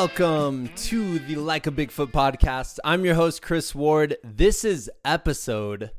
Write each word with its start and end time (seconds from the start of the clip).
Welcome 0.00 0.68
to 0.76 1.18
the 1.18 1.36
Like 1.36 1.66
a 1.66 1.70
Bigfoot 1.70 2.10
podcast. 2.10 2.78
I'm 2.82 3.04
your 3.04 3.16
host, 3.16 3.42
Chris 3.42 3.74
Ward. 3.74 4.16
This 4.24 4.64
is 4.64 4.90
episode 5.04 5.90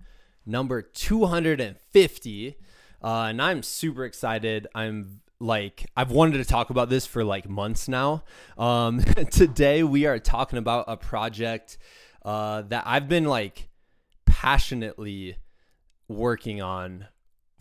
number 0.43 0.81
250. 0.81 2.57
Uh, 3.03 3.07
and 3.29 3.39
I'm 3.39 3.61
super 3.61 4.03
excited. 4.03 4.65
I'm 4.73 5.21
like, 5.39 5.85
I've 5.95 6.09
wanted 6.09 6.39
to 6.39 6.45
talk 6.45 6.71
about 6.71 6.89
this 6.89 7.05
for 7.05 7.23
like 7.23 7.47
months 7.47 7.87
now. 7.87 8.23
Um, 8.57 9.01
today, 9.31 9.83
we 9.83 10.07
are 10.07 10.17
talking 10.17 10.57
about 10.57 10.85
a 10.87 10.97
project 10.97 11.77
uh, 12.25 12.63
that 12.63 12.85
I've 12.87 13.07
been 13.07 13.25
like 13.25 13.69
passionately 14.25 15.35
working 16.07 16.59
on 16.59 17.05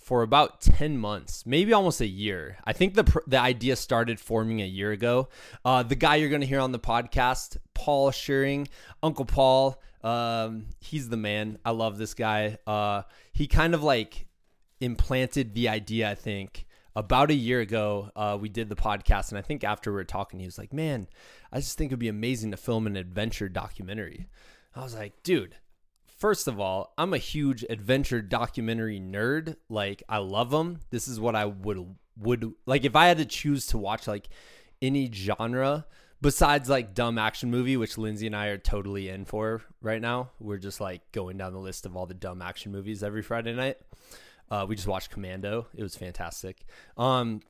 for 0.01 0.23
about 0.23 0.61
10 0.63 0.97
months, 0.97 1.45
maybe 1.45 1.73
almost 1.73 2.01
a 2.01 2.07
year. 2.07 2.57
I 2.65 2.73
think 2.73 2.95
the 2.95 3.23
the 3.27 3.39
idea 3.39 3.77
started 3.77 4.19
forming 4.19 4.61
a 4.61 4.67
year 4.67 4.93
ago. 4.93 5.29
Uh, 5.65 5.83
the 5.83 5.95
guy 5.95 6.17
you're 6.17 6.31
going 6.31 6.41
to 6.41 6.47
hear 6.47 6.61
on 6.61 6.73
the 6.73 6.79
podcast, 6.79 7.59
Paul 7.75 8.11
Scheuring, 8.11 8.67
Uncle 9.03 9.27
Paul, 9.27 9.81
um, 10.03 10.67
he's 10.81 11.09
the 11.09 11.17
man. 11.17 11.59
I 11.65 11.71
love 11.71 11.99
this 11.99 12.15
guy. 12.15 12.57
Uh, 12.67 13.03
he 13.33 13.47
kind 13.47 13.75
of 13.75 13.83
like 13.83 14.27
implanted 14.81 15.55
the 15.55 15.69
idea, 15.69 16.11
I 16.11 16.15
think, 16.15 16.67
about 16.97 17.31
a 17.31 17.35
year 17.35 17.61
ago. 17.61 18.11
Uh, 18.17 18.39
we 18.41 18.49
did 18.49 18.69
the 18.69 18.77
podcast, 18.77 19.29
and 19.29 19.39
I 19.39 19.43
think 19.43 19.65
after 19.65 19.91
we 19.91 19.97
were 19.97 20.05
talking, 20.05 20.41
he 20.41 20.47
was 20.47 20.59
like, 20.59 20.73
Man, 20.73 21.09
I 21.53 21.59
just 21.59 21.77
think 21.77 21.91
it'd 21.91 21.99
be 21.99 22.09
amazing 22.09 22.51
to 22.53 22.57
film 22.57 22.87
an 22.87 22.97
adventure 22.97 23.49
documentary. 23.49 24.29
I 24.75 24.83
was 24.83 24.95
like, 24.95 25.23
Dude, 25.23 25.57
first 26.21 26.47
of 26.47 26.61
all, 26.61 26.93
I'm 26.97 27.13
a 27.15 27.19
huge 27.19 27.65
adventure 27.69 28.23
documentary 28.23 29.01
nerd. 29.01 29.57
Like 29.69 30.03
I 30.09 30.19
love 30.19 30.51
them. 30.51 30.81
This 30.91 31.09
is 31.09 31.19
what 31.19 31.35
I 31.35 31.47
would 31.47 31.97
would 32.17 32.53
like 32.67 32.85
if 32.85 32.95
I 32.95 33.07
had 33.07 33.19
to 33.19 33.25
choose 33.25 33.67
to 33.69 33.79
watch 33.79 34.07
like 34.07 34.29
any 34.83 35.11
genre 35.11 35.87
besides 36.21 36.69
like 36.69 36.95
dumb 36.95 37.19
action 37.19 37.51
movie, 37.51 37.77
which 37.77 37.99
Lindsay 37.99 38.27
and 38.27 38.37
I 38.37 38.47
are 38.49 38.59
totally 38.59 39.09
in 39.09 39.25
for 39.25 39.63
right 39.81 40.01
now. 40.01 40.31
We're 40.39 40.59
just 40.59 40.81
like 40.81 41.11
going 41.13 41.39
down 41.39 41.55
the 41.55 41.59
list 41.59 41.87
of 41.87 41.97
all 41.97 42.07
the 42.07 42.15
dumb 42.15 42.43
action 42.43 42.71
movies 42.71 43.03
every 43.03 43.23
Friday 43.23 43.55
night. 43.55 43.79
Uh, 44.51 44.67
we 44.69 44.77
just 44.77 44.89
watched 44.89 45.11
Commando. 45.11 45.69
It 45.75 45.83
was 45.83 45.97
fantastic. 45.97 46.65
Um, 46.97 47.41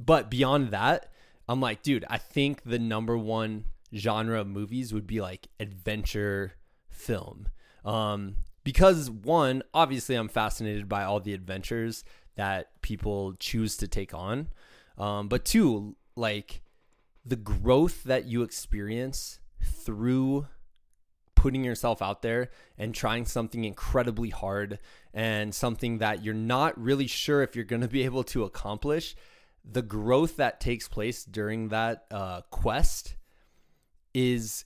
but 0.00 0.30
beyond 0.30 0.70
that, 0.72 1.12
I'm 1.48 1.60
like, 1.60 1.82
dude, 1.82 2.04
I 2.10 2.18
think 2.18 2.64
the 2.64 2.78
number 2.78 3.16
one 3.16 3.66
genre 3.94 4.40
of 4.40 4.48
movies 4.48 4.92
would 4.92 5.06
be 5.06 5.20
like 5.20 5.46
adventure 5.60 6.54
film. 6.88 7.46
Um, 7.84 8.36
because 8.62 9.10
one, 9.10 9.62
obviously, 9.72 10.14
I'm 10.14 10.28
fascinated 10.28 10.88
by 10.88 11.04
all 11.04 11.20
the 11.20 11.34
adventures 11.34 12.04
that 12.36 12.80
people 12.82 13.34
choose 13.38 13.76
to 13.78 13.88
take 13.88 14.14
on. 14.14 14.48
Um, 14.98 15.28
but 15.28 15.44
two, 15.44 15.96
like 16.16 16.62
the 17.24 17.36
growth 17.36 18.04
that 18.04 18.26
you 18.26 18.42
experience 18.42 19.40
through 19.62 20.46
putting 21.34 21.64
yourself 21.64 22.00
out 22.00 22.22
there 22.22 22.48
and 22.78 22.94
trying 22.94 23.26
something 23.26 23.64
incredibly 23.64 24.30
hard 24.30 24.78
and 25.12 25.54
something 25.54 25.98
that 25.98 26.24
you're 26.24 26.32
not 26.32 26.80
really 26.80 27.06
sure 27.06 27.42
if 27.42 27.54
you're 27.54 27.66
going 27.66 27.82
to 27.82 27.88
be 27.88 28.04
able 28.04 28.24
to 28.24 28.44
accomplish, 28.44 29.14
the 29.62 29.82
growth 29.82 30.36
that 30.36 30.58
takes 30.60 30.88
place 30.88 31.22
during 31.24 31.68
that 31.68 32.06
uh, 32.10 32.40
quest 32.50 33.16
is 34.14 34.64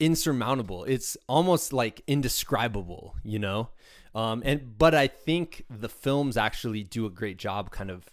insurmountable. 0.00 0.84
It's 0.84 1.16
almost 1.28 1.72
like 1.72 2.02
indescribable, 2.06 3.16
you 3.22 3.38
know? 3.38 3.70
Um, 4.14 4.42
and 4.44 4.78
but 4.78 4.94
I 4.94 5.06
think 5.06 5.64
the 5.68 5.88
films 5.88 6.36
actually 6.36 6.82
do 6.82 7.06
a 7.06 7.10
great 7.10 7.38
job 7.38 7.70
kind 7.70 7.90
of 7.90 8.06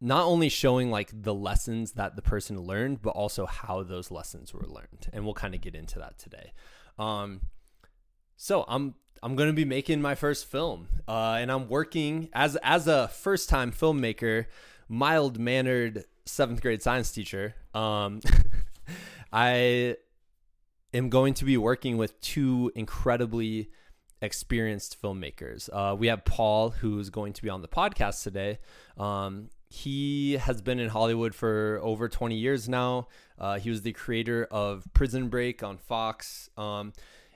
not 0.00 0.24
only 0.24 0.48
showing 0.48 0.90
like 0.90 1.10
the 1.22 1.32
lessons 1.32 1.92
that 1.92 2.16
the 2.16 2.22
person 2.22 2.60
learned, 2.60 3.00
but 3.00 3.10
also 3.10 3.46
how 3.46 3.82
those 3.82 4.10
lessons 4.10 4.52
were 4.52 4.66
learned. 4.66 5.08
And 5.12 5.24
we'll 5.24 5.34
kind 5.34 5.54
of 5.54 5.60
get 5.60 5.74
into 5.74 5.98
that 5.98 6.18
today. 6.18 6.52
Um, 6.98 7.40
so 8.36 8.64
I'm 8.68 8.94
I'm 9.22 9.36
gonna 9.36 9.54
be 9.54 9.64
making 9.64 10.02
my 10.02 10.14
first 10.14 10.46
film, 10.50 10.88
uh, 11.08 11.38
and 11.40 11.50
I'm 11.50 11.68
working 11.68 12.28
as 12.34 12.56
as 12.62 12.86
a 12.86 13.08
first 13.08 13.48
time 13.48 13.72
filmmaker, 13.72 14.46
mild 14.88 15.38
mannered 15.38 16.04
seventh 16.26 16.60
grade 16.60 16.82
science 16.82 17.10
teacher. 17.10 17.54
Um, 17.72 18.20
I 19.32 19.96
am 20.94 21.08
going 21.08 21.34
to 21.34 21.44
be 21.44 21.56
working 21.56 21.96
with 21.96 22.20
two 22.20 22.72
incredibly 22.74 23.68
experienced 24.22 25.00
filmmakers. 25.02 25.68
Uh, 25.72 25.94
we 25.94 26.06
have 26.06 26.24
Paul, 26.24 26.70
who's 26.70 27.10
going 27.10 27.32
to 27.34 27.42
be 27.42 27.50
on 27.50 27.62
the 27.62 27.68
podcast 27.68 28.22
today. 28.22 28.58
Um, 28.96 29.50
he 29.68 30.34
has 30.34 30.62
been 30.62 30.78
in 30.78 30.88
Hollywood 30.88 31.34
for 31.34 31.80
over 31.82 32.08
20 32.08 32.36
years 32.36 32.68
now. 32.68 33.08
Uh, 33.38 33.58
he 33.58 33.70
was 33.70 33.82
the 33.82 33.92
creator 33.92 34.46
of 34.50 34.86
Prison 34.94 35.28
Break 35.28 35.62
on 35.62 35.78
Fox. 35.78 36.48
Um, 36.56 36.92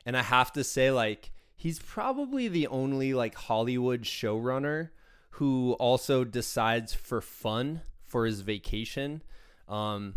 and 0.06 0.16
I 0.16 0.22
have 0.22 0.52
to 0.52 0.62
say, 0.62 0.92
like, 0.92 1.32
he's 1.56 1.80
probably 1.80 2.46
the 2.46 2.68
only 2.68 3.12
like 3.12 3.34
Hollywood 3.34 4.02
showrunner 4.02 4.90
who 5.32 5.72
also 5.74 6.24
decides 6.24 6.94
for 6.94 7.20
fun 7.20 7.82
for 8.04 8.24
his 8.24 8.40
vacation. 8.40 9.22
Um, 9.68 10.14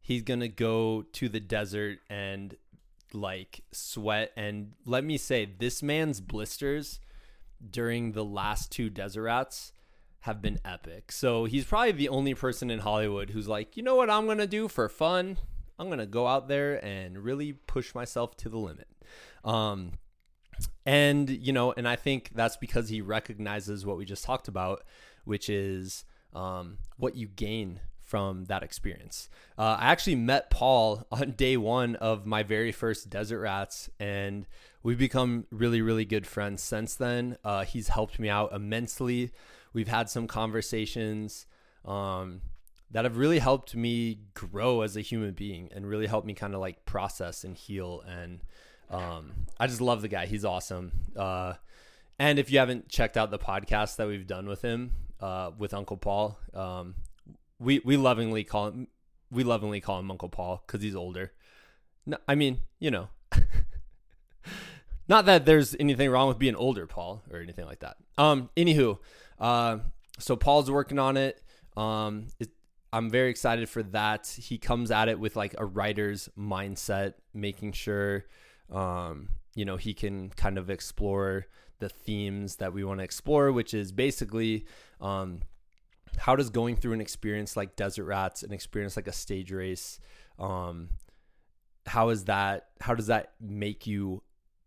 he's 0.00 0.22
gonna 0.22 0.48
go 0.48 1.02
to 1.12 1.28
the 1.28 1.40
desert 1.40 1.98
and 2.08 2.56
like 3.14 3.62
sweat 3.72 4.32
and 4.36 4.72
let 4.84 5.04
me 5.04 5.16
say 5.16 5.44
this 5.58 5.82
man's 5.82 6.20
blisters 6.20 7.00
during 7.70 8.12
the 8.12 8.24
last 8.24 8.70
two 8.70 8.90
desert 8.90 9.72
have 10.20 10.42
been 10.42 10.58
epic. 10.64 11.12
So 11.12 11.44
he's 11.44 11.64
probably 11.64 11.92
the 11.92 12.08
only 12.08 12.34
person 12.34 12.70
in 12.70 12.80
Hollywood 12.80 13.30
who's 13.30 13.48
like, 13.48 13.76
you 13.76 13.82
know 13.82 13.94
what 13.94 14.10
I'm 14.10 14.26
gonna 14.26 14.46
do 14.46 14.68
for 14.68 14.88
fun? 14.88 15.38
I'm 15.78 15.88
gonna 15.88 16.06
go 16.06 16.26
out 16.26 16.48
there 16.48 16.84
and 16.84 17.18
really 17.18 17.52
push 17.52 17.94
myself 17.94 18.36
to 18.38 18.48
the 18.48 18.58
limit. 18.58 18.88
Um, 19.44 19.92
and 20.84 21.30
you 21.30 21.52
know, 21.52 21.72
and 21.76 21.86
I 21.86 21.96
think 21.96 22.32
that's 22.34 22.56
because 22.56 22.88
he 22.88 23.00
recognizes 23.00 23.86
what 23.86 23.96
we 23.96 24.04
just 24.04 24.24
talked 24.24 24.48
about, 24.48 24.82
which 25.24 25.48
is 25.48 26.04
um, 26.34 26.78
what 26.96 27.14
you 27.14 27.28
gain 27.28 27.80
from 28.08 28.46
that 28.46 28.62
experience. 28.62 29.28
Uh, 29.58 29.76
I 29.78 29.92
actually 29.92 30.16
met 30.16 30.48
Paul 30.48 31.06
on 31.12 31.32
day 31.32 31.56
one 31.58 31.94
of 31.96 32.24
my 32.24 32.42
very 32.42 32.72
first 32.72 33.10
Desert 33.10 33.40
Rats, 33.40 33.90
and 34.00 34.46
we've 34.82 34.98
become 34.98 35.46
really, 35.50 35.82
really 35.82 36.06
good 36.06 36.26
friends 36.26 36.62
since 36.62 36.94
then. 36.94 37.36
Uh, 37.44 37.64
he's 37.64 37.88
helped 37.88 38.18
me 38.18 38.30
out 38.30 38.52
immensely. 38.52 39.30
We've 39.74 39.88
had 39.88 40.08
some 40.08 40.26
conversations 40.26 41.44
um, 41.84 42.40
that 42.90 43.04
have 43.04 43.18
really 43.18 43.40
helped 43.40 43.76
me 43.76 44.20
grow 44.32 44.80
as 44.80 44.96
a 44.96 45.02
human 45.02 45.32
being 45.32 45.68
and 45.74 45.86
really 45.86 46.06
helped 46.06 46.26
me 46.26 46.32
kind 46.32 46.54
of 46.54 46.60
like 46.60 46.86
process 46.86 47.44
and 47.44 47.54
heal. 47.54 48.02
And 48.08 48.40
um, 48.90 49.32
I 49.60 49.66
just 49.66 49.82
love 49.82 50.00
the 50.00 50.08
guy. 50.08 50.24
He's 50.24 50.46
awesome. 50.46 50.92
Uh, 51.14 51.54
and 52.18 52.38
if 52.38 52.50
you 52.50 52.58
haven't 52.58 52.88
checked 52.88 53.18
out 53.18 53.30
the 53.30 53.38
podcast 53.38 53.96
that 53.96 54.08
we've 54.08 54.26
done 54.26 54.48
with 54.48 54.62
him, 54.62 54.92
uh, 55.20 55.50
with 55.58 55.74
Uncle 55.74 55.98
Paul, 55.98 56.38
um, 56.54 56.94
we 57.58 57.80
we 57.80 57.96
lovingly 57.96 58.44
call 58.44 58.68
him 58.68 58.88
we 59.30 59.44
lovingly 59.44 59.80
call 59.80 59.98
him 59.98 60.10
Uncle 60.10 60.28
Paul 60.28 60.62
because 60.66 60.82
he's 60.82 60.96
older. 60.96 61.32
No, 62.06 62.16
I 62.26 62.34
mean, 62.34 62.62
you 62.78 62.90
know, 62.90 63.08
not 65.08 65.26
that 65.26 65.44
there's 65.44 65.76
anything 65.78 66.10
wrong 66.10 66.28
with 66.28 66.38
being 66.38 66.56
older, 66.56 66.86
Paul, 66.86 67.22
or 67.30 67.40
anything 67.40 67.66
like 67.66 67.80
that. 67.80 67.96
Um, 68.16 68.48
anywho, 68.56 68.98
uh, 69.38 69.78
so 70.18 70.36
Paul's 70.36 70.70
working 70.70 70.98
on 70.98 71.16
it. 71.16 71.42
Um, 71.76 72.28
it, 72.40 72.48
I'm 72.92 73.10
very 73.10 73.30
excited 73.30 73.68
for 73.68 73.82
that. 73.82 74.26
He 74.26 74.58
comes 74.58 74.90
at 74.90 75.08
it 75.08 75.20
with 75.20 75.36
like 75.36 75.54
a 75.58 75.66
writer's 75.66 76.28
mindset, 76.38 77.14
making 77.34 77.72
sure, 77.72 78.24
um, 78.72 79.28
you 79.54 79.64
know, 79.64 79.76
he 79.76 79.92
can 79.92 80.30
kind 80.30 80.56
of 80.56 80.70
explore 80.70 81.46
the 81.80 81.88
themes 81.88 82.56
that 82.56 82.72
we 82.72 82.82
want 82.84 83.00
to 83.00 83.04
explore, 83.04 83.52
which 83.52 83.74
is 83.74 83.92
basically, 83.92 84.66
um, 85.00 85.40
how 86.18 86.36
does 86.36 86.50
going 86.50 86.76
through 86.76 86.92
an 86.92 87.00
experience 87.00 87.56
like 87.56 87.76
Desert 87.76 88.04
Rats, 88.04 88.42
an 88.42 88.52
experience 88.52 88.96
like 88.96 89.08
a 89.08 89.12
stage 89.12 89.52
race, 89.52 90.00
um, 90.38 90.90
how 91.86 92.10
is 92.10 92.24
that? 92.24 92.68
How 92.80 92.94
does 92.94 93.06
that 93.06 93.32
make 93.40 93.86
you 93.86 94.22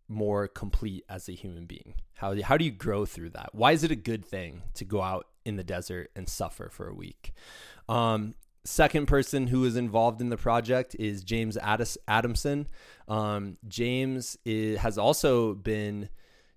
more 0.08 0.48
complete 0.48 1.04
as 1.08 1.28
a 1.28 1.32
human 1.32 1.66
being? 1.66 1.94
How 2.14 2.40
how 2.42 2.56
do 2.56 2.64
you 2.64 2.70
grow 2.70 3.06
through 3.06 3.30
that? 3.30 3.50
Why 3.52 3.72
is 3.72 3.84
it 3.84 3.90
a 3.90 3.96
good 3.96 4.24
thing 4.24 4.62
to 4.74 4.84
go 4.84 5.02
out 5.02 5.26
in 5.44 5.56
the 5.56 5.64
desert 5.64 6.10
and 6.14 6.28
suffer 6.28 6.68
for 6.70 6.88
a 6.88 6.94
week? 6.94 7.32
Um, 7.88 8.34
second 8.64 9.06
person 9.06 9.48
who 9.48 9.64
is 9.64 9.76
involved 9.76 10.20
in 10.20 10.28
the 10.28 10.36
project 10.36 10.94
is 10.98 11.24
James 11.24 11.56
Adamson. 11.58 12.68
Um, 13.08 13.56
James 13.66 14.36
is, 14.44 14.78
has 14.78 14.98
also 14.98 15.54
been 15.54 16.08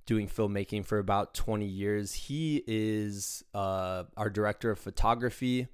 doing 0.05 0.27
filmmaking 0.27 0.85
for 0.85 0.99
about 0.99 1.33
20 1.33 1.65
years. 1.65 2.13
He 2.13 2.63
is 2.67 3.43
uh, 3.53 4.03
our 4.15 4.29
director 4.29 4.71
of 4.71 4.79
photography. 4.79 5.67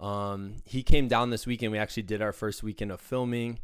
Um, 0.00 0.56
he 0.64 0.82
came 0.82 1.08
down 1.08 1.30
this 1.30 1.46
weekend. 1.46 1.72
We 1.72 1.78
actually 1.78 2.04
did 2.04 2.22
our 2.22 2.32
first 2.32 2.62
weekend 2.62 2.90
of 2.90 3.00
filming 3.00 3.60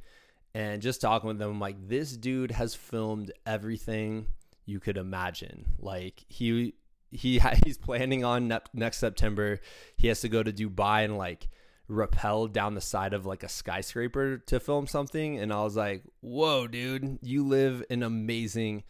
and 0.55 0.83
just 0.83 1.01
talking 1.01 1.29
with 1.29 1.39
them. 1.39 1.51
I'm 1.51 1.61
like, 1.61 1.89
this 1.89 2.17
dude 2.17 2.53
has 2.53 2.75
filmed 2.75 3.33
everything 3.47 4.27
you 4.67 4.81
could 4.81 4.97
imagine. 4.97 5.67
Like 5.79 6.25
he, 6.29 6.75
he, 7.11 7.41
he's 7.65 7.79
planning 7.79 8.25
on 8.25 8.53
next 8.73 8.99
September. 8.99 9.61
He 9.97 10.09
has 10.09 10.21
to 10.21 10.29
go 10.29 10.43
to 10.43 10.53
Dubai 10.53 11.05
and 11.05 11.17
like 11.17 11.49
rappel 11.89 12.49
down 12.49 12.75
the 12.75 12.81
side 12.81 13.13
of 13.13 13.27
like 13.27 13.43
a 13.43 13.49
skyscraper 13.49 14.39
to 14.39 14.61
film 14.61 14.87
something. 14.87 15.39
And 15.39 15.53
I 15.53 15.63
was 15.63 15.77
like, 15.77 16.03
whoa, 16.21 16.67
dude, 16.67 17.19
you 17.23 17.47
live 17.47 17.85
an 17.91 18.03
amazing, 18.03 18.85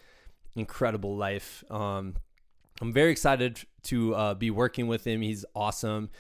incredible 0.54 1.16
life. 1.16 1.64
Um, 1.70 2.16
I'm 2.80 2.92
very 2.92 3.12
excited 3.12 3.60
to 3.84 4.14
uh, 4.14 4.34
be 4.34 4.50
working 4.50 4.86
with 4.86 5.06
him. 5.06 5.22
He's 5.22 5.44
awesome. 5.54 6.10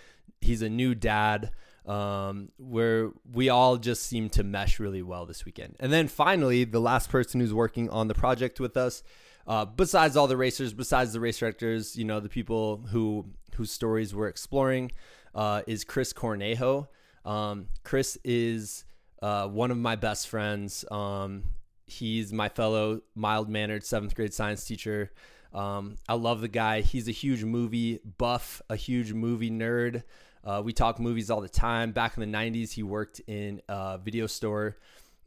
He's 0.40 0.62
a 0.62 0.68
new 0.68 0.94
dad 0.94 1.50
um, 1.86 2.50
where 2.58 3.10
we 3.30 3.48
all 3.48 3.76
just 3.76 4.06
seem 4.06 4.30
to 4.30 4.44
mesh 4.44 4.78
really 4.78 5.02
well 5.02 5.26
this 5.26 5.44
weekend. 5.44 5.76
And 5.80 5.92
then 5.92 6.08
finally, 6.08 6.64
the 6.64 6.80
last 6.80 7.10
person 7.10 7.40
who's 7.40 7.54
working 7.54 7.90
on 7.90 8.08
the 8.08 8.14
project 8.14 8.60
with 8.60 8.76
us, 8.76 9.02
uh, 9.46 9.64
besides 9.64 10.16
all 10.16 10.28
the 10.28 10.36
racers, 10.36 10.72
besides 10.72 11.12
the 11.12 11.20
race 11.20 11.38
directors, 11.38 11.96
you 11.96 12.04
know, 12.04 12.20
the 12.20 12.28
people 12.28 12.84
who 12.90 13.26
whose 13.56 13.70
stories 13.70 14.14
we're 14.14 14.28
exploring, 14.28 14.92
uh, 15.34 15.62
is 15.66 15.84
Chris 15.84 16.12
Cornejo. 16.12 16.86
Um, 17.24 17.66
Chris 17.82 18.16
is 18.24 18.84
uh, 19.20 19.48
one 19.48 19.70
of 19.70 19.76
my 19.76 19.96
best 19.96 20.28
friends. 20.28 20.84
Um, 20.90 21.44
he's 21.92 22.32
my 22.32 22.48
fellow 22.48 23.02
mild 23.14 23.48
mannered 23.48 23.84
seventh 23.84 24.14
grade 24.14 24.34
science 24.34 24.64
teacher. 24.64 25.12
Um, 25.52 25.96
I 26.08 26.14
love 26.14 26.40
the 26.40 26.48
guy. 26.48 26.80
He's 26.80 27.08
a 27.08 27.12
huge 27.12 27.44
movie 27.44 28.00
buff, 28.18 28.62
a 28.70 28.76
huge 28.76 29.12
movie 29.12 29.50
nerd. 29.50 30.02
Uh, 30.44 30.62
we 30.64 30.72
talk 30.72 30.98
movies 30.98 31.30
all 31.30 31.40
the 31.40 31.48
time. 31.48 31.92
Back 31.92 32.16
in 32.16 32.20
the 32.20 32.38
90s, 32.38 32.72
he 32.72 32.82
worked 32.82 33.20
in 33.26 33.60
a 33.68 33.98
video 33.98 34.26
store. 34.26 34.78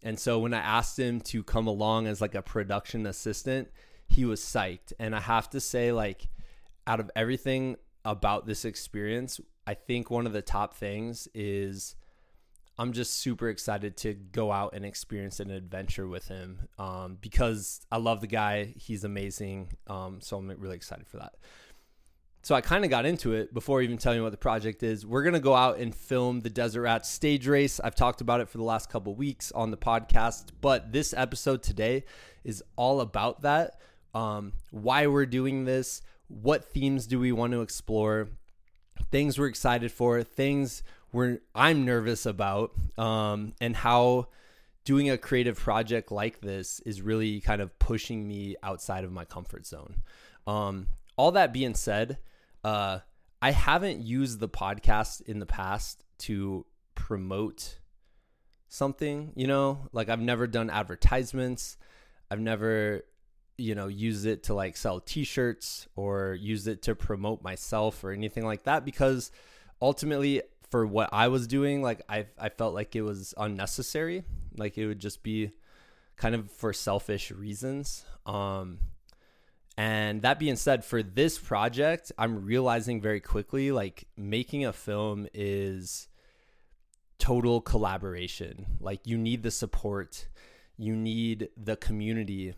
And 0.04 0.20
so 0.20 0.40
when 0.40 0.54
I 0.54 0.60
asked 0.60 1.00
him 1.00 1.22
to 1.22 1.44
come 1.44 1.68
along 1.68 2.08
as 2.08 2.22
like 2.22 2.36
a 2.36 2.42
production 2.42 3.06
assistant, 3.06 3.70
he 4.08 4.26
was 4.26 4.42
psyched. 4.42 4.94
And 5.00 5.16
I 5.16 5.22
have 5.22 5.50
to 5.52 5.60
say, 5.60 5.92
like, 5.92 6.28
out 6.88 7.00
of 7.00 7.10
everything 7.16 7.78
about 8.04 8.46
this 8.46 8.66
experience, 8.66 9.40
I 9.66 9.74
think 9.74 10.10
one 10.10 10.28
of 10.28 10.34
the 10.34 10.42
top 10.42 10.76
things 10.76 11.28
is 11.34 11.96
I'm 12.78 12.92
just 12.92 13.20
super 13.20 13.50
excited 13.50 13.96
to 13.98 14.14
go 14.14 14.52
out 14.52 14.74
and 14.74 14.84
experience 14.84 15.40
an 15.40 15.50
adventure 15.50 16.08
with 16.08 16.28
him 16.28 16.68
um, 16.78 17.18
because 17.22 17.82
I 17.92 17.98
love 17.98 18.20
the 18.22 18.28
guy. 18.28 18.74
He's 18.78 19.04
amazing. 19.04 19.70
Um, 19.88 20.20
so 20.22 20.38
I'm 20.38 20.50
really 20.60 20.76
excited 20.76 21.08
for 21.08 21.18
that. 21.18 21.34
So 22.44 22.54
I 22.54 22.62
kind 22.62 22.84
of 22.84 22.92
got 22.92 23.08
into 23.08 23.34
it 23.34 23.54
before 23.54 23.82
even 23.82 23.98
telling 23.98 24.20
you 24.20 24.24
what 24.24 24.32
the 24.32 24.38
project 24.38 24.84
is. 24.84 25.04
We're 25.04 25.24
going 25.24 25.34
to 25.34 25.40
go 25.40 25.56
out 25.56 25.80
and 25.80 25.96
film 25.96 26.42
the 26.42 26.50
Desert 26.50 26.82
Rats 26.82 27.10
stage 27.10 27.48
race. 27.48 27.80
I've 27.80 27.96
talked 27.96 28.22
about 28.22 28.40
it 28.40 28.50
for 28.50 28.60
the 28.60 28.64
last 28.64 28.88
couple 28.88 29.16
weeks 29.16 29.52
on 29.54 29.72
the 29.72 29.78
podcast, 29.78 30.50
but 30.62 30.92
this 30.92 31.12
episode 31.18 31.64
today 31.64 32.04
is 32.44 32.62
all 32.76 33.02
about 33.02 33.42
that. 33.42 33.80
Um, 34.14 34.54
why 34.70 35.08
we're 35.08 35.26
doing 35.26 35.66
this, 35.66 36.04
what 36.28 36.66
themes 36.66 37.08
do 37.08 37.20
we 37.20 37.32
want 37.32 37.54
to 37.54 37.62
explore, 37.62 38.30
things 39.10 39.40
we're 39.40 39.48
excited 39.48 39.92
for, 39.92 40.22
things 40.22 40.84
we're 41.16 41.40
I'm 41.56 41.86
nervous 41.86 42.26
about, 42.26 42.74
um, 42.98 43.54
and 43.62 43.74
how 43.74 44.28
doing 44.84 45.10
a 45.10 45.18
creative 45.18 45.58
project 45.58 46.12
like 46.12 46.42
this 46.42 46.82
is 46.82 47.02
really 47.02 47.40
kind 47.40 47.62
of 47.62 47.80
pushing 47.80 48.28
me 48.28 48.58
outside 48.62 49.06
of 49.06 49.12
my 49.12 49.24
comfort 49.24 49.66
zone. 49.66 49.96
Um, 50.46 50.88
all 51.16 51.32
that 51.32 51.54
being 51.54 51.74
said, 51.74 52.20
uh, 52.64 53.00
I 53.42 53.52
haven't 53.52 54.02
used 54.02 54.40
the 54.40 54.50
podcast 54.50 55.22
in 55.22 55.40
the 55.40 55.46
past 55.46 56.04
to 56.20 56.66
promote 56.96 57.80
something, 58.68 59.32
you 59.36 59.48
know, 59.48 59.88
like 59.94 60.10
I've 60.10 60.20
never 60.20 60.48
done 60.48 60.70
advertisements. 60.70 61.78
I've 62.30 62.42
never, 62.42 63.06
you 63.58 63.74
know, 63.74 63.88
used 63.88 64.26
it 64.26 64.44
to 64.44 64.54
like 64.54 64.76
sell 64.76 65.00
t 65.00 65.24
shirts 65.24 65.88
or 65.96 66.34
use 66.34 66.68
it 66.68 66.82
to 66.84 66.96
promote 66.96 67.42
myself 67.42 68.04
or 68.04 68.12
anything 68.12 68.46
like 68.46 68.64
that 68.64 68.84
because 68.84 69.32
ultimately, 69.82 70.42
for 70.70 70.86
what 70.86 71.10
I 71.12 71.28
was 71.28 71.48
doing, 71.48 71.82
like 71.82 72.02
I, 72.10 72.28
I 72.40 72.50
felt 72.50 72.74
like 72.74 72.96
it 72.96 73.02
was 73.02 73.34
unnecessary. 73.38 74.24
Like 74.58 74.78
it 74.78 74.88
would 74.88 75.00
just 75.00 75.24
be 75.24 75.52
kind 76.16 76.36
of 76.36 76.52
for 76.52 76.74
selfish 76.74 77.32
reasons. 77.32 78.06
Um, 78.26 78.80
and 79.78 80.22
that 80.22 80.40
being 80.40 80.56
said, 80.56 80.86
for 80.86 81.04
this 81.04 81.38
project, 81.38 82.12
I'm 82.18 82.46
realizing 82.46 83.02
very 83.02 83.20
quickly 83.20 83.72
like 83.72 84.06
making 84.16 84.66
a 84.66 84.74
film 84.74 85.28
is 85.34 86.08
total 87.20 87.62
collaboration. 87.62 88.66
Like 88.80 89.02
you 89.06 89.18
need 89.18 89.44
the 89.44 89.52
support, 89.52 90.28
you 90.78 90.96
need 90.96 91.50
the 91.58 91.76
community 91.76 92.56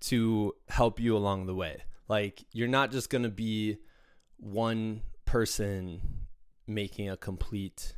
to 0.00 0.54
help 0.68 0.98
you 0.98 1.16
along 1.16 1.46
the 1.46 1.54
way. 1.54 1.82
Like 2.08 2.44
you're 2.52 2.68
not 2.68 2.90
just 2.90 3.10
going 3.10 3.24
to 3.24 3.30
be 3.30 3.76
one 4.38 5.02
person 5.26 6.00
making 6.70 7.10
a 7.10 7.16
complete 7.16 7.96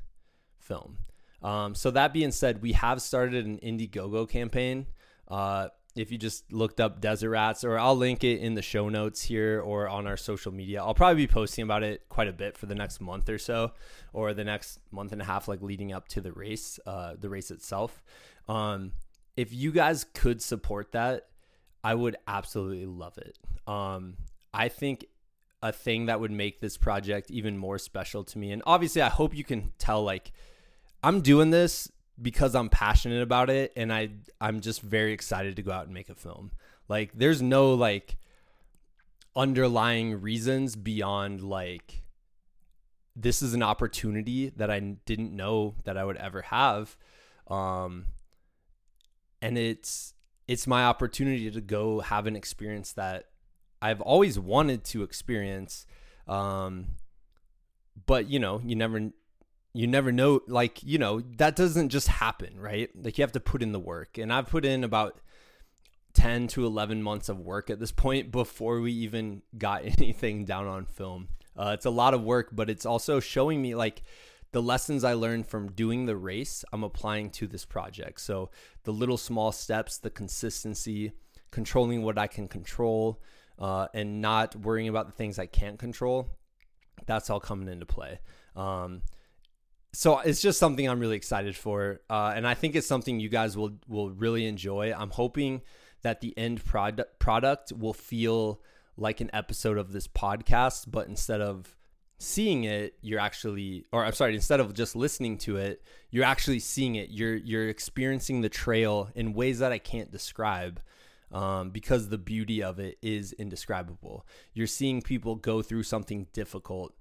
film. 0.58 0.98
Um, 1.42 1.74
so 1.74 1.90
that 1.90 2.12
being 2.12 2.32
said, 2.32 2.62
we 2.62 2.72
have 2.72 3.02
started 3.02 3.46
an 3.46 3.58
Indiegogo 3.58 4.28
campaign. 4.28 4.86
Uh, 5.28 5.68
if 5.94 6.10
you 6.10 6.16
just 6.16 6.50
looked 6.52 6.80
up 6.80 7.00
Desert 7.00 7.30
Rats, 7.30 7.64
or 7.64 7.78
I'll 7.78 7.96
link 7.96 8.24
it 8.24 8.40
in 8.40 8.54
the 8.54 8.62
show 8.62 8.88
notes 8.88 9.22
here 9.22 9.60
or 9.60 9.88
on 9.88 10.06
our 10.06 10.16
social 10.16 10.52
media. 10.52 10.82
I'll 10.82 10.94
probably 10.94 11.26
be 11.26 11.30
posting 11.30 11.64
about 11.64 11.82
it 11.82 12.08
quite 12.08 12.28
a 12.28 12.32
bit 12.32 12.56
for 12.56 12.66
the 12.66 12.74
next 12.74 13.00
month 13.00 13.28
or 13.28 13.38
so, 13.38 13.72
or 14.12 14.32
the 14.32 14.44
next 14.44 14.78
month 14.90 15.12
and 15.12 15.20
a 15.20 15.24
half, 15.24 15.48
like 15.48 15.60
leading 15.60 15.92
up 15.92 16.08
to 16.08 16.20
the 16.20 16.32
race, 16.32 16.80
uh, 16.86 17.14
the 17.18 17.28
race 17.28 17.50
itself. 17.50 18.02
Um, 18.48 18.92
if 19.36 19.52
you 19.52 19.70
guys 19.70 20.04
could 20.14 20.40
support 20.40 20.92
that, 20.92 21.28
I 21.84 21.94
would 21.94 22.16
absolutely 22.26 22.86
love 22.86 23.18
it. 23.18 23.38
Um, 23.66 24.16
I 24.54 24.68
think 24.68 25.06
a 25.62 25.72
thing 25.72 26.06
that 26.06 26.20
would 26.20 26.32
make 26.32 26.60
this 26.60 26.76
project 26.76 27.30
even 27.30 27.56
more 27.56 27.78
special 27.78 28.24
to 28.24 28.38
me, 28.38 28.50
and 28.50 28.62
obviously, 28.66 29.02
I 29.02 29.08
hope 29.08 29.34
you 29.34 29.44
can 29.44 29.72
tell, 29.78 30.02
like, 30.02 30.32
I'm 31.02 31.20
doing 31.20 31.50
this 31.50 31.90
because 32.20 32.54
I'm 32.54 32.68
passionate 32.68 33.22
about 33.22 33.50
it 33.50 33.72
and 33.76 33.92
I 33.92 34.10
I'm 34.40 34.60
just 34.60 34.82
very 34.82 35.12
excited 35.12 35.56
to 35.56 35.62
go 35.62 35.72
out 35.72 35.86
and 35.86 35.94
make 35.94 36.08
a 36.08 36.14
film. 36.14 36.52
Like 36.88 37.12
there's 37.14 37.40
no 37.40 37.74
like 37.74 38.16
underlying 39.34 40.20
reasons 40.20 40.76
beyond 40.76 41.42
like 41.42 42.02
this 43.16 43.42
is 43.42 43.54
an 43.54 43.62
opportunity 43.62 44.50
that 44.50 44.70
I 44.70 44.78
didn't 44.80 45.34
know 45.34 45.74
that 45.84 45.96
I 45.96 46.04
would 46.04 46.16
ever 46.16 46.42
have. 46.42 46.96
Um 47.48 48.06
and 49.40 49.58
it's 49.58 50.14
it's 50.46 50.66
my 50.66 50.84
opportunity 50.84 51.50
to 51.50 51.60
go 51.60 52.00
have 52.00 52.26
an 52.26 52.36
experience 52.36 52.92
that 52.92 53.30
I've 53.82 54.00
always 54.00 54.38
wanted 54.38 54.84
to 54.84 55.02
experience. 55.02 55.86
Um 56.26 56.86
but 58.06 58.28
you 58.28 58.38
know, 58.38 58.62
you 58.64 58.76
never 58.76 59.10
you 59.74 59.86
never 59.86 60.12
know 60.12 60.40
like 60.46 60.82
you 60.82 60.98
know 60.98 61.20
that 61.36 61.56
doesn't 61.56 61.88
just 61.88 62.08
happen 62.08 62.58
right? 62.58 62.90
Like 62.94 63.18
you 63.18 63.22
have 63.22 63.32
to 63.32 63.40
put 63.40 63.62
in 63.62 63.72
the 63.72 63.80
work. 63.80 64.18
And 64.18 64.32
i've 64.32 64.48
put 64.48 64.64
in 64.64 64.84
about 64.84 65.20
10 66.14 66.46
to 66.48 66.66
11 66.66 67.02
months 67.02 67.28
of 67.30 67.40
work 67.40 67.70
at 67.70 67.80
this 67.80 67.92
point 67.92 68.30
before 68.30 68.80
we 68.80 68.92
even 68.92 69.42
got 69.56 69.84
anything 69.98 70.44
down 70.44 70.66
on 70.66 70.84
film. 70.84 71.28
Uh, 71.56 71.72
it's 71.74 71.86
a 71.86 71.90
lot 71.90 72.14
of 72.14 72.22
work 72.22 72.48
but 72.52 72.70
it's 72.70 72.86
also 72.86 73.20
showing 73.20 73.60
me 73.60 73.74
like 73.74 74.02
the 74.52 74.62
lessons 74.62 75.04
i 75.04 75.14
learned 75.14 75.46
from 75.46 75.72
doing 75.72 76.04
the 76.06 76.16
race 76.16 76.64
i'm 76.72 76.84
applying 76.84 77.30
to 77.30 77.46
this 77.46 77.64
project. 77.64 78.20
So 78.20 78.50
the 78.84 78.92
little 78.92 79.18
small 79.18 79.52
steps 79.52 79.98
the 79.98 80.10
consistency 80.10 81.12
controlling 81.50 82.02
what 82.02 82.18
i 82.18 82.26
can 82.26 82.48
control 82.48 83.20
uh, 83.58 83.86
and 83.94 84.20
not 84.20 84.56
worrying 84.56 84.88
about 84.88 85.06
the 85.06 85.12
things 85.12 85.38
i 85.38 85.46
can't 85.46 85.78
control 85.78 86.28
that's 87.06 87.30
all 87.30 87.40
coming 87.40 87.68
into 87.68 87.86
play 87.86 88.18
um, 88.54 89.02
so 89.94 90.20
it's 90.20 90.40
just 90.40 90.58
something 90.58 90.88
I'm 90.88 91.00
really 91.00 91.16
excited 91.16 91.54
for, 91.54 92.00
uh, 92.08 92.32
and 92.34 92.46
I 92.46 92.54
think 92.54 92.74
it's 92.74 92.86
something 92.86 93.20
you 93.20 93.28
guys 93.28 93.56
will 93.56 93.72
will 93.88 94.10
really 94.10 94.46
enjoy. 94.46 94.92
I'm 94.96 95.10
hoping 95.10 95.62
that 96.02 96.20
the 96.20 96.36
end 96.36 96.64
product 96.64 97.18
product 97.18 97.72
will 97.72 97.92
feel 97.92 98.62
like 98.96 99.20
an 99.20 99.30
episode 99.32 99.78
of 99.78 99.92
this 99.92 100.08
podcast, 100.08 100.86
but 100.90 101.08
instead 101.08 101.40
of 101.40 101.76
seeing 102.18 102.64
it, 102.64 102.94
you're 103.02 103.20
actually, 103.20 103.84
or 103.92 104.04
I'm 104.04 104.12
sorry, 104.12 104.34
instead 104.34 104.60
of 104.60 104.72
just 104.74 104.96
listening 104.96 105.38
to 105.38 105.56
it, 105.56 105.82
you're 106.10 106.24
actually 106.24 106.60
seeing 106.60 106.94
it. 106.94 107.10
You're 107.10 107.36
you're 107.36 107.68
experiencing 107.68 108.40
the 108.40 108.48
trail 108.48 109.10
in 109.14 109.34
ways 109.34 109.58
that 109.58 109.72
I 109.72 109.78
can't 109.78 110.10
describe. 110.10 110.80
Um, 111.32 111.70
because 111.70 112.10
the 112.10 112.18
beauty 112.18 112.62
of 112.62 112.78
it 112.78 112.98
is 113.00 113.32
indescribable. 113.32 114.26
You're 114.52 114.66
seeing 114.66 115.00
people 115.00 115.34
go 115.36 115.62
through 115.62 115.84
something 115.84 116.26
difficult 116.34 116.94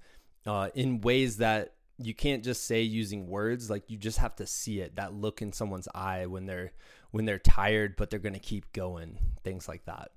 uh, 0.46 0.70
in 0.74 1.02
ways 1.02 1.38
that 1.38 1.74
you 1.98 2.14
can't 2.14 2.44
just 2.44 2.66
say 2.66 2.82
using 2.82 3.28
words 3.28 3.70
like 3.70 3.84
you 3.90 3.98
just 3.98 4.18
have 4.18 4.36
to 4.36 4.48
see 4.48 4.80
it 4.80 4.96
that 4.96 5.14
look 5.14 5.42
in 5.42 5.54
someone's 5.54 5.88
eye 5.94 6.26
when 6.26 6.46
they're 6.46 6.72
when 7.12 7.26
they're 7.26 7.40
tired 7.40 7.96
but 7.96 8.10
they're 8.10 8.20
going 8.20 8.34
to 8.34 8.40
keep 8.40 8.72
going 8.74 9.18
things 9.44 9.68
like 9.68 9.86
that 9.86 10.12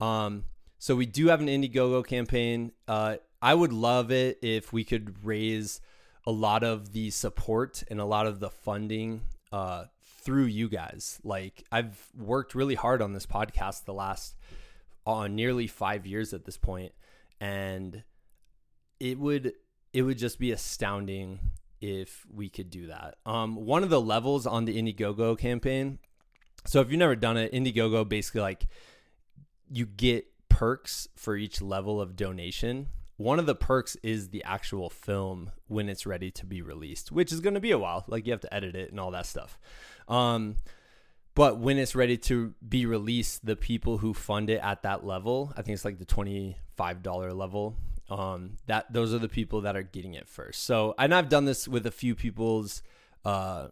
um, 0.00 0.44
so 0.78 0.94
we 0.94 1.06
do 1.06 1.28
have 1.28 1.40
an 1.40 1.46
indiegogo 1.46 2.06
campaign 2.06 2.72
uh, 2.88 3.16
i 3.40 3.54
would 3.54 3.72
love 3.72 4.10
it 4.10 4.38
if 4.42 4.72
we 4.72 4.84
could 4.84 5.24
raise 5.24 5.80
a 6.26 6.32
lot 6.32 6.62
of 6.62 6.92
the 6.92 7.10
support 7.10 7.82
and 7.88 8.00
a 8.00 8.04
lot 8.04 8.26
of 8.26 8.40
the 8.40 8.50
funding 8.50 9.22
uh, 9.52 9.84
through 10.22 10.44
you 10.44 10.68
guys 10.68 11.18
like 11.24 11.64
i've 11.72 12.08
worked 12.16 12.54
really 12.54 12.74
hard 12.74 13.00
on 13.02 13.12
this 13.12 13.26
podcast 13.26 13.84
the 13.84 13.94
last 13.94 14.36
on 15.06 15.24
uh, 15.24 15.28
nearly 15.28 15.66
five 15.66 16.06
years 16.06 16.32
at 16.32 16.44
this 16.44 16.56
point 16.56 16.92
and 17.40 18.04
it 19.00 19.18
would 19.18 19.54
it 19.92 20.02
would 20.02 20.18
just 20.18 20.38
be 20.38 20.52
astounding 20.52 21.40
if 21.80 22.26
we 22.32 22.48
could 22.48 22.70
do 22.70 22.88
that. 22.88 23.16
Um, 23.24 23.56
one 23.56 23.82
of 23.82 23.90
the 23.90 24.00
levels 24.00 24.46
on 24.46 24.64
the 24.64 24.80
Indiegogo 24.80 25.38
campaign. 25.38 25.98
So 26.66 26.80
if 26.80 26.90
you've 26.90 26.98
never 26.98 27.16
done 27.16 27.36
it, 27.36 27.52
Indiegogo 27.52 28.08
basically 28.08 28.42
like 28.42 28.66
you 29.70 29.86
get 29.86 30.26
perks 30.48 31.08
for 31.16 31.36
each 31.36 31.62
level 31.62 32.00
of 32.00 32.16
donation. 32.16 32.88
One 33.16 33.38
of 33.38 33.46
the 33.46 33.54
perks 33.54 33.96
is 34.02 34.28
the 34.28 34.44
actual 34.44 34.90
film 34.90 35.52
when 35.68 35.88
it's 35.88 36.06
ready 36.06 36.30
to 36.32 36.46
be 36.46 36.62
released, 36.62 37.12
which 37.12 37.32
is 37.32 37.40
going 37.40 37.54
to 37.54 37.60
be 37.60 37.70
a 37.70 37.78
while. 37.78 38.04
Like 38.08 38.26
you 38.26 38.32
have 38.32 38.40
to 38.42 38.54
edit 38.54 38.74
it 38.74 38.90
and 38.90 39.00
all 39.00 39.10
that 39.10 39.26
stuff. 39.26 39.58
Um, 40.10 40.56
but 41.34 41.58
when 41.58 41.78
it's 41.78 41.94
ready 41.94 42.18
to 42.18 42.54
be 42.68 42.84
released, 42.84 43.46
the 43.46 43.56
people 43.56 43.98
who 43.98 44.12
fund 44.12 44.50
it 44.50 44.60
at 44.62 44.82
that 44.82 45.06
level, 45.06 45.52
I 45.56 45.62
think 45.62 45.74
it's 45.74 45.84
like 45.84 45.98
the 45.98 46.04
twenty-five 46.04 47.02
dollar 47.02 47.32
level. 47.32 47.76
Um, 48.10 48.56
that 48.66 48.92
those 48.92 49.14
are 49.14 49.20
the 49.20 49.28
people 49.28 49.60
that 49.60 49.76
are 49.76 49.84
getting 49.84 50.14
it 50.14 50.28
first. 50.28 50.64
So, 50.64 50.94
and 50.98 51.14
I've 51.14 51.28
done 51.28 51.44
this 51.44 51.68
with 51.68 51.86
a 51.86 51.92
few 51.92 52.16
people's, 52.16 52.82
uh, 53.24 53.68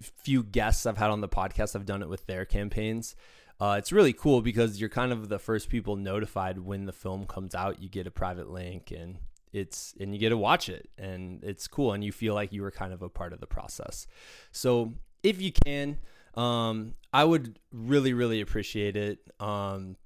few 0.00 0.42
guests 0.42 0.86
I've 0.86 0.96
had 0.96 1.10
on 1.10 1.20
the 1.20 1.28
podcast. 1.28 1.76
I've 1.76 1.84
done 1.84 2.02
it 2.02 2.08
with 2.08 2.26
their 2.26 2.46
campaigns. 2.46 3.14
Uh, 3.60 3.76
it's 3.78 3.92
really 3.92 4.14
cool 4.14 4.40
because 4.40 4.80
you're 4.80 4.88
kind 4.88 5.12
of 5.12 5.28
the 5.28 5.38
first 5.38 5.68
people 5.68 5.96
notified 5.96 6.58
when 6.58 6.86
the 6.86 6.92
film 6.92 7.26
comes 7.26 7.54
out. 7.54 7.80
You 7.80 7.90
get 7.90 8.06
a 8.06 8.10
private 8.10 8.48
link 8.48 8.90
and 8.90 9.18
it's 9.52 9.94
and 10.00 10.12
you 10.12 10.18
get 10.18 10.30
to 10.30 10.36
watch 10.36 10.68
it 10.68 10.88
and 10.98 11.44
it's 11.44 11.68
cool 11.68 11.92
and 11.92 12.02
you 12.02 12.10
feel 12.10 12.34
like 12.34 12.52
you 12.52 12.62
were 12.62 12.72
kind 12.72 12.92
of 12.92 13.02
a 13.02 13.08
part 13.08 13.32
of 13.32 13.40
the 13.40 13.46
process. 13.46 14.06
So 14.50 14.94
if 15.24 15.42
you 15.42 15.50
can, 15.50 15.98
um, 16.34 16.94
I 17.12 17.24
would 17.24 17.58
really, 17.72 18.12
really 18.12 18.40
appreciate 18.40 18.96
it. 18.96 19.18
Um, 19.40 19.96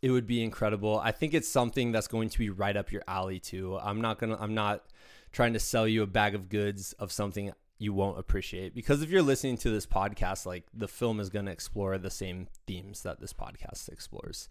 it 0.00 0.10
would 0.10 0.26
be 0.26 0.42
incredible. 0.42 1.00
I 1.02 1.12
think 1.12 1.34
it's 1.34 1.48
something 1.48 1.90
that's 1.92 2.08
going 2.08 2.28
to 2.28 2.38
be 2.38 2.50
right 2.50 2.76
up 2.76 2.92
your 2.92 3.02
alley 3.08 3.40
too. 3.40 3.78
I'm 3.78 4.00
not 4.00 4.18
gonna. 4.18 4.36
I'm 4.38 4.54
not 4.54 4.84
trying 5.32 5.54
to 5.54 5.60
sell 5.60 5.88
you 5.88 6.02
a 6.02 6.06
bag 6.06 6.34
of 6.34 6.48
goods 6.48 6.92
of 6.94 7.10
something 7.10 7.52
you 7.78 7.92
won't 7.92 8.18
appreciate 8.18 8.74
because 8.74 9.02
if 9.02 9.10
you're 9.10 9.22
listening 9.22 9.56
to 9.58 9.70
this 9.70 9.86
podcast, 9.86 10.46
like 10.46 10.64
the 10.72 10.86
film 10.86 11.18
is 11.18 11.30
going 11.30 11.46
to 11.46 11.52
explore 11.52 11.98
the 11.98 12.10
same 12.10 12.46
themes 12.66 13.02
that 13.02 13.20
this 13.20 13.32
podcast 13.32 13.88
explores. 13.88 14.48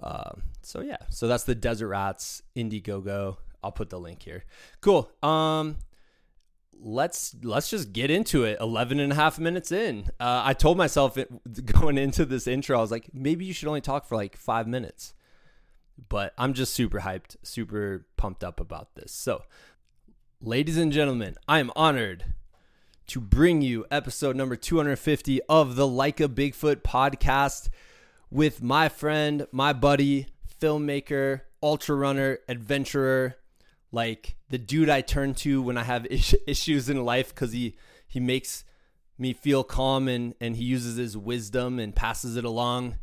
Uh, 0.00 0.30
so 0.62 0.80
yeah, 0.80 0.98
so 1.10 1.26
that's 1.26 1.44
the 1.44 1.54
Desert 1.54 1.88
Rats 1.88 2.42
Indiegogo. 2.56 3.38
I'll 3.64 3.72
put 3.72 3.90
the 3.90 3.98
link 3.98 4.22
here. 4.22 4.44
Cool. 4.80 5.10
Um, 5.22 5.76
let's 6.80 7.34
let's 7.42 7.70
just 7.70 7.92
get 7.92 8.10
into 8.10 8.44
it. 8.44 8.58
11 8.60 9.00
and 9.00 9.12
a 9.12 9.14
half 9.14 9.38
minutes 9.38 9.72
in. 9.72 10.04
Uh, 10.20 10.42
i 10.44 10.52
told 10.52 10.76
myself 10.76 11.16
it, 11.16 11.30
going 11.66 11.98
into 11.98 12.24
this 12.24 12.46
intro 12.46 12.78
i 12.78 12.80
was 12.80 12.90
like 12.90 13.08
maybe 13.12 13.44
you 13.44 13.52
should 13.52 13.68
only 13.68 13.80
talk 13.80 14.06
for 14.06 14.16
like 14.16 14.36
five 14.36 14.66
minutes. 14.66 15.14
But 16.08 16.32
i'm 16.38 16.54
just 16.54 16.74
super 16.74 17.00
hyped 17.00 17.36
super 17.42 18.06
pumped 18.16 18.44
up 18.44 18.60
about 18.60 18.94
this. 18.94 19.12
So 19.12 19.42
ladies 20.40 20.78
and 20.78 20.92
gentlemen 20.92 21.34
i 21.48 21.58
am 21.58 21.70
honored 21.74 22.24
to 23.08 23.20
bring 23.20 23.62
you 23.62 23.84
episode 23.90 24.36
number 24.36 24.54
250 24.54 25.40
of 25.48 25.74
the 25.74 25.86
like 25.86 26.20
a 26.20 26.28
bigfoot 26.28 26.82
podcast 26.82 27.70
with 28.30 28.62
my 28.62 28.88
friend 28.88 29.46
my 29.50 29.72
buddy 29.72 30.26
filmmaker 30.60 31.40
ultra 31.62 31.96
runner 31.96 32.38
adventurer 32.48 33.36
like 33.92 34.36
the 34.50 34.58
dude 34.58 34.90
I 34.90 35.00
turn 35.00 35.34
to 35.34 35.62
when 35.62 35.78
I 35.78 35.84
have 35.84 36.06
is- 36.06 36.36
issues 36.46 36.88
in 36.88 37.04
life 37.04 37.34
because 37.34 37.52
he 37.52 37.76
he 38.06 38.20
makes 38.20 38.64
me 39.18 39.32
feel 39.32 39.64
calm 39.64 40.08
and 40.08 40.34
and 40.40 40.56
he 40.56 40.64
uses 40.64 40.96
his 40.96 41.16
wisdom 41.16 41.78
and 41.78 41.94
passes 41.94 42.36
it 42.36 42.44
along. 42.44 42.98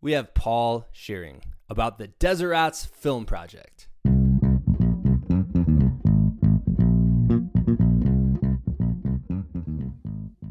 We 0.00 0.12
have 0.12 0.34
Paul 0.34 0.86
Scheuring 0.94 1.42
about 1.68 1.98
the 1.98 2.08
Desert 2.08 2.48
Rats 2.48 2.84
film 2.84 3.24
project. 3.24 3.88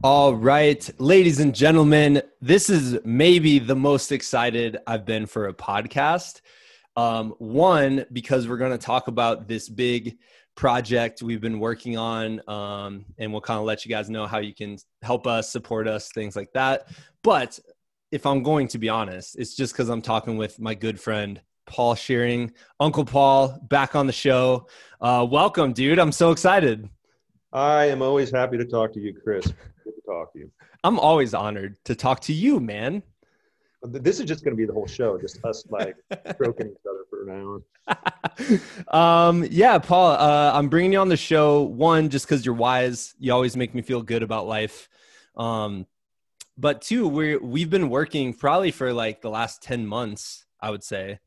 All 0.04 0.34
right, 0.34 0.90
ladies 1.00 1.40
and 1.40 1.54
gentlemen, 1.54 2.24
this 2.42 2.72
is 2.72 2.98
maybe 3.06 3.60
the 3.60 3.76
most 3.76 4.12
excited 4.12 4.78
I've 4.88 5.06
been 5.06 5.28
for 5.28 5.48
a 5.48 5.54
podcast. 5.54 6.42
Um, 6.98 7.36
one, 7.38 8.06
because 8.12 8.48
we're 8.48 8.58
going 8.58 8.72
to 8.72 8.78
talk 8.78 9.08
about 9.08 9.48
this 9.48 9.70
big 9.70 10.18
project 10.56 11.22
we've 11.22 11.42
been 11.42 11.60
working 11.60 11.98
on, 11.98 12.42
um, 12.50 13.06
and 13.18 13.32
we'll 13.32 13.42
kind 13.42 13.60
of 13.60 13.66
let 13.66 13.86
you 13.86 13.90
guys 13.90 14.10
know 14.10 14.28
how 14.28 14.40
you 14.40 14.54
can 14.54 14.78
help 15.02 15.26
us, 15.26 15.50
support 15.52 15.88
us, 15.88 16.12
things 16.12 16.36
like 16.36 16.52
that. 16.54 16.90
But 17.24 17.60
if 18.12 18.26
I'm 18.26 18.44
going 18.44 18.68
to 18.70 18.78
be 18.78 18.90
honest, 18.90 19.38
it's 19.40 19.56
just 19.56 19.74
because 19.74 19.90
I'm 19.90 20.02
talking 20.02 20.38
with 20.38 20.60
my 20.60 20.74
good 20.76 21.00
friend 21.00 21.42
Paul 21.66 21.96
Scheuring, 21.96 22.52
Uncle 22.80 23.06
Paul, 23.06 23.58
back 23.70 23.96
on 23.96 24.08
the 24.08 24.14
show. 24.14 24.68
Uh, 25.00 25.26
welcome, 25.30 25.72
dude. 25.72 26.00
I'm 26.00 26.12
so 26.12 26.32
excited. 26.32 26.90
I 27.54 27.86
am 27.86 28.02
always 28.02 28.32
happy 28.32 28.58
to 28.58 28.66
talk 28.66 28.94
to 28.94 29.00
you, 29.00 29.14
Chris. 29.14 29.46
Good 29.46 29.96
to 29.96 30.02
talk 30.06 30.34
to 30.34 30.40
you. 30.40 30.52
I'm 30.84 31.00
always 31.00 31.34
honored 31.34 31.78
to 31.86 31.96
talk 31.96 32.20
to 32.22 32.34
you, 32.34 32.60
man. 32.60 33.04
This 33.84 34.20
is 34.20 34.26
just 34.26 34.44
going 34.44 34.56
to 34.56 34.58
be 34.58 34.66
the 34.66 34.74
whole 34.74 34.88
show, 34.88 35.18
just 35.18 35.44
us 35.44 35.66
like 35.70 35.96
stroking 36.34 36.68
each 36.68 36.86
other 36.88 37.06
for 37.10 37.28
an 37.28 37.62
hour. 38.88 38.88
um, 39.28 39.48
yeah, 39.50 39.80
Paul, 39.80 40.12
uh, 40.12 40.52
I'm 40.54 40.70
bringing 40.70 40.94
you 40.94 41.00
on 41.00 41.10
the 41.10 41.18
show. 41.18 41.64
One, 41.64 42.10
just 42.10 42.28
because 42.28 42.46
you're 42.46 42.56
wise, 42.56 43.16
you 43.20 43.34
always 43.34 43.58
make 43.58 43.74
me 43.74 43.82
feel 43.82 44.02
good 44.02 44.22
about 44.22 44.48
life. 44.48 44.88
Um, 45.36 45.88
but 46.58 46.82
two, 46.82 47.08
we 47.08 47.38
we've 47.38 47.70
been 47.70 47.90
working 47.90 48.34
probably 48.34 48.72
for 48.72 48.94
like 48.94 49.22
the 49.22 49.30
last 49.30 49.64
ten 49.64 49.88
months, 49.88 50.46
I 50.60 50.70
would 50.70 50.84
say, 50.84 51.20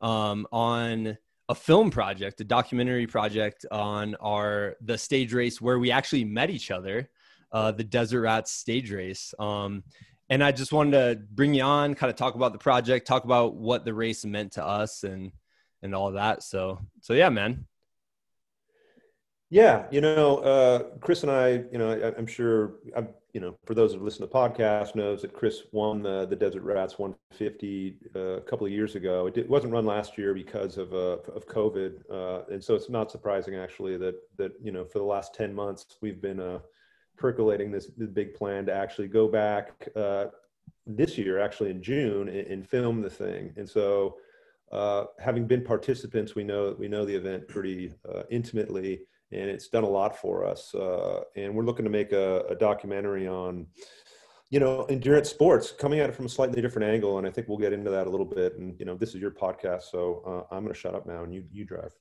um, 0.00 0.46
on 0.52 1.18
a 1.50 1.54
film 1.54 1.90
project, 1.90 2.40
a 2.40 2.44
documentary 2.44 3.06
project 3.06 3.66
on 3.70 4.14
our 4.16 4.76
the 4.80 4.96
stage 4.96 5.34
race 5.34 5.60
where 5.60 5.78
we 5.78 5.90
actually 5.90 6.24
met 6.24 6.48
each 6.48 6.70
other, 6.70 7.10
uh, 7.52 7.72
the 7.72 7.84
Desert 7.84 8.22
Rats 8.22 8.52
stage 8.52 8.90
race. 8.90 9.34
Um, 9.38 9.84
and 10.28 10.42
I 10.42 10.52
just 10.52 10.72
wanted 10.72 10.92
to 10.92 11.22
bring 11.32 11.54
you 11.54 11.62
on, 11.62 11.94
kind 11.94 12.10
of 12.10 12.16
talk 12.16 12.34
about 12.34 12.52
the 12.52 12.58
project, 12.58 13.06
talk 13.06 13.24
about 13.24 13.54
what 13.54 13.84
the 13.84 13.94
race 13.94 14.24
meant 14.24 14.52
to 14.52 14.64
us, 14.64 15.04
and 15.04 15.32
and 15.82 15.94
all 15.94 16.12
that. 16.12 16.42
So 16.42 16.80
so 17.00 17.12
yeah, 17.12 17.28
man. 17.28 17.66
Yeah, 19.50 19.86
you 19.90 20.00
know, 20.00 20.38
uh, 20.38 20.82
Chris 21.00 21.22
and 21.22 21.30
I, 21.30 21.62
you 21.70 21.78
know, 21.78 21.92
I, 21.92 22.18
am 22.18 22.26
sure, 22.26 22.76
I'm, 22.96 23.08
you 23.34 23.40
know, 23.40 23.56
for 23.66 23.74
those 23.74 23.94
who 23.94 24.00
listen 24.00 24.22
to 24.22 24.26
the 24.26 24.32
podcast, 24.32 24.96
knows 24.96 25.22
that 25.22 25.32
Chris 25.32 25.62
won 25.70 26.02
the 26.02 26.26
the 26.26 26.34
Desert 26.34 26.62
Rats 26.62 26.98
150 26.98 27.98
uh, 28.16 28.18
a 28.18 28.40
couple 28.40 28.66
of 28.66 28.72
years 28.72 28.96
ago. 28.96 29.26
It, 29.26 29.34
did, 29.34 29.48
wasn't 29.48 29.72
run 29.72 29.84
last 29.84 30.18
year 30.18 30.34
because 30.34 30.78
of 30.78 30.92
uh, 30.92 31.18
of 31.32 31.46
COVID, 31.46 32.10
uh, 32.10 32.52
and 32.52 32.64
so 32.64 32.74
it's 32.74 32.88
not 32.88 33.12
surprising 33.12 33.54
actually 33.54 33.96
that 33.98 34.16
that 34.38 34.52
you 34.60 34.72
know 34.72 34.84
for 34.84 34.98
the 34.98 35.04
last 35.04 35.34
10 35.34 35.54
months 35.54 35.84
we've 36.00 36.20
been 36.20 36.40
uh, 36.40 36.58
percolating 37.16 37.70
this, 37.70 37.86
big 37.86 38.34
plan 38.34 38.66
to 38.66 38.72
actually 38.72 39.08
go 39.08 39.28
back 39.28 39.88
uh, 39.96 40.26
this 40.86 41.16
year, 41.16 41.38
actually 41.38 41.70
in 41.70 41.82
June, 41.82 42.28
and, 42.28 42.46
and 42.46 42.68
film 42.68 43.00
the 43.00 43.10
thing. 43.10 43.52
And 43.56 43.68
so, 43.68 44.16
uh, 44.72 45.04
having 45.18 45.46
been 45.46 45.62
participants, 45.62 46.34
we 46.34 46.42
know 46.42 46.74
we 46.78 46.88
know 46.88 47.04
the 47.04 47.14
event 47.14 47.46
pretty 47.46 47.92
uh, 48.12 48.22
intimately, 48.30 49.02
and 49.30 49.48
it's 49.48 49.68
done 49.68 49.84
a 49.84 49.88
lot 49.88 50.18
for 50.18 50.44
us. 50.44 50.74
Uh, 50.74 51.20
and 51.36 51.54
we're 51.54 51.64
looking 51.64 51.84
to 51.84 51.90
make 51.90 52.12
a, 52.12 52.40
a, 52.48 52.54
documentary 52.56 53.28
on, 53.28 53.66
you 54.50 54.58
know, 54.58 54.84
endurance 54.86 55.28
sports, 55.28 55.70
coming 55.70 56.00
at 56.00 56.08
it 56.08 56.16
from 56.16 56.26
a 56.26 56.28
slightly 56.28 56.60
different 56.60 56.88
angle. 56.88 57.18
And 57.18 57.26
I 57.26 57.30
think 57.30 57.48
we'll 57.48 57.58
get 57.58 57.72
into 57.72 57.90
that 57.90 58.06
a 58.06 58.10
little 58.10 58.26
bit. 58.26 58.58
And 58.58 58.74
you 58.80 58.84
know, 58.84 58.96
this 58.96 59.14
is 59.14 59.20
your 59.20 59.30
podcast, 59.30 59.82
so 59.82 60.22
uh, 60.26 60.54
I'm 60.54 60.62
going 60.64 60.74
to 60.74 60.78
shut 60.80 60.94
up 60.94 61.06
now, 61.06 61.22
and 61.22 61.32
you 61.32 61.44
you 61.52 61.64
drive. 61.64 61.92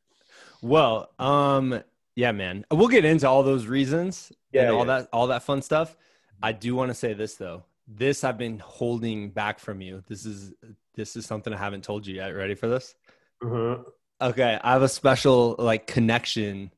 Well, 0.62 1.12
um, 1.20 1.84
yeah, 2.15 2.32
man. 2.32 2.65
We'll 2.72 2.88
get 2.88 3.05
into 3.05 3.27
all 3.27 3.43
those 3.43 3.65
reasons 3.65 4.32
yeah, 4.51 4.63
and 4.63 4.72
all 4.72 4.86
yeah. 4.86 5.00
that 5.00 5.10
all 5.12 5.27
that 5.27 5.43
fun 5.43 5.62
stuff. 5.62 5.96
I 6.41 6.51
do 6.51 6.75
want 6.75 6.89
to 6.89 6.96
say 6.96 7.13
this 7.13 7.36
though. 7.36 7.63
This 7.88 8.24
I've 8.24 8.38
been 8.38 8.60
holding 8.60 9.32
back 9.32 9.60
from 9.60 9.82
you. 9.82 10.03
This 10.08 10.25
is 10.25 10.53
this 10.96 11.15
is 11.15 11.25
something 11.25 11.53
I 11.53 11.58
haven't 11.58 11.84
told 11.84 12.05
you 12.05 12.15
yet. 12.15 12.29
Ready 12.29 12.55
for 12.55 12.67
this? 12.67 12.96
Uh-huh. 13.43 13.79
Okay, 14.22 14.60
I 14.63 14.72
have 14.72 14.84
a 14.84 14.89
special 14.89 15.55
like 15.58 15.88
connection 15.88 16.72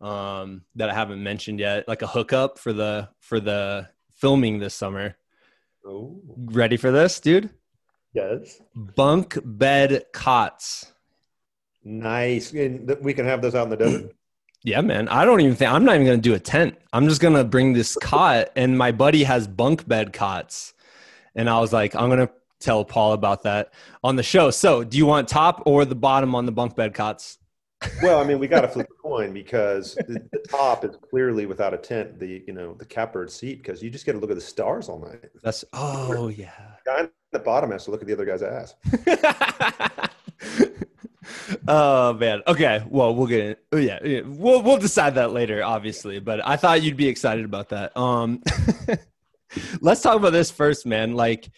um 0.00 0.62
that 0.76 0.90
I 0.90 0.94
haven't 0.94 1.22
mentioned 1.22 1.60
yet, 1.60 1.86
like 1.88 2.02
a 2.02 2.06
hookup 2.06 2.58
for 2.58 2.72
the 2.72 3.08
for 3.20 3.40
the 3.40 3.88
filming 4.14 4.58
this 4.58 4.74
summer. 4.74 5.16
Oh. 5.86 6.20
Ready 6.36 6.76
for 6.76 6.90
this, 6.90 7.20
dude? 7.20 7.50
Yes. 8.12 8.60
Bunk 8.74 9.38
bed 9.44 10.04
cots. 10.12 10.92
Nice. 11.84 12.52
And 12.52 12.96
we 13.00 13.14
can 13.14 13.26
have 13.26 13.40
those 13.42 13.54
out 13.54 13.64
in 13.64 13.70
the 13.70 13.76
desert. 13.76 14.14
Yeah, 14.64 14.80
man. 14.80 15.08
I 15.08 15.24
don't 15.24 15.40
even 15.40 15.54
think 15.54 15.70
I'm 15.70 15.84
not 15.84 15.94
even 15.94 16.06
gonna 16.06 16.18
do 16.18 16.34
a 16.34 16.38
tent. 16.38 16.76
I'm 16.92 17.08
just 17.08 17.20
gonna 17.20 17.44
bring 17.44 17.72
this 17.72 17.96
cot, 17.96 18.50
and 18.56 18.76
my 18.76 18.92
buddy 18.92 19.24
has 19.24 19.46
bunk 19.46 19.86
bed 19.86 20.12
cots, 20.12 20.74
and 21.34 21.48
I 21.48 21.60
was 21.60 21.72
like, 21.72 21.94
I'm 21.94 22.08
gonna 22.08 22.30
tell 22.60 22.84
Paul 22.84 23.12
about 23.12 23.44
that 23.44 23.72
on 24.02 24.16
the 24.16 24.22
show. 24.22 24.50
So, 24.50 24.82
do 24.84 24.98
you 24.98 25.06
want 25.06 25.28
top 25.28 25.62
or 25.64 25.84
the 25.84 25.94
bottom 25.94 26.34
on 26.34 26.44
the 26.46 26.52
bunk 26.52 26.74
bed 26.74 26.94
cots? 26.94 27.38
well, 28.02 28.20
I 28.20 28.24
mean, 28.24 28.38
we 28.38 28.48
got 28.48 28.62
to 28.62 28.68
flip 28.74 28.88
a 28.90 29.02
coin 29.02 29.32
because 29.32 29.94
the, 29.94 30.20
the, 30.32 30.44
top 30.48 30.84
is 30.84 30.96
clearly 30.96 31.46
without 31.46 31.72
a 31.74 31.76
tent. 31.76 32.18
The 32.18 32.42
you 32.46 32.52
know 32.52 32.74
the 32.74 32.84
catbird 32.84 33.30
seat 33.30 33.62
because 33.62 33.82
you 33.82 33.90
just 33.90 34.04
get 34.04 34.12
to 34.12 34.18
look 34.18 34.30
at 34.30 34.36
the 34.36 34.40
stars 34.40 34.88
all 34.88 34.98
night. 34.98 35.30
That's 35.42 35.64
oh 35.72 36.28
yeah. 36.28 36.50
The 36.84 36.90
guy 36.90 37.00
at 37.00 37.12
the 37.32 37.38
bottom 37.38 37.70
has 37.70 37.84
to 37.84 37.90
look 37.90 38.00
at 38.00 38.06
the 38.06 38.14
other 38.14 38.24
guy's 38.24 38.42
ass. 38.42 38.74
oh 41.68 42.14
man. 42.14 42.42
Okay. 42.46 42.82
Well, 42.88 43.14
we'll 43.14 43.26
get 43.26 43.40
it. 43.40 43.64
Oh, 43.72 43.76
yeah, 43.76 43.98
yeah. 44.04 44.20
We'll 44.24 44.62
we'll 44.62 44.78
decide 44.78 45.16
that 45.16 45.32
later, 45.32 45.62
obviously. 45.62 46.20
But 46.20 46.46
I 46.46 46.56
thought 46.56 46.82
you'd 46.82 46.96
be 46.96 47.08
excited 47.08 47.44
about 47.44 47.70
that. 47.70 47.96
Um, 47.96 48.42
let's 49.80 50.02
talk 50.02 50.16
about 50.16 50.32
this 50.32 50.50
first, 50.50 50.86
man. 50.86 51.14
Like, 51.14 51.50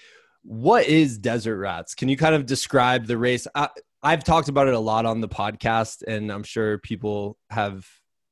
what 0.43 0.87
is 0.87 1.19
Desert 1.19 1.59
Rats? 1.59 1.95
Can 1.95 2.09
you 2.09 2.17
kind 2.17 2.35
of 2.35 2.47
describe 2.47 3.07
the 3.07 3.19
race? 3.19 3.47
I, 3.55 3.69
I've 4.03 4.25
talked 4.25 4.49
about 4.49 4.69
it 4.69 4.75
a 4.75 4.79
lot 4.79 5.07
on 5.07 5.21
the 5.21 5.29
podcast, 5.29 6.03
and 6.03 6.31
I'm 6.31 6.43
sure 6.43 6.79
people 6.79 7.37
have, 7.51 7.87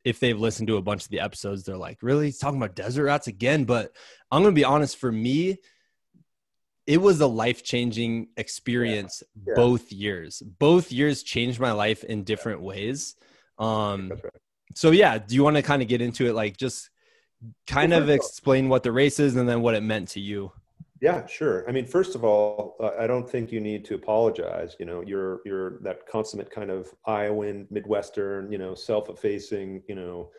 if 0.04 0.18
they've 0.18 0.38
listened 0.38 0.68
to 0.68 0.76
a 0.76 0.83
bunch 0.83 1.04
of 1.04 1.11
the 1.11 1.21
episodes, 1.21 1.64
they're 1.64 1.76
like, 1.76 1.99
really? 2.02 2.26
He's 2.26 2.38
talking 2.38 2.57
about 2.57 2.75
Desert 2.75 3.04
Rats 3.04 3.26
again? 3.26 3.64
But 3.64 3.92
I'm 4.30 4.42
going 4.42 4.54
to 4.54 4.59
be 4.59 4.64
honest, 4.64 4.97
for 4.97 5.12
me, 5.12 5.59
it 6.88 7.02
was 7.02 7.21
a 7.21 7.26
life 7.26 7.62
changing 7.62 8.28
experience 8.38 9.23
yeah. 9.37 9.42
Yeah. 9.49 9.54
both 9.57 9.92
years. 9.92 10.42
Both 10.59 10.90
years 10.90 11.23
changed 11.23 11.61
my 11.61 11.73
life 11.73 12.02
in 12.02 12.25
different 12.25 12.62
ways. 12.62 13.14
Um, 13.59 14.09
right. 14.11 14.33
So, 14.75 14.90
yeah, 14.90 15.18
do 15.18 15.35
you 15.35 15.45
want 15.45 15.57
to 15.57 15.62
kind 15.62 15.83
of 15.83 15.88
get 15.88 16.00
into 16.00 16.26
it? 16.26 16.33
Like, 16.33 16.57
just 16.57 16.88
kind 17.66 17.92
of 17.92 18.09
explain 18.09 18.71
what 18.71 18.85
the 18.85 18.90
race 18.90 19.21
is 19.21 19.37
and 19.37 19.47
then 19.47 19.61
what 19.61 19.75
it 19.75 19.83
meant 19.83 20.09
to 20.11 20.21
you. 20.21 20.50
Yeah, 21.02 21.26
sure. 21.26 21.68
I 21.68 21.73
mean, 21.73 21.85
first 21.85 22.14
of 22.14 22.25
all, 22.25 22.76
uh, 22.80 22.92
I 22.99 23.07
don't 23.07 23.28
think 23.28 23.52
you 23.52 23.61
need 23.61 23.85
to 23.85 23.95
apologize. 23.95 24.75
You 24.80 24.87
know, 24.87 25.02
you're 25.02 25.40
you're 25.45 25.78
that 25.83 26.07
consummate 26.07 26.50
kind 26.50 26.71
of 26.71 26.92
Iowan, 27.04 27.68
Midwestern, 27.71 28.50
you 28.50 28.59
know, 28.59 28.75
self-effacing, 28.75 29.83
you 29.88 29.95
know, 29.95 30.30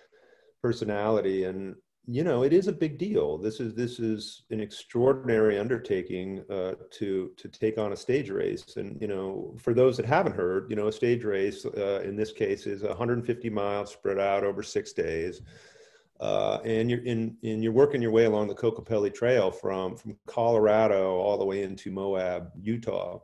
personality, 0.62 1.46
and 1.46 1.76
you 2.06 2.24
know, 2.24 2.44
it 2.44 2.54
is 2.54 2.68
a 2.68 2.74
big 2.74 2.98
deal. 2.98 3.38
This 3.38 3.60
is 3.60 3.76
this 3.76 4.00
is 4.00 4.44
an 4.50 4.60
extraordinary 4.60 5.60
undertaking 5.60 6.44
uh, 6.50 6.74
to 6.92 7.32
to 7.38 7.48
take 7.48 7.78
on 7.78 7.94
a 7.94 7.98
stage 7.98 8.30
race. 8.30 8.78
And 8.78 9.00
you 9.00 9.08
know, 9.08 9.56
for 9.60 9.74
those 9.74 9.98
that 9.98 10.06
haven't 10.06 10.36
heard, 10.36 10.70
you 10.70 10.76
know, 10.76 10.88
a 10.88 10.92
stage 10.92 11.24
race 11.24 11.66
uh, 11.66 12.02
in 12.04 12.16
this 12.16 12.32
case 12.32 12.66
is 12.66 12.84
150 12.84 13.50
miles 13.50 13.92
spread 13.92 14.20
out 14.20 14.44
over 14.44 14.64
six 14.64 14.94
days 14.94 15.42
uh, 16.20 16.60
and 16.66 16.90
you're 16.90 17.04
in, 17.06 17.38
and 17.44 17.64
you're 17.64 17.72
working 17.72 18.02
your 18.02 18.12
way 18.12 18.26
along 18.26 18.48
the 18.48 18.56
Kokopelli 18.56 19.14
Trail 19.14 19.52
from 19.52 19.96
from 19.96 20.18
Colorado 20.26 21.16
all 21.16 21.38
the 21.38 21.46
way 21.46 21.64
into 21.64 21.92
Moab, 21.92 22.52
Utah. 22.62 23.20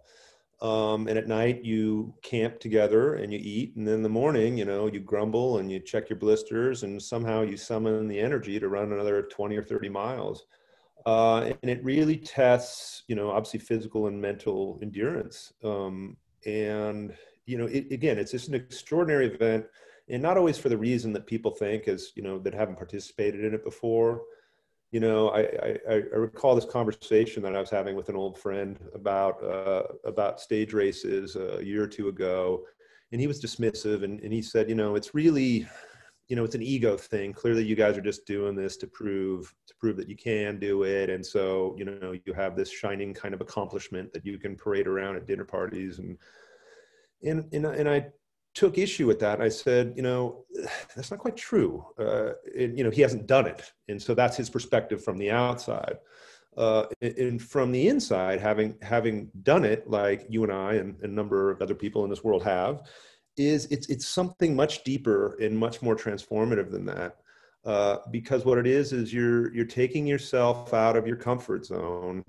Um, 0.62 1.08
and 1.08 1.18
at 1.18 1.28
night 1.28 1.66
you 1.66 2.14
camp 2.22 2.60
together 2.60 3.16
and 3.16 3.32
you 3.32 3.40
eat, 3.42 3.76
and 3.76 3.88
then 3.88 3.96
in 3.96 4.04
the 4.04 4.10
morning, 4.10 4.58
you 4.58 4.66
know, 4.66 4.88
you 4.88 5.00
grumble 5.00 5.58
and 5.58 5.72
you 5.72 5.80
check 5.80 6.10
your 6.10 6.18
blisters, 6.18 6.84
and 6.84 7.02
somehow 7.02 7.42
you 7.42 7.58
summon 7.58 8.08
the 8.08 8.20
energy 8.20 8.60
to 8.60 8.70
run 8.70 8.94
another 8.94 9.24
20 9.24 9.56
or 9.58 9.64
30 9.64 9.90
miles. 9.90 10.46
Uh, 11.06 11.52
and 11.62 11.70
it 11.70 11.84
really 11.84 12.18
tests, 12.18 13.04
you 13.08 13.16
know, 13.16 13.30
obviously 13.30 13.60
physical 13.60 14.08
and 14.08 14.20
mental 14.20 14.80
endurance. 14.82 15.54
Um, 15.64 16.18
and 16.46 17.14
you 17.46 17.58
know, 17.58 17.66
it, 17.66 17.92
again, 17.92 18.18
it's 18.18 18.32
just 18.32 18.48
an 18.48 18.56
extraordinary 18.56 19.28
event 19.28 19.66
and 20.10 20.22
not 20.22 20.38
always 20.38 20.58
for 20.58 20.70
the 20.70 20.78
reason 20.78 21.14
that 21.14 21.26
people 21.26 21.52
think 21.52 21.88
as 21.88 22.12
you 22.16 22.24
know 22.24 22.40
that 22.40 22.54
haven't 22.54 22.78
participated 22.78 23.44
in 23.44 23.54
it 23.54 23.64
before 23.64 24.22
you 24.96 25.02
know 25.02 25.30
i 25.32 25.42
i, 25.92 25.94
I 25.94 26.18
recall 26.30 26.56
this 26.56 26.72
conversation 26.78 27.44
that 27.44 27.54
i 27.54 27.60
was 27.60 27.70
having 27.70 27.96
with 27.98 28.08
an 28.08 28.16
old 28.16 28.38
friend 28.38 28.80
about 28.94 29.44
uh, 29.44 29.84
about 30.06 30.40
stage 30.40 30.72
races 30.72 31.36
a 31.36 31.62
year 31.62 31.84
or 31.84 31.88
two 31.88 32.08
ago 32.08 32.64
and 33.12 33.20
he 33.20 33.28
was 33.28 33.42
dismissive 33.42 34.04
and, 34.06 34.22
and 34.22 34.32
he 34.32 34.42
said 34.42 34.70
you 34.70 34.76
know 34.76 34.96
it's 34.96 35.14
really 35.14 35.68
you 36.30 36.36
know 36.36 36.44
it's 36.44 36.56
an 36.56 36.64
ego 36.64 36.98
thing. 36.98 37.32
Clearly 37.34 37.64
you 37.64 37.76
guys 37.76 37.96
are 37.98 38.02
just 38.12 38.26
doing 38.26 38.56
this 38.56 38.78
to 38.78 38.88
prove 38.88 39.54
to 39.68 39.74
prove 39.80 39.96
that 39.98 40.10
you 40.10 40.16
can 40.16 40.60
do 40.60 40.84
it 40.84 41.10
and 41.10 41.24
so 41.24 41.76
you 41.78 41.86
know 41.86 42.16
you 42.26 42.34
have 42.34 42.56
this 42.56 42.72
shining 42.72 43.14
kind 43.14 43.34
of 43.36 43.42
accomplishment 43.42 44.12
that 44.14 44.26
you 44.26 44.40
can 44.40 44.56
parade 44.56 44.88
around 44.88 45.18
at 45.18 45.28
dinner 45.28 45.46
parties 45.46 46.00
and 46.00 46.18
and 47.24 47.38
and, 47.54 47.66
and 47.66 47.88
i 47.88 48.06
took 48.56 48.78
issue 48.78 49.06
with 49.06 49.20
that. 49.20 49.42
I 49.42 49.50
said, 49.50 49.94
you 49.96 50.02
know, 50.02 50.46
that's 50.96 51.12
not 51.12 51.20
quite 51.20 51.38
true. 51.38 51.86
Uh, 52.00 52.32
and, 52.58 52.78
you 52.78 52.84
know, 52.84 52.90
he 52.90 53.02
hasn't 53.02 53.28
done 53.28 53.46
it. 53.46 53.72
And 53.88 54.02
so 54.02 54.16
that's 54.16 54.38
his 54.38 54.50
perspective 54.50 55.04
from 55.04 55.18
the 55.18 55.30
outside. 55.30 55.98
Uh, 56.58 56.86
and 57.02 57.42
from 57.42 57.72
the 57.72 57.90
inside, 57.90 58.40
having 58.40 58.78
having 58.82 59.30
done 59.44 59.66
it, 59.66 59.90
like 59.90 60.26
you 60.30 60.42
and 60.44 60.54
I 60.54 60.76
and 60.76 60.96
a 61.02 61.08
number 61.08 61.52
of 61.52 61.62
other 61.62 61.76
people 61.76 62.06
in 62.06 62.10
this 62.10 62.24
world 62.24 62.44
have, 62.44 62.84
is 63.36 63.66
it's 63.66 63.90
it's 63.90 64.08
something 64.08 64.56
much 64.56 64.86
deeper 64.86 65.38
and 65.42 65.58
much 65.58 65.82
more 65.82 65.98
transformative 65.98 66.72
than 66.72 66.86
that. 66.86 67.18
Uh, 67.66 67.98
because 68.10 68.46
what 68.46 68.58
it 68.58 68.68
is 68.68 68.94
is 68.94 69.14
you're 69.14 69.54
you're 69.54 69.66
taking 69.66 70.08
yourself 70.08 70.74
out 70.74 70.96
of 70.96 71.06
your 71.06 71.18
comfort 71.18 71.66
zone 71.66 72.24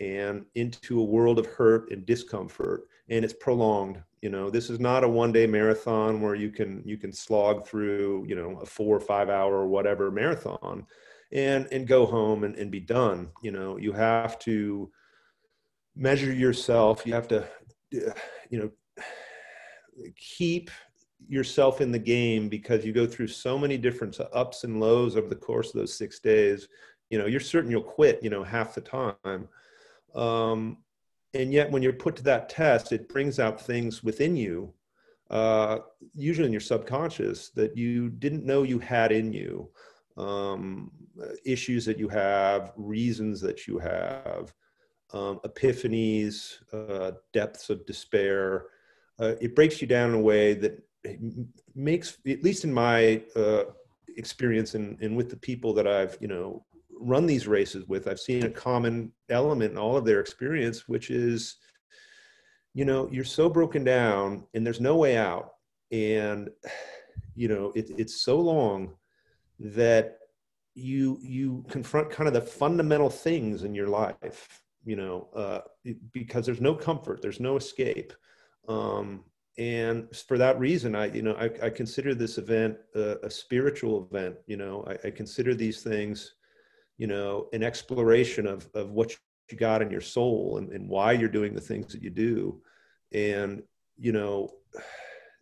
and 0.00 0.44
into 0.56 1.00
a 1.00 1.04
world 1.04 1.38
of 1.38 1.46
hurt 1.46 1.92
and 1.92 2.04
discomfort, 2.04 2.82
and 3.08 3.24
it's 3.24 3.34
prolonged 3.34 4.02
you 4.22 4.30
know 4.30 4.50
this 4.50 4.70
is 4.70 4.80
not 4.80 5.04
a 5.04 5.08
one 5.08 5.32
day 5.32 5.46
marathon 5.46 6.20
where 6.20 6.34
you 6.34 6.50
can 6.50 6.82
you 6.84 6.96
can 6.96 7.12
slog 7.12 7.66
through 7.66 8.24
you 8.26 8.34
know 8.34 8.58
a 8.60 8.66
four 8.66 8.96
or 8.96 9.00
five 9.00 9.28
hour 9.28 9.54
or 9.54 9.68
whatever 9.68 10.10
marathon 10.10 10.86
and 11.32 11.68
and 11.72 11.86
go 11.86 12.06
home 12.06 12.44
and, 12.44 12.56
and 12.56 12.70
be 12.70 12.80
done. 12.80 13.28
You 13.42 13.52
know 13.52 13.76
you 13.76 13.92
have 13.92 14.38
to 14.40 14.90
measure 15.96 16.32
yourself. 16.32 17.06
You 17.06 17.14
have 17.14 17.28
to 17.28 17.46
you 17.90 18.58
know 18.58 18.70
keep 20.16 20.70
yourself 21.28 21.80
in 21.80 21.92
the 21.92 21.98
game 21.98 22.48
because 22.48 22.84
you 22.84 22.92
go 22.92 23.06
through 23.06 23.26
so 23.26 23.58
many 23.58 23.76
different 23.76 24.18
ups 24.32 24.64
and 24.64 24.80
lows 24.80 25.16
over 25.16 25.28
the 25.28 25.34
course 25.34 25.68
of 25.68 25.74
those 25.74 25.96
six 25.96 26.18
days. 26.18 26.68
You 27.10 27.18
know 27.18 27.26
you're 27.26 27.40
certain 27.40 27.70
you'll 27.70 27.82
quit 27.82 28.22
you 28.22 28.30
know 28.30 28.42
half 28.42 28.74
the 28.74 28.80
time. 28.80 29.48
Um, 30.14 30.78
and 31.34 31.52
yet 31.52 31.70
when 31.70 31.82
you're 31.82 31.92
put 31.92 32.16
to 32.16 32.22
that 32.22 32.48
test 32.48 32.92
it 32.92 33.08
brings 33.08 33.38
out 33.38 33.60
things 33.60 34.02
within 34.02 34.36
you 34.36 34.72
uh, 35.30 35.78
usually 36.14 36.46
in 36.46 36.52
your 36.52 36.60
subconscious 36.60 37.50
that 37.50 37.76
you 37.76 38.08
didn't 38.08 38.44
know 38.44 38.62
you 38.62 38.78
had 38.78 39.12
in 39.12 39.32
you. 39.32 39.68
Um, 40.16 40.90
issues 41.44 41.84
that 41.84 41.98
you 41.98 42.08
have 42.08 42.72
reasons 42.76 43.40
that 43.40 43.66
you 43.66 43.78
have 43.78 44.52
um, 45.12 45.40
epiphanies 45.44 46.56
uh, 46.72 47.12
depths 47.32 47.70
of 47.70 47.86
despair. 47.86 48.66
Uh, 49.20 49.34
it 49.40 49.54
breaks 49.54 49.80
you 49.80 49.86
down 49.86 50.10
in 50.10 50.16
a 50.16 50.20
way 50.20 50.54
that 50.54 50.84
makes 51.74 52.18
at 52.26 52.42
least 52.42 52.64
in 52.64 52.72
my 52.72 53.22
uh, 53.36 53.64
experience 54.16 54.74
and, 54.74 55.00
and 55.00 55.16
with 55.16 55.30
the 55.30 55.36
people 55.36 55.72
that 55.72 55.86
i've 55.86 56.18
you 56.20 56.26
know 56.26 56.64
run 57.00 57.26
these 57.26 57.46
races 57.46 57.86
with, 57.86 58.08
I've 58.08 58.20
seen 58.20 58.44
a 58.44 58.50
common 58.50 59.12
element 59.28 59.72
in 59.72 59.78
all 59.78 59.96
of 59.96 60.04
their 60.04 60.20
experience, 60.20 60.88
which 60.88 61.10
is, 61.10 61.56
you 62.74 62.84
know, 62.84 63.08
you're 63.10 63.24
so 63.24 63.48
broken 63.48 63.84
down 63.84 64.44
and 64.54 64.64
there's 64.64 64.80
no 64.80 64.96
way 64.96 65.16
out. 65.16 65.52
And, 65.90 66.50
you 67.34 67.48
know, 67.48 67.72
it, 67.74 67.90
it's 67.96 68.22
so 68.22 68.40
long 68.40 68.94
that 69.58 70.18
you 70.78 71.18
you 71.20 71.64
confront 71.68 72.08
kind 72.08 72.28
of 72.28 72.34
the 72.34 72.40
fundamental 72.40 73.10
things 73.10 73.64
in 73.64 73.74
your 73.74 73.88
life 73.88 74.62
you 74.84 74.96
know 74.96 75.28
uh, 75.34 75.60
because 76.12 76.46
there's 76.46 76.60
no 76.60 76.74
comfort 76.74 77.20
there's 77.20 77.40
no 77.40 77.56
escape 77.56 78.12
um, 78.68 79.24
and 79.58 80.06
for 80.14 80.38
that 80.38 80.58
reason 80.58 80.94
i 80.94 81.06
you 81.06 81.22
know 81.22 81.34
i, 81.34 81.50
I 81.66 81.70
consider 81.70 82.14
this 82.14 82.38
event 82.38 82.76
a, 82.94 83.16
a, 83.24 83.30
spiritual 83.30 84.08
event 84.10 84.36
you 84.46 84.56
know 84.56 84.84
I, 84.86 85.08
I, 85.08 85.10
consider 85.10 85.54
these 85.54 85.82
things 85.82 86.34
you 86.98 87.06
know 87.06 87.48
an 87.52 87.62
exploration 87.62 88.46
of 88.46 88.68
of 88.74 88.90
what 88.90 89.16
you 89.50 89.56
got 89.56 89.80
in 89.80 89.90
your 89.90 90.00
soul 90.02 90.58
and, 90.58 90.70
and 90.72 90.88
why 90.88 91.12
you're 91.12 91.28
doing 91.28 91.54
the 91.54 91.60
things 91.60 91.92
that 91.92 92.02
you 92.02 92.10
do. 92.10 92.60
And 93.12 93.62
you 93.98 94.12
know 94.12 94.50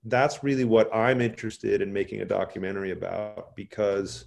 that's 0.04 0.42
really 0.42 0.64
what 0.64 0.88
i'm 0.94 1.20
interested 1.20 1.82
in 1.82 1.92
making 1.92 2.20
a 2.20 2.24
documentary 2.24 2.92
about 2.92 3.54
because 3.56 4.26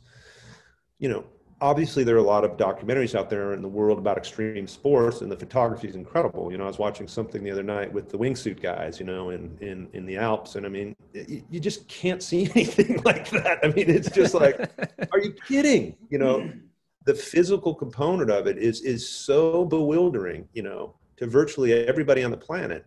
you 1.00 1.10
know 1.10 1.24
obviously 1.62 2.04
there 2.04 2.16
are 2.16 2.20
a 2.20 2.24
lot 2.24 2.44
of 2.44 2.58
documentaries 2.58 3.16
out 3.16 3.30
there 3.30 3.54
in 3.54 3.62
the 3.62 3.68
world 3.68 3.98
about 3.98 4.18
extreme 4.18 4.68
sports 4.68 5.22
and 5.22 5.32
the 5.32 5.36
photography 5.36 5.88
is 5.88 5.96
incredible. 5.96 6.52
You 6.52 6.58
know 6.58 6.64
i 6.64 6.68
was 6.68 6.80
watching 6.80 7.08
something 7.08 7.44
the 7.44 7.52
other 7.52 7.64
night 7.64 7.92
with 7.92 8.10
the 8.10 8.18
wingsuit 8.18 8.62
guys 8.62 9.00
you 9.00 9.06
know 9.06 9.32
in 9.32 9.58
in 9.60 9.90
in 9.94 10.06
the 10.06 10.18
alps. 10.18 10.56
And 10.56 10.66
i 10.66 10.70
mean 10.70 10.96
you, 11.14 11.44
you 11.50 11.60
just 11.60 11.88
can't 11.88 12.24
see 12.24 12.50
anything 12.56 13.02
like 13.04 13.30
that. 13.32 13.60
I 13.64 13.68
mean 13.68 13.90
it's 13.90 14.10
just 14.10 14.34
like 14.34 14.58
are 15.12 15.20
you 15.20 15.34
kidding? 15.48 15.98
You 16.10 16.20
know 16.20 16.52
the 17.06 17.14
physical 17.14 17.74
component 17.74 18.30
of 18.30 18.48
it 18.48 18.58
is 18.58 18.82
is 18.82 19.08
so 19.08 19.66
bewildering, 19.66 20.48
you 20.54 20.64
know, 20.64 20.94
to 21.18 21.28
virtually 21.28 21.74
everybody 21.74 22.24
on 22.24 22.32
the 22.32 22.38
planet. 22.38 22.86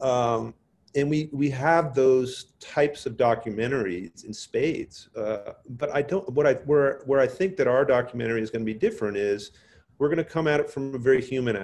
Um, 0.00 0.54
and 0.94 1.08
we 1.10 1.28
we 1.32 1.50
have 1.50 1.94
those 1.94 2.52
types 2.60 3.06
of 3.06 3.16
documentaries 3.16 4.24
in 4.24 4.32
spades. 4.32 5.08
Uh, 5.16 5.52
but 5.70 5.94
I 5.94 6.02
don't. 6.02 6.28
What 6.32 6.46
I 6.46 6.54
where 6.54 7.02
where 7.06 7.20
I 7.20 7.26
think 7.26 7.56
that 7.56 7.68
our 7.68 7.84
documentary 7.84 8.42
is 8.42 8.50
going 8.50 8.64
to 8.64 8.72
be 8.72 8.78
different 8.78 9.16
is 9.16 9.52
we're 9.98 10.08
going 10.08 10.18
to 10.18 10.24
come 10.24 10.46
at 10.46 10.60
it 10.60 10.70
from 10.70 10.94
a 10.94 10.98
very 10.98 11.20
human 11.20 11.56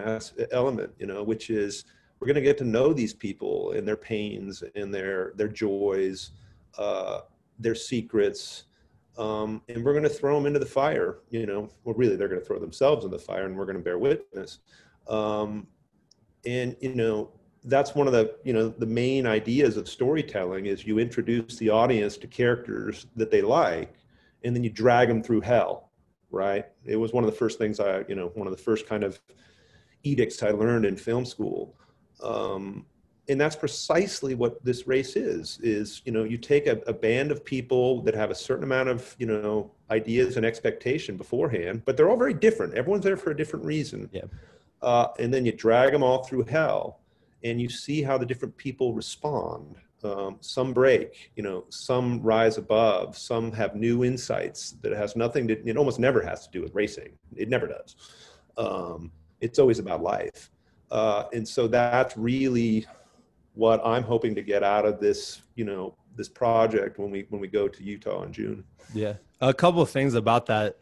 element, 0.50 0.92
you 0.98 1.06
know, 1.06 1.22
which 1.22 1.50
is 1.50 1.84
we're 2.18 2.26
going 2.26 2.34
to 2.36 2.42
get 2.42 2.58
to 2.58 2.64
know 2.64 2.92
these 2.92 3.14
people 3.14 3.72
and 3.72 3.86
their 3.86 3.96
pains 3.96 4.62
and 4.74 4.92
their 4.92 5.32
their 5.36 5.48
joys, 5.48 6.30
uh, 6.78 7.20
their 7.58 7.74
secrets, 7.74 8.64
um, 9.18 9.62
and 9.68 9.84
we're 9.84 9.92
going 9.92 10.04
to 10.04 10.08
throw 10.08 10.36
them 10.36 10.46
into 10.46 10.58
the 10.58 10.66
fire. 10.66 11.18
You 11.30 11.46
know, 11.46 11.68
well, 11.84 11.94
really, 11.94 12.16
they're 12.16 12.28
going 12.28 12.40
to 12.40 12.46
throw 12.46 12.58
themselves 12.58 13.04
in 13.04 13.10
the 13.10 13.18
fire, 13.18 13.46
and 13.46 13.56
we're 13.56 13.66
going 13.66 13.78
to 13.78 13.82
bear 13.82 13.98
witness. 13.98 14.58
Um, 15.08 15.66
and 16.46 16.76
you 16.80 16.94
know, 16.94 17.30
that's 17.64 17.94
one 17.94 18.06
of 18.06 18.12
the 18.12 18.36
you 18.44 18.52
know 18.52 18.68
the 18.68 18.86
main 18.86 19.26
ideas 19.26 19.76
of 19.76 19.88
storytelling 19.88 20.66
is 20.66 20.86
you 20.86 20.98
introduce 20.98 21.56
the 21.56 21.70
audience 21.70 22.16
to 22.18 22.26
characters 22.26 23.06
that 23.16 23.30
they 23.30 23.42
like 23.42 23.94
and 24.44 24.54
then 24.54 24.62
you 24.62 24.70
drag 24.70 25.08
them 25.08 25.22
through 25.22 25.40
hell 25.40 25.90
right 26.30 26.66
it 26.84 26.96
was 26.96 27.12
one 27.12 27.24
of 27.24 27.30
the 27.30 27.36
first 27.36 27.58
things 27.58 27.80
i 27.80 28.04
you 28.06 28.14
know 28.14 28.30
one 28.34 28.46
of 28.46 28.54
the 28.54 28.62
first 28.62 28.86
kind 28.86 29.02
of 29.02 29.18
edicts 30.02 30.42
i 30.42 30.50
learned 30.50 30.84
in 30.84 30.96
film 30.96 31.24
school 31.24 31.74
um, 32.22 32.86
and 33.28 33.40
that's 33.40 33.56
precisely 33.56 34.34
what 34.34 34.62
this 34.64 34.86
race 34.86 35.16
is 35.16 35.58
is 35.62 36.02
you 36.04 36.12
know 36.12 36.24
you 36.24 36.36
take 36.36 36.66
a, 36.66 36.80
a, 36.86 36.92
band 36.92 37.30
of 37.30 37.44
people 37.44 38.02
that 38.02 38.14
have 38.14 38.30
a 38.30 38.34
certain 38.34 38.64
amount 38.64 38.88
of 38.88 39.14
you 39.18 39.26
know 39.26 39.70
ideas 39.90 40.36
and 40.36 40.44
expectation 40.44 41.16
beforehand 41.16 41.82
but 41.84 41.96
they're 41.96 42.10
all 42.10 42.16
very 42.16 42.34
different. 42.34 42.74
Everyone's 42.74 43.04
there 43.04 43.16
for 43.16 43.30
a 43.30 43.36
different 43.36 43.64
reason. 43.64 44.08
Yeah. 44.12 44.24
Uh, 44.82 45.08
and 45.18 45.32
then 45.32 45.46
you 45.46 45.52
drag 45.52 45.92
them 45.92 46.02
all 46.02 46.24
through 46.24 46.44
hell 46.44 47.00
and 47.42 47.60
you 47.60 47.68
see 47.68 48.02
how 48.02 48.18
the 48.18 48.26
different 48.26 48.56
people 48.56 48.92
respond. 48.92 49.76
Um, 50.02 50.36
some 50.40 50.74
break 50.74 51.32
you 51.34 51.42
know 51.42 51.64
some 51.70 52.20
rise 52.20 52.58
above 52.58 53.16
some 53.16 53.50
have 53.52 53.74
new 53.74 54.04
insights 54.04 54.72
that 54.82 54.92
has 54.92 55.16
nothing 55.16 55.48
to 55.48 55.66
it 55.66 55.76
almost 55.78 55.98
never 55.98 56.20
has 56.20 56.46
to 56.46 56.52
do 56.52 56.60
with 56.60 56.74
racing. 56.74 57.12
It 57.34 57.48
never 57.48 57.66
does. 57.66 57.96
Um, 58.58 59.10
it's 59.40 59.58
always 59.58 59.78
about 59.78 60.02
life. 60.02 60.50
Uh, 60.90 61.24
and 61.32 61.48
so 61.48 61.66
that's 61.66 62.16
really 62.16 62.86
what 63.54 63.80
I'm 63.84 64.02
hoping 64.02 64.34
to 64.34 64.42
get 64.42 64.62
out 64.62 64.84
of 64.84 65.00
this, 65.00 65.42
you 65.54 65.64
know, 65.64 65.96
this 66.16 66.28
project 66.28 66.98
when 66.98 67.10
we 67.10 67.26
when 67.30 67.40
we 67.40 67.48
go 67.48 67.68
to 67.68 67.82
Utah 67.82 68.22
in 68.22 68.32
June. 68.32 68.64
Yeah, 68.92 69.14
a 69.40 69.54
couple 69.54 69.80
of 69.82 69.90
things 69.90 70.14
about 70.14 70.46
that. 70.46 70.78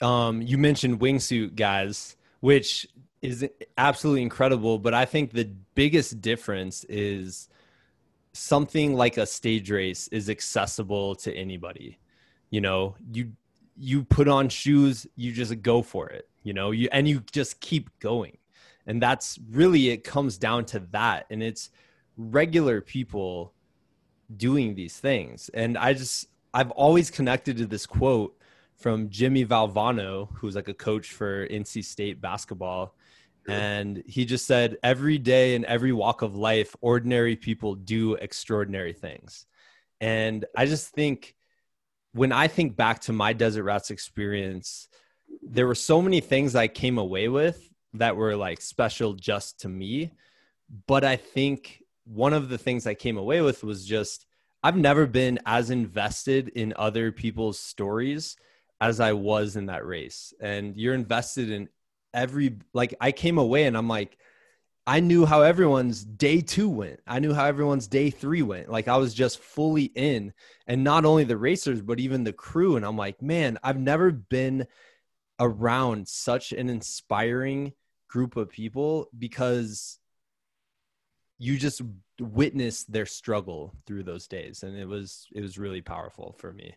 Um, 0.00 0.42
you 0.42 0.58
mentioned 0.58 1.00
wingsuit 1.00 1.54
guys, 1.54 2.16
which 2.40 2.86
is 3.22 3.48
absolutely 3.78 4.22
incredible. 4.22 4.78
But 4.78 4.94
I 4.94 5.04
think 5.04 5.32
the 5.32 5.50
biggest 5.74 6.20
difference 6.20 6.84
is 6.84 7.48
something 8.32 8.94
like 8.94 9.16
a 9.16 9.26
stage 9.26 9.70
race 9.70 10.08
is 10.08 10.28
accessible 10.28 11.14
to 11.16 11.34
anybody. 11.34 11.98
You 12.50 12.60
know, 12.60 12.96
you 13.12 13.32
you 13.76 14.04
put 14.04 14.28
on 14.28 14.48
shoes, 14.48 15.06
you 15.16 15.32
just 15.32 15.60
go 15.62 15.82
for 15.82 16.08
it. 16.08 16.28
You 16.42 16.52
know, 16.52 16.70
you 16.70 16.88
and 16.92 17.08
you 17.08 17.22
just 17.32 17.60
keep 17.60 17.90
going, 17.98 18.38
and 18.86 19.02
that's 19.02 19.38
really 19.50 19.90
it 19.90 20.04
comes 20.04 20.38
down 20.38 20.64
to 20.66 20.80
that, 20.92 21.26
and 21.30 21.42
it's 21.42 21.70
regular 22.16 22.80
people 22.80 23.52
doing 24.36 24.74
these 24.74 24.98
things. 24.98 25.50
And 25.54 25.76
I 25.76 25.94
just, 25.94 26.28
I've 26.52 26.70
always 26.72 27.10
connected 27.10 27.58
to 27.58 27.66
this 27.66 27.86
quote 27.86 28.36
from 28.76 29.08
Jimmy 29.08 29.44
Valvano, 29.44 30.28
who's 30.34 30.54
like 30.54 30.68
a 30.68 30.74
coach 30.74 31.12
for 31.12 31.46
NC 31.48 31.84
State 31.84 32.20
basketball. 32.20 32.94
And 33.48 34.02
he 34.06 34.24
just 34.24 34.44
said, 34.44 34.76
every 34.82 35.18
day 35.18 35.54
in 35.54 35.64
every 35.66 35.92
walk 35.92 36.22
of 36.22 36.34
life, 36.34 36.74
ordinary 36.80 37.36
people 37.36 37.76
do 37.76 38.14
extraordinary 38.14 38.92
things. 38.92 39.46
And 40.00 40.44
I 40.56 40.66
just 40.66 40.88
think 40.88 41.36
when 42.12 42.32
I 42.32 42.48
think 42.48 42.76
back 42.76 43.02
to 43.02 43.12
my 43.12 43.32
Desert 43.32 43.62
Rats 43.62 43.90
experience, 43.90 44.88
there 45.42 45.66
were 45.66 45.76
so 45.76 46.02
many 46.02 46.20
things 46.20 46.56
I 46.56 46.66
came 46.66 46.98
away 46.98 47.28
with 47.28 47.70
that 47.94 48.16
were 48.16 48.34
like 48.34 48.60
special 48.60 49.12
just 49.14 49.60
to 49.60 49.68
me. 49.68 50.10
But 50.86 51.04
I 51.04 51.16
think 51.16 51.82
one 52.06 52.32
of 52.32 52.48
the 52.48 52.58
things 52.58 52.86
I 52.86 52.94
came 52.94 53.18
away 53.18 53.42
with 53.42 53.64
was 53.64 53.84
just 53.84 54.26
I've 54.62 54.76
never 54.76 55.06
been 55.06 55.38
as 55.46 55.70
invested 55.70 56.48
in 56.48 56.72
other 56.76 57.12
people's 57.12 57.58
stories 57.58 58.36
as 58.80 59.00
I 59.00 59.12
was 59.12 59.56
in 59.56 59.66
that 59.66 59.86
race. 59.86 60.32
And 60.40 60.76
you're 60.76 60.94
invested 60.94 61.50
in 61.50 61.68
every 62.14 62.58
like 62.72 62.94
I 63.00 63.12
came 63.12 63.38
away 63.38 63.64
and 63.64 63.76
I'm 63.76 63.88
like 63.88 64.16
I 64.88 65.00
knew 65.00 65.26
how 65.26 65.42
everyone's 65.42 66.04
day 66.04 66.40
2 66.40 66.68
went. 66.68 67.00
I 67.08 67.18
knew 67.18 67.34
how 67.34 67.44
everyone's 67.44 67.88
day 67.88 68.10
3 68.10 68.42
went. 68.42 68.70
Like 68.70 68.86
I 68.86 68.96
was 68.96 69.14
just 69.14 69.40
fully 69.40 69.84
in 69.84 70.32
and 70.66 70.84
not 70.84 71.04
only 71.04 71.24
the 71.24 71.36
racers 71.36 71.82
but 71.82 72.00
even 72.00 72.24
the 72.24 72.32
crew 72.32 72.76
and 72.76 72.84
I'm 72.84 72.96
like, 72.96 73.20
"Man, 73.20 73.58
I've 73.62 73.78
never 73.78 74.10
been 74.12 74.66
around 75.38 76.08
such 76.08 76.52
an 76.52 76.70
inspiring 76.70 77.72
group 78.08 78.36
of 78.36 78.48
people 78.48 79.08
because 79.18 79.98
you 81.38 81.58
just 81.58 81.82
witnessed 82.20 82.90
their 82.90 83.06
struggle 83.06 83.74
through 83.86 84.02
those 84.02 84.26
days 84.26 84.62
and 84.62 84.76
it 84.76 84.86
was 84.86 85.26
it 85.34 85.40
was 85.40 85.58
really 85.58 85.82
powerful 85.82 86.34
for 86.38 86.52
me 86.52 86.74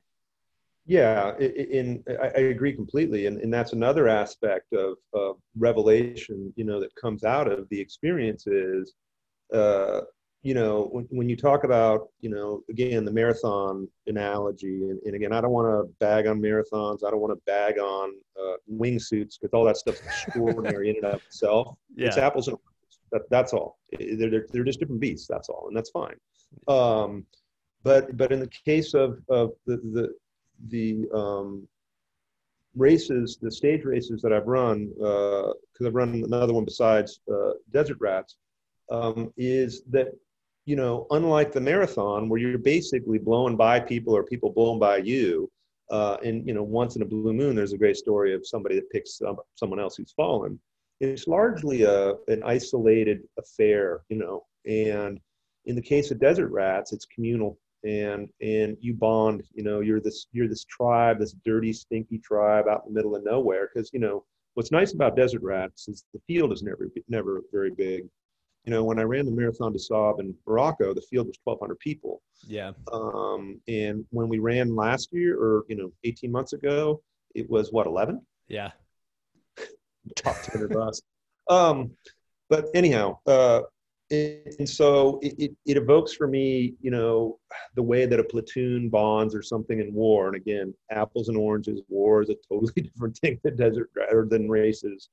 yeah 0.85 1.35
in, 1.39 2.03
in 2.07 2.17
i 2.21 2.39
agree 2.39 2.73
completely 2.73 3.25
and, 3.25 3.39
and 3.39 3.53
that's 3.53 3.73
another 3.73 4.07
aspect 4.07 4.73
of, 4.73 4.97
of 5.13 5.37
revelation 5.57 6.51
you 6.55 6.65
know 6.65 6.79
that 6.79 6.93
comes 6.95 7.23
out 7.23 7.49
of 7.49 7.67
the 7.69 7.79
experiences 7.79 8.93
uh, 9.53 10.01
you 10.41 10.53
know 10.53 10.87
when, 10.91 11.05
when 11.09 11.29
you 11.29 11.35
talk 11.35 11.63
about 11.63 12.07
you 12.21 12.29
know 12.29 12.61
again 12.69 13.03
the 13.03 13.11
marathon 13.11 13.87
analogy 14.07 14.89
and, 14.89 14.99
and 15.05 15.15
again 15.15 15.33
i 15.33 15.41
don't 15.41 15.51
want 15.51 15.67
to 15.67 15.91
bag 15.99 16.27
on 16.27 16.41
marathons 16.41 16.99
i 17.05 17.09
don't 17.09 17.19
want 17.19 17.33
to 17.33 17.41
bag 17.45 17.77
on 17.77 18.13
uh, 18.39 18.55
wingsuits 18.71 19.35
because 19.39 19.53
all 19.53 19.65
that 19.65 19.77
stuff's 19.77 20.01
extraordinary 20.05 20.89
in 20.89 20.95
and 20.97 21.05
of 21.05 21.21
itself 21.27 21.75
yeah. 21.95 22.07
it's 22.07 22.17
apples 22.17 22.47
and 22.47 22.57
that, 23.11 23.21
that's 23.29 23.53
all. 23.53 23.79
They're, 23.97 24.29
they're, 24.29 24.45
they're 24.51 24.63
just 24.63 24.79
different 24.79 25.01
beasts. 25.01 25.27
That's 25.27 25.49
all, 25.49 25.67
and 25.67 25.75
that's 25.75 25.89
fine. 25.89 26.15
Um, 26.67 27.25
but 27.83 28.15
but 28.17 28.31
in 28.31 28.39
the 28.39 28.51
case 28.65 28.93
of 28.93 29.19
of 29.29 29.51
the 29.65 29.77
the 29.77 30.13
the 30.67 31.09
um, 31.13 31.67
races, 32.75 33.37
the 33.41 33.51
stage 33.51 33.83
races 33.85 34.21
that 34.21 34.33
I've 34.33 34.47
run, 34.47 34.89
because 34.89 35.55
uh, 35.81 35.87
I've 35.87 35.95
run 35.95 36.23
another 36.23 36.53
one 36.53 36.65
besides 36.65 37.19
uh, 37.31 37.51
Desert 37.71 37.97
Rats, 37.99 38.37
um, 38.91 39.33
is 39.37 39.83
that 39.89 40.09
you 40.65 40.75
know, 40.75 41.07
unlike 41.11 41.51
the 41.51 41.61
marathon 41.61 42.29
where 42.29 42.39
you're 42.39 42.57
basically 42.57 43.17
blowing 43.17 43.55
by 43.55 43.79
people 43.79 44.15
or 44.15 44.23
people 44.23 44.51
blown 44.51 44.77
by 44.77 44.97
you, 44.97 45.49
uh, 45.89 46.17
and 46.23 46.45
you 46.45 46.53
know, 46.53 46.63
once 46.63 46.95
in 46.95 47.01
a 47.01 47.05
blue 47.05 47.33
moon, 47.33 47.55
there's 47.55 47.73
a 47.73 47.77
great 47.77 47.97
story 47.97 48.33
of 48.33 48.45
somebody 48.45 48.75
that 48.75 48.89
picks 48.91 49.17
some, 49.17 49.37
someone 49.55 49.79
else 49.79 49.95
who's 49.95 50.11
fallen 50.11 50.59
it's 50.99 51.27
largely 51.27 51.83
a, 51.83 52.13
an 52.27 52.43
isolated 52.45 53.21
affair, 53.37 54.01
you 54.09 54.17
know. 54.17 54.45
And 54.65 55.19
in 55.65 55.75
the 55.75 55.81
case 55.81 56.11
of 56.11 56.19
desert 56.19 56.49
rats, 56.49 56.93
it's 56.93 57.05
communal, 57.05 57.57
and 57.85 58.29
and 58.41 58.77
you 58.81 58.93
bond. 58.93 59.43
You 59.53 59.63
know, 59.63 59.79
you're 59.79 60.01
this 60.01 60.27
you're 60.31 60.47
this 60.47 60.65
tribe, 60.65 61.19
this 61.19 61.35
dirty, 61.45 61.73
stinky 61.73 62.19
tribe 62.19 62.67
out 62.67 62.83
in 62.85 62.93
the 62.93 62.97
middle 62.97 63.15
of 63.15 63.23
nowhere. 63.23 63.69
Because 63.73 63.91
you 63.93 63.99
know 63.99 64.25
what's 64.55 64.71
nice 64.71 64.93
about 64.93 65.15
desert 65.15 65.41
rats 65.41 65.87
is 65.87 66.03
the 66.13 66.19
field 66.27 66.51
is 66.51 66.63
never 66.63 66.89
never 67.07 67.43
very 67.51 67.71
big. 67.71 68.03
You 68.65 68.73
know, 68.73 68.83
when 68.83 68.99
I 68.99 69.03
ran 69.03 69.25
the 69.25 69.31
Marathon 69.31 69.71
des 69.71 69.79
Sables 69.79 70.19
in 70.19 70.35
Morocco, 70.45 70.93
the 70.93 71.01
field 71.01 71.27
was 71.27 71.39
1,200 71.45 71.79
people. 71.79 72.21
Yeah. 72.45 72.73
Um, 72.91 73.61
and 73.69 74.05
when 74.09 74.27
we 74.27 74.39
ran 74.39 74.75
last 74.75 75.13
year, 75.13 75.39
or 75.39 75.63
you 75.69 75.77
know, 75.77 75.91
18 76.03 76.29
months 76.29 76.51
ago, 76.51 77.01
it 77.35 77.49
was 77.49 77.71
what 77.71 77.87
11. 77.87 78.21
Yeah 78.49 78.71
top 80.15 80.41
200 80.43 80.73
bus. 80.73 81.01
Um, 81.49 81.91
but 82.49 82.65
anyhow, 82.73 83.19
uh, 83.25 83.61
and 84.11 84.67
so 84.67 85.19
it, 85.21 85.35
it, 85.37 85.51
it, 85.67 85.77
evokes 85.77 86.13
for 86.13 86.27
me, 86.27 86.73
you 86.81 86.89
know, 86.89 87.37
the 87.75 87.83
way 87.83 88.07
that 88.07 88.19
a 88.19 88.23
platoon 88.23 88.89
bonds 88.89 89.35
or 89.35 89.43
something 89.43 89.79
in 89.79 89.93
war. 89.93 90.27
And 90.27 90.35
again, 90.35 90.73
apples 90.89 91.29
and 91.29 91.37
oranges, 91.37 91.81
war 91.89 92.23
is 92.23 92.29
a 92.29 92.35
totally 92.47 92.73
different 92.81 93.17
thing 93.19 93.39
than 93.43 93.55
desert 93.55 93.91
rather 93.95 94.25
than 94.25 94.49
races. 94.49 95.09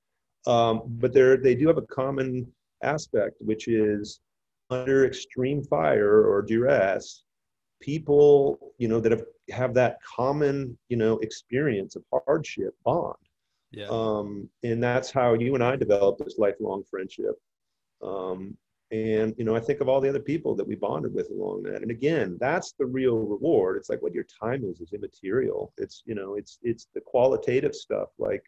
Um, 0.46 0.82
but 0.86 1.12
they 1.12 1.36
they 1.36 1.54
do 1.54 1.66
have 1.66 1.76
a 1.76 1.82
common 1.82 2.50
aspect, 2.82 3.36
which 3.40 3.68
is 3.68 4.20
under 4.70 5.04
extreme 5.06 5.62
fire 5.62 6.24
or 6.24 6.42
duress, 6.42 7.24
people, 7.80 8.72
you 8.78 8.88
know, 8.88 9.00
that 9.00 9.12
have, 9.12 9.24
have 9.50 9.74
that 9.74 9.98
common, 10.02 10.76
you 10.88 10.96
know, 10.96 11.18
experience 11.18 11.96
of 11.96 12.04
hardship 12.26 12.74
bond. 12.84 13.16
Yeah. 13.72 13.88
Um, 13.90 14.48
and 14.62 14.82
that's 14.82 15.10
how 15.10 15.34
you 15.34 15.54
and 15.54 15.62
I 15.62 15.76
developed 15.76 16.24
this 16.24 16.38
lifelong 16.38 16.84
friendship. 16.90 17.34
Um, 18.02 18.56
and 18.92 19.34
you 19.36 19.44
know, 19.44 19.56
I 19.56 19.60
think 19.60 19.80
of 19.80 19.88
all 19.88 20.00
the 20.00 20.08
other 20.08 20.20
people 20.20 20.54
that 20.54 20.66
we 20.66 20.76
bonded 20.76 21.12
with 21.12 21.30
along 21.30 21.64
that. 21.64 21.82
And 21.82 21.90
again, 21.90 22.36
that's 22.40 22.72
the 22.72 22.86
real 22.86 23.18
reward. 23.18 23.76
It's 23.76 23.90
like 23.90 24.00
what 24.00 24.14
your 24.14 24.26
time 24.40 24.64
is 24.64 24.80
is 24.80 24.92
immaterial. 24.92 25.72
It's 25.76 26.02
you 26.06 26.14
know, 26.14 26.34
it's 26.36 26.58
it's 26.62 26.86
the 26.94 27.00
qualitative 27.00 27.74
stuff, 27.74 28.10
like 28.18 28.44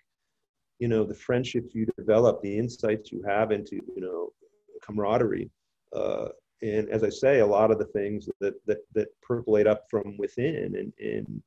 you 0.78 0.86
know, 0.86 1.02
the 1.04 1.14
friendships 1.14 1.74
you 1.74 1.86
develop, 1.96 2.40
the 2.40 2.56
insights 2.56 3.10
you 3.10 3.22
have 3.26 3.50
into 3.50 3.76
you 3.96 4.00
know, 4.00 4.32
camaraderie. 4.80 5.50
Uh, 5.92 6.28
and 6.62 6.88
as 6.88 7.02
I 7.02 7.08
say, 7.08 7.40
a 7.40 7.46
lot 7.46 7.72
of 7.72 7.78
the 7.78 7.86
things 7.86 8.28
that 8.40 8.54
that 8.66 8.78
that 8.94 9.08
percolate 9.22 9.66
up 9.66 9.86
from 9.90 10.16
within, 10.18 10.76
and 10.76 10.92
and 11.00 11.42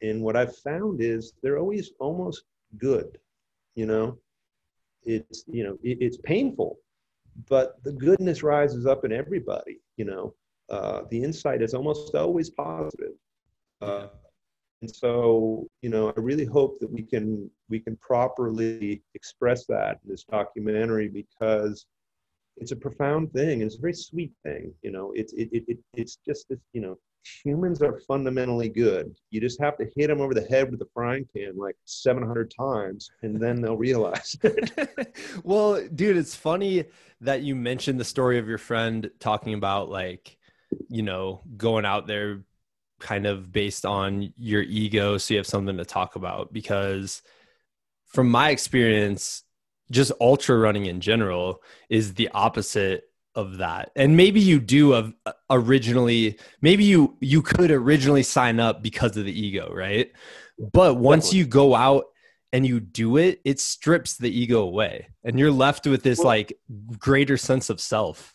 and 0.00 0.22
what 0.22 0.36
I've 0.36 0.56
found 0.56 1.02
is 1.02 1.34
they're 1.42 1.58
always 1.58 1.92
almost 2.00 2.44
good 2.78 3.18
you 3.74 3.86
know 3.86 4.18
it's 5.04 5.44
you 5.46 5.64
know 5.64 5.76
it, 5.82 5.98
it's 6.00 6.18
painful 6.18 6.78
but 7.48 7.82
the 7.84 7.92
goodness 7.92 8.42
rises 8.42 8.86
up 8.86 9.04
in 9.04 9.12
everybody 9.12 9.80
you 9.96 10.04
know 10.04 10.34
uh, 10.70 11.02
the 11.10 11.22
insight 11.22 11.62
is 11.62 11.74
almost 11.74 12.14
always 12.14 12.50
positive 12.50 13.12
uh, 13.80 14.06
and 14.82 14.90
so 14.90 15.66
you 15.82 15.90
know 15.90 16.08
i 16.08 16.20
really 16.20 16.44
hope 16.44 16.78
that 16.80 16.90
we 16.90 17.02
can 17.02 17.50
we 17.68 17.80
can 17.80 17.96
properly 17.96 19.02
express 19.14 19.66
that 19.66 19.98
in 20.04 20.10
this 20.10 20.24
documentary 20.24 21.08
because 21.08 21.86
it's 22.60 22.72
a 22.72 22.76
profound 22.76 23.32
thing. 23.32 23.62
It's 23.62 23.76
a 23.76 23.80
very 23.80 23.94
sweet 23.94 24.32
thing. 24.44 24.72
You 24.82 24.92
know, 24.92 25.12
it's 25.14 25.32
it, 25.32 25.48
it, 25.52 25.64
it 25.66 25.78
it's 25.94 26.18
just 26.26 26.48
this. 26.48 26.58
You 26.72 26.82
know, 26.82 26.98
humans 27.24 27.82
are 27.82 28.00
fundamentally 28.00 28.68
good. 28.68 29.14
You 29.30 29.40
just 29.40 29.60
have 29.60 29.76
to 29.78 29.86
hit 29.96 30.08
them 30.08 30.20
over 30.20 30.34
the 30.34 30.44
head 30.44 30.70
with 30.70 30.80
a 30.82 30.88
frying 30.92 31.26
pan 31.34 31.56
like 31.56 31.76
700 31.84 32.52
times, 32.56 33.10
and 33.22 33.40
then 33.40 33.60
they'll 33.60 33.76
realize. 33.76 34.36
well, 35.44 35.86
dude, 35.94 36.16
it's 36.16 36.34
funny 36.34 36.84
that 37.20 37.42
you 37.42 37.54
mentioned 37.54 38.00
the 38.00 38.04
story 38.04 38.38
of 38.38 38.48
your 38.48 38.58
friend 38.58 39.10
talking 39.20 39.54
about 39.54 39.90
like, 39.90 40.36
you 40.88 41.02
know, 41.02 41.42
going 41.56 41.84
out 41.84 42.06
there 42.06 42.42
kind 43.00 43.26
of 43.26 43.50
based 43.50 43.86
on 43.86 44.32
your 44.36 44.62
ego 44.62 45.16
so 45.16 45.34
you 45.34 45.38
have 45.38 45.46
something 45.46 45.78
to 45.78 45.84
talk 45.84 46.16
about 46.16 46.52
because 46.52 47.22
from 48.04 48.30
my 48.30 48.50
experience 48.50 49.42
just 49.90 50.12
ultra 50.20 50.56
running 50.56 50.86
in 50.86 51.00
general 51.00 51.62
is 51.88 52.14
the 52.14 52.28
opposite 52.28 53.09
of 53.34 53.58
that 53.58 53.90
and 53.94 54.16
maybe 54.16 54.40
you 54.40 54.58
do 54.58 54.92
of 54.92 55.14
uh, 55.24 55.32
originally 55.50 56.38
maybe 56.60 56.84
you 56.84 57.16
you 57.20 57.40
could 57.42 57.70
originally 57.70 58.22
sign 58.22 58.58
up 58.58 58.82
because 58.82 59.16
of 59.16 59.24
the 59.24 59.40
ego 59.40 59.72
right 59.72 60.12
but 60.72 60.96
once 60.96 61.26
Definitely. 61.26 61.38
you 61.38 61.46
go 61.46 61.74
out 61.74 62.04
and 62.52 62.66
you 62.66 62.80
do 62.80 63.16
it 63.18 63.40
it 63.44 63.60
strips 63.60 64.16
the 64.16 64.28
ego 64.28 64.62
away 64.62 65.08
and 65.22 65.38
you're 65.38 65.52
left 65.52 65.86
with 65.86 66.02
this 66.02 66.18
well, 66.18 66.28
like 66.28 66.58
greater 66.98 67.36
sense 67.36 67.70
of 67.70 67.80
self 67.80 68.34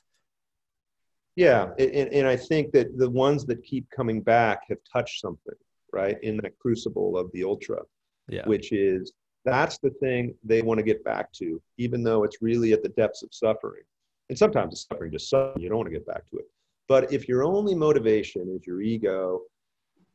yeah 1.35 1.71
and, 1.77 2.13
and 2.13 2.27
i 2.27 2.37
think 2.37 2.71
that 2.71 2.97
the 2.97 3.09
ones 3.09 3.45
that 3.45 3.61
keep 3.63 3.89
coming 3.89 4.21
back 4.21 4.61
have 4.69 4.79
touched 4.91 5.19
something 5.19 5.55
right 5.91 6.17
in 6.23 6.37
that 6.37 6.57
crucible 6.57 7.17
of 7.17 7.29
the 7.33 7.43
ultra 7.43 7.81
yeah. 8.29 8.47
which 8.47 8.71
is 8.71 9.11
that's 9.45 9.77
the 9.77 9.91
thing 9.91 10.33
they 10.43 10.61
want 10.63 10.79
to 10.79 10.83
get 10.83 11.03
back 11.03 11.31
to, 11.33 11.61
even 11.77 12.03
though 12.03 12.23
it's 12.23 12.41
really 12.41 12.73
at 12.73 12.81
the 12.81 12.89
depths 12.89 13.21
of 13.21 13.29
suffering. 13.31 13.83
And 14.29 14.37
sometimes 14.37 14.71
the 14.71 14.77
suffering 14.77 15.11
just 15.11 15.29
suffering, 15.29 15.61
you 15.61 15.69
don't 15.69 15.77
want 15.77 15.87
to 15.87 15.93
get 15.93 16.05
back 16.05 16.27
to 16.31 16.37
it. 16.37 16.45
But 16.87 17.11
if 17.11 17.27
your 17.27 17.43
only 17.43 17.75
motivation 17.75 18.49
is 18.55 18.65
your 18.65 18.81
ego, 18.81 19.41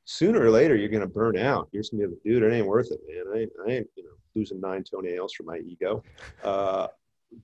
sooner 0.05 0.41
or 0.41 0.51
later 0.51 0.75
you're 0.75 0.89
going 0.89 1.01
to 1.01 1.07
burn 1.07 1.39
out. 1.39 1.69
You're 1.71 1.83
just 1.83 1.93
going 1.93 2.03
to 2.03 2.09
be 2.09 2.15
like, 2.15 2.23
dude, 2.25 2.43
it 2.43 2.55
ain't 2.55 2.67
worth 2.67 2.91
it, 2.91 3.01
man. 3.09 3.25
I 3.33 3.41
ain't, 3.43 3.53
I 3.67 3.71
ain't 3.71 3.87
you 3.97 4.05
know, 4.05 4.11
losing 4.35 4.61
nine 4.61 4.83
toenails 4.83 5.35
for 5.35 5.45
my 5.45 5.59
ego. 5.59 6.03
Uh, 6.43 6.89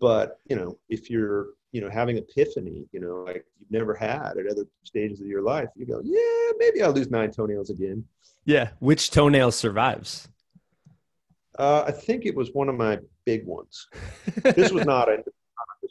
but 0.01 0.41
you 0.49 0.57
know, 0.57 0.79
if 0.89 1.09
you're 1.09 1.49
you 1.73 1.81
know 1.81 1.89
having 1.89 2.17
epiphany, 2.19 2.87
you 2.93 3.01
know, 3.01 3.23
like 3.25 3.45
you've 3.59 3.71
never 3.71 3.95
had 3.95 4.37
at 4.37 4.51
other 4.51 4.67
stages 4.83 5.21
of 5.21 5.27
your 5.27 5.43
life, 5.43 5.69
you 5.77 5.87
go, 5.87 6.01
yeah, 6.03 6.53
maybe 6.59 6.83
I'll 6.83 6.93
lose 6.93 7.11
nine 7.11 7.31
toenails 7.31 7.71
again. 7.71 8.05
Yeah, 8.45 8.71
which 8.81 9.11
toenail 9.11 9.53
survives? 9.53 10.29
Uh, 11.59 11.85
I 11.87 11.93
think 11.93 12.27
it 12.27 12.35
was 12.35 12.51
one 12.53 12.69
of 12.69 12.75
my 12.75 12.99
big 13.25 13.47
ones. 13.47 13.87
this 14.43 14.73
was 14.73 14.85
not 14.85 15.09
a 15.09 15.25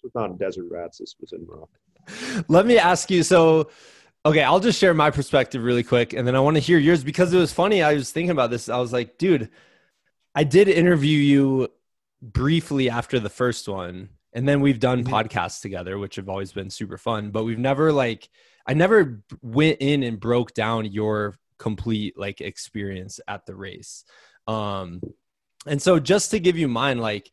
was 0.05 0.15
not 0.15 0.29
in 0.29 0.37
desert 0.37 0.65
rats. 0.69 0.99
This 0.99 1.15
was 1.19 1.33
in 1.33 1.45
rock. 1.45 1.69
Let 2.47 2.65
me 2.65 2.77
ask 2.77 3.09
you. 3.11 3.23
So, 3.23 3.69
okay, 4.25 4.43
I'll 4.43 4.59
just 4.59 4.79
share 4.79 4.93
my 4.93 5.09
perspective 5.09 5.63
really 5.63 5.83
quick, 5.83 6.13
and 6.13 6.25
then 6.25 6.35
I 6.35 6.39
want 6.39 6.55
to 6.55 6.61
hear 6.61 6.77
yours 6.77 7.03
because 7.03 7.33
it 7.33 7.37
was 7.37 7.51
funny. 7.51 7.83
I 7.83 7.95
was 7.95 8.11
thinking 8.11 8.31
about 8.31 8.51
this. 8.51 8.69
I 8.69 8.77
was 8.77 8.93
like, 8.93 9.17
dude, 9.17 9.49
I 10.33 10.43
did 10.43 10.69
interview 10.69 11.17
you 11.17 11.69
briefly 12.21 12.89
after 12.89 13.19
the 13.19 13.29
first 13.29 13.67
one, 13.67 14.09
and 14.31 14.47
then 14.47 14.61
we've 14.61 14.79
done 14.79 15.03
mm-hmm. 15.03 15.13
podcasts 15.13 15.61
together, 15.61 15.97
which 15.97 16.15
have 16.17 16.29
always 16.29 16.53
been 16.53 16.69
super 16.69 16.97
fun. 16.97 17.31
But 17.31 17.43
we've 17.43 17.59
never 17.59 17.91
like 17.91 18.29
I 18.67 18.75
never 18.75 19.23
went 19.41 19.77
in 19.79 20.03
and 20.03 20.19
broke 20.19 20.53
down 20.53 20.85
your 20.85 21.35
complete 21.57 22.17
like 22.17 22.41
experience 22.41 23.19
at 23.27 23.45
the 23.45 23.55
race. 23.55 24.05
Um, 24.47 25.01
and 25.65 25.81
so 25.81 25.99
just 25.99 26.31
to 26.31 26.39
give 26.39 26.57
you 26.57 26.67
mine, 26.67 26.99
like 26.99 27.31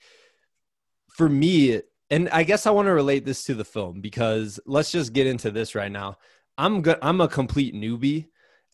for 1.12 1.28
me, 1.28 1.82
and 2.12 2.28
I 2.28 2.42
guess 2.42 2.66
I 2.66 2.70
want 2.70 2.86
to 2.86 2.92
relate 2.92 3.24
this 3.24 3.44
to 3.44 3.54
the 3.54 3.64
film 3.64 4.02
because 4.02 4.60
let's 4.66 4.92
just 4.92 5.14
get 5.14 5.26
into 5.26 5.50
this 5.50 5.74
right 5.74 5.90
now. 5.90 6.18
I'm 6.58 6.82
good. 6.82 6.98
I'm 7.00 7.22
a 7.22 7.26
complete 7.26 7.74
newbie 7.74 8.26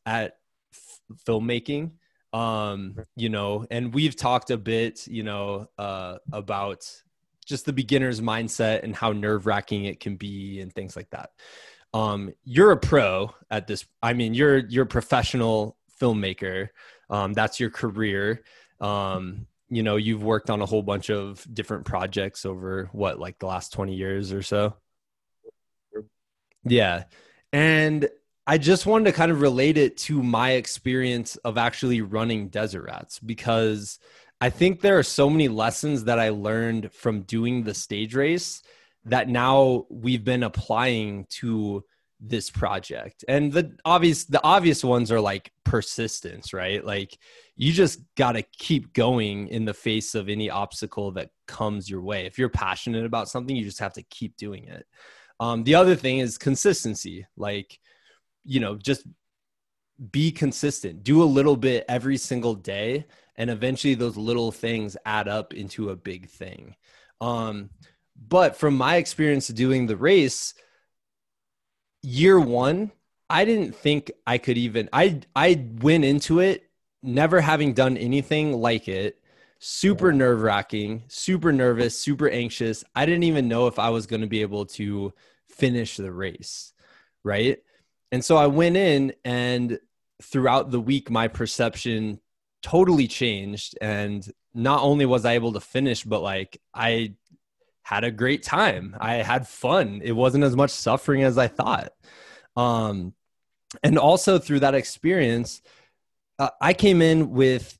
at 0.04 0.38
f- 0.74 1.00
filmmaking. 1.24 1.92
Um, 2.32 2.96
you 3.14 3.28
know, 3.28 3.64
and 3.70 3.94
we've 3.94 4.16
talked 4.16 4.50
a 4.50 4.58
bit, 4.58 5.06
you 5.06 5.22
know, 5.22 5.68
uh, 5.78 6.18
about 6.32 6.84
just 7.46 7.64
the 7.64 7.72
beginner's 7.72 8.20
mindset 8.20 8.82
and 8.82 8.94
how 8.94 9.12
nerve 9.12 9.46
wracking 9.46 9.84
it 9.84 10.00
can 10.00 10.16
be 10.16 10.60
and 10.60 10.72
things 10.74 10.96
like 10.96 11.08
that. 11.10 11.30
Um, 11.94 12.34
you're 12.44 12.72
a 12.72 12.76
pro 12.76 13.32
at 13.52 13.68
this. 13.68 13.86
I 14.02 14.14
mean, 14.14 14.34
you're 14.34 14.58
you're 14.58 14.84
a 14.84 14.86
professional 14.86 15.78
filmmaker. 16.02 16.70
Um, 17.08 17.34
that's 17.34 17.60
your 17.60 17.70
career 17.70 18.42
um, 18.80 19.46
you 19.70 19.82
know 19.82 19.96
you've 19.96 20.22
worked 20.22 20.50
on 20.50 20.60
a 20.60 20.66
whole 20.66 20.82
bunch 20.82 21.10
of 21.10 21.46
different 21.52 21.84
projects 21.84 22.46
over 22.46 22.88
what 22.92 23.18
like 23.18 23.38
the 23.38 23.46
last 23.46 23.72
20 23.72 23.94
years 23.94 24.32
or 24.32 24.42
so? 24.42 24.74
Yeah. 26.64 27.04
And 27.52 28.08
i 28.46 28.56
just 28.56 28.86
wanted 28.86 29.04
to 29.04 29.12
kind 29.12 29.30
of 29.30 29.40
relate 29.42 29.76
it 29.76 29.96
to 29.98 30.22
my 30.22 30.52
experience 30.52 31.36
of 31.36 31.58
actually 31.58 32.00
running 32.00 32.48
desert 32.48 32.84
rats 32.84 33.18
because 33.18 33.98
i 34.40 34.48
think 34.48 34.80
there 34.80 34.98
are 34.98 35.02
so 35.02 35.28
many 35.28 35.48
lessons 35.48 36.04
that 36.04 36.18
i 36.18 36.30
learned 36.30 36.90
from 36.92 37.22
doing 37.22 37.62
the 37.62 37.74
stage 37.74 38.14
race 38.14 38.62
that 39.04 39.28
now 39.28 39.86
we've 39.90 40.24
been 40.24 40.42
applying 40.42 41.26
to 41.28 41.84
this 42.20 42.50
project. 42.50 43.24
And 43.28 43.52
the 43.52 43.76
obvious 43.84 44.24
the 44.24 44.42
obvious 44.42 44.82
ones 44.84 45.12
are 45.12 45.20
like 45.20 45.52
persistence 45.64 46.52
right? 46.52 46.84
Like 46.84 47.16
you 47.58 47.72
just 47.72 48.00
got 48.16 48.32
to 48.32 48.42
keep 48.42 48.92
going 48.94 49.48
in 49.48 49.64
the 49.64 49.74
face 49.74 50.14
of 50.14 50.28
any 50.28 50.48
obstacle 50.48 51.10
that 51.10 51.30
comes 51.48 51.90
your 51.90 52.00
way. 52.00 52.24
If 52.24 52.38
you're 52.38 52.48
passionate 52.48 53.04
about 53.04 53.28
something 53.28 53.54
you 53.54 53.64
just 53.64 53.80
have 53.80 53.94
to 53.94 54.02
keep 54.04 54.36
doing 54.36 54.68
it. 54.68 54.86
Um, 55.40 55.64
the 55.64 55.74
other 55.74 55.96
thing 55.96 56.20
is 56.20 56.38
consistency. 56.38 57.26
Like 57.36 57.78
you 58.44 58.60
know 58.60 58.76
just 58.76 59.06
be 60.10 60.30
consistent. 60.30 61.02
Do 61.02 61.20
a 61.22 61.24
little 61.24 61.56
bit 61.56 61.84
every 61.88 62.16
single 62.16 62.54
day 62.54 63.06
and 63.34 63.50
eventually 63.50 63.94
those 63.94 64.16
little 64.16 64.52
things 64.52 64.96
add 65.04 65.26
up 65.26 65.52
into 65.52 65.90
a 65.90 65.96
big 65.96 66.28
thing. 66.28 66.76
Um, 67.20 67.70
but 68.16 68.56
from 68.56 68.76
my 68.76 68.96
experience 68.96 69.48
doing 69.48 69.86
the 69.86 69.96
race 69.96 70.54
year 72.02 72.38
one, 72.38 72.92
I 73.28 73.44
didn't 73.44 73.74
think 73.74 74.12
I 74.26 74.38
could 74.38 74.58
even 74.58 74.88
I 74.92 75.20
I 75.34 75.66
went 75.80 76.04
into 76.04 76.38
it 76.38 76.67
never 77.02 77.40
having 77.40 77.72
done 77.74 77.96
anything 77.96 78.52
like 78.52 78.88
it. 78.88 79.20
Super 79.60 80.12
nerve 80.12 80.42
wracking, 80.42 81.02
super 81.08 81.52
nervous, 81.52 81.98
super 81.98 82.28
anxious. 82.28 82.84
I 82.94 83.06
didn't 83.06 83.24
even 83.24 83.48
know 83.48 83.66
if 83.66 83.78
I 83.78 83.90
was 83.90 84.06
going 84.06 84.20
to 84.20 84.28
be 84.28 84.42
able 84.42 84.66
to 84.66 85.12
finish 85.48 85.96
the 85.96 86.12
race. 86.12 86.72
Right. 87.24 87.58
And 88.12 88.24
so 88.24 88.36
I 88.36 88.46
went 88.46 88.76
in, 88.76 89.12
and 89.24 89.78
throughout 90.22 90.70
the 90.70 90.80
week, 90.80 91.10
my 91.10 91.28
perception 91.28 92.20
totally 92.62 93.08
changed. 93.08 93.76
And 93.80 94.26
not 94.54 94.82
only 94.82 95.06
was 95.06 95.24
I 95.24 95.32
able 95.32 95.52
to 95.54 95.60
finish, 95.60 96.04
but 96.04 96.22
like 96.22 96.60
I 96.72 97.14
had 97.82 98.04
a 98.04 98.10
great 98.10 98.42
time. 98.42 98.96
I 99.00 99.14
had 99.14 99.48
fun. 99.48 100.00
It 100.04 100.12
wasn't 100.12 100.44
as 100.44 100.54
much 100.54 100.70
suffering 100.70 101.22
as 101.22 101.38
I 101.38 101.48
thought. 101.48 101.92
Um, 102.56 103.14
and 103.82 103.98
also 103.98 104.38
through 104.38 104.60
that 104.60 104.74
experience, 104.74 105.62
uh, 106.38 106.50
I 106.60 106.72
came 106.72 107.02
in 107.02 107.30
with 107.30 107.78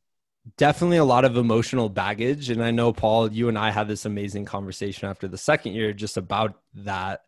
definitely 0.57 0.97
a 0.97 1.05
lot 1.05 1.25
of 1.25 1.37
emotional 1.37 1.89
baggage. 1.89 2.51
And 2.51 2.63
I 2.63 2.71
know, 2.71 2.93
Paul, 2.93 3.33
you 3.33 3.49
and 3.49 3.59
I 3.59 3.71
had 3.71 3.89
this 3.89 4.07
amazing 4.07 4.45
conversation 4.45 5.09
after 5.09 5.29
the 5.29 5.39
second 5.39 5.73
year 5.73 5.93
just 5.93 6.17
about 6.17 6.55
that, 6.75 7.21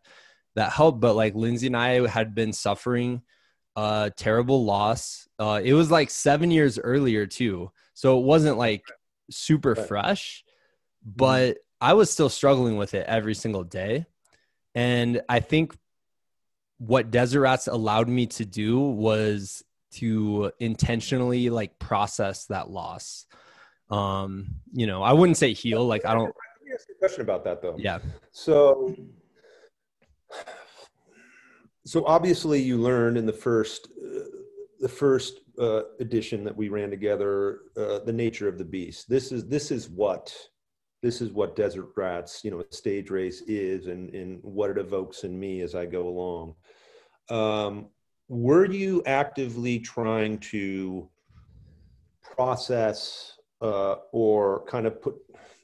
that 0.55 0.71
helped. 0.71 0.99
But 0.99 1.15
like 1.15 1.35
Lindsay 1.35 1.67
and 1.67 1.77
I 1.77 2.07
had 2.07 2.33
been 2.33 2.53
suffering 2.53 3.21
a 3.75 4.11
terrible 4.15 4.65
loss. 4.65 5.27
Uh, 5.39 5.61
it 5.63 5.73
was 5.73 5.91
like 5.91 6.09
seven 6.09 6.51
years 6.51 6.79
earlier, 6.79 7.25
too. 7.25 7.71
So 7.93 8.19
it 8.19 8.23
wasn't 8.23 8.57
like 8.57 8.83
super 9.29 9.75
fresh, 9.75 10.43
mm-hmm. 11.05 11.13
but 11.15 11.57
I 11.79 11.93
was 11.93 12.11
still 12.11 12.29
struggling 12.29 12.77
with 12.77 12.93
it 12.93 13.05
every 13.07 13.35
single 13.35 13.63
day. 13.63 14.05
And 14.75 15.21
I 15.29 15.39
think 15.39 15.75
what 16.77 17.11
Desert 17.11 17.41
Rats 17.41 17.67
allowed 17.67 18.07
me 18.09 18.25
to 18.27 18.45
do 18.45 18.79
was 18.79 19.63
to 19.91 20.51
intentionally 20.59 21.49
like 21.49 21.77
process 21.79 22.45
that 22.45 22.69
loss. 22.69 23.25
Um, 23.89 24.55
you 24.71 24.87
know, 24.87 25.03
I 25.03 25.13
wouldn't 25.13 25.37
say 25.37 25.53
heal. 25.53 25.85
Like 25.85 26.05
I 26.05 26.13
don't. 26.13 26.25
Let 26.25 26.65
me 26.65 26.73
ask 26.73 26.87
you 26.87 26.95
a 26.95 26.99
question 26.99 27.21
about 27.21 27.43
that 27.43 27.61
though. 27.61 27.75
Yeah. 27.77 27.99
So, 28.31 28.95
so 31.85 32.05
obviously 32.05 32.61
you 32.61 32.77
learned 32.77 33.17
in 33.17 33.25
the 33.25 33.33
first, 33.33 33.89
uh, 34.01 34.19
the 34.79 34.89
first 34.89 35.41
uh, 35.59 35.81
edition 35.99 36.43
that 36.45 36.55
we 36.55 36.69
ran 36.69 36.89
together, 36.89 37.59
uh, 37.77 37.99
the 37.99 38.13
nature 38.13 38.47
of 38.47 38.57
the 38.57 38.65
beast. 38.65 39.09
This 39.09 39.31
is 39.31 39.47
this 39.47 39.71
is 39.71 39.89
what 39.89 40.33
this 41.01 41.19
is 41.21 41.31
what 41.31 41.55
Desert 41.55 41.89
Rats, 41.95 42.43
you 42.43 42.51
know, 42.51 42.61
a 42.61 42.73
stage 42.73 43.09
race 43.09 43.41
is 43.47 43.87
and, 43.87 44.13
and 44.13 44.39
what 44.43 44.69
it 44.69 44.77
evokes 44.77 45.23
in 45.23 45.37
me 45.39 45.61
as 45.61 45.73
I 45.73 45.85
go 45.85 46.07
along. 46.07 46.55
Um, 47.29 47.87
were 48.31 48.65
you 48.65 49.03
actively 49.05 49.79
trying 49.79 50.37
to 50.39 51.09
process 52.21 53.37
uh, 53.61 53.95
or 54.11 54.65
kind 54.65 54.87
of 54.87 55.01
put 55.01 55.15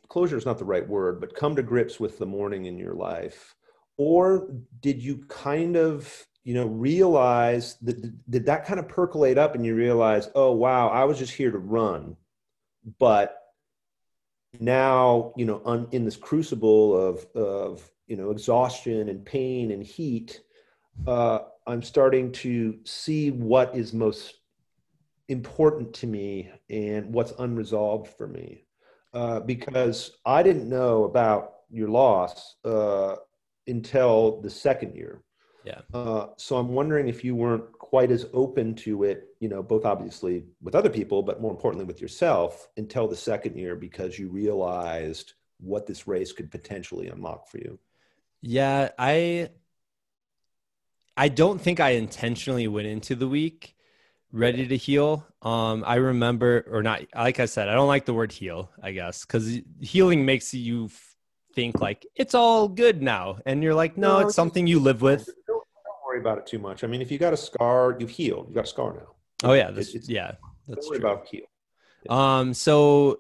closure 0.10 0.38
is 0.38 0.46
not 0.46 0.58
the 0.58 0.66
right 0.66 0.88
word, 0.88 1.20
but 1.20 1.36
come 1.36 1.56
to 1.56 1.64
grips 1.64 2.00
with 2.00 2.18
the 2.18 2.26
mourning 2.26 2.66
in 2.66 2.78
your 2.78 2.94
life? 2.94 3.56
or 3.98 4.48
did 4.82 5.02
you 5.02 5.26
kind 5.28 5.76
of 5.76 6.26
you 6.44 6.54
know 6.54 6.68
realize 6.68 7.76
that 7.82 8.02
did 8.30 8.46
that 8.46 8.66
kind 8.66 8.80
of 8.80 8.88
percolate 8.88 9.38
up 9.38 9.56
and 9.56 9.66
you 9.66 9.76
realize 9.76 10.30
oh 10.36 10.52
wow 10.52 10.88
i 10.90 11.04
was 11.04 11.18
just 11.18 11.34
here 11.34 11.52
to 11.52 11.58
run 11.58 12.16
but 13.00 13.42
now 14.60 15.34
you 15.36 15.46
know 15.46 15.62
un, 15.66 15.88
in 15.92 16.06
this 16.06 16.16
crucible 16.16 16.96
of 16.96 17.26
of 17.36 17.92
you 18.08 18.16
know 18.16 18.32
exhaustion 18.32 19.10
and 19.10 19.26
pain 19.26 19.72
and 19.72 19.84
heat 19.84 20.42
uh, 21.06 21.40
i'm 21.68 21.84
starting 21.84 22.32
to 22.32 22.78
see 22.84 23.30
what 23.32 23.76
is 23.76 23.94
most 23.94 24.36
important 25.28 25.94
to 25.94 26.08
me 26.08 26.50
and 26.70 27.14
what's 27.14 27.34
unresolved 27.40 28.08
for 28.18 28.28
me. 28.28 28.64
Uh, 29.14 29.40
because 29.42 30.18
i 30.26 30.42
didn't 30.42 30.70
know 30.70 31.04
about 31.04 31.54
your 31.70 31.90
loss 31.90 32.56
uh, 32.64 33.16
until 33.68 34.40
the 34.42 34.50
second 34.50 34.96
year. 34.96 35.22
Yeah. 35.66 35.82
Uh, 35.94 36.28
so 36.38 36.58
i'm 36.58 36.70
wondering 36.70 37.08
if 37.08 37.24
you 37.24 37.36
weren't 37.36 37.72
quite 37.74 38.12
as 38.12 38.26
open 38.34 38.76
to 38.76 39.04
it, 39.04 39.30
you 39.40 39.50
know, 39.50 39.64
both 39.64 39.86
obviously 39.86 40.44
with 40.62 40.76
other 40.76 40.90
people, 40.90 41.24
but 41.24 41.42
more 41.42 41.52
importantly 41.52 41.86
with 41.86 42.02
yourself 42.02 42.68
until 42.78 43.08
the 43.08 43.16
second 43.16 43.58
year 43.58 43.76
because 43.76 44.18
you 44.20 44.30
realized 44.30 45.34
what 45.60 45.88
this 45.88 46.08
race 46.08 46.32
could 46.32 46.52
potentially 46.52 47.08
unlock 47.08 47.48
for 47.48 47.58
you. 47.58 47.80
Yeah, 48.42 48.90
I 49.00 49.50
I 51.18 51.30
don't 51.30 51.60
think 51.60 51.80
I 51.80 51.92
intentionally 51.92 52.68
went 52.68 52.88
into 52.88 53.16
the 53.16 53.28
week 53.28 53.76
ready 54.32 54.68
to 54.68 54.78
heal. 54.78 55.26
Um, 55.42 55.84
I 55.86 55.96
remember, 55.96 56.66
or 56.70 56.84
not, 56.84 57.02
like 57.16 57.40
I 57.40 57.46
said, 57.46 57.70
I 57.70 57.74
don't 57.74 57.88
like 57.88 58.06
the 58.06 58.14
word 58.14 58.32
heal, 58.32 58.70
I 58.82 58.92
guess, 58.92 59.26
because 59.26 59.60
healing 59.82 60.26
makes 60.26 60.54
you 60.54 60.90
think 61.56 61.82
like 61.82 62.06
it's 62.16 62.36
all 62.36 62.68
good 62.68 63.02
now. 63.02 63.40
And 63.46 63.64
you're 63.64 63.74
like, 63.74 63.98
no, 63.98 64.20
it's 64.20 64.36
something 64.36 64.68
you 64.68 64.80
live 64.80 65.02
with 65.02 65.28
Don't, 65.48 65.64
worry 66.06 66.20
about 66.20 66.38
it 66.38 66.46
too 66.46 66.60
much. 66.60 66.84
I 66.84 66.88
mean, 66.88 67.02
if 67.02 67.12
you 67.12 67.18
got 67.18 67.34
a 67.34 67.38
scar, 67.38 67.98
you've 68.00 68.10
healed. 68.10 68.48
You 68.50 68.56
got 68.56 68.66
a 68.66 68.68
scar 68.68 68.94
now. 68.94 69.16
Oh 69.44 69.54
yeah, 69.54 69.72
that's, 69.72 69.94
it's, 69.94 70.08
yeah, 70.08 70.34
that's 70.68 70.86
don't 70.86 70.90
worry 70.90 71.00
true. 71.00 71.10
about 71.10 71.28
heal. 71.28 71.46
Um, 72.10 72.54
so 72.54 73.20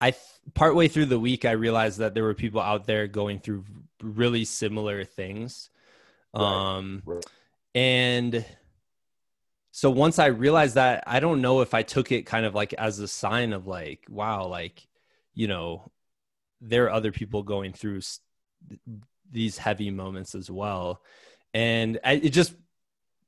I 0.00 0.14
partway 0.52 0.88
through 0.88 1.06
the 1.06 1.18
week, 1.18 1.44
I 1.44 1.52
realized 1.52 1.98
that 1.98 2.14
there 2.14 2.22
were 2.22 2.34
people 2.34 2.60
out 2.60 2.86
there 2.86 3.06
going 3.06 3.40
through 3.40 3.64
really 4.02 4.44
similar 4.44 5.04
things. 5.04 5.70
Um, 6.40 7.02
right. 7.04 7.24
and 7.74 8.44
so 9.70 9.90
once 9.90 10.18
I 10.18 10.26
realized 10.26 10.76
that, 10.76 11.04
I 11.06 11.20
don't 11.20 11.40
know 11.40 11.60
if 11.60 11.74
I 11.74 11.82
took 11.82 12.12
it 12.12 12.26
kind 12.26 12.46
of 12.46 12.54
like 12.54 12.72
as 12.74 13.00
a 13.00 13.08
sign 13.08 13.52
of 13.52 13.66
like, 13.66 14.06
wow, 14.08 14.46
like, 14.46 14.86
you 15.34 15.48
know, 15.48 15.90
there 16.60 16.84
are 16.84 16.92
other 16.92 17.10
people 17.10 17.42
going 17.42 17.72
through 17.72 18.00
these 19.30 19.58
heavy 19.58 19.90
moments 19.90 20.34
as 20.36 20.50
well. 20.50 21.02
And 21.52 21.98
I, 22.04 22.12
it 22.12 22.30
just 22.30 22.54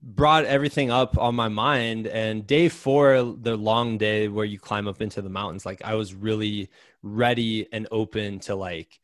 brought 0.00 0.44
everything 0.44 0.90
up 0.90 1.18
on 1.18 1.34
my 1.34 1.48
mind. 1.48 2.06
And 2.06 2.46
day 2.46 2.68
four 2.68 3.22
the 3.22 3.56
long 3.56 3.98
day 3.98 4.28
where 4.28 4.44
you 4.44 4.60
climb 4.60 4.86
up 4.86 5.02
into 5.02 5.22
the 5.22 5.28
mountains 5.28 5.66
like 5.66 5.82
i 5.84 5.94
was 5.94 6.14
really 6.14 6.70
ready 7.02 7.66
and 7.72 7.88
open 7.90 8.38
to 8.40 8.54
like 8.54 9.00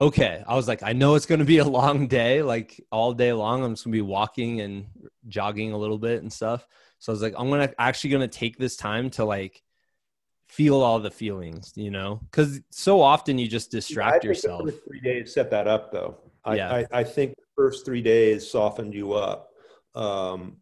okay. 0.00 0.42
I 0.46 0.54
was 0.54 0.68
like 0.68 0.82
i 0.82 0.92
know 0.92 1.14
it's 1.14 1.26
going 1.26 1.38
to 1.38 1.44
be 1.44 1.58
a 1.58 1.64
long 1.64 2.06
day 2.06 2.42
like 2.42 2.80
all 2.90 3.12
day 3.12 3.32
long. 3.32 3.64
I'm 3.64 3.72
just 3.72 3.84
going 3.84 3.92
to 3.92 3.96
be 3.96 4.02
walking 4.02 4.60
and 4.60 4.86
jogging 5.28 5.72
a 5.72 5.78
little 5.78 5.98
bit 5.98 6.22
and 6.22 6.32
stuff. 6.32 6.66
So 6.98 7.12
i 7.12 7.14
was 7.14 7.22
like 7.22 7.34
i'm 7.38 7.48
going 7.48 7.68
to 7.68 7.80
actually 7.80 8.10
going 8.10 8.28
to 8.28 8.38
take 8.38 8.58
this 8.58 8.76
time 8.76 9.10
to 9.10 9.24
like 9.24 9.62
feel 10.48 10.80
all 10.80 11.00
the 11.00 11.10
feelings 11.10 11.72
you 11.74 11.90
know? 11.90 12.20
Because 12.30 12.60
so 12.70 13.00
often 13.00 13.38
you 13.38 13.48
just 13.48 13.70
distract 13.70 14.24
yeah, 14.24 14.30
yourself. 14.30 14.70
three 14.86 15.00
days 15.00 15.34
set 15.34 15.50
that 15.50 15.66
up 15.66 15.92
though. 15.92 16.18
I, 16.44 16.56
yeah. 16.56 16.74
I, 16.74 16.86
I 17.00 17.04
think 17.04 17.34
first 17.56 17.84
three 17.84 18.02
days 18.02 18.50
softened 18.50 18.94
you 18.94 19.12
up 19.12 19.50
um, 19.94 20.56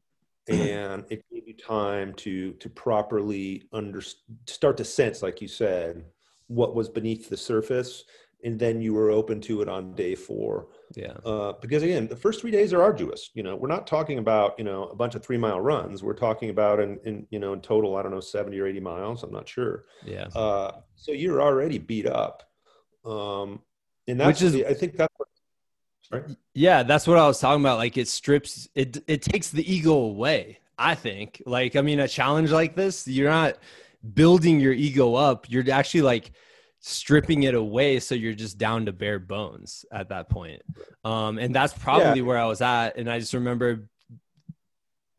and 0.49 1.05
it 1.11 1.25
gave 1.33 1.47
you 1.47 1.55
time 1.55 2.13
to 2.15 2.53
to 2.55 2.69
properly 2.69 3.65
under 3.73 4.03
start 4.47 4.77
to 4.77 4.85
sense 4.85 5.23
like 5.23 5.41
you 5.41 5.49
said 5.49 6.05
what 6.49 6.75
was 6.75 6.89
beneath 6.89 7.29
the 7.29 7.37
surface 7.37 8.05
and 8.45 8.59
then 8.59 8.81
you 8.81 8.93
were 8.93 9.11
open 9.11 9.41
to 9.41 9.63
it 9.63 9.69
on 9.69 9.95
day 9.95 10.15
four 10.15 10.69
yeah 10.95 11.13
uh, 11.25 11.53
because 11.61 11.83
again 11.83 12.07
the 12.07 12.17
first 12.17 12.41
three 12.41 12.51
days 12.51 12.73
are 12.73 12.83
arduous 12.83 13.31
you 13.35 13.43
know 13.43 13.57
we're 13.57 13.69
not 13.69 13.87
talking 13.87 14.19
about 14.19 14.55
you 14.59 14.65
know 14.65 14.85
a 14.85 14.95
bunch 14.95 15.15
of 15.15 15.25
three 15.25 15.37
mile 15.37 15.61
runs 15.61 16.03
we're 16.03 16.13
talking 16.13 16.51
about 16.51 16.81
in, 16.81 16.99
in 17.05 17.27
you 17.31 17.39
know 17.39 17.53
in 17.53 17.61
total 17.61 17.97
i 17.97 18.03
don't 18.03 18.13
know 18.13 18.21
70 18.21 18.59
or 18.59 18.67
80 18.67 18.81
miles 18.81 19.23
i'm 19.23 19.33
not 19.33 19.49
sure 19.49 19.85
yeah 20.05 20.27
uh, 20.35 20.73
so 20.97 21.13
you're 21.13 21.41
already 21.41 21.79
beat 21.79 22.07
up 22.07 22.43
um, 23.05 23.61
and 24.07 24.21
that's 24.21 24.41
Which 24.41 24.47
is, 24.47 24.53
the, 24.53 24.67
i 24.67 24.75
think 24.75 24.97
that's 24.97 25.13
what 25.17 25.29
Right. 26.11 26.25
Yeah, 26.53 26.83
that's 26.83 27.07
what 27.07 27.17
I 27.17 27.27
was 27.27 27.41
talking 27.41 27.63
about. 27.63 27.79
Like 27.79 27.97
it 27.97 28.07
strips 28.07 28.69
it 28.75 29.03
it 29.07 29.23
takes 29.23 29.49
the 29.49 29.73
ego 29.73 29.95
away. 29.95 30.59
I 30.79 30.95
think. 30.95 31.43
Like 31.47 31.75
I 31.75 31.81
mean, 31.81 32.01
a 32.01 32.09
challenge 32.09 32.51
like 32.51 32.77
this, 32.77 33.09
you're 33.09 33.31
not 33.31 33.57
building 34.15 34.61
your 34.61 34.73
ego 34.73 35.15
up. 35.15 35.49
You're 35.49 35.71
actually 35.71 36.03
like 36.03 36.33
stripping 36.83 37.45
it 37.45 37.55
away 37.55 38.01
so 38.01 38.15
you're 38.15 38.35
just 38.35 38.59
down 38.59 38.87
to 38.87 38.93
bare 38.93 39.21
bones 39.21 39.85
at 39.93 40.09
that 40.09 40.29
point. 40.29 40.61
Um, 41.05 41.39
and 41.39 41.55
that's 41.55 41.73
probably 41.73 42.21
yeah. 42.21 42.27
where 42.27 42.39
I 42.39 42.47
was 42.47 42.61
at. 42.61 42.97
And 42.97 43.09
I 43.09 43.21
just 43.21 43.35
remember 43.35 43.89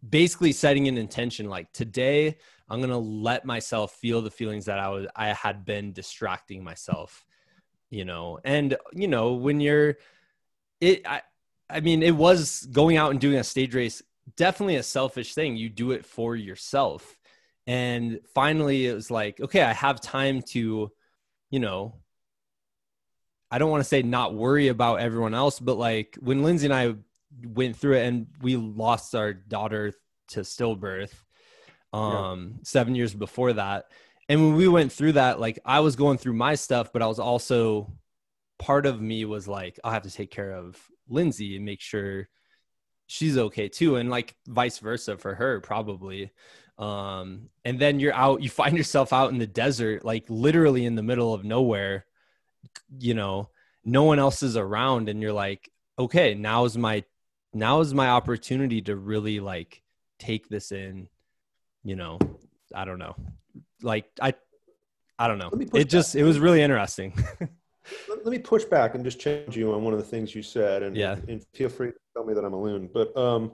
basically 0.08 0.52
setting 0.52 0.88
an 0.90 0.98
intention 0.98 1.50
like 1.50 1.72
today 1.72 2.38
I'm 2.70 2.82
gonna 2.82 2.98
let 2.98 3.46
myself 3.46 3.94
feel 3.94 4.22
the 4.22 4.32
feelings 4.32 4.66
that 4.66 4.78
I 4.78 4.90
was 4.90 5.08
I 5.16 5.28
had 5.28 5.64
been 5.64 5.94
distracting 5.94 6.64
myself, 6.64 7.26
you 7.90 8.04
know. 8.04 8.40
And 8.44 8.76
you 8.92 9.08
know, 9.08 9.34
when 9.34 9.62
you're 9.62 9.96
it 10.82 11.08
I, 11.08 11.22
I 11.70 11.80
mean 11.80 12.04
it 12.04 12.16
was 12.16 12.68
going 12.72 12.98
out 12.98 13.12
and 13.12 13.22
doing 13.22 13.38
a 13.38 13.44
stage 13.44 13.74
race 13.74 14.02
definitely 14.36 14.78
a 14.78 14.84
selfish 14.84 15.34
thing 15.34 15.56
you 15.56 15.70
do 15.70 15.92
it 15.92 16.06
for 16.06 16.36
yourself 16.36 17.18
and 17.68 18.20
finally 18.34 18.88
it 18.88 18.94
was 18.94 19.12
like 19.12 19.40
okay 19.42 19.62
i 19.62 19.74
have 19.74 20.00
time 20.00 20.42
to 20.42 20.90
you 21.54 21.60
know 21.60 21.94
i 23.52 23.58
don't 23.58 23.70
want 23.70 23.82
to 23.82 23.88
say 23.88 24.02
not 24.02 24.34
worry 24.34 24.68
about 24.68 25.00
everyone 25.00 25.34
else 25.34 25.60
but 25.60 25.78
like 25.78 26.18
when 26.20 26.44
lindsay 26.44 26.66
and 26.66 26.74
i 26.74 26.94
went 27.46 27.76
through 27.76 27.94
it 27.94 28.06
and 28.06 28.28
we 28.42 28.56
lost 28.56 29.16
our 29.16 29.34
daughter 29.34 29.94
to 30.28 30.42
stillbirth 30.42 31.14
um 31.94 32.54
yeah. 32.56 32.60
seven 32.64 32.96
years 32.96 33.14
before 33.14 33.54
that 33.54 33.86
and 34.30 34.42
when 34.42 34.56
we 34.56 34.68
went 34.68 34.92
through 34.92 35.14
that 35.14 35.40
like 35.40 35.60
i 35.66 35.80
was 35.80 35.96
going 35.96 36.18
through 36.18 36.34
my 36.34 36.56
stuff 36.56 36.92
but 36.92 37.02
i 37.02 37.08
was 37.08 37.20
also 37.20 37.92
part 38.64 38.86
of 38.86 39.02
me 39.02 39.26
was 39.26 39.46
like, 39.46 39.78
I'll 39.84 39.92
have 39.92 40.04
to 40.04 40.12
take 40.12 40.32
care 40.32 40.52
of 40.52 40.80
Lindsay 41.10 41.58
and 41.58 41.66
make 41.66 41.82
sure 41.82 42.30
she's 43.08 43.38
okay 43.38 43.68
too. 43.68 43.98
And 43.98 44.10
like 44.10 44.36
vice 44.48 44.80
versa 44.80 45.18
for 45.18 45.36
her, 45.36 45.60
probably. 45.60 46.32
Um, 46.78 47.50
and 47.64 47.80
then 47.80 48.00
you're 48.00 48.14
out, 48.14 48.42
you 48.42 48.50
find 48.50 48.78
yourself 48.78 49.14
out 49.14 49.32
in 49.32 49.38
the 49.38 49.48
desert, 49.48 50.04
like 50.04 50.26
literally 50.30 50.86
in 50.86 50.96
the 50.96 51.04
middle 51.04 51.34
of 51.34 51.44
nowhere, 51.44 52.06
you 53.00 53.14
know, 53.14 53.50
no 53.86 54.04
one 54.04 54.20
else 54.20 54.44
is 54.44 54.58
around. 54.58 55.10
And 55.10 55.22
you're 55.22 55.34
like, 55.34 55.70
okay, 55.98 56.34
now 56.34 56.66
is 56.66 56.78
my, 56.78 57.04
now 57.54 57.82
is 57.82 57.94
my 57.94 58.10
opportunity 58.10 58.82
to 58.84 58.96
really 58.96 59.40
like 59.40 59.82
take 60.20 60.50
this 60.50 60.72
in, 60.72 61.08
you 61.84 61.96
know, 61.96 62.18
I 62.74 62.86
don't 62.86 63.00
know. 63.00 63.16
Like 63.82 64.06
I, 64.20 64.34
I 65.20 65.28
don't 65.28 65.38
know. 65.38 65.52
It 65.74 65.90
just, 65.90 66.16
it 66.16 66.24
was 66.24 66.40
really 66.40 66.62
interesting. 66.62 67.14
let, 68.10 68.26
me 68.26 68.40
push 68.40 68.64
back 68.64 68.96
and 68.96 69.04
just 69.04 69.20
change 69.20 69.56
you 69.56 69.74
on 69.74 69.84
one 69.84 69.94
of 69.94 70.00
the 70.00 70.06
things 70.06 70.34
you 70.34 70.42
said, 70.42 70.84
and 70.84 70.96
yeah, 70.96 71.18
and 71.28 71.44
feel 71.54 71.70
free 71.70 71.92
to 71.92 71.98
tell 72.14 72.26
me 72.26 72.34
that 72.34 72.44
I'm 72.44 72.54
a 72.54 72.62
loon. 72.62 72.90
But 72.94 73.16
um, 73.18 73.54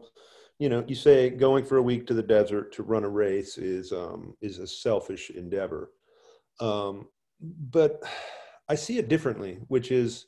you 0.60 0.70
know, 0.70 0.84
you 0.88 0.96
say 0.96 1.30
going 1.30 1.66
for 1.66 1.78
a 1.78 1.82
week 1.82 2.06
to 2.08 2.14
the 2.14 2.24
desert 2.24 2.74
to 2.74 2.84
run 2.84 3.04
a 3.04 3.10
race 3.10 3.58
is 3.58 3.92
um, 3.92 4.36
is 4.42 4.60
a 4.60 4.68
selfish 4.68 5.30
endeavor, 5.32 5.92
um, 6.60 7.08
but 7.42 8.04
I 8.68 8.76
see 8.76 8.98
it 8.98 9.10
differently, 9.10 9.60
which 9.68 9.92
is, 9.92 10.26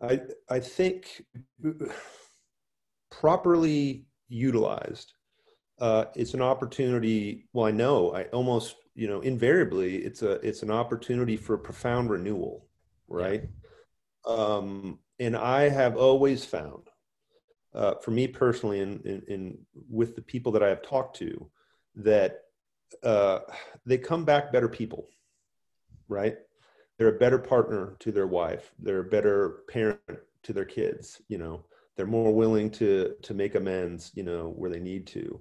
I 0.00 0.20
I 0.48 0.60
think 0.60 1.24
properly 3.10 4.06
utilized, 4.28 5.12
uh, 5.80 6.06
it's 6.14 6.34
an 6.34 6.42
opportunity. 6.42 7.48
Well, 7.52 7.66
I 7.66 7.70
know 7.72 8.14
I 8.14 8.24
almost 8.24 8.76
you 8.94 9.08
know 9.08 9.20
invariably 9.20 9.96
it's 9.96 10.22
a 10.22 10.32
it's 10.46 10.62
an 10.62 10.70
opportunity 10.70 11.36
for 11.36 11.58
profound 11.58 12.10
renewal 12.10 12.68
right? 13.08 13.42
Yeah. 14.26 14.32
Um, 14.34 14.98
and 15.18 15.36
I 15.36 15.68
have 15.68 15.96
always 15.96 16.44
found, 16.44 16.88
uh, 17.74 17.94
for 17.96 18.10
me 18.10 18.26
personally, 18.26 18.80
and 18.80 19.04
in, 19.04 19.22
in, 19.26 19.34
in, 19.34 19.58
with 19.88 20.14
the 20.14 20.22
people 20.22 20.52
that 20.52 20.62
I 20.62 20.68
have 20.68 20.82
talked 20.82 21.16
to, 21.16 21.50
that 21.96 22.42
uh, 23.02 23.40
they 23.84 23.98
come 23.98 24.24
back 24.24 24.52
better 24.52 24.68
people, 24.68 25.08
right? 26.08 26.36
They're 26.96 27.08
a 27.14 27.18
better 27.18 27.38
partner 27.38 27.96
to 28.00 28.12
their 28.12 28.28
wife. 28.28 28.72
They're 28.78 29.00
a 29.00 29.04
better 29.04 29.64
parent 29.68 30.00
to 30.44 30.52
their 30.52 30.64
kids. 30.64 31.20
You 31.28 31.38
know, 31.38 31.64
they're 31.96 32.06
more 32.06 32.32
willing 32.32 32.70
to 32.72 33.14
to 33.22 33.34
make 33.34 33.56
amends. 33.56 34.12
You 34.14 34.22
know, 34.22 34.52
where 34.56 34.70
they 34.70 34.80
need 34.80 35.06
to. 35.08 35.40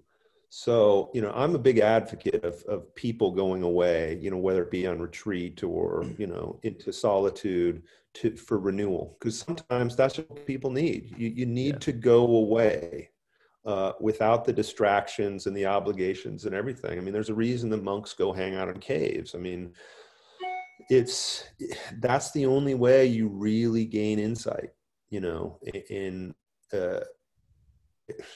So, 0.56 1.10
you 1.16 1.22
know, 1.24 1.32
I'm 1.34 1.56
a 1.56 1.60
big 1.60 1.80
advocate 1.80 2.43
of, 2.43 2.62
of 2.66 2.93
people 2.93 3.32
going 3.32 3.64
away, 3.64 4.20
you 4.22 4.30
know, 4.30 4.38
whether 4.38 4.62
it 4.62 4.70
be 4.70 4.86
on 4.86 4.99
retreat 4.99 5.64
or, 5.64 6.06
you 6.20 6.28
know, 6.28 6.60
into 6.62 6.93
solitude 6.93 7.82
to, 8.14 8.36
for 8.36 8.60
renewal, 8.60 9.18
because 9.18 9.39
sometimes 9.39 9.95
that's 9.95 10.20
what 10.20 10.45
people 10.45 10.70
need. 10.70 11.16
You, 11.18 11.30
you 11.30 11.47
need 11.47 11.74
yeah. 11.74 11.80
to 11.80 11.91
go 11.91 12.24
away 12.36 13.10
uh, 13.66 13.93
without 13.99 14.45
the 14.45 14.54
distractions 14.54 15.47
and 15.47 15.58
the 15.58 15.66
obligations 15.66 16.45
and 16.45 16.54
everything. 16.54 16.99
I 16.99 17.01
mean, 17.01 17.16
there's 17.16 17.32
a 17.32 17.34
reason 17.34 17.72
the 17.72 17.78
monks 17.78 18.14
go 18.14 18.32
hang 18.32 18.54
out 18.54 18.70
in 18.70 18.78
caves. 18.78 19.34
I 19.34 19.39
mean, 19.39 19.74
it's 20.88 21.45
that's 21.99 22.30
the 22.32 22.45
only 22.45 22.76
way 22.76 23.08
you 23.08 23.28
really 23.28 23.86
gain 23.86 24.20
insight, 24.20 24.70
you 25.10 25.20
know, 25.20 25.58
in, 25.89 26.36
uh, 26.72 26.99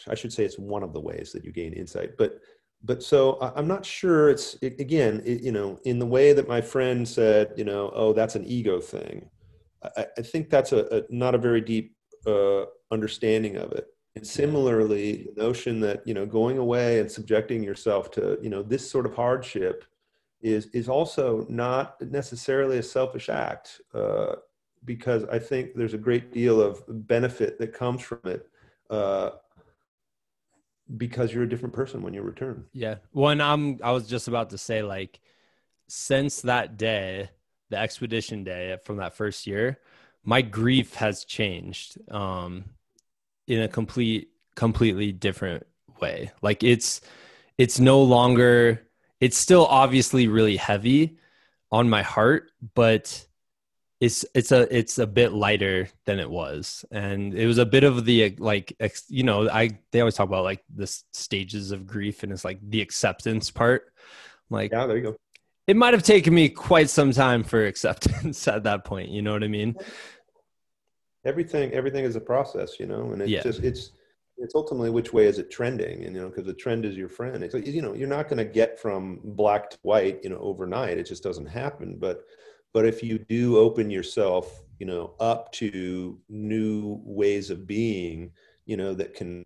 I 0.08 0.16
should 0.16 0.34
say 0.34 0.44
it's 0.44 0.60
one 0.60 0.84
of 0.84 0.94
the 0.94 1.02
ways 1.02 1.32
that 1.32 1.44
you 1.44 1.52
gain 1.52 1.74
insight. 1.74 2.18
But 2.18 2.40
but 2.84 3.02
so 3.02 3.38
I'm 3.56 3.68
not 3.68 3.86
sure 3.86 4.30
it's 4.30 4.56
it, 4.62 4.80
again 4.80 5.22
it, 5.26 5.42
you 5.42 5.52
know 5.52 5.80
in 5.84 6.00
the 6.00 6.06
way 6.06 6.34
that 6.34 6.48
my 6.48 6.62
friend 6.62 7.08
said 7.08 7.54
you 7.58 7.64
know 7.64 7.92
oh 7.94 8.14
that's 8.14 8.36
an 8.36 8.46
ego 8.46 8.80
thing. 8.80 9.30
I, 9.96 10.08
I 10.18 10.22
think 10.22 10.50
that's 10.50 10.72
a, 10.72 10.98
a, 10.98 11.02
not 11.10 11.36
a 11.36 11.40
very 11.40 11.62
deep 11.62 11.96
uh, 12.26 12.66
understanding 12.92 13.58
of 13.58 13.72
it. 13.72 13.88
And 14.16 14.26
similarly, 14.26 15.28
the 15.36 15.44
notion 15.44 15.80
that 15.82 16.06
you 16.08 16.14
know 16.14 16.26
going 16.26 16.58
away 16.58 17.00
and 17.00 17.12
subjecting 17.12 17.64
yourself 17.64 18.10
to 18.12 18.40
you 18.42 18.50
know 18.50 18.64
this 18.64 18.90
sort 18.90 19.06
of 19.06 19.14
hardship 19.16 19.86
is 20.42 20.68
is 20.68 20.90
also 20.90 21.46
not 21.50 22.02
necessarily 22.02 22.78
a 22.78 22.84
selfish 22.84 23.30
act 23.30 23.82
uh, 23.94 24.36
because 24.86 25.24
I 25.26 25.40
think 25.40 25.76
there's 25.76 25.94
a 25.94 26.00
great 26.00 26.32
deal 26.34 26.62
of 26.62 26.84
benefit 26.88 27.60
that 27.60 27.74
comes 27.74 28.02
from 28.02 28.20
it. 28.26 28.50
Uh, 28.90 29.32
because 30.96 31.34
you're 31.34 31.44
a 31.44 31.50
different 31.50 31.74
person 31.76 32.02
when 32.02 32.14
you 32.14 32.22
return. 32.22 32.66
Yeah. 32.72 32.96
When 33.12 33.42
I'm, 33.42 33.80
I 33.84 33.92
was 33.92 34.08
just 34.08 34.28
about 34.28 34.52
to 34.52 34.58
say, 34.58 34.82
like, 34.82 35.20
since 35.88 36.42
that 36.42 36.78
day, 36.78 37.30
the 37.70 37.78
expedition 37.78 38.44
day 38.44 38.78
from 38.84 38.98
that 38.98 39.16
first 39.16 39.48
year, 39.48 39.80
my 40.24 40.42
grief 40.42 40.96
has 40.96 41.26
changed 41.26 41.98
um, 42.10 42.66
in 43.48 43.62
a 43.62 43.68
complete, 43.68 44.30
completely 44.56 45.12
different 45.12 45.66
way. 46.00 46.32
Like, 46.42 46.64
it's, 46.64 47.02
it's 47.58 47.80
no 47.80 48.02
longer, 48.02 48.88
it's 49.20 49.38
still 49.38 49.66
obviously 49.66 50.28
really 50.28 50.56
heavy 50.56 51.18
on 51.72 51.90
my 51.90 52.02
heart, 52.02 52.52
but 52.76 53.27
it's 54.00 54.26
it's 54.36 54.52
a 54.52 54.76
it's 54.76 55.00
a 55.00 55.08
bit 55.08 55.34
lighter 55.34 55.90
than 56.06 56.20
it 56.20 56.30
was. 56.30 56.86
And 56.92 57.34
it 57.34 57.48
was 57.48 57.58
a 57.58 57.66
bit 57.66 57.84
of 57.84 58.06
the 58.06 58.36
like 58.38 58.76
ex, 58.80 59.06
you 59.10 59.24
know 59.24 59.50
i 59.50 59.72
they 59.92 60.02
always 60.02 60.16
talk 60.16 60.28
about 60.28 60.44
like 60.44 60.64
the 60.74 60.88
stages 61.14 61.72
of 61.72 61.88
grief 61.88 62.24
and 62.24 62.32
it's 62.32 62.46
like 62.46 62.60
the 62.62 62.82
acceptance 62.82 63.50
part. 63.50 63.94
Like 64.50 64.72
yeah 64.72 64.86
there 64.86 64.98
you 64.98 65.04
go. 65.04 65.16
it 65.66 65.76
might 65.76 65.94
have 65.94 66.04
taken 66.04 66.34
me 66.34 66.50
quite 66.50 66.90
some 66.90 67.12
time 67.12 67.44
for 67.44 67.66
acceptance 67.72 68.48
at 68.48 68.64
that 68.64 68.86
point 68.86 69.10
you 69.10 69.22
know 69.22 69.34
what 69.34 69.44
i 69.44 69.48
mean? 69.48 69.76
Everything 71.26 71.72
everything 71.74 72.06
is 72.06 72.16
a 72.16 72.22
process 72.22 72.80
you 72.80 72.86
know 72.86 73.12
and 73.12 73.22
it's 73.22 73.32
yeah. 73.32 73.42
just 73.42 73.64
it's 73.64 73.92
it's 74.38 74.54
ultimately 74.54 74.92
which 74.92 75.14
way 75.14 75.26
is 75.26 75.40
it 75.40 75.50
trending 75.50 76.04
and 76.06 76.16
you 76.16 76.22
know 76.22 76.30
because 76.30 76.46
the 76.46 76.54
trend 76.54 76.86
is 76.86 76.96
your 76.96 77.10
friend. 77.10 77.44
It's 77.44 77.56
like 77.56 77.66
you 77.66 77.82
know 77.82 77.94
you're 77.94 78.08
not 78.08 78.30
going 78.30 78.38
to 78.38 78.46
get 78.46 78.80
from 78.80 79.20
black 79.24 79.72
to 79.72 79.78
white 79.82 80.24
you 80.24 80.30
know 80.30 80.38
overnight. 80.38 81.00
It 81.00 81.08
just 81.08 81.24
doesn't 81.24 81.48
happen. 81.48 81.98
But 82.00 82.24
but 82.74 82.86
if 82.86 83.04
you 83.04 83.18
do 83.18 83.58
open 83.58 83.90
yourself 83.90 84.64
you 84.80 84.86
know 84.86 85.14
up 85.20 85.52
to 85.52 86.20
new 86.30 87.00
ways 87.04 87.50
of 87.50 87.68
being 87.68 88.32
you 88.66 88.78
know 88.78 88.94
that 88.94 89.14
can 89.14 89.46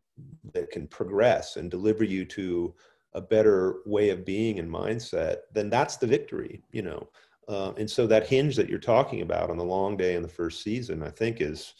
that 0.54 0.70
can 0.72 0.88
progress 0.88 1.56
and 1.56 1.72
deliver 1.72 2.04
you 2.04 2.26
to 2.26 2.74
a 3.14 3.22
better 3.22 3.78
way 3.86 4.10
of 4.10 4.26
being 4.26 4.60
and 4.60 4.70
mindset 4.70 5.38
then 5.54 5.70
that's 5.70 5.98
the 5.98 6.08
victory 6.08 6.62
you 6.72 6.82
know. 6.82 7.08
Uh, 7.48 7.74
and 7.78 7.90
so 7.90 8.08
that 8.08 8.28
hinge 8.28 8.56
that 8.56 8.70
you're 8.70 8.80
talking 8.80 9.22
about 9.22 9.50
on 9.50 9.58
the 9.58 9.64
long 9.64 9.98
day 9.98 10.16
in 10.16 10.22
the 10.22 10.28
first 10.28 10.64
season 10.64 11.04
i 11.04 11.10
think 11.10 11.42
is 11.42 11.74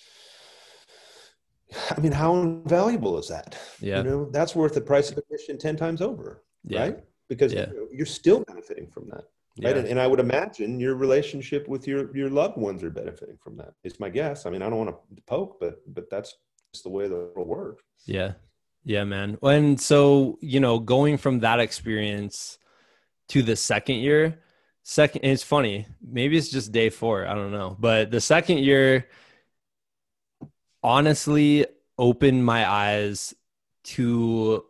i 1.96 2.00
mean 2.00 2.12
how 2.12 2.36
invaluable 2.36 3.18
is 3.18 3.28
that? 3.28 3.58
Yeah. 3.80 3.98
you 3.98 4.04
know 4.04 4.30
that's 4.32 4.56
worth 4.56 4.74
the 4.74 4.82
price 4.82 5.12
of 5.12 5.18
admission 5.18 5.58
10 5.58 5.78
times 5.78 6.02
over 6.02 6.44
yeah. 6.66 6.80
right? 6.80 7.00
Because 7.28 7.54
yeah. 7.54 7.68
you're 7.92 8.06
still 8.06 8.44
benefiting 8.44 8.88
from 8.88 9.10
that 9.10 9.24
right? 9.62 9.78
And, 9.78 9.88
and, 9.88 10.00
i 10.00 10.08
would 10.08 10.20
imagine 10.20 10.80
your 10.80 10.96
relationship 10.96 11.68
with 11.68 11.88
your 11.88 12.16
your 12.16 12.30
loved 12.30 12.58
ones 12.58 12.84
are 12.84 12.90
benefiting 12.90 13.38
from 13.38 13.58
that 13.58 13.74
it's 13.84 14.00
my 14.00 14.10
guess. 14.10 14.46
I 14.46 14.50
mean 14.50 14.62
i 14.62 14.70
don't 14.70 14.78
want 14.78 14.90
to 14.90 15.22
poke 15.24 15.60
but 15.60 15.82
but 15.94 16.10
that's 16.10 16.36
just 16.74 16.84
the 16.84 16.90
way 16.90 17.08
the 17.08 17.32
world 17.36 17.48
works 17.48 17.84
yeah. 18.06 18.34
Yeah 18.84 19.04
man. 19.04 19.38
And 19.44 19.80
so 19.80 20.38
you 20.42 20.60
know 20.60 20.80
going 20.80 21.18
from 21.18 21.40
that 21.42 21.60
experience 21.60 22.58
to 23.30 23.44
the 23.44 23.56
second 23.56 23.98
year 23.98 24.40
second 24.84 25.22
it's 25.24 25.44
funny 25.44 25.86
maybe 26.02 26.36
it's 26.36 26.50
just 26.50 26.72
day 26.72 26.90
four 26.90 27.28
i 27.28 27.36
don't 27.36 27.52
know 27.52 27.78
but 27.80 28.10
the 28.10 28.20
second 28.20 28.58
year 28.58 29.08
honestly 30.82 31.66
opened 31.98 32.44
my 32.44 32.70
eyes 32.70 33.36
to 33.84 34.66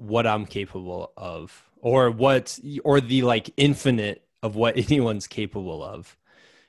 what 0.00 0.26
i'm 0.26 0.46
capable 0.46 1.12
of 1.16 1.70
or 1.80 2.10
what 2.10 2.58
or 2.84 3.00
the 3.00 3.22
like 3.22 3.50
infinite 3.56 4.24
of 4.42 4.56
what 4.56 4.76
anyone's 4.90 5.26
capable 5.26 5.82
of. 5.82 6.16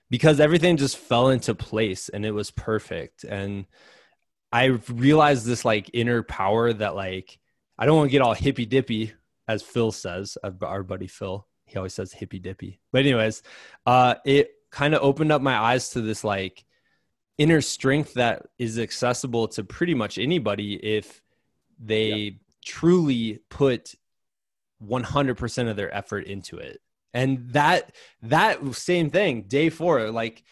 Because 0.09 0.41
everything 0.41 0.75
just 0.75 0.97
fell 0.97 1.29
into 1.29 1.55
place 1.55 2.09
and 2.09 2.25
it 2.25 2.31
was 2.31 2.51
perfect. 2.51 3.23
And 3.23 3.65
i 4.51 4.65
realized 4.65 5.45
this 5.45 5.63
like 5.63 5.89
inner 5.93 6.23
power 6.23 6.73
that 6.73 6.93
like 6.93 7.39
i 7.79 7.85
don't 7.85 7.95
want 7.95 8.09
to 8.09 8.11
get 8.11 8.21
all 8.21 8.33
hippy 8.33 8.65
dippy 8.65 9.13
as 9.47 9.61
phil 9.61 9.93
says 9.93 10.37
our 10.61 10.83
buddy 10.83 11.07
phil 11.07 11.47
he 11.63 11.77
always 11.77 11.93
says 11.93 12.11
hippy 12.11 12.37
dippy 12.37 12.81
but 12.91 13.05
anyways 13.05 13.43
uh 13.85 14.15
it 14.25 14.51
kind 14.69 14.93
of 14.93 15.01
opened 15.01 15.31
up 15.31 15.41
my 15.41 15.57
eyes 15.57 15.91
to 15.91 16.01
this 16.01 16.25
like 16.25 16.65
inner 17.37 17.61
strength 17.61 18.15
that 18.15 18.45
is 18.59 18.77
accessible 18.77 19.47
to 19.47 19.63
pretty 19.63 19.93
much 19.93 20.17
anybody 20.17 20.73
if 20.75 21.21
they. 21.79 22.37
Truly 22.63 23.39
put 23.49 23.95
100% 24.83 25.69
of 25.69 25.75
their 25.75 25.93
effort 25.95 26.25
into 26.25 26.57
it. 26.57 26.81
And 27.13 27.49
that 27.51 27.93
that 28.21 28.75
same 28.75 29.09
thing 29.09 29.43
day 29.43 29.69
four 29.69 30.11
like 30.11 30.43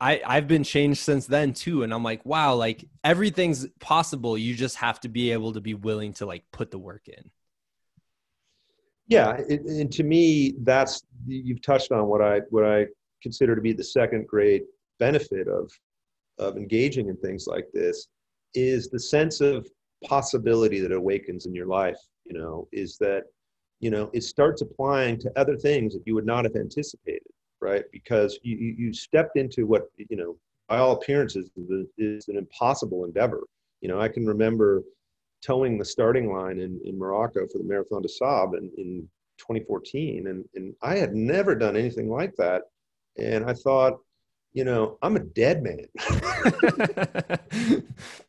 i 0.00 0.20
i've 0.26 0.48
been 0.48 0.64
changed 0.64 0.98
since 0.98 1.26
then 1.26 1.52
too. 1.52 1.84
And 1.84 1.94
i'm 1.94 2.02
like 2.02 2.26
wow 2.26 2.54
like 2.54 2.84
everything's 3.04 3.66
possible. 3.78 4.36
You 4.36 4.54
just 4.54 4.76
have 4.76 4.98
to 5.00 5.08
be 5.08 5.30
able 5.30 5.52
to 5.52 5.60
be 5.60 5.74
willing 5.74 6.14
to 6.14 6.26
like 6.26 6.44
put 6.50 6.72
the 6.72 6.78
work 6.78 7.08
in. 7.08 7.30
Yeah 9.06 9.36
it, 9.48 9.60
and 9.62 9.92
to 9.92 10.02
me 10.02 10.56
that's 10.64 11.02
you've 11.28 11.62
touched 11.62 11.92
on 11.92 12.06
what 12.06 12.20
i 12.20 12.40
what 12.50 12.64
i 12.64 12.86
consider 13.22 13.54
to 13.54 13.62
be 13.62 13.72
the 13.72 13.84
second 13.84 14.26
great 14.26 14.64
benefit 14.98 15.46
of 15.46 15.70
of 16.38 16.56
engaging 16.56 17.08
in 17.08 17.16
things 17.16 17.46
like 17.46 17.66
this 17.72 18.08
is 18.54 18.88
the 18.88 18.98
sense 18.98 19.40
of 19.40 19.68
possibility 20.04 20.80
that 20.80 20.92
awakens 20.92 21.46
in 21.46 21.54
your 21.54 21.66
life 21.66 21.98
you 22.26 22.38
know, 22.38 22.68
is 22.72 22.98
that, 22.98 23.24
you 23.80 23.90
know, 23.90 24.10
it 24.12 24.22
starts 24.22 24.62
applying 24.62 25.18
to 25.18 25.32
other 25.36 25.56
things 25.56 25.94
that 25.94 26.02
you 26.06 26.14
would 26.14 26.26
not 26.26 26.44
have 26.44 26.56
anticipated, 26.56 27.28
right? 27.60 27.84
Because 27.92 28.38
you, 28.42 28.56
you 28.56 28.92
stepped 28.92 29.36
into 29.36 29.66
what, 29.66 29.82
you 29.96 30.16
know, 30.16 30.36
by 30.68 30.78
all 30.78 30.92
appearances 30.92 31.50
is 31.98 32.28
an 32.28 32.36
impossible 32.36 33.04
endeavor. 33.04 33.44
You 33.80 33.88
know, 33.88 34.00
I 34.00 34.08
can 34.08 34.26
remember 34.26 34.82
toeing 35.44 35.78
the 35.78 35.84
starting 35.84 36.32
line 36.32 36.58
in, 36.58 36.80
in 36.84 36.98
Morocco 36.98 37.46
for 37.46 37.58
the 37.58 37.64
Marathon 37.64 38.02
des 38.02 38.08
Sables 38.08 38.54
in, 38.58 38.70
in 38.78 39.08
2014. 39.38 40.26
And, 40.26 40.44
and 40.54 40.74
I 40.82 40.96
had 40.96 41.14
never 41.14 41.54
done 41.54 41.76
anything 41.76 42.10
like 42.10 42.34
that. 42.36 42.62
And 43.18 43.48
I 43.48 43.54
thought, 43.54 43.98
you 44.54 44.64
know, 44.64 44.98
I'm 45.02 45.16
a 45.16 45.20
dead 45.20 45.62
man. 45.62 45.86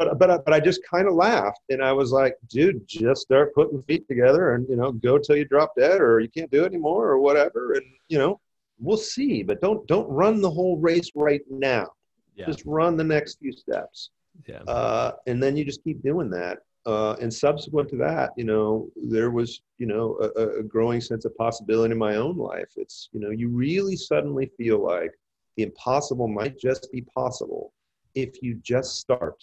but 0.00 0.18
but 0.18 0.44
but 0.46 0.54
I 0.54 0.60
just 0.60 0.80
kind 0.82 1.06
of 1.06 1.14
laughed 1.14 1.60
and 1.68 1.84
I 1.84 1.92
was 1.92 2.10
like, 2.10 2.34
dude, 2.48 2.88
just 2.88 3.20
start 3.20 3.54
putting 3.54 3.82
feet 3.82 4.08
together 4.08 4.54
and 4.54 4.66
you 4.68 4.76
know 4.76 4.92
go 4.92 5.18
till 5.18 5.36
you 5.36 5.44
drop 5.44 5.74
dead 5.76 6.00
or 6.00 6.20
you 6.20 6.28
can't 6.28 6.50
do 6.50 6.62
it 6.64 6.66
anymore 6.66 7.08
or 7.08 7.18
whatever 7.18 7.74
and 7.74 7.84
you 8.08 8.18
know 8.18 8.40
we'll 8.78 8.96
see, 8.96 9.42
but 9.42 9.60
don't 9.60 9.86
don't 9.86 10.08
run 10.08 10.40
the 10.40 10.50
whole 10.50 10.78
race 10.78 11.10
right 11.14 11.42
now. 11.50 11.86
Yeah. 12.34 12.46
Just 12.46 12.64
run 12.64 12.96
the 12.96 13.04
next 13.04 13.38
few 13.40 13.52
steps. 13.52 14.10
Yeah. 14.48 14.62
Uh, 14.62 15.12
and 15.26 15.42
then 15.42 15.54
you 15.56 15.64
just 15.66 15.84
keep 15.84 16.02
doing 16.02 16.30
that. 16.30 16.60
Uh, 16.86 17.14
and 17.20 17.32
subsequent 17.32 17.90
to 17.90 17.96
that, 17.96 18.30
you 18.38 18.44
know, 18.44 18.88
there 18.96 19.30
was, 19.30 19.60
you 19.76 19.86
know, 19.86 20.16
a, 20.34 20.60
a 20.60 20.62
growing 20.62 21.02
sense 21.02 21.26
of 21.26 21.36
possibility 21.36 21.92
in 21.92 21.98
my 21.98 22.16
own 22.16 22.38
life. 22.38 22.72
It's, 22.76 23.10
you 23.12 23.20
know, 23.20 23.28
you 23.28 23.50
really 23.50 23.96
suddenly 23.96 24.50
feel 24.56 24.82
like 24.82 25.12
the 25.58 25.64
impossible 25.64 26.26
might 26.26 26.58
just 26.58 26.90
be 26.90 27.02
possible 27.02 27.74
if 28.14 28.42
you 28.42 28.54
just 28.62 28.96
start 28.96 29.36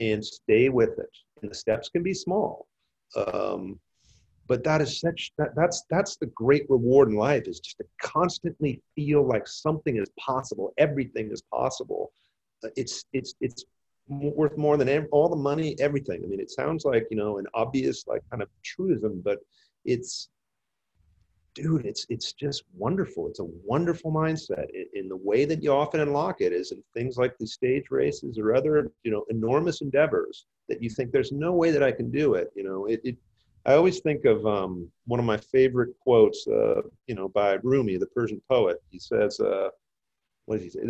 and 0.00 0.24
stay 0.24 0.68
with 0.68 0.98
it. 0.98 1.10
And 1.42 1.50
the 1.50 1.54
steps 1.54 1.88
can 1.88 2.02
be 2.02 2.14
small. 2.14 2.66
Um, 3.16 3.78
but 4.46 4.62
that 4.64 4.82
is 4.82 5.00
such 5.00 5.32
that 5.38 5.54
that's 5.56 5.84
that's 5.88 6.16
the 6.16 6.26
great 6.26 6.68
reward 6.68 7.08
in 7.08 7.16
life 7.16 7.44
is 7.46 7.60
just 7.60 7.78
to 7.78 7.84
constantly 8.02 8.82
feel 8.94 9.26
like 9.26 9.48
something 9.48 9.96
is 9.96 10.10
possible 10.18 10.74
everything 10.76 11.30
is 11.32 11.40
possible 11.50 12.12
uh, 12.62 12.68
it's 12.76 13.06
it's 13.14 13.34
it's 13.40 13.64
worth 14.08 14.56
more 14.56 14.76
than 14.76 15.06
all 15.12 15.28
the 15.28 15.36
money, 15.36 15.76
everything. 15.80 16.22
I 16.22 16.26
mean, 16.26 16.40
it 16.40 16.50
sounds 16.50 16.84
like 16.84 17.06
you 17.10 17.16
know 17.16 17.38
an 17.38 17.46
obvious 17.54 18.06
like 18.06 18.22
kind 18.30 18.42
of 18.42 18.48
truism, 18.62 19.22
but 19.24 19.38
it's 19.84 20.28
dude, 21.54 21.86
it's 21.86 22.06
it's 22.08 22.32
just 22.32 22.64
wonderful. 22.76 23.28
It's 23.28 23.40
a 23.40 23.44
wonderful 23.64 24.12
mindset. 24.12 24.66
In, 24.94 25.08
the 25.08 25.16
way 25.16 25.44
that 25.44 25.62
you 25.62 25.72
often 25.72 26.00
unlock 26.00 26.40
it 26.40 26.52
is 26.52 26.72
in 26.72 26.82
things 26.92 27.16
like 27.16 27.36
the 27.38 27.46
stage 27.46 27.84
races 27.90 28.38
or 28.38 28.54
other, 28.54 28.90
you 29.04 29.10
know, 29.10 29.24
enormous 29.30 29.80
endeavors 29.80 30.46
that 30.68 30.82
you 30.82 30.90
think 30.90 31.12
there's 31.12 31.32
no 31.32 31.52
way 31.52 31.70
that 31.70 31.82
I 31.82 31.92
can 31.92 32.10
do 32.10 32.34
it. 32.34 32.50
You 32.54 32.64
know, 32.64 32.86
it. 32.86 33.00
it 33.04 33.16
I 33.66 33.74
always 33.74 34.00
think 34.00 34.26
of 34.26 34.46
um, 34.46 34.90
one 35.06 35.18
of 35.18 35.24
my 35.24 35.38
favorite 35.38 35.98
quotes, 36.00 36.46
uh, 36.46 36.82
you 37.06 37.14
know, 37.14 37.28
by 37.28 37.54
Rumi, 37.62 37.96
the 37.96 38.06
Persian 38.06 38.42
poet. 38.46 38.82
He 38.90 38.98
says, 38.98 39.40
uh, 39.40 39.70
"What 40.44 40.56
does 40.56 40.64
he 40.64 40.70
say? 40.70 40.80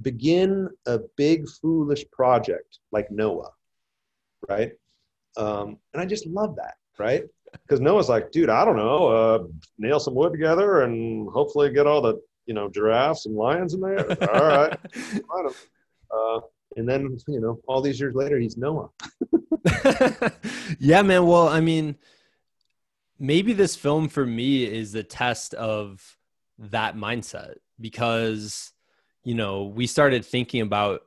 Begin 0.00 0.70
a 0.86 1.00
big 1.16 1.46
foolish 1.48 2.04
project 2.10 2.78
like 2.92 3.10
Noah, 3.10 3.50
right?" 4.48 4.72
Um, 5.36 5.78
and 5.92 6.00
I 6.00 6.06
just 6.06 6.26
love 6.26 6.56
that, 6.56 6.74
right? 6.98 7.24
Because 7.62 7.80
Noah's 7.80 8.08
like, 8.08 8.30
dude, 8.30 8.50
I 8.50 8.64
don't 8.64 8.76
know, 8.76 9.06
uh, 9.08 9.44
nail 9.78 10.00
some 10.00 10.14
wood 10.14 10.32
together 10.32 10.82
and 10.82 11.28
hopefully 11.30 11.70
get 11.70 11.86
all 11.86 12.00
the 12.00 12.20
you 12.46 12.54
know 12.54 12.68
giraffes 12.68 13.26
and 13.26 13.34
lions 13.34 13.74
in 13.74 13.80
there. 13.80 14.06
all 14.34 14.46
right, 14.46 14.78
uh, 16.14 16.40
and 16.76 16.88
then 16.88 17.16
you 17.28 17.40
know 17.40 17.60
all 17.66 17.80
these 17.80 17.98
years 17.98 18.14
later, 18.14 18.38
he's 18.38 18.56
Noah. 18.56 18.88
yeah, 20.78 21.02
man. 21.02 21.26
Well, 21.26 21.48
I 21.48 21.60
mean, 21.60 21.96
maybe 23.18 23.52
this 23.52 23.76
film 23.76 24.08
for 24.08 24.26
me 24.26 24.64
is 24.64 24.92
the 24.92 25.02
test 25.02 25.54
of 25.54 26.16
that 26.58 26.96
mindset 26.96 27.54
because 27.80 28.72
you 29.24 29.34
know 29.34 29.64
we 29.64 29.86
started 29.86 30.24
thinking 30.24 30.60
about 30.60 31.02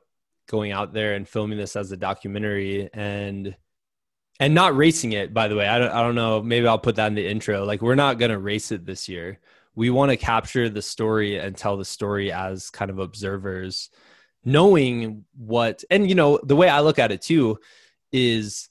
going 0.48 0.72
out 0.72 0.92
there 0.92 1.14
and 1.14 1.28
filming 1.28 1.58
this 1.58 1.76
as 1.76 1.92
a 1.92 1.96
documentary 1.96 2.88
and 2.92 3.54
and 4.40 4.54
not 4.54 4.76
racing 4.76 5.12
it 5.12 5.34
by 5.34 5.48
the 5.48 5.56
way. 5.56 5.66
I 5.66 5.78
don't, 5.78 5.90
I 5.90 6.02
don't 6.02 6.14
know. 6.14 6.42
Maybe 6.42 6.66
i'll 6.66 6.78
put 6.78 6.96
that 6.96 7.08
in 7.08 7.14
the 7.14 7.26
intro. 7.26 7.64
Like 7.64 7.82
we're 7.82 7.94
not 7.94 8.18
going 8.18 8.30
to 8.30 8.38
race 8.38 8.72
it 8.72 8.86
this 8.86 9.08
year. 9.08 9.40
We 9.74 9.90
want 9.90 10.10
to 10.10 10.16
capture 10.16 10.68
the 10.68 10.82
story 10.82 11.38
and 11.38 11.56
tell 11.56 11.76
the 11.76 11.84
story 11.84 12.32
as 12.32 12.70
kind 12.70 12.90
of 12.90 12.98
observers 12.98 13.90
knowing 14.44 15.24
what 15.36 15.84
and 15.90 16.08
you 16.08 16.14
know 16.14 16.38
the 16.42 16.56
way 16.56 16.68
i 16.68 16.80
look 16.80 16.98
at 16.98 17.10
it 17.10 17.20
too 17.20 17.58
is 18.12 18.68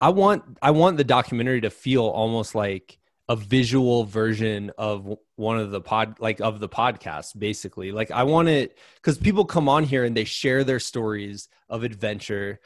i 0.00 0.08
want 0.08 0.44
i 0.62 0.70
want 0.70 0.96
the 0.96 1.04
documentary 1.04 1.60
to 1.60 1.68
feel 1.68 2.04
almost 2.04 2.54
like 2.54 2.98
a 3.28 3.36
visual 3.36 4.04
version 4.04 4.72
of 4.78 5.18
one 5.36 5.58
of 5.58 5.70
the 5.70 5.80
pod 5.80 6.18
like 6.18 6.40
of 6.40 6.60
the 6.60 6.68
podcast 6.68 7.38
basically. 7.38 7.92
Like 7.92 8.10
i 8.10 8.22
want 8.22 8.48
it 8.48 8.78
because 8.96 9.18
people 9.18 9.44
come 9.44 9.68
on 9.68 9.84
here 9.84 10.04
and 10.04 10.16
they 10.16 10.24
share 10.24 10.64
their 10.64 10.80
stories 10.80 11.48
of 11.68 11.82
adventure 11.82 12.60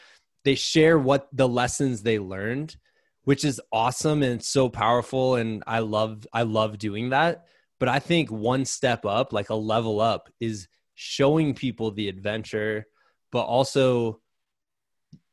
they 0.45 0.55
share 0.55 0.99
what 0.99 1.29
the 1.33 1.49
lessons 1.49 2.03
they 2.03 2.19
learned 2.19 2.77
which 3.25 3.45
is 3.45 3.61
awesome 3.73 4.23
and 4.23 4.43
so 4.43 4.69
powerful 4.69 5.37
and 5.37 5.63
i 5.67 5.79
love 5.79 6.27
i 6.33 6.43
love 6.43 6.79
doing 6.79 7.11
that. 7.11 7.47
But 7.79 7.89
i 7.89 7.99
think 7.99 8.31
one 8.31 8.65
step 8.65 9.05
up 9.05 9.33
like 9.33 9.51
a 9.51 9.55
level 9.55 10.01
up 10.01 10.31
is 10.41 10.69
showing 10.95 11.55
people 11.55 11.91
the 11.91 12.09
adventure 12.09 12.87
but 13.31 13.43
also 13.43 14.21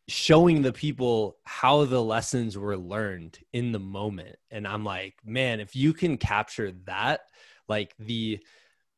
showing 0.08 0.62
the 0.62 0.74
people 0.74 1.38
how 1.44 1.86
the 1.86 2.02
lessons 2.02 2.58
were 2.58 2.78
learned 2.78 3.38
in 3.54 3.72
the 3.72 3.80
moment. 3.80 4.38
And 4.50 4.68
i'm 4.68 4.84
like 4.84 5.16
man 5.24 5.60
if 5.60 5.76
you 5.76 5.94
can 5.94 6.18
capture 6.18 6.72
that 6.86 7.22
like 7.68 7.94
the 8.00 8.40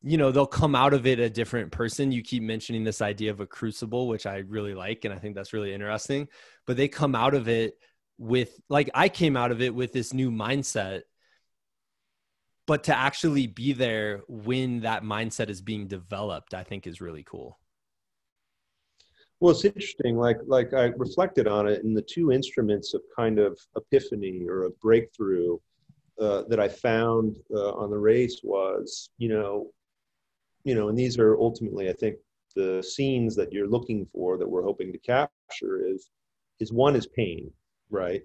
you 0.03 0.17
know 0.17 0.31
they'll 0.31 0.47
come 0.47 0.75
out 0.75 0.93
of 0.93 1.05
it 1.05 1.19
a 1.19 1.29
different 1.29 1.71
person. 1.71 2.11
You 2.11 2.23
keep 2.23 2.43
mentioning 2.43 2.83
this 2.83 3.01
idea 3.01 3.31
of 3.31 3.39
a 3.39 3.45
crucible 3.45 4.07
which 4.07 4.25
i 4.25 4.37
really 4.37 4.73
like 4.73 5.05
and 5.05 5.13
i 5.13 5.17
think 5.17 5.35
that's 5.35 5.53
really 5.53 5.73
interesting 5.73 6.27
but 6.65 6.77
they 6.77 6.87
come 6.87 7.15
out 7.15 7.33
of 7.33 7.47
it 7.47 7.77
with 8.17 8.59
like 8.69 8.89
i 8.93 9.09
came 9.09 9.37
out 9.37 9.51
of 9.51 9.61
it 9.61 9.73
with 9.73 9.93
this 9.93 10.13
new 10.13 10.31
mindset 10.31 11.01
but 12.67 12.83
to 12.85 12.95
actually 12.95 13.47
be 13.47 13.73
there 13.73 14.21
when 14.27 14.81
that 14.81 15.03
mindset 15.03 15.49
is 15.49 15.61
being 15.61 15.87
developed 15.87 16.53
i 16.53 16.63
think 16.63 16.87
is 16.87 17.01
really 17.01 17.23
cool. 17.23 17.57
Well 19.39 19.51
it's 19.51 19.65
interesting 19.65 20.17
like 20.17 20.37
like 20.45 20.73
i 20.73 20.85
reflected 20.97 21.47
on 21.47 21.67
it 21.67 21.83
in 21.83 21.93
the 21.93 22.01
two 22.01 22.31
instruments 22.31 22.93
of 22.93 23.01
kind 23.15 23.39
of 23.39 23.59
epiphany 23.75 24.47
or 24.47 24.63
a 24.63 24.69
breakthrough 24.69 25.57
uh, 26.19 26.43
that 26.49 26.59
I 26.59 26.67
found 26.67 27.37
uh, 27.51 27.71
on 27.71 27.89
the 27.89 27.97
race 27.97 28.41
was, 28.43 29.09
you 29.17 29.27
know, 29.27 29.71
you 30.63 30.75
know, 30.75 30.89
and 30.89 30.97
these 30.97 31.17
are 31.17 31.35
ultimately, 31.37 31.89
I 31.89 31.93
think, 31.93 32.17
the 32.55 32.83
scenes 32.83 33.35
that 33.35 33.53
you're 33.53 33.67
looking 33.67 34.05
for 34.13 34.37
that 34.37 34.47
we're 34.47 34.63
hoping 34.63 34.91
to 34.91 34.97
capture 34.99 35.85
is 35.85 36.09
is 36.59 36.71
one 36.71 36.95
is 36.95 37.07
pain, 37.07 37.51
right? 37.89 38.21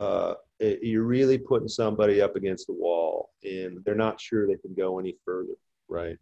Uh, 0.00 0.34
it, 0.58 0.80
you're 0.82 1.04
really 1.04 1.38
putting 1.38 1.68
somebody 1.68 2.20
up 2.20 2.34
against 2.34 2.66
the 2.66 2.72
wall, 2.72 3.30
and 3.44 3.78
they're 3.84 3.94
not 3.94 4.20
sure 4.20 4.46
they 4.46 4.56
can 4.56 4.74
go 4.74 4.98
any 4.98 5.16
further, 5.24 5.54
right? 5.88 6.16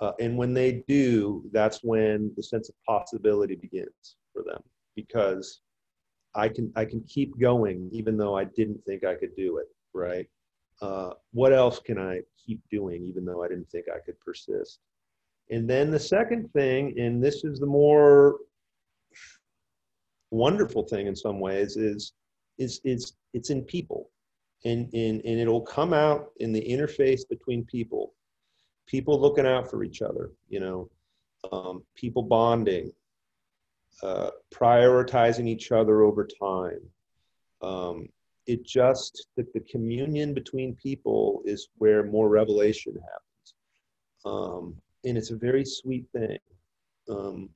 Uh, 0.00 0.12
and 0.20 0.36
when 0.36 0.52
they 0.52 0.84
do, 0.88 1.42
that's 1.52 1.82
when 1.82 2.32
the 2.36 2.42
sense 2.42 2.68
of 2.68 2.74
possibility 2.86 3.54
begins 3.56 4.16
for 4.32 4.42
them, 4.42 4.62
because 4.94 5.60
I 6.34 6.48
can 6.48 6.72
I 6.76 6.84
can 6.84 7.02
keep 7.08 7.38
going 7.38 7.88
even 7.92 8.16
though 8.16 8.36
I 8.36 8.44
didn't 8.44 8.84
think 8.84 9.04
I 9.04 9.14
could 9.14 9.34
do 9.36 9.58
it, 9.58 9.66
right? 9.94 10.28
Uh, 10.80 11.10
what 11.32 11.52
else 11.52 11.80
can 11.80 11.98
I 11.98 12.20
keep 12.36 12.60
doing, 12.70 13.04
even 13.04 13.24
though 13.24 13.42
I 13.42 13.48
didn't 13.48 13.70
think 13.70 13.86
I 13.88 13.98
could 13.98 14.18
persist? 14.20 14.80
And 15.50 15.68
then 15.68 15.90
the 15.90 15.98
second 15.98 16.52
thing, 16.52 16.98
and 16.98 17.22
this 17.22 17.44
is 17.44 17.58
the 17.58 17.66
more 17.66 18.38
wonderful 20.30 20.82
thing 20.82 21.06
in 21.06 21.16
some 21.16 21.40
ways, 21.40 21.76
is 21.76 22.12
is 22.58 22.80
is 22.84 23.14
it's 23.32 23.50
in 23.50 23.62
people, 23.62 24.10
and 24.64 24.92
and 24.92 25.22
and 25.24 25.40
it'll 25.40 25.62
come 25.62 25.92
out 25.92 26.32
in 26.38 26.52
the 26.52 26.60
interface 26.60 27.22
between 27.28 27.64
people, 27.64 28.14
people 28.86 29.20
looking 29.20 29.46
out 29.46 29.70
for 29.70 29.82
each 29.82 30.02
other, 30.02 30.32
you 30.48 30.60
know, 30.60 30.90
um, 31.50 31.82
people 31.94 32.22
bonding, 32.22 32.92
uh, 34.02 34.30
prioritizing 34.52 35.48
each 35.48 35.72
other 35.72 36.02
over 36.02 36.26
time. 36.26 36.80
Um, 37.62 38.08
it 38.48 38.64
just 38.64 39.28
that 39.36 39.52
the 39.52 39.60
communion 39.60 40.34
between 40.34 40.74
people 40.74 41.42
is 41.44 41.68
where 41.76 42.02
more 42.02 42.28
revelation 42.28 42.94
happens. 42.94 43.54
Um, 44.24 44.74
and 45.04 45.16
it's 45.16 45.30
a 45.30 45.36
very 45.36 45.64
sweet 45.64 46.06
thing. 46.12 46.38
Um, 47.08 47.50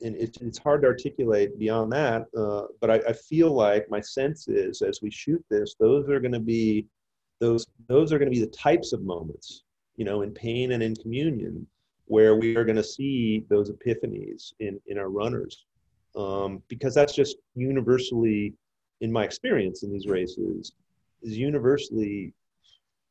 and 0.00 0.16
it, 0.16 0.38
it's 0.40 0.58
hard 0.58 0.82
to 0.82 0.88
articulate 0.88 1.58
beyond 1.58 1.92
that 1.92 2.26
uh, 2.36 2.62
but 2.80 2.90
I, 2.90 3.00
I, 3.08 3.12
feel 3.12 3.50
like 3.50 3.90
my 3.90 4.00
sense 4.00 4.46
is 4.46 4.80
as 4.80 5.00
we 5.02 5.10
shoot 5.10 5.44
this 5.50 5.74
those 5.78 6.08
are 6.08 6.20
going 6.20 6.32
to 6.32 6.40
be 6.40 6.86
those 7.40 7.66
those 7.88 8.12
are 8.12 8.18
going 8.18 8.30
to 8.30 8.36
be 8.36 8.44
the 8.44 8.52
types 8.52 8.92
of 8.92 9.02
moments 9.02 9.64
you 9.96 10.04
know 10.04 10.22
in 10.22 10.32
pain 10.32 10.70
and 10.72 10.84
in 10.84 10.94
communion 10.94 11.66
where 12.08 12.36
we 12.36 12.56
are 12.56 12.64
going 12.64 12.76
to 12.76 12.82
see 12.82 13.44
those 13.48 13.70
epiphanies 13.70 14.52
in 14.60 14.80
in 14.86 14.98
our 14.98 15.08
runners. 15.10 15.66
Um, 16.16 16.62
because 16.68 16.94
that's 16.94 17.14
just 17.14 17.36
universally 17.54 18.54
in 19.00 19.12
my 19.12 19.24
experience 19.24 19.82
in 19.82 19.92
these 19.92 20.06
races 20.06 20.72
is 21.22 21.36
universally 21.36 22.32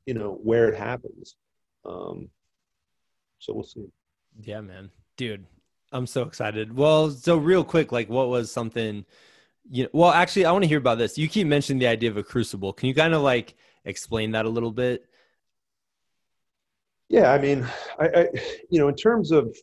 you 0.05 0.13
know 0.13 0.39
where 0.43 0.69
it 0.69 0.75
happens. 0.77 1.35
Um 1.85 2.29
so 3.39 3.53
we'll 3.53 3.63
see. 3.63 3.85
Yeah 4.41 4.61
man. 4.61 4.89
Dude 5.17 5.45
i'm 5.93 6.07
so 6.07 6.23
excited. 6.23 6.75
Well 6.75 7.11
so 7.11 7.37
real 7.37 7.63
quick 7.63 7.91
like 7.91 8.09
what 8.09 8.29
was 8.29 8.51
something 8.51 9.05
you 9.69 9.83
know 9.83 9.89
well 9.93 10.11
actually 10.11 10.45
i 10.45 10.51
want 10.51 10.63
to 10.63 10.67
hear 10.67 10.77
about 10.77 10.97
this. 10.97 11.17
You 11.17 11.27
keep 11.27 11.47
mentioning 11.47 11.79
the 11.79 11.87
idea 11.87 12.09
of 12.09 12.17
a 12.17 12.23
crucible. 12.23 12.73
Can 12.73 12.87
you 12.87 12.95
kind 12.95 13.13
of 13.13 13.21
like 13.21 13.55
explain 13.85 14.31
that 14.31 14.45
a 14.45 14.49
little 14.49 14.71
bit? 14.71 15.05
Yeah 17.09 17.31
i 17.31 17.37
mean 17.37 17.65
I, 17.99 18.05
I 18.07 18.27
you 18.69 18.79
know 18.79 18.87
in 18.89 18.95
terms 18.95 19.31
of 19.31 19.55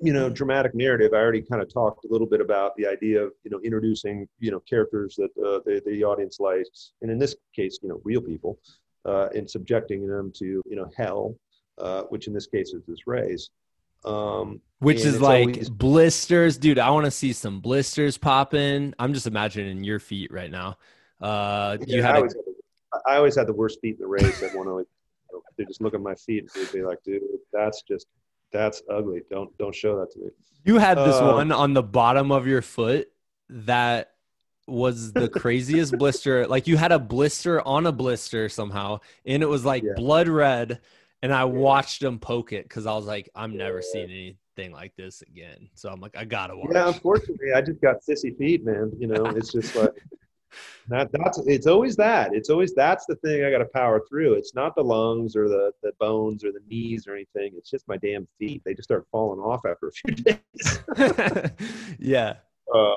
you 0.00 0.12
know 0.12 0.28
dramatic 0.28 0.74
narrative 0.74 1.12
i 1.14 1.16
already 1.16 1.40
kind 1.40 1.62
of 1.62 1.72
talked 1.72 2.04
a 2.04 2.08
little 2.08 2.26
bit 2.26 2.40
about 2.40 2.76
the 2.76 2.86
idea 2.86 3.22
of 3.22 3.32
you 3.44 3.50
know 3.50 3.60
introducing 3.60 4.28
you 4.38 4.50
know 4.50 4.60
characters 4.60 5.16
that 5.16 5.30
uh, 5.38 5.60
the, 5.64 5.82
the 5.86 6.04
audience 6.04 6.38
likes 6.38 6.92
and 7.02 7.10
in 7.10 7.18
this 7.18 7.34
case 7.54 7.78
you 7.82 7.88
know 7.88 8.00
real 8.04 8.20
people 8.20 8.58
uh, 9.06 9.28
and 9.34 9.48
subjecting 9.48 10.06
them 10.06 10.32
to 10.32 10.62
you 10.66 10.76
know 10.76 10.90
hell 10.96 11.34
uh, 11.78 12.02
which 12.04 12.26
in 12.26 12.32
this 12.32 12.46
case 12.46 12.72
is 12.72 12.82
this 12.86 13.06
race. 13.06 13.50
Um, 14.04 14.60
which 14.78 15.04
is 15.04 15.20
like 15.20 15.48
always... 15.48 15.70
blisters 15.70 16.58
dude 16.58 16.78
i 16.78 16.90
want 16.90 17.06
to 17.06 17.10
see 17.10 17.32
some 17.32 17.60
blisters 17.60 18.16
popping 18.16 18.94
i'm 18.98 19.12
just 19.12 19.26
imagining 19.26 19.82
your 19.82 19.98
feet 19.98 20.30
right 20.30 20.50
now. 20.50 20.76
Uh 21.20 21.78
yeah, 21.86 21.96
you 21.96 22.02
had, 22.02 22.14
I, 22.14 22.16
always 22.18 22.34
a... 22.34 22.36
had 22.36 22.44
the, 22.44 23.10
I 23.10 23.16
always 23.16 23.36
had 23.36 23.46
the 23.48 23.52
worst 23.54 23.80
feet 23.80 23.96
in 23.96 24.00
the 24.00 24.06
race 24.06 24.42
everyone 24.42 24.68
always 24.68 24.86
they 25.56 25.64
just 25.64 25.80
look 25.80 25.94
at 25.94 26.00
my 26.00 26.14
feet 26.14 26.44
and 26.44 26.50
they'd 26.54 26.72
be 26.72 26.84
like 26.84 27.02
dude 27.04 27.22
that's 27.52 27.82
just 27.82 28.06
that's 28.56 28.82
ugly. 28.90 29.22
Don't 29.30 29.56
don't 29.58 29.74
show 29.74 29.98
that 30.00 30.12
to 30.12 30.18
me. 30.18 30.26
You 30.64 30.78
had 30.78 30.98
this 30.98 31.16
uh, 31.16 31.32
one 31.32 31.52
on 31.52 31.74
the 31.74 31.82
bottom 31.82 32.32
of 32.32 32.46
your 32.46 32.62
foot 32.62 33.08
that 33.48 34.12
was 34.66 35.12
the 35.12 35.28
craziest 35.42 35.96
blister. 35.96 36.46
Like 36.46 36.66
you 36.66 36.76
had 36.76 36.92
a 36.92 36.98
blister 36.98 37.60
on 37.66 37.86
a 37.86 37.92
blister 37.92 38.48
somehow, 38.48 39.00
and 39.24 39.42
it 39.42 39.46
was 39.46 39.64
like 39.64 39.82
yeah. 39.82 39.92
blood 39.94 40.28
red. 40.28 40.80
And 41.22 41.32
I 41.32 41.40
yeah. 41.40 41.44
watched 41.44 42.02
him 42.02 42.18
poke 42.18 42.52
it 42.52 42.64
because 42.64 42.86
I 42.86 42.94
was 42.94 43.06
like, 43.06 43.28
I'm 43.34 43.56
never 43.56 43.80
seeing 43.80 44.10
anything 44.10 44.72
like 44.72 44.94
this 44.96 45.22
again. 45.22 45.70
So 45.74 45.88
I'm 45.88 46.00
like, 46.00 46.16
I 46.16 46.24
gotta 46.24 46.56
watch. 46.56 46.70
Yeah, 46.72 46.88
unfortunately, 46.88 47.52
I 47.54 47.62
just 47.62 47.80
got 47.80 48.02
sissy 48.02 48.36
feet, 48.36 48.64
man. 48.64 48.92
You 48.98 49.06
know, 49.06 49.24
it's 49.26 49.52
just 49.52 49.74
like 49.76 49.92
that. 50.88 51.10
That's 51.12 51.38
it's 51.46 51.66
always 51.66 51.96
that. 51.96 52.34
It's 52.34 52.50
always 52.50 52.74
that's 52.74 53.06
the 53.06 53.16
thing 53.16 53.44
I 53.44 53.50
got 53.50 53.58
to 53.58 53.66
power 53.66 54.02
through. 54.08 54.34
It's 54.34 54.54
not 54.54 54.74
the 54.74 54.84
lungs 54.84 55.36
or 55.36 55.48
the 55.48 55.72
the 55.82 55.92
bones 55.98 56.44
or 56.44 56.52
the 56.52 56.60
knees 56.68 57.06
or 57.06 57.14
anything. 57.14 57.52
It's 57.56 57.70
just 57.70 57.88
my 57.88 57.96
damn 57.96 58.26
feet. 58.38 58.62
They 58.64 58.74
just 58.74 58.88
start 58.88 59.06
falling 59.10 59.40
off 59.40 59.62
after 59.66 59.88
a 59.88 59.92
few 59.92 60.14
days. 60.24 61.50
yeah. 61.98 62.34
Uh, 62.74 62.96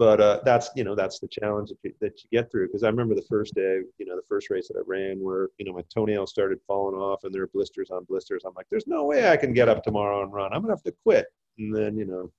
but 0.00 0.18
uh, 0.18 0.40
that's 0.44 0.70
you 0.74 0.82
know 0.82 0.94
that's 0.94 1.18
the 1.18 1.28
challenge 1.28 1.68
that 1.68 1.78
you, 1.82 1.92
that 2.00 2.18
you 2.22 2.38
get 2.38 2.50
through 2.50 2.68
because 2.68 2.82
I 2.82 2.88
remember 2.88 3.14
the 3.14 3.26
first 3.28 3.54
day 3.54 3.80
you 3.98 4.06
know 4.06 4.16
the 4.16 4.26
first 4.28 4.48
race 4.48 4.66
that 4.68 4.78
I 4.78 4.82
ran 4.86 5.20
where 5.20 5.48
you 5.58 5.66
know 5.66 5.74
my 5.74 5.84
toenails 5.94 6.30
started 6.30 6.58
falling 6.66 6.98
off 6.98 7.24
and 7.24 7.34
there 7.34 7.42
were 7.42 7.50
blisters 7.52 7.90
on 7.90 8.04
blisters 8.04 8.42
I'm 8.46 8.54
like 8.56 8.66
there's 8.70 8.86
no 8.86 9.04
way 9.04 9.28
I 9.28 9.36
can 9.36 9.52
get 9.52 9.68
up 9.68 9.82
tomorrow 9.84 10.22
and 10.22 10.32
run 10.32 10.54
I'm 10.54 10.62
gonna 10.62 10.72
have 10.72 10.82
to 10.84 10.94
quit 11.04 11.26
and 11.58 11.74
then 11.74 11.98
you 11.98 12.06
know 12.06 12.32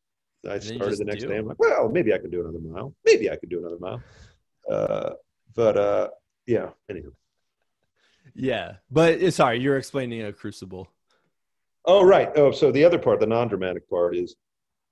I 0.49 0.57
started 0.57 0.97
the 0.97 1.05
next 1.05 1.21
do. 1.21 1.27
day 1.27 1.37
I'm 1.37 1.47
like 1.47 1.59
well 1.59 1.87
maybe 1.87 2.13
I 2.13 2.17
can 2.17 2.31
do 2.31 2.41
another 2.41 2.59
mile 2.59 2.95
maybe 3.05 3.29
I 3.29 3.35
can 3.35 3.47
do 3.47 3.59
another 3.59 3.77
mile 3.79 4.01
uh, 4.71 5.11
but 5.55 5.77
uh, 5.77 6.09
yeah 6.47 6.69
anyway 6.89 7.09
yeah 8.33 8.73
but 8.89 9.21
uh, 9.21 9.31
sorry 9.31 9.59
you're 9.59 9.77
explaining 9.77 10.23
a 10.23 10.33
crucible 10.33 10.87
oh 11.85 12.03
right 12.03 12.29
oh 12.35 12.51
so 12.51 12.71
the 12.71 12.83
other 12.83 12.97
part 12.99 13.19
the 13.19 13.25
non-dramatic 13.25 13.89
part 13.89 14.15
is 14.15 14.35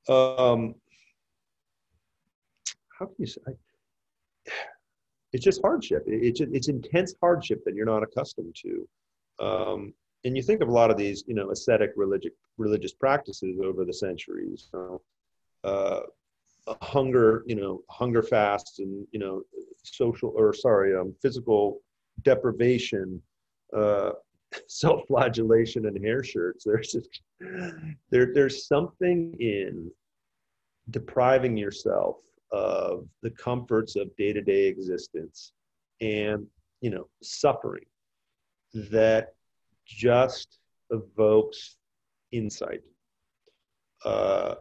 um 0.09 0.75
how 2.99 3.05
can 3.05 3.15
you 3.17 3.27
say? 3.27 3.41
It's 5.31 5.43
just 5.43 5.61
hardship. 5.61 6.03
It's 6.07 6.41
it's 6.41 6.67
intense 6.67 7.15
hardship 7.21 7.63
that 7.65 7.75
you're 7.75 7.85
not 7.85 8.03
accustomed 8.03 8.55
to. 8.63 8.87
Um, 9.39 9.93
and 10.25 10.35
you 10.35 10.43
think 10.43 10.61
of 10.61 10.67
a 10.67 10.71
lot 10.71 10.91
of 10.91 10.97
these, 10.97 11.23
you 11.27 11.33
know, 11.33 11.51
ascetic 11.51 11.91
religious 11.95 12.31
religious 12.57 12.93
practices 12.93 13.59
over 13.63 13.85
the 13.85 13.93
centuries. 13.93 14.67
So, 14.71 15.01
uh, 15.63 16.01
hunger, 16.81 17.43
you 17.45 17.55
know, 17.55 17.83
hunger 17.89 18.21
fasts, 18.21 18.79
and 18.79 19.07
you 19.11 19.19
know, 19.19 19.43
social 19.83 20.33
or 20.35 20.53
sorry, 20.53 20.95
um, 20.95 21.13
physical 21.21 21.81
deprivation, 22.23 23.21
uh, 23.75 24.11
self-flagellation, 24.67 25.85
and 25.85 26.03
hair 26.03 26.23
shirts. 26.23 26.63
There's 26.63 26.91
just 26.91 27.21
there 28.09 28.33
there's 28.33 28.67
something 28.67 29.35
in 29.39 29.91
depriving 30.89 31.55
yourself 31.55 32.17
of 32.51 33.07
the 33.21 33.29
comforts 33.31 33.95
of 33.95 34.15
day-to-day 34.15 34.65
existence 34.65 35.53
and 36.01 36.47
you 36.81 36.89
know 36.89 37.07
suffering 37.21 37.85
that 38.73 39.35
just 39.85 40.59
evokes 40.89 41.77
insight 42.31 42.81
uh, 44.05 44.55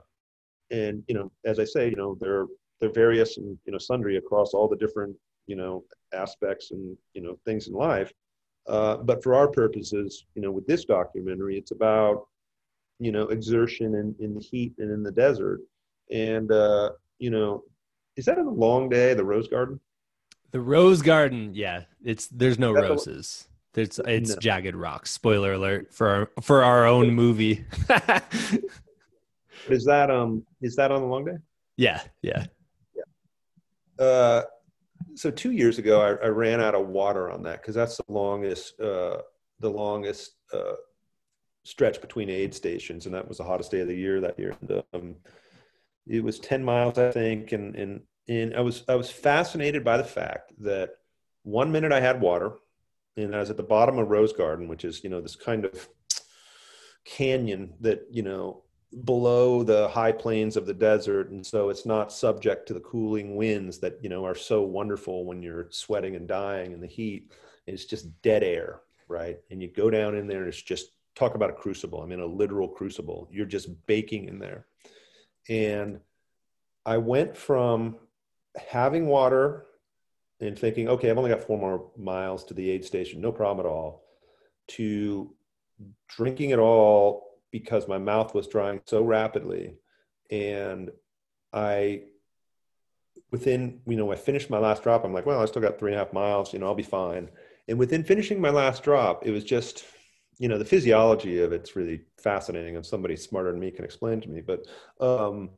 and 0.70 1.02
you 1.08 1.14
know 1.14 1.30
as 1.46 1.58
i 1.58 1.64
say 1.64 1.88
you 1.88 1.96
know 1.96 2.16
they're 2.20 2.46
they're 2.80 2.92
various 2.92 3.36
and 3.38 3.58
you 3.64 3.72
know 3.72 3.78
sundry 3.78 4.16
across 4.16 4.54
all 4.54 4.68
the 4.68 4.76
different 4.76 5.14
you 5.46 5.56
know 5.56 5.84
aspects 6.12 6.70
and 6.70 6.96
you 7.14 7.22
know 7.22 7.38
things 7.44 7.68
in 7.68 7.74
life 7.74 8.12
uh, 8.68 8.96
but 8.96 9.22
for 9.22 9.34
our 9.34 9.48
purposes 9.48 10.26
you 10.34 10.42
know 10.42 10.50
with 10.50 10.66
this 10.66 10.84
documentary 10.84 11.56
it's 11.56 11.70
about 11.70 12.26
you 12.98 13.12
know 13.12 13.28
exertion 13.28 13.94
in, 13.94 14.14
in 14.20 14.34
the 14.34 14.40
heat 14.40 14.74
and 14.78 14.90
in 14.92 15.02
the 15.02 15.12
desert 15.12 15.60
and 16.10 16.52
uh, 16.52 16.90
you 17.18 17.30
know 17.30 17.62
is 18.18 18.24
that 18.24 18.36
in 18.36 18.44
the 18.44 18.50
long 18.50 18.88
day, 18.88 19.14
the 19.14 19.24
rose 19.24 19.46
garden? 19.46 19.78
The 20.50 20.60
rose 20.60 21.02
garden, 21.02 21.52
yeah. 21.54 21.84
It's 22.02 22.26
there's 22.26 22.58
no 22.58 22.72
roses. 22.72 23.46
There's 23.74 24.00
it's 24.04 24.30
no. 24.30 24.36
jagged 24.40 24.74
rocks. 24.74 25.12
Spoiler 25.12 25.52
alert 25.52 25.94
for 25.94 26.08
our 26.08 26.30
for 26.42 26.64
our 26.64 26.84
own 26.84 27.14
movie. 27.14 27.64
is 29.68 29.84
that 29.84 30.10
um 30.10 30.44
is 30.60 30.74
that 30.76 30.90
on 30.90 31.02
the 31.02 31.06
long 31.06 31.26
day? 31.26 31.36
Yeah, 31.76 32.02
yeah. 32.20 32.46
Uh 33.98 34.42
so 35.14 35.30
two 35.30 35.52
years 35.52 35.78
ago 35.78 36.00
I, 36.00 36.26
I 36.26 36.28
ran 36.28 36.60
out 36.60 36.74
of 36.74 36.88
water 36.88 37.30
on 37.30 37.42
that 37.44 37.62
because 37.62 37.74
that's 37.74 37.96
the 37.96 38.04
longest 38.08 38.78
uh 38.80 39.18
the 39.60 39.70
longest 39.70 40.32
uh 40.52 40.74
stretch 41.64 42.00
between 42.00 42.30
aid 42.30 42.54
stations 42.54 43.06
and 43.06 43.14
that 43.14 43.28
was 43.28 43.38
the 43.38 43.44
hottest 43.44 43.70
day 43.70 43.80
of 43.80 43.88
the 43.88 43.94
year 43.94 44.20
that 44.20 44.38
year. 44.38 44.56
And, 44.60 44.82
um, 44.94 45.14
it 46.06 46.24
was 46.24 46.38
10 46.38 46.64
miles 46.64 46.98
i 46.98 47.10
think 47.10 47.52
and 47.52 47.76
and 47.76 48.00
and 48.28 48.56
i 48.56 48.60
was 48.60 48.84
i 48.88 48.94
was 48.94 49.10
fascinated 49.10 49.84
by 49.84 49.96
the 49.96 50.04
fact 50.04 50.52
that 50.58 50.90
one 51.42 51.70
minute 51.70 51.92
i 51.92 52.00
had 52.00 52.20
water 52.20 52.52
and 53.16 53.34
i 53.36 53.40
was 53.40 53.50
at 53.50 53.56
the 53.56 53.62
bottom 53.62 53.98
of 53.98 54.08
rose 54.08 54.32
garden 54.32 54.68
which 54.68 54.84
is 54.84 55.04
you 55.04 55.10
know 55.10 55.20
this 55.20 55.36
kind 55.36 55.64
of 55.64 55.88
canyon 57.04 57.74
that 57.80 58.00
you 58.10 58.22
know 58.22 58.62
below 59.04 59.62
the 59.62 59.88
high 59.88 60.12
plains 60.12 60.56
of 60.56 60.64
the 60.64 60.72
desert 60.72 61.30
and 61.30 61.46
so 61.46 61.68
it's 61.68 61.84
not 61.84 62.10
subject 62.10 62.66
to 62.66 62.72
the 62.72 62.80
cooling 62.80 63.36
winds 63.36 63.78
that 63.78 63.98
you 64.02 64.08
know 64.08 64.24
are 64.24 64.34
so 64.34 64.62
wonderful 64.62 65.26
when 65.26 65.42
you're 65.42 65.66
sweating 65.70 66.16
and 66.16 66.26
dying 66.26 66.72
in 66.72 66.80
the 66.80 66.86
heat. 66.86 67.32
It's 67.66 67.84
just 67.84 68.22
dead 68.22 68.42
air 68.42 68.80
right? 69.08 69.38
And 69.50 69.60
you 69.60 69.68
go 69.68 69.90
down 69.90 70.14
in 70.14 70.26
there 70.26 70.40
and 70.40 70.48
it's 70.48 70.62
just 70.62 70.90
talk 71.14 71.34
about 71.34 71.50
a 71.50 71.54
crucible 71.54 72.00
i 72.00 72.06
mean 72.06 72.20
a 72.20 72.26
literal 72.26 72.68
crucible. 72.68 73.28
You're 73.32 73.46
just 73.46 73.68
baking 73.86 74.28
in 74.28 74.38
there. 74.38 74.66
And 75.48 76.00
I 76.86 76.98
went 76.98 77.36
from 77.36 77.96
having 78.68 79.06
water 79.06 79.66
and 80.40 80.56
thinking, 80.56 80.88
okay, 80.88 81.10
I've 81.10 81.18
only 81.18 81.30
got 81.30 81.42
four 81.42 81.58
more 81.58 81.90
miles 81.96 82.44
to 82.44 82.54
the 82.54 82.70
aid 82.70 82.84
station, 82.84 83.20
no 83.20 83.32
problem 83.32 83.66
at 83.66 83.68
all, 83.68 84.04
to 84.68 85.34
drinking 86.08 86.50
it 86.50 86.58
all 86.58 87.27
because 87.50 87.88
my 87.88 87.98
mouth 87.98 88.34
was 88.34 88.46
drying 88.46 88.80
so 88.84 89.02
rapidly. 89.02 89.76
And 90.30 90.90
I, 91.52 92.02
within, 93.30 93.80
you 93.86 93.96
know, 93.96 94.12
I 94.12 94.16
finished 94.16 94.50
my 94.50 94.58
last 94.58 94.82
drop. 94.82 95.04
I'm 95.04 95.14
like, 95.14 95.26
well, 95.26 95.40
I 95.40 95.46
still 95.46 95.62
got 95.62 95.78
three 95.78 95.92
and 95.92 96.00
a 96.00 96.04
half 96.04 96.12
miles, 96.12 96.52
you 96.52 96.58
know, 96.58 96.66
I'll 96.66 96.74
be 96.74 96.82
fine. 96.82 97.30
And 97.68 97.78
within 97.78 98.04
finishing 98.04 98.40
my 98.40 98.50
last 98.50 98.82
drop, 98.82 99.26
it 99.26 99.30
was 99.30 99.44
just, 99.44 99.84
you 100.38 100.48
know 100.48 100.58
the 100.58 100.64
physiology 100.64 101.40
of 101.40 101.52
it's 101.52 101.76
really 101.76 102.02
fascinating 102.16 102.76
and 102.76 102.86
somebody 102.86 103.16
smarter 103.16 103.50
than 103.50 103.60
me 103.60 103.70
can 103.70 103.84
explain 103.84 104.20
to 104.20 104.28
me 104.28 104.40
but 104.40 104.64
um, 105.00 105.50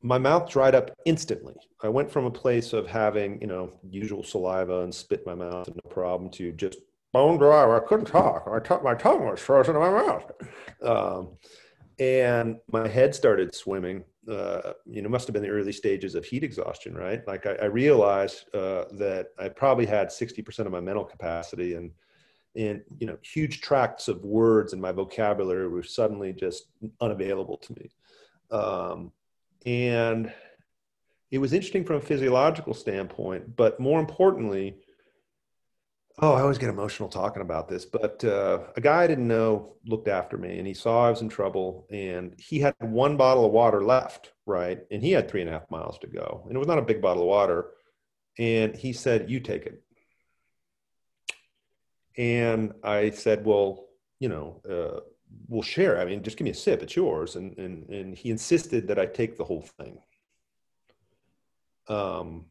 my 0.00 0.18
mouth 0.18 0.48
dried 0.48 0.74
up 0.74 0.90
instantly 1.04 1.54
i 1.82 1.88
went 1.88 2.10
from 2.10 2.24
a 2.24 2.30
place 2.30 2.72
of 2.72 2.86
having 2.86 3.40
you 3.40 3.46
know 3.46 3.72
usual 3.88 4.22
saliva 4.22 4.80
and 4.82 4.94
spit 4.94 5.22
in 5.26 5.36
my 5.36 5.44
mouth 5.48 5.66
and 5.66 5.78
no 5.84 5.90
problem 5.90 6.30
to 6.30 6.52
just 6.52 6.78
bone 7.12 7.38
dry 7.38 7.76
i 7.76 7.80
couldn't 7.80 8.06
talk. 8.06 8.46
My, 8.46 8.58
t- 8.58 8.82
my 8.82 8.94
tongue 8.94 9.26
was 9.26 9.40
frozen 9.40 9.76
in 9.76 9.82
my 9.82 9.90
mouth. 9.90 10.30
Um, 10.82 11.36
and 11.98 12.56
my 12.70 12.88
head 12.88 13.14
started 13.14 13.54
swimming 13.54 14.04
uh, 14.30 14.72
you 14.86 15.02
know 15.02 15.08
must 15.08 15.26
have 15.26 15.34
been 15.34 15.42
the 15.42 15.48
early 15.48 15.72
stages 15.72 16.14
of 16.14 16.24
heat 16.24 16.44
exhaustion 16.44 16.94
right? 16.94 17.26
Like 17.26 17.46
i, 17.46 17.54
I 17.54 17.64
realized 17.66 18.54
uh, 18.54 18.84
that 18.92 19.28
i 19.38 19.48
probably 19.48 19.86
had 19.86 20.08
60% 20.08 20.58
of 20.60 20.72
my 20.72 20.80
mental 20.80 21.04
capacity 21.04 21.74
and 21.74 21.90
and 22.54 22.82
you 22.98 23.06
know 23.06 23.16
huge 23.22 23.60
tracts 23.60 24.08
of 24.08 24.24
words 24.24 24.72
in 24.72 24.80
my 24.80 24.92
vocabulary 24.92 25.68
were 25.68 25.82
suddenly 25.82 26.32
just 26.32 26.66
unavailable 27.00 27.56
to 27.56 27.72
me. 27.74 27.90
Um, 28.50 29.12
and 29.64 30.32
it 31.30 31.38
was 31.38 31.54
interesting 31.54 31.84
from 31.84 31.96
a 31.96 32.00
physiological 32.00 32.74
standpoint 32.74 33.56
but 33.56 33.80
more 33.80 34.00
importantly 34.00 34.76
oh 36.22 36.32
i 36.32 36.40
always 36.40 36.58
get 36.58 36.70
emotional 36.70 37.08
talking 37.08 37.42
about 37.42 37.68
this 37.68 37.84
but 37.84 38.24
uh, 38.24 38.60
a 38.76 38.80
guy 38.80 39.02
i 39.02 39.06
didn't 39.06 39.28
know 39.28 39.74
looked 39.86 40.08
after 40.08 40.38
me 40.38 40.58
and 40.58 40.66
he 40.66 40.74
saw 40.74 41.06
i 41.06 41.10
was 41.10 41.20
in 41.20 41.28
trouble 41.28 41.86
and 41.90 42.34
he 42.38 42.58
had 42.58 42.74
one 42.80 43.16
bottle 43.16 43.44
of 43.44 43.52
water 43.52 43.82
left 43.82 44.32
right 44.46 44.80
and 44.90 45.02
he 45.02 45.12
had 45.12 45.28
three 45.28 45.40
and 45.40 45.50
a 45.50 45.52
half 45.52 45.70
miles 45.70 45.98
to 45.98 46.06
go 46.06 46.42
and 46.46 46.56
it 46.56 46.58
was 46.58 46.68
not 46.68 46.78
a 46.78 46.82
big 46.82 47.02
bottle 47.02 47.22
of 47.22 47.28
water 47.28 47.66
and 48.38 48.74
he 48.74 48.92
said 48.92 49.28
you 49.28 49.38
take 49.38 49.66
it 49.66 49.82
and 52.16 52.72
I 52.82 53.10
said, 53.10 53.44
well, 53.44 53.86
you 54.18 54.28
know, 54.28 54.60
uh, 54.68 55.00
we'll 55.48 55.62
share. 55.62 56.00
I 56.00 56.04
mean, 56.04 56.22
just 56.22 56.36
give 56.36 56.44
me 56.44 56.50
a 56.50 56.54
sip. 56.54 56.82
It's 56.82 56.96
yours. 56.96 57.36
And, 57.36 57.56
and, 57.58 57.88
and 57.88 58.14
he 58.14 58.30
insisted 58.30 58.88
that 58.88 58.98
I 58.98 59.06
take 59.06 59.36
the 59.36 59.44
whole 59.44 59.62
thing. 59.78 59.98
Um, 61.88 62.46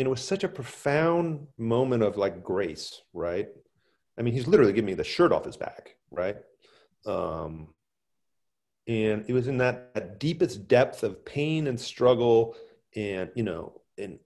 and 0.00 0.06
it 0.06 0.10
was 0.10 0.22
such 0.22 0.44
a 0.44 0.48
profound 0.48 1.46
moment 1.58 2.02
of 2.02 2.16
like 2.16 2.42
grace, 2.42 3.02
right? 3.12 3.48
I 4.18 4.22
mean, 4.22 4.32
he's 4.32 4.46
literally 4.46 4.72
giving 4.72 4.86
me 4.86 4.94
the 4.94 5.04
shirt 5.04 5.30
off 5.30 5.44
his 5.44 5.58
back, 5.58 5.96
right? 6.10 6.38
Um, 7.04 7.74
and 8.88 9.26
it 9.28 9.34
was 9.34 9.46
in 9.46 9.58
that, 9.58 9.92
that 9.92 10.18
deepest 10.18 10.68
depth 10.68 11.02
of 11.02 11.22
pain 11.26 11.66
and 11.66 11.78
struggle 11.78 12.56
and, 12.96 13.28
you 13.34 13.42
know, 13.42 13.82
and 13.98 14.18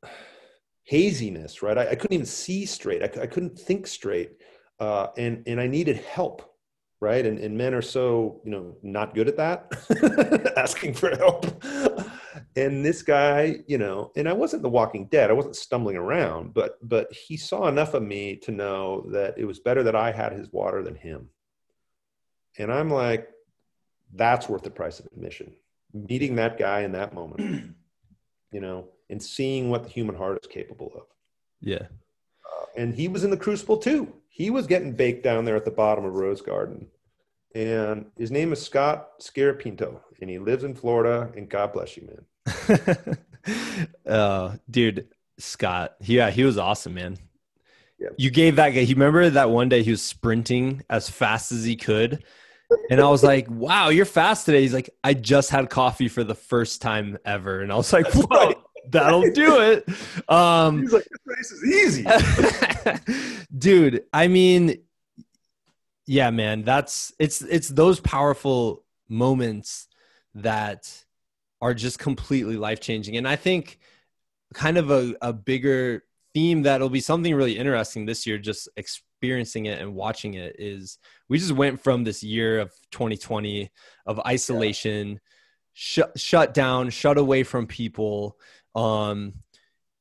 haziness, 0.84 1.60
right? 1.60 1.76
I, 1.76 1.90
I 1.90 1.94
couldn't 1.96 2.14
even 2.14 2.26
see 2.26 2.66
straight. 2.66 3.02
I, 3.02 3.22
I 3.22 3.26
couldn't 3.26 3.58
think 3.58 3.88
straight. 3.88 4.30
Uh, 4.78 5.08
and, 5.16 5.42
and 5.48 5.60
I 5.60 5.66
needed 5.66 5.96
help, 5.96 6.54
right? 7.00 7.26
And, 7.26 7.40
and 7.40 7.58
men 7.58 7.74
are 7.74 7.82
so, 7.82 8.40
you 8.44 8.52
know, 8.52 8.76
not 8.84 9.12
good 9.12 9.26
at 9.26 9.38
that, 9.38 10.52
asking 10.56 10.94
for 10.94 11.16
help. 11.16 11.46
And 12.56 12.84
this 12.84 13.02
guy, 13.02 13.60
you 13.66 13.78
know, 13.78 14.10
and 14.16 14.28
I 14.28 14.32
wasn't 14.32 14.62
the 14.62 14.68
walking 14.68 15.06
dead. 15.06 15.30
I 15.30 15.34
wasn't 15.34 15.56
stumbling 15.56 15.96
around, 15.96 16.54
but, 16.54 16.78
but 16.86 17.12
he 17.12 17.36
saw 17.36 17.68
enough 17.68 17.94
of 17.94 18.02
me 18.02 18.36
to 18.36 18.52
know 18.52 19.06
that 19.12 19.38
it 19.38 19.44
was 19.44 19.60
better 19.60 19.82
that 19.84 19.96
I 19.96 20.12
had 20.12 20.32
his 20.32 20.52
water 20.52 20.82
than 20.82 20.94
him. 20.94 21.28
And 22.58 22.72
I'm 22.72 22.90
like, 22.90 23.28
that's 24.14 24.48
worth 24.48 24.62
the 24.62 24.70
price 24.70 25.00
of 25.00 25.06
admission. 25.06 25.54
Meeting 25.92 26.36
that 26.36 26.58
guy 26.58 26.80
in 26.80 26.92
that 26.92 27.14
moment, 27.14 27.74
you 28.52 28.60
know, 28.60 28.88
and 29.10 29.22
seeing 29.22 29.70
what 29.70 29.84
the 29.84 29.90
human 29.90 30.16
heart 30.16 30.38
is 30.42 30.48
capable 30.48 30.92
of. 30.94 31.02
Yeah. 31.60 31.82
Uh, 31.82 32.66
and 32.76 32.94
he 32.94 33.08
was 33.08 33.24
in 33.24 33.30
the 33.30 33.36
crucible 33.36 33.76
too. 33.76 34.12
He 34.28 34.50
was 34.50 34.66
getting 34.66 34.92
baked 34.92 35.22
down 35.22 35.44
there 35.44 35.56
at 35.56 35.64
the 35.64 35.70
bottom 35.70 36.04
of 36.04 36.14
Rose 36.14 36.42
Garden. 36.42 36.88
And 37.54 38.06
his 38.18 38.30
name 38.30 38.52
is 38.52 38.60
Scott 38.60 39.20
Scarapinto, 39.20 40.00
and 40.20 40.28
he 40.28 40.38
lives 40.38 40.64
in 40.64 40.74
Florida. 40.74 41.30
And 41.36 41.48
God 41.48 41.72
bless 41.72 41.96
you, 41.96 42.08
man. 42.46 43.16
uh, 44.06 44.56
dude, 44.70 45.08
Scott. 45.38 45.94
Yeah, 46.00 46.30
he 46.30 46.42
was 46.44 46.58
awesome, 46.58 46.94
man. 46.94 47.18
Yeah. 47.98 48.08
You 48.16 48.30
gave 48.30 48.56
that 48.56 48.70
guy. 48.70 48.80
He 48.82 48.94
remember 48.94 49.30
that 49.30 49.50
one 49.50 49.68
day 49.68 49.82
he 49.82 49.92
was 49.92 50.02
sprinting 50.02 50.82
as 50.90 51.08
fast 51.08 51.52
as 51.52 51.64
he 51.64 51.76
could, 51.76 52.24
and 52.90 53.00
I 53.00 53.08
was 53.08 53.22
like, 53.22 53.48
"Wow, 53.48 53.90
you're 53.90 54.04
fast 54.04 54.46
today." 54.46 54.62
He's 54.62 54.74
like, 54.74 54.90
"I 55.04 55.14
just 55.14 55.50
had 55.50 55.70
coffee 55.70 56.08
for 56.08 56.24
the 56.24 56.34
first 56.34 56.82
time 56.82 57.18
ever," 57.24 57.60
and 57.60 57.72
I 57.72 57.76
was 57.76 57.92
like, 57.92 58.06
"Whoa." 58.12 58.54
That'll 58.90 59.30
do 59.30 59.60
it. 59.60 59.88
Um, 60.28 60.82
He's 60.82 60.92
like, 60.92 61.04
this 61.04 61.20
race 61.24 61.52
is 61.52 61.64
easy, 61.64 63.36
dude. 63.58 64.04
I 64.12 64.28
mean, 64.28 64.78
yeah, 66.06 66.30
man. 66.30 66.62
That's 66.62 67.12
it's 67.18 67.42
it's 67.42 67.68
those 67.68 68.00
powerful 68.00 68.84
moments 69.08 69.88
that 70.34 71.04
are 71.60 71.74
just 71.74 71.98
completely 71.98 72.56
life 72.56 72.80
changing, 72.80 73.16
and 73.16 73.26
I 73.26 73.36
think 73.36 73.78
kind 74.52 74.76
of 74.76 74.90
a, 74.90 75.14
a 75.22 75.32
bigger 75.32 76.04
theme 76.34 76.62
that'll 76.62 76.90
be 76.90 77.00
something 77.00 77.34
really 77.34 77.56
interesting 77.56 78.04
this 78.04 78.26
year. 78.26 78.38
Just 78.38 78.68
experiencing 78.76 79.66
it 79.66 79.80
and 79.80 79.94
watching 79.94 80.34
it 80.34 80.56
is 80.58 80.98
we 81.28 81.38
just 81.38 81.52
went 81.52 81.82
from 81.82 82.04
this 82.04 82.22
year 82.22 82.60
of 82.60 82.72
2020 82.90 83.70
of 84.06 84.20
isolation. 84.26 85.12
Yeah. 85.12 85.18
Shut, 85.76 86.20
shut 86.20 86.54
down, 86.54 86.90
shut 86.90 87.18
away 87.18 87.42
from 87.42 87.66
people, 87.66 88.38
um, 88.76 89.32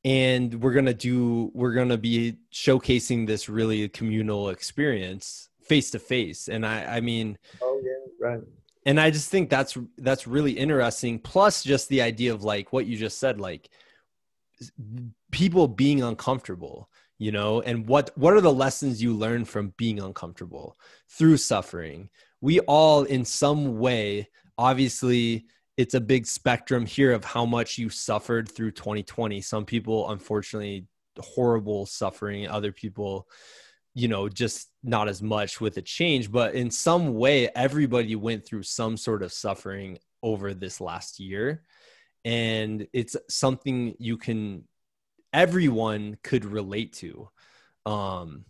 and 0.04 0.62
we're 0.62 0.74
gonna 0.74 0.94
do 0.94 1.50
we're 1.56 1.74
gonna 1.74 1.98
be 1.98 2.38
showcasing 2.54 3.26
this 3.26 3.50
really 3.50 3.88
communal 3.90 4.50
experience 4.50 5.50
face 5.66 5.92
to 5.92 6.00
face. 6.00 6.48
And 6.48 6.66
i 6.66 6.98
i 6.98 7.02
mean 7.02 7.38
oh 7.62 7.82
yeah 7.84 8.28
right. 8.28 8.42
and 8.86 9.00
i 9.00 9.10
just 9.10 9.30
think 9.30 9.50
that's 9.50 9.78
that's 9.98 10.28
really 10.28 10.52
interesting. 10.52 11.20
Plus 11.20 11.64
just 11.64 11.90
the 11.90 12.02
idea 12.02 12.34
of 12.34 12.44
like 12.44 12.74
what 12.74 12.86
you 12.86 12.98
just 12.98 13.20
said 13.20 13.40
like 13.40 13.70
people 15.32 15.68
being 15.68 16.04
uncomfortable 16.04 16.90
you 17.18 17.32
know 17.32 17.62
and 17.62 17.88
what 17.88 18.12
what 18.18 18.34
are 18.34 18.42
the 18.42 18.54
lessons 18.54 19.02
you 19.02 19.14
learn 19.14 19.46
from 19.46 19.74
being 19.78 20.00
uncomfortable 20.00 20.78
through 21.10 21.38
suffering? 21.38 22.10
We 22.42 22.60
all 22.62 23.04
in 23.04 23.24
some 23.26 23.80
way 23.80 24.30
obviously 24.58 25.46
it's 25.78 25.96
a 25.96 26.02
big 26.02 26.28
spectrum 26.28 26.86
here 26.86 27.14
of 27.14 27.24
how 27.24 27.46
much 27.46 27.78
you 27.78 27.90
suffered 27.90 28.52
through 28.52 28.72
2020 28.72 29.42
some 29.42 29.66
people 29.66 30.12
unfortunately 30.12 30.86
horrible 31.20 31.86
suffering. 31.86 32.48
Other 32.48 32.72
people 32.72 33.28
you 33.94 34.08
know 34.08 34.28
just 34.28 34.70
not 34.84 35.08
as 35.08 35.22
much 35.22 35.62
with 35.62 35.78
a 35.78 35.82
change 35.82 36.32
but 36.32 36.56
in 36.56 36.70
some 36.70 37.14
way 37.14 37.50
everybody 37.56 38.16
went 38.16 38.46
through 38.46 38.64
some 38.64 38.98
sort 38.98 39.24
of 39.24 39.32
suffering 39.32 39.98
over 40.24 40.54
this 40.54 40.82
last 40.82 41.20
year. 41.20 41.62
And 42.26 42.88
it's 42.94 43.18
something 43.30 43.96
you 44.00 44.18
can 44.18 44.64
everyone 45.34 46.18
could 46.24 46.46
relate 46.46 46.94
to. 46.94 47.30
Um 47.86 48.46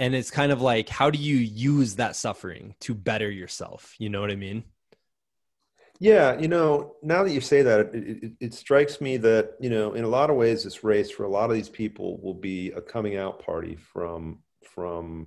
and 0.00 0.14
it's 0.14 0.30
kind 0.30 0.50
of 0.50 0.62
like 0.62 0.88
how 0.88 1.10
do 1.10 1.18
you 1.18 1.36
use 1.36 1.96
that 1.96 2.16
suffering 2.16 2.74
to 2.80 2.94
better 2.94 3.30
yourself? 3.30 3.94
You 3.98 4.08
know 4.08 4.20
what 4.20 4.30
i 4.30 4.36
mean? 4.36 4.64
Yeah, 6.00 6.38
you 6.38 6.46
know, 6.46 6.94
now 7.02 7.24
that 7.24 7.32
you 7.32 7.40
say 7.40 7.62
that, 7.62 7.92
it, 7.92 8.22
it, 8.22 8.32
it, 8.38 8.54
strikes 8.54 9.00
me 9.00 9.16
that 9.16 9.54
you 9.58 9.68
know, 9.68 9.94
in 9.94 10.04
a 10.04 10.08
lot 10.08 10.30
of 10.30 10.36
ways, 10.36 10.62
this 10.62 10.84
race 10.84 11.10
for 11.10 11.24
a 11.24 11.28
lot 11.28 11.50
of 11.50 11.56
these 11.56 11.68
people 11.68 12.20
will 12.22 12.34
be 12.34 12.70
a 12.70 12.80
coming 12.80 13.16
out 13.16 13.44
party 13.44 13.74
from 13.74 14.38
from 14.62 15.26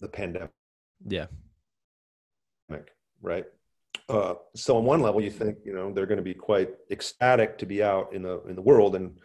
the 0.00 0.08
pandemic. 0.08 0.50
Yeah. 1.06 1.26
Right. 3.22 3.44
Uh, 4.08 4.34
so 4.54 4.76
on 4.76 4.84
one 4.84 5.00
level, 5.00 5.20
you 5.20 5.30
think 5.30 5.58
you 5.64 5.72
know 5.72 5.92
they're 5.92 6.06
going 6.06 6.18
to 6.18 6.22
be 6.22 6.34
quite 6.34 6.70
ecstatic 6.90 7.58
to 7.58 7.66
be 7.66 7.82
out 7.82 8.12
in 8.12 8.22
the 8.22 8.42
in 8.42 8.54
the 8.54 8.62
world 8.62 8.94
and 8.94 9.18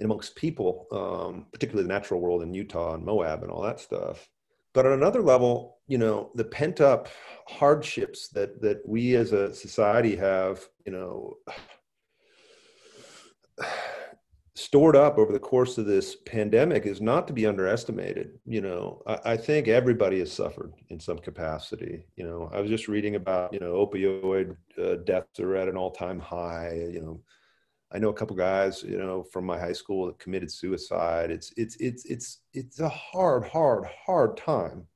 in 0.00 0.06
amongst 0.06 0.36
people, 0.36 0.86
um, 0.92 1.46
particularly 1.52 1.86
the 1.86 1.92
natural 1.92 2.20
world 2.20 2.42
in 2.42 2.54
Utah 2.54 2.94
and 2.94 3.04
Moab 3.04 3.42
and 3.42 3.50
all 3.50 3.62
that 3.62 3.80
stuff. 3.80 4.28
But 4.74 4.86
on 4.86 4.92
another 4.92 5.22
level, 5.22 5.78
you 5.86 5.98
know, 5.98 6.30
the 6.34 6.44
pent 6.44 6.80
up 6.80 7.08
hardships 7.46 8.28
that 8.28 8.60
that 8.62 8.86
we 8.86 9.16
as 9.16 9.32
a 9.32 9.54
society 9.54 10.16
have, 10.16 10.66
you 10.84 10.92
know, 10.92 11.38
stored 14.56 14.96
up 14.96 15.18
over 15.18 15.32
the 15.32 15.38
course 15.38 15.76
of 15.76 15.84
this 15.84 16.16
pandemic 16.24 16.86
is 16.86 17.00
not 17.00 17.26
to 17.26 17.34
be 17.34 17.46
underestimated. 17.46 18.38
You 18.46 18.62
know, 18.62 19.02
I, 19.06 19.32
I, 19.32 19.36
think 19.36 19.68
everybody 19.68 20.18
has 20.20 20.32
suffered 20.32 20.72
in 20.88 20.98
some 20.98 21.18
capacity. 21.18 22.06
You 22.16 22.24
know, 22.24 22.50
I 22.52 22.60
was 22.62 22.70
just 22.70 22.88
reading 22.88 23.16
about 23.16 23.52
you 23.52 23.60
know 23.60 23.86
opioid 23.86 24.56
uh, 24.82 24.96
deaths 25.04 25.38
are 25.40 25.56
at 25.56 25.68
an 25.68 25.76
all 25.76 25.90
time 25.90 26.18
high. 26.18 26.88
You 26.90 27.00
know, 27.02 27.20
I 27.92 27.98
know 27.98 28.08
a 28.08 28.14
couple 28.14 28.34
guys, 28.34 28.82
you 28.82 28.96
know, 28.96 29.22
from 29.22 29.44
my 29.44 29.58
high 29.58 29.74
school 29.74 30.06
that 30.06 30.18
committed 30.18 30.50
suicide. 30.50 31.30
It's 31.30 31.52
it's 31.58 31.76
it's 31.76 32.06
it's 32.06 32.38
it's 32.54 32.80
a 32.80 32.88
hard, 32.88 33.44
hard, 33.44 33.86
hard 34.06 34.38
time. 34.38 34.86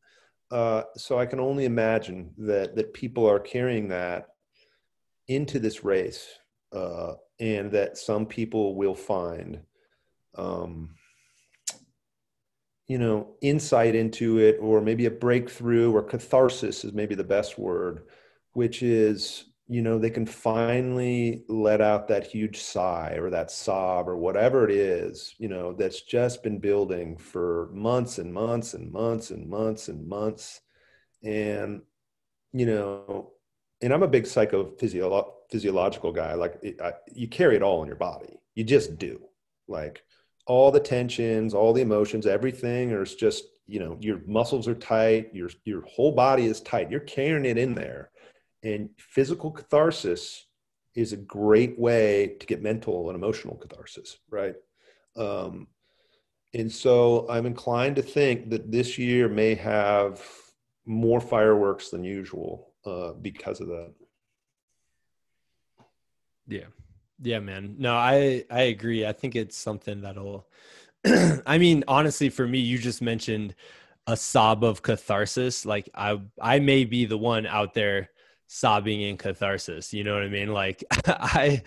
Uh, 0.50 0.82
so 0.96 1.18
I 1.18 1.26
can 1.26 1.38
only 1.38 1.66
imagine 1.66 2.32
that 2.38 2.76
that 2.76 2.94
people 2.94 3.28
are 3.28 3.38
carrying 3.38 3.88
that 3.88 4.28
into 5.28 5.58
this 5.58 5.84
race, 5.84 6.26
uh, 6.72 7.12
and 7.40 7.72
that 7.72 7.98
some 7.98 8.26
people 8.26 8.76
will 8.76 8.94
find, 8.94 9.60
um, 10.36 10.94
you 12.86 12.98
know, 12.98 13.34
insight 13.40 13.94
into 13.94 14.38
it, 14.38 14.58
or 14.60 14.80
maybe 14.80 15.06
a 15.06 15.10
breakthrough, 15.10 15.92
or 15.92 16.02
catharsis 16.02 16.84
is 16.84 16.92
maybe 16.92 17.14
the 17.14 17.24
best 17.24 17.58
word, 17.58 18.02
which 18.52 18.82
is 18.82 19.46
you 19.68 19.82
know 19.82 19.98
they 20.00 20.10
can 20.10 20.26
finally 20.26 21.44
let 21.48 21.80
out 21.80 22.08
that 22.08 22.26
huge 22.26 22.58
sigh 22.58 23.16
or 23.20 23.30
that 23.30 23.52
sob 23.52 24.08
or 24.08 24.16
whatever 24.16 24.64
it 24.64 24.72
is 24.72 25.36
you 25.38 25.48
know 25.48 25.72
that's 25.72 26.02
just 26.02 26.42
been 26.42 26.58
building 26.58 27.16
for 27.16 27.70
months 27.72 28.18
and 28.18 28.34
months 28.34 28.74
and 28.74 28.90
months 28.90 29.30
and 29.30 29.48
months 29.48 29.86
and 29.86 30.08
months. 30.08 30.60
And 31.22 31.82
you 32.52 32.66
know 32.66 33.32
and 33.82 33.92
i'm 33.92 34.02
a 34.02 34.08
big 34.08 34.24
psychophysiological 34.24 36.14
guy 36.14 36.34
like 36.34 36.58
it, 36.62 36.80
I, 36.80 36.92
you 37.12 37.28
carry 37.28 37.56
it 37.56 37.62
all 37.62 37.82
in 37.82 37.88
your 37.88 37.96
body. 37.96 38.40
You 38.54 38.64
just 38.64 38.98
do. 38.98 39.20
Like 39.68 40.02
all 40.46 40.70
the 40.70 40.80
tensions 40.80 41.54
all 41.54 41.72
the 41.72 41.82
emotions 41.82 42.26
everything 42.26 42.92
or 42.92 43.02
it's 43.02 43.14
just 43.14 43.44
you 43.66 43.78
know 43.78 43.96
your 44.00 44.20
muscles 44.26 44.66
are 44.66 44.74
tight 44.74 45.28
your 45.32 45.48
your 45.64 45.82
whole 45.82 46.12
body 46.12 46.46
is 46.46 46.60
tight. 46.60 46.90
You're 46.90 47.00
carrying 47.00 47.44
it 47.44 47.58
in 47.58 47.74
there. 47.74 48.10
And 48.62 48.90
physical 48.98 49.50
catharsis 49.50 50.46
is 50.94 51.12
a 51.12 51.16
great 51.16 51.78
way 51.78 52.36
to 52.40 52.46
get 52.46 52.62
mental 52.62 53.08
and 53.08 53.16
emotional 53.16 53.56
catharsis, 53.56 54.18
right? 54.28 54.54
Um, 55.16 55.68
and 56.52 56.70
so 56.70 57.26
I'm 57.30 57.46
inclined 57.46 57.96
to 57.96 58.02
think 58.02 58.50
that 58.50 58.70
this 58.70 58.98
year 58.98 59.28
may 59.28 59.54
have 59.54 60.20
more 60.84 61.20
fireworks 61.20 61.90
than 61.90 62.02
usual 62.02 62.69
uh, 62.84 63.12
because 63.12 63.60
of 63.60 63.68
that. 63.68 63.92
Yeah. 66.46 66.66
Yeah, 67.22 67.40
man. 67.40 67.76
No, 67.78 67.94
I 67.94 68.44
I 68.50 68.62
agree. 68.62 69.06
I 69.06 69.12
think 69.12 69.36
it's 69.36 69.56
something 69.56 70.00
that'll 70.00 70.46
I 71.46 71.58
mean, 71.58 71.84
honestly 71.86 72.28
for 72.30 72.46
me, 72.46 72.58
you 72.58 72.78
just 72.78 73.02
mentioned 73.02 73.54
a 74.06 74.16
sob 74.16 74.64
of 74.64 74.82
catharsis. 74.82 75.66
Like 75.66 75.88
I 75.94 76.20
I 76.40 76.60
may 76.60 76.84
be 76.84 77.04
the 77.04 77.18
one 77.18 77.46
out 77.46 77.74
there 77.74 78.10
sobbing 78.52 79.00
in 79.02 79.16
catharsis 79.16 79.94
you 79.94 80.02
know 80.02 80.12
what 80.12 80.24
i 80.24 80.28
mean 80.28 80.52
like 80.52 80.82
i 81.06 81.62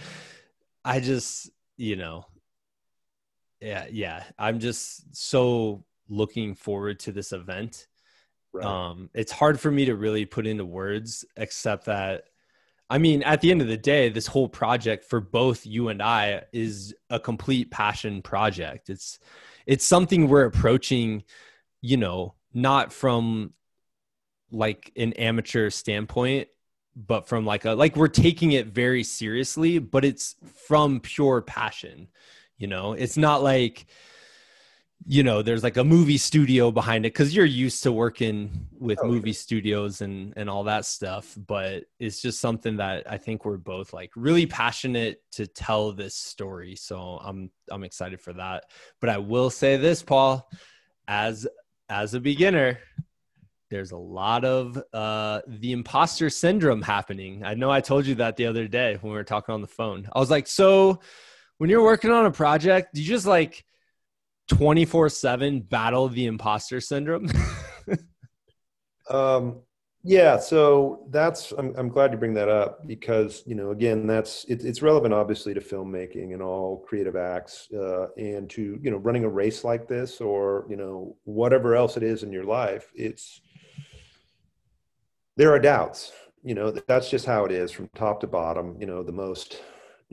i 0.83 0.99
just 0.99 1.49
you 1.77 1.95
know 1.95 2.25
yeah 3.61 3.85
yeah 3.89 4.21
i'm 4.37 4.59
just 4.59 5.15
so 5.15 5.81
looking 6.09 6.53
forward 6.53 6.99
to 6.99 7.13
this 7.13 7.31
event 7.31 7.87
right. 8.53 8.65
um 8.65 9.09
it's 9.13 9.31
hard 9.31 9.59
for 9.59 9.71
me 9.71 9.85
to 9.85 9.95
really 9.95 10.25
put 10.25 10.47
into 10.47 10.65
words 10.65 11.25
except 11.35 11.85
that 11.85 12.25
i 12.89 12.97
mean 12.97 13.23
at 13.23 13.41
the 13.41 13.51
end 13.51 13.61
of 13.61 13.67
the 13.67 13.77
day 13.77 14.09
this 14.09 14.27
whole 14.27 14.47
project 14.47 15.05
for 15.05 15.19
both 15.19 15.65
you 15.65 15.89
and 15.89 16.01
i 16.01 16.41
is 16.53 16.93
a 17.09 17.19
complete 17.19 17.71
passion 17.71 18.21
project 18.21 18.89
it's 18.89 19.19
it's 19.65 19.85
something 19.85 20.27
we're 20.27 20.45
approaching 20.45 21.23
you 21.81 21.97
know 21.97 22.33
not 22.53 22.93
from 22.93 23.53
like 24.51 24.91
an 24.95 25.13
amateur 25.13 25.69
standpoint 25.69 26.47
but 26.95 27.27
from 27.27 27.45
like 27.45 27.65
a 27.65 27.71
like 27.71 27.95
we're 27.95 28.07
taking 28.07 28.51
it 28.51 28.67
very 28.67 29.03
seriously 29.03 29.79
but 29.79 30.05
it's 30.05 30.35
from 30.67 30.99
pure 30.99 31.41
passion 31.41 32.07
you 32.57 32.67
know 32.67 32.93
it's 32.93 33.17
not 33.17 33.41
like 33.41 33.87
you 35.05 35.23
know 35.23 35.41
there's 35.41 35.63
like 35.63 35.77
a 35.77 35.83
movie 35.83 36.17
studio 36.17 36.71
behind 36.71 37.05
it 37.05 37.13
because 37.13 37.35
you're 37.35 37.45
used 37.45 37.83
to 37.83 37.91
working 37.91 38.67
with 38.79 38.99
oh, 39.01 39.07
movie 39.07 39.33
studios 39.33 40.01
and 40.01 40.33
and 40.37 40.49
all 40.49 40.63
that 40.63 40.85
stuff 40.85 41.37
but 41.47 41.83
it's 41.99 42.21
just 42.21 42.39
something 42.39 42.77
that 42.77 43.03
i 43.11 43.17
think 43.17 43.43
we're 43.43 43.57
both 43.57 43.91
like 43.91 44.11
really 44.15 44.45
passionate 44.45 45.21
to 45.31 45.45
tell 45.47 45.91
this 45.91 46.15
story 46.15 46.75
so 46.75 47.19
i'm 47.23 47.49
i'm 47.69 47.83
excited 47.83 48.21
for 48.21 48.33
that. 48.33 48.65
But 49.01 49.09
i 49.09 49.17
will 49.17 49.49
say 49.49 49.77
this 49.77 50.01
paul 50.03 50.49
as 51.07 51.47
as 51.89 52.13
a 52.13 52.19
beginner 52.19 52.79
there's 53.69 53.91
a 53.91 53.97
lot 53.97 54.45
of 54.45 54.81
uh 54.93 55.41
the 55.47 55.71
imposter 55.71 56.29
syndrome 56.29 56.81
happening. 56.81 57.43
I 57.43 57.55
know 57.55 57.71
i 57.71 57.81
told 57.81 58.05
you 58.05 58.15
that 58.15 58.37
the 58.37 58.45
other 58.45 58.67
day 58.67 58.97
when 59.01 59.11
we 59.11 59.17
were 59.17 59.23
talking 59.23 59.53
on 59.53 59.61
the 59.61 59.67
phone. 59.67 60.07
I 60.13 60.19
was 60.19 60.29
like 60.29 60.47
so 60.47 61.01
when 61.57 61.69
you're 61.69 61.83
working 61.83 62.11
on 62.11 62.25
a 62.25 62.31
project 62.31 62.97
you 62.97 63.03
just 63.03 63.25
like 63.25 63.65
24 64.47 65.09
7 65.09 65.61
battle 65.61 66.09
the 66.09 66.25
imposter 66.25 66.81
syndrome? 66.81 67.29
um, 69.09 69.61
yeah, 70.05 70.37
so 70.37 71.07
that's 71.11 71.53
I'm, 71.53 71.73
I'm 71.77 71.87
glad 71.87 72.11
you 72.11 72.17
bring 72.17 72.33
that 72.33 72.49
up 72.49 72.85
because 72.85 73.41
you 73.45 73.55
know 73.55 73.71
again 73.71 74.05
that's 74.05 74.43
it, 74.45 74.65
it's 74.65 74.81
relevant 74.81 75.13
obviously 75.13 75.53
to 75.53 75.61
filmmaking 75.61 76.33
and 76.33 76.41
all 76.41 76.83
creative 76.85 77.15
acts 77.15 77.69
uh, 77.71 78.07
and 78.17 78.49
to 78.49 78.77
you 78.81 78.91
know 78.91 78.97
running 78.97 79.23
a 79.23 79.29
race 79.29 79.63
like 79.63 79.87
this 79.87 80.19
or 80.19 80.65
you 80.69 80.75
know 80.75 81.15
whatever 81.23 81.73
else 81.73 81.95
it 81.95 82.03
is 82.03 82.23
in 82.23 82.33
your 82.33 82.43
life 82.43 82.91
it's 82.95 83.39
there 85.37 85.53
are 85.53 85.59
doubts 85.59 86.11
you 86.43 86.53
know 86.53 86.69
that's 86.69 87.09
just 87.09 87.25
how 87.25 87.45
it 87.45 87.51
is 87.51 87.71
from 87.71 87.87
top 87.95 88.19
to 88.19 88.27
bottom 88.27 88.75
you 88.81 88.85
know 88.85 89.03
the 89.03 89.11
most 89.11 89.61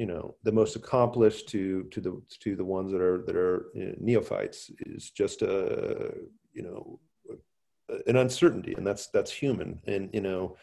you 0.00 0.06
know 0.06 0.34
the 0.44 0.50
most 0.50 0.76
accomplished 0.76 1.46
to 1.50 1.84
to 1.90 2.00
the 2.00 2.22
to 2.40 2.56
the 2.56 2.64
ones 2.64 2.90
that 2.90 3.02
are 3.02 3.22
that 3.26 3.36
are 3.36 3.66
you 3.74 3.84
know, 3.84 3.94
neophytes 4.00 4.70
is 4.86 5.10
just 5.10 5.42
a 5.42 6.14
you 6.54 6.62
know 6.62 6.98
an 8.06 8.16
uncertainty 8.16 8.72
and 8.78 8.86
that's 8.86 9.08
that's 9.08 9.30
human. 9.30 9.78
And 9.86 10.08
you 10.14 10.22
know 10.22 10.56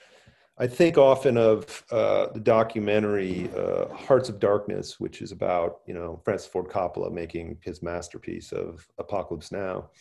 i 0.58 0.66
think 0.66 0.98
often 0.98 1.38
of 1.38 1.84
uh, 1.92 2.28
the 2.34 2.40
documentary 2.40 3.48
uh, 3.56 3.86
hearts 3.94 4.28
of 4.28 4.40
darkness 4.40 5.00
which 5.00 5.22
is 5.22 5.32
about 5.32 5.82
you 5.86 5.94
know 5.94 6.20
francis 6.26 6.48
ford 6.48 6.68
coppola 6.68 7.12
making 7.12 7.60
his 7.62 7.84
masterpiece 7.84 8.52
of 8.52 8.88
apocalypse 8.98 9.52
now. 9.52 9.92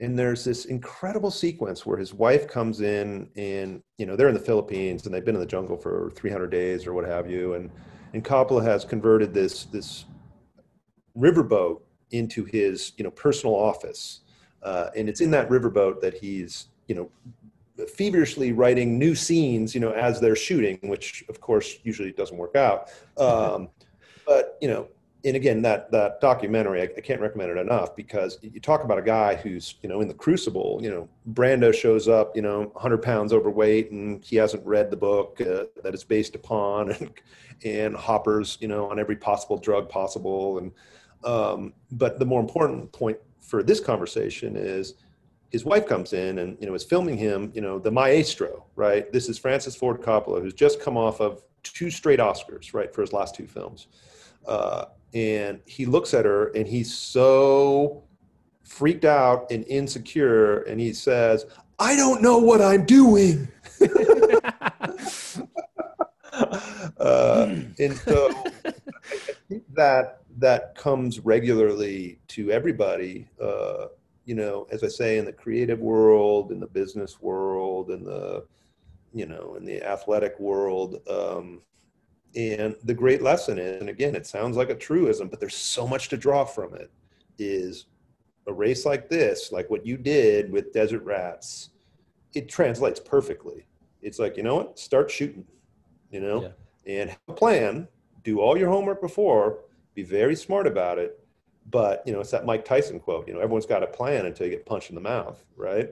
And 0.00 0.18
there's 0.18 0.44
this 0.44 0.64
incredible 0.64 1.30
sequence 1.30 1.86
where 1.86 1.96
his 1.96 2.12
wife 2.12 2.48
comes 2.48 2.80
in 2.80 3.30
and 3.36 3.80
you 3.98 4.06
know 4.06 4.16
they're 4.16 4.32
in 4.34 4.40
the 4.40 4.48
philippines 4.50 5.06
and 5.06 5.14
they've 5.14 5.24
been 5.28 5.36
in 5.36 5.46
the 5.46 5.54
jungle 5.56 5.76
for 5.76 6.10
300 6.16 6.50
days 6.50 6.88
or 6.88 6.92
what 6.92 7.04
have 7.04 7.30
you. 7.30 7.54
And 7.54 7.70
and 8.14 8.24
Coppola 8.24 8.64
has 8.64 8.84
converted 8.84 9.34
this 9.34 9.64
this 9.64 10.06
riverboat 11.18 11.80
into 12.12 12.44
his 12.44 12.92
you 12.96 13.04
know 13.04 13.10
personal 13.10 13.54
office, 13.54 14.20
uh, 14.62 14.88
and 14.96 15.08
it's 15.08 15.20
in 15.20 15.30
that 15.32 15.50
riverboat 15.50 16.00
that 16.00 16.14
he's 16.14 16.68
you 16.86 16.94
know 16.94 17.10
feverishly 17.88 18.52
writing 18.52 18.98
new 19.00 19.16
scenes 19.16 19.74
you 19.74 19.80
know 19.80 19.90
as 19.90 20.20
they're 20.20 20.36
shooting, 20.36 20.78
which 20.82 21.24
of 21.28 21.40
course 21.40 21.78
usually 21.82 22.12
doesn't 22.12 22.38
work 22.38 22.56
out. 22.56 22.88
Um, 23.18 23.68
but 24.26 24.56
you 24.62 24.68
know 24.68 24.88
and 25.24 25.36
again, 25.36 25.62
that 25.62 25.90
that 25.90 26.20
documentary, 26.20 26.82
I, 26.82 26.84
I, 26.84 27.00
can't 27.00 27.20
recommend 27.20 27.50
it 27.50 27.56
enough 27.56 27.96
because 27.96 28.38
you 28.42 28.60
talk 28.60 28.84
about 28.84 28.98
a 28.98 29.02
guy 29.02 29.34
who's 29.34 29.76
you 29.82 29.88
know 29.88 30.00
in 30.00 30.08
the 30.08 30.14
crucible. 30.14 30.78
You 30.82 30.90
know, 30.90 31.08
Brando 31.32 31.74
shows 31.74 32.08
up, 32.08 32.36
you 32.36 32.42
know, 32.42 32.64
100 32.72 32.98
pounds 32.98 33.32
overweight, 33.32 33.90
and 33.90 34.22
he 34.22 34.36
hasn't 34.36 34.64
read 34.66 34.90
the 34.90 34.96
book 34.96 35.40
uh, 35.40 35.64
that 35.82 35.94
it's 35.94 36.04
based 36.04 36.34
upon, 36.34 36.90
and 36.92 37.10
and 37.64 37.96
Hopper's 37.96 38.58
you 38.60 38.68
know 38.68 38.90
on 38.90 38.98
every 38.98 39.16
possible 39.16 39.56
drug 39.56 39.88
possible, 39.88 40.58
and 40.58 40.72
um, 41.24 41.72
but 41.92 42.18
the 42.18 42.26
more 42.26 42.40
important 42.40 42.92
point 42.92 43.18
for 43.40 43.62
this 43.62 43.80
conversation 43.80 44.56
is 44.56 44.94
his 45.50 45.64
wife 45.64 45.86
comes 45.86 46.12
in 46.12 46.38
and 46.38 46.58
you 46.60 46.66
know 46.66 46.74
is 46.74 46.84
filming 46.84 47.16
him. 47.16 47.50
You 47.54 47.62
know, 47.62 47.78
the 47.78 47.90
maestro, 47.90 48.66
right? 48.76 49.10
This 49.10 49.30
is 49.30 49.38
Francis 49.38 49.74
Ford 49.74 50.02
Coppola, 50.02 50.42
who's 50.42 50.54
just 50.54 50.80
come 50.80 50.98
off 50.98 51.20
of 51.20 51.42
two 51.62 51.90
straight 51.90 52.18
Oscars, 52.18 52.74
right, 52.74 52.94
for 52.94 53.00
his 53.00 53.14
last 53.14 53.34
two 53.34 53.46
films. 53.46 53.86
Uh, 54.46 54.84
and 55.14 55.60
he 55.64 55.86
looks 55.86 56.12
at 56.12 56.24
her 56.24 56.48
and 56.48 56.66
he's 56.66 56.92
so 56.92 58.02
freaked 58.64 59.04
out 59.04 59.50
and 59.50 59.64
insecure 59.68 60.62
and 60.62 60.80
he 60.80 60.92
says 60.92 61.46
i 61.78 61.96
don't 61.96 62.20
know 62.20 62.38
what 62.38 62.60
i'm 62.60 62.84
doing. 62.84 63.48
Uh, 66.98 67.46
and 67.78 67.96
so 67.98 68.28
i 68.66 68.72
think 69.48 69.62
that 69.72 70.22
that 70.38 70.74
comes 70.74 71.20
regularly 71.20 72.18
to 72.26 72.50
everybody 72.50 73.28
uh, 73.40 73.86
you 74.24 74.34
know 74.34 74.66
as 74.72 74.82
i 74.82 74.88
say 74.88 75.18
in 75.18 75.24
the 75.24 75.32
creative 75.32 75.78
world 75.78 76.50
in 76.50 76.58
the 76.58 76.66
business 76.66 77.20
world 77.20 77.90
in 77.90 78.02
the 78.04 78.44
you 79.12 79.26
know 79.26 79.54
in 79.56 79.64
the 79.64 79.82
athletic 79.82 80.38
world 80.40 81.00
um, 81.08 81.60
and 82.36 82.74
the 82.82 82.94
great 82.94 83.22
lesson 83.22 83.58
is, 83.58 83.80
and 83.80 83.88
again, 83.88 84.14
it 84.14 84.26
sounds 84.26 84.56
like 84.56 84.70
a 84.70 84.74
truism, 84.74 85.28
but 85.28 85.38
there's 85.38 85.56
so 85.56 85.86
much 85.86 86.08
to 86.08 86.16
draw 86.16 86.44
from 86.44 86.74
it, 86.74 86.90
is 87.38 87.86
a 88.46 88.52
race 88.52 88.84
like 88.84 89.08
this, 89.08 89.52
like 89.52 89.70
what 89.70 89.86
you 89.86 89.96
did 89.96 90.50
with 90.50 90.72
Desert 90.72 91.04
Rats, 91.04 91.70
it 92.34 92.48
translates 92.48 92.98
perfectly. 92.98 93.66
It's 94.02 94.18
like, 94.18 94.36
you 94.36 94.42
know 94.42 94.56
what? 94.56 94.78
Start 94.78 95.10
shooting, 95.10 95.44
you 96.10 96.20
know, 96.20 96.52
yeah. 96.84 97.00
and 97.00 97.10
have 97.10 97.18
a 97.28 97.32
plan, 97.32 97.88
do 98.24 98.40
all 98.40 98.56
your 98.56 98.68
homework 98.68 99.00
before, 99.00 99.60
be 99.94 100.02
very 100.02 100.34
smart 100.34 100.66
about 100.66 100.98
it. 100.98 101.20
But, 101.70 102.02
you 102.04 102.12
know, 102.12 102.20
it's 102.20 102.30
that 102.32 102.44
Mike 102.44 102.64
Tyson 102.64 103.00
quote, 103.00 103.26
you 103.26 103.32
know, 103.32 103.40
everyone's 103.40 103.64
got 103.64 103.82
a 103.82 103.86
plan 103.86 104.26
until 104.26 104.46
you 104.46 104.52
get 104.52 104.66
punched 104.66 104.90
in 104.90 104.96
the 104.96 105.00
mouth, 105.00 105.42
right? 105.56 105.90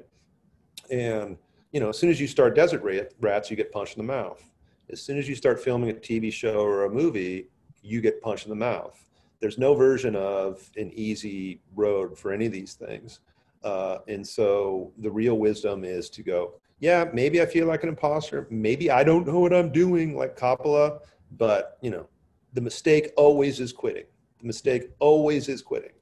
And, 0.91 1.39
you 1.71 1.81
know, 1.81 1.89
as 1.89 1.99
soon 1.99 2.11
as 2.11 2.21
you 2.21 2.27
start 2.27 2.55
Desert 2.55 2.83
Rats, 3.21 3.51
you 3.51 3.57
get 3.57 3.73
punched 3.73 3.97
in 3.97 4.07
the 4.07 4.13
mouth 4.13 4.52
as 4.93 5.03
soon 5.03 5.19
as 5.19 5.29
you 5.29 5.35
start 5.35 5.59
filming 5.59 5.91
a 5.91 5.95
TV 5.95 6.31
show 6.33 6.61
or 6.61 6.85
a 6.85 6.91
movie, 6.91 7.49
you 7.83 8.01
get 8.01 8.21
punched 8.21 8.45
in 8.45 8.51
the 8.51 8.57
mouth. 8.57 9.03
There's 9.41 9.59
no 9.59 9.75
version 9.75 10.15
of 10.15 10.71
an 10.77 10.93
easy 10.95 11.61
road 11.75 12.17
for 12.17 12.31
any 12.31 12.47
of 12.47 12.53
these 12.53 12.75
things. 12.75 13.21
Uh, 13.65 13.99
and 14.07 14.27
so 14.27 14.93
the 14.99 15.11
real 15.11 15.39
wisdom 15.39 15.83
is 15.83 16.11
to 16.11 16.23
go, 16.23 16.55
yeah, 16.79 17.07
maybe 17.13 17.41
I 17.41 17.47
feel 17.47 17.67
like 17.67 17.83
an 17.83 17.89
imposter. 17.89 18.47
Maybe 18.51 18.91
I 18.91 19.03
don't 19.03 19.27
know 19.27 19.41
what 19.41 19.55
I'm 19.55 19.73
doing, 19.73 20.17
like 20.17 20.37
Coppola. 20.37 21.01
But 21.39 21.79
you 21.81 21.91
know, 21.91 22.09
the 22.53 22.61
mistake 22.61 23.13
always 23.17 23.61
is 23.61 23.73
quitting. 23.73 24.05
The 24.41 24.47
mistake 24.47 24.91
always 24.99 25.49
is 25.49 25.63
quitting. 25.63 25.93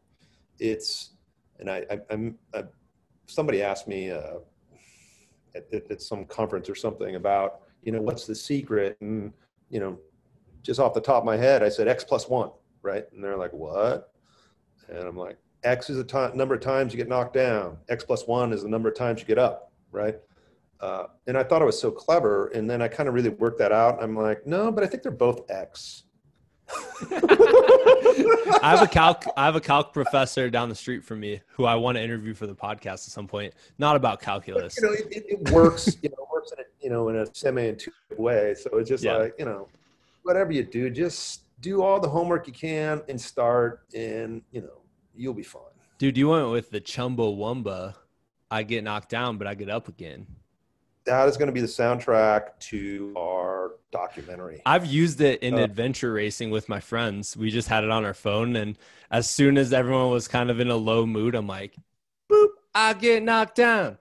It's, 0.58 1.10
and 1.58 1.70
I, 1.70 1.84
I 1.90 1.98
am 2.10 2.36
somebody 3.26 3.62
asked 3.62 3.86
me 3.86 4.10
uh, 4.10 4.38
at, 5.54 5.72
at 5.72 6.02
some 6.02 6.24
conference 6.24 6.68
or 6.68 6.74
something 6.74 7.14
about 7.14 7.60
you 7.82 7.92
know, 7.92 8.02
what's 8.02 8.26
the 8.26 8.34
secret? 8.34 8.96
And, 9.00 9.32
you 9.68 9.80
know, 9.80 9.98
just 10.62 10.80
off 10.80 10.94
the 10.94 11.00
top 11.00 11.22
of 11.22 11.24
my 11.24 11.36
head, 11.36 11.62
I 11.62 11.68
said 11.68 11.88
X 11.88 12.04
plus 12.04 12.28
one, 12.28 12.50
right? 12.82 13.04
And 13.12 13.22
they're 13.22 13.36
like, 13.36 13.52
what? 13.52 14.12
And 14.88 14.98
I'm 14.98 15.16
like, 15.16 15.38
X 15.62 15.90
is 15.90 15.96
the 15.96 16.04
t- 16.04 16.36
number 16.36 16.54
of 16.54 16.60
times 16.60 16.92
you 16.92 16.96
get 16.96 17.08
knocked 17.08 17.34
down. 17.34 17.76
X 17.88 18.04
plus 18.04 18.26
one 18.26 18.52
is 18.52 18.62
the 18.62 18.68
number 18.68 18.88
of 18.88 18.96
times 18.96 19.20
you 19.20 19.26
get 19.26 19.38
up, 19.38 19.72
right? 19.92 20.16
Uh, 20.80 21.06
and 21.26 21.36
I 21.36 21.42
thought 21.42 21.62
it 21.62 21.66
was 21.66 21.80
so 21.80 21.90
clever. 21.90 22.48
And 22.48 22.68
then 22.68 22.80
I 22.80 22.88
kind 22.88 23.08
of 23.08 23.14
really 23.14 23.28
worked 23.28 23.58
that 23.58 23.72
out. 23.72 24.02
I'm 24.02 24.16
like, 24.16 24.46
no, 24.46 24.72
but 24.72 24.82
I 24.82 24.86
think 24.86 25.02
they're 25.02 25.12
both 25.12 25.50
X. 25.50 26.04
I 28.62 28.70
have 28.70 28.82
a 28.82 28.86
calc. 28.86 29.24
I 29.36 29.44
have 29.44 29.56
a 29.56 29.60
calc 29.60 29.92
professor 29.92 30.48
down 30.50 30.68
the 30.68 30.74
street 30.74 31.04
from 31.04 31.20
me 31.20 31.40
who 31.48 31.64
I 31.64 31.74
want 31.74 31.96
to 31.96 32.02
interview 32.02 32.32
for 32.32 32.46
the 32.46 32.54
podcast 32.54 32.84
at 32.84 33.00
some 33.00 33.26
point. 33.26 33.54
Not 33.78 33.96
about 33.96 34.20
calculus. 34.20 34.76
But, 34.76 34.82
you 34.82 34.88
know, 34.88 34.96
it, 35.10 35.24
it, 35.28 35.50
works. 35.50 35.96
You 36.00 36.10
know, 36.10 36.28
works 36.40 36.52
in 36.52 36.60
a, 36.60 36.66
you 36.82 36.90
know 36.90 37.08
in 37.08 37.16
a 37.16 37.26
semi-intuitive 37.34 38.18
way. 38.18 38.54
So 38.54 38.70
it's 38.78 38.88
just 38.88 39.04
yeah. 39.04 39.16
like 39.16 39.34
you 39.38 39.44
know, 39.44 39.68
whatever 40.22 40.52
you 40.52 40.64
do, 40.64 40.90
just 40.90 41.42
do 41.60 41.82
all 41.82 42.00
the 42.00 42.08
homework 42.08 42.46
you 42.46 42.52
can 42.52 43.02
and 43.08 43.20
start, 43.20 43.82
and 43.94 44.42
you 44.50 44.62
know 44.62 44.80
you'll 45.14 45.34
be 45.34 45.42
fine. 45.42 45.62
Dude, 45.98 46.16
you 46.16 46.28
went 46.28 46.50
with 46.50 46.70
the 46.70 46.80
Chumbawamba. 46.80 47.94
I 48.50 48.62
get 48.62 48.82
knocked 48.82 49.10
down, 49.10 49.36
but 49.36 49.46
I 49.46 49.54
get 49.54 49.70
up 49.70 49.88
again. 49.88 50.26
That 51.04 51.28
is 51.28 51.36
going 51.36 51.46
to 51.46 51.52
be 51.52 51.60
the 51.60 51.66
soundtrack 51.66 52.58
to 52.60 53.14
our 53.16 53.72
documentary. 53.90 54.60
I've 54.66 54.86
used 54.86 55.20
it 55.20 55.42
in 55.42 55.54
uh, 55.54 55.58
adventure 55.58 56.12
racing 56.12 56.50
with 56.50 56.68
my 56.68 56.80
friends. 56.80 57.36
We 57.36 57.50
just 57.50 57.68
had 57.68 57.84
it 57.84 57.90
on 57.90 58.04
our 58.04 58.14
phone, 58.14 58.56
and 58.56 58.76
as 59.10 59.28
soon 59.28 59.56
as 59.56 59.72
everyone 59.72 60.10
was 60.10 60.28
kind 60.28 60.50
of 60.50 60.60
in 60.60 60.70
a 60.70 60.76
low 60.76 61.06
mood, 61.06 61.34
I'm 61.34 61.46
like, 61.46 61.76
"Boop! 62.30 62.48
I 62.74 62.94
get 62.94 63.22
knocked 63.22 63.56
down." 63.56 63.98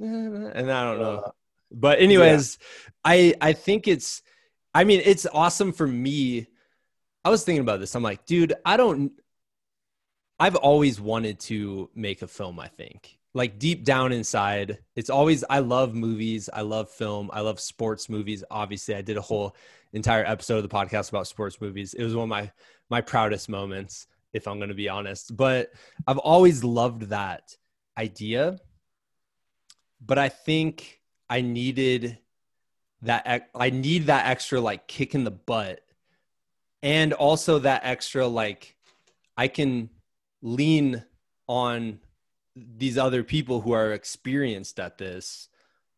Eh, 0.00 0.04
and 0.06 0.70
I 0.72 0.84
don't 0.84 0.98
know. 0.98 1.22
Uh, 1.26 1.30
but 1.70 2.00
anyways, 2.00 2.58
yeah. 2.60 2.90
I 3.04 3.34
I 3.40 3.52
think 3.52 3.88
it's 3.88 4.22
I 4.74 4.84
mean, 4.84 5.02
it's 5.04 5.26
awesome 5.32 5.72
for 5.72 5.86
me. 5.86 6.46
I 7.24 7.30
was 7.30 7.44
thinking 7.44 7.62
about 7.62 7.80
this. 7.80 7.94
I'm 7.94 8.02
like, 8.02 8.26
dude, 8.26 8.54
I 8.64 8.76
don't 8.76 9.12
I've 10.38 10.56
always 10.56 11.00
wanted 11.00 11.40
to 11.40 11.90
make 11.94 12.22
a 12.22 12.28
film, 12.28 12.60
I 12.60 12.68
think. 12.68 13.18
Like 13.34 13.58
deep 13.58 13.84
down 13.84 14.12
inside, 14.12 14.78
it's 14.96 15.10
always 15.10 15.44
I 15.50 15.58
love 15.60 15.94
movies, 15.94 16.48
I 16.52 16.62
love 16.62 16.90
film, 16.90 17.30
I 17.32 17.40
love 17.40 17.60
sports 17.60 18.08
movies. 18.08 18.42
Obviously, 18.50 18.94
I 18.94 19.02
did 19.02 19.16
a 19.16 19.20
whole 19.22 19.54
entire 19.92 20.24
episode 20.24 20.56
of 20.56 20.62
the 20.62 20.68
podcast 20.74 21.10
about 21.10 21.26
sports 21.26 21.60
movies. 21.60 21.94
It 21.94 22.04
was 22.04 22.14
one 22.14 22.24
of 22.24 22.28
my 22.28 22.50
my 22.90 23.00
proudest 23.00 23.48
moments. 23.48 24.06
if 24.32 24.46
I'm 24.46 24.58
going 24.58 24.68
to 24.68 24.74
be 24.74 24.88
honest. 24.88 25.36
But 25.36 25.70
I've 26.06 26.18
always 26.18 26.62
loved 26.64 27.02
that 27.10 27.56
idea. 27.96 28.58
But 30.00 30.18
I 30.18 30.28
think 30.28 31.00
I 31.28 31.40
needed 31.40 32.18
that 33.02 33.48
I 33.54 33.70
need 33.70 34.06
that 34.06 34.26
extra 34.26 34.60
like 34.60 34.88
kick 34.88 35.14
in 35.14 35.24
the 35.24 35.30
butt 35.30 35.80
and 36.82 37.12
also 37.12 37.60
that 37.60 37.82
extra 37.84 38.26
like 38.26 38.76
I 39.36 39.48
can 39.48 39.90
lean 40.42 41.04
on 41.46 42.00
these 42.56 42.98
other 42.98 43.22
people 43.22 43.60
who 43.60 43.72
are 43.72 43.92
experienced 43.92 44.80
at 44.80 44.98
this 44.98 45.48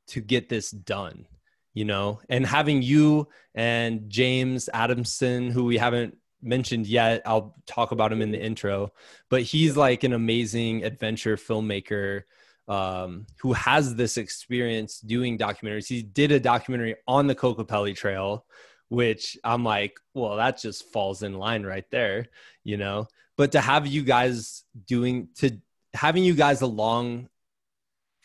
to 0.08 0.20
get 0.20 0.48
this 0.48 0.70
done 0.70 1.26
you 1.72 1.84
know? 1.84 2.20
And 2.28 2.46
having 2.46 2.82
you 2.82 3.28
and 3.54 4.08
james 4.08 4.68
adamson 4.72 5.50
who 5.50 5.64
we 5.64 5.76
haven't 5.76 6.16
mentioned 6.40 6.86
yet 6.86 7.20
i'll 7.26 7.56
talk 7.66 7.90
about 7.90 8.12
him 8.12 8.22
in 8.22 8.30
the 8.30 8.40
intro 8.40 8.92
but 9.28 9.42
he's 9.42 9.76
like 9.76 10.04
an 10.04 10.12
amazing 10.12 10.84
adventure 10.84 11.36
filmmaker 11.36 12.22
um, 12.70 13.26
who 13.40 13.52
has 13.52 13.94
this 13.94 14.16
experience 14.16 15.00
doing 15.00 15.36
documentaries 15.36 15.88
he 15.88 16.02
did 16.02 16.32
a 16.32 16.40
documentary 16.40 16.96
on 17.06 17.26
the 17.26 17.34
Kokopelli 17.34 17.94
trail 17.94 18.46
which 18.88 19.38
i'm 19.44 19.64
like 19.64 19.98
well 20.14 20.36
that 20.36 20.60
just 20.60 20.90
falls 20.92 21.22
in 21.22 21.34
line 21.34 21.64
right 21.64 21.88
there 21.90 22.26
you 22.64 22.76
know 22.76 23.06
but 23.36 23.52
to 23.52 23.60
have 23.60 23.86
you 23.86 24.02
guys 24.02 24.64
doing 24.86 25.28
to 25.36 25.50
having 25.94 26.24
you 26.24 26.34
guys 26.34 26.62
along 26.62 27.28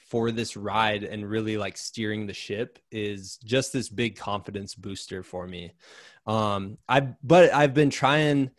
for 0.07 0.31
this 0.31 0.55
ride 0.55 1.03
and 1.03 1.29
really 1.29 1.57
like 1.57 1.77
steering 1.77 2.27
the 2.27 2.33
ship 2.33 2.79
is 2.91 3.37
just 3.43 3.73
this 3.73 3.89
big 3.89 4.15
confidence 4.15 4.75
booster 4.75 5.23
for 5.23 5.47
me. 5.47 5.73
Um, 6.27 6.77
I 6.87 7.01
but 7.23 7.53
I've 7.53 7.73
been 7.73 7.89
trying 7.89 8.51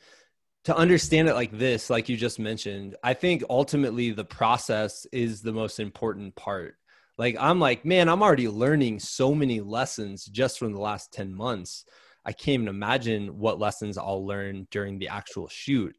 to 0.67 0.77
understand 0.77 1.29
it 1.29 1.35
like 1.35 1.57
this, 1.57 1.91
like 1.91 2.09
you 2.09 2.17
just 2.17 2.41
mentioned. 2.41 2.97
I 3.01 3.15
think 3.15 3.45
ultimately 3.49 4.11
the 4.11 4.25
process 4.25 5.07
is 5.13 5.41
the 5.41 5.53
most 5.53 5.79
important 5.79 6.35
part. 6.35 6.75
Like 7.17 7.37
I'm 7.39 7.61
like, 7.61 7.85
man, 7.85 8.09
I'm 8.09 8.21
already 8.21 8.49
learning 8.49 8.99
so 8.99 9.33
many 9.33 9.61
lessons 9.61 10.25
just 10.25 10.59
from 10.59 10.73
the 10.73 10.81
last 10.81 11.13
10 11.13 11.33
months. 11.33 11.85
I 12.25 12.33
can't 12.33 12.55
even 12.55 12.69
imagine 12.69 13.39
what 13.39 13.61
lessons 13.61 13.97
I'll 13.97 14.27
learn 14.27 14.67
during 14.73 14.99
the 14.99 15.07
actual 15.07 15.47
shoot. 15.47 15.97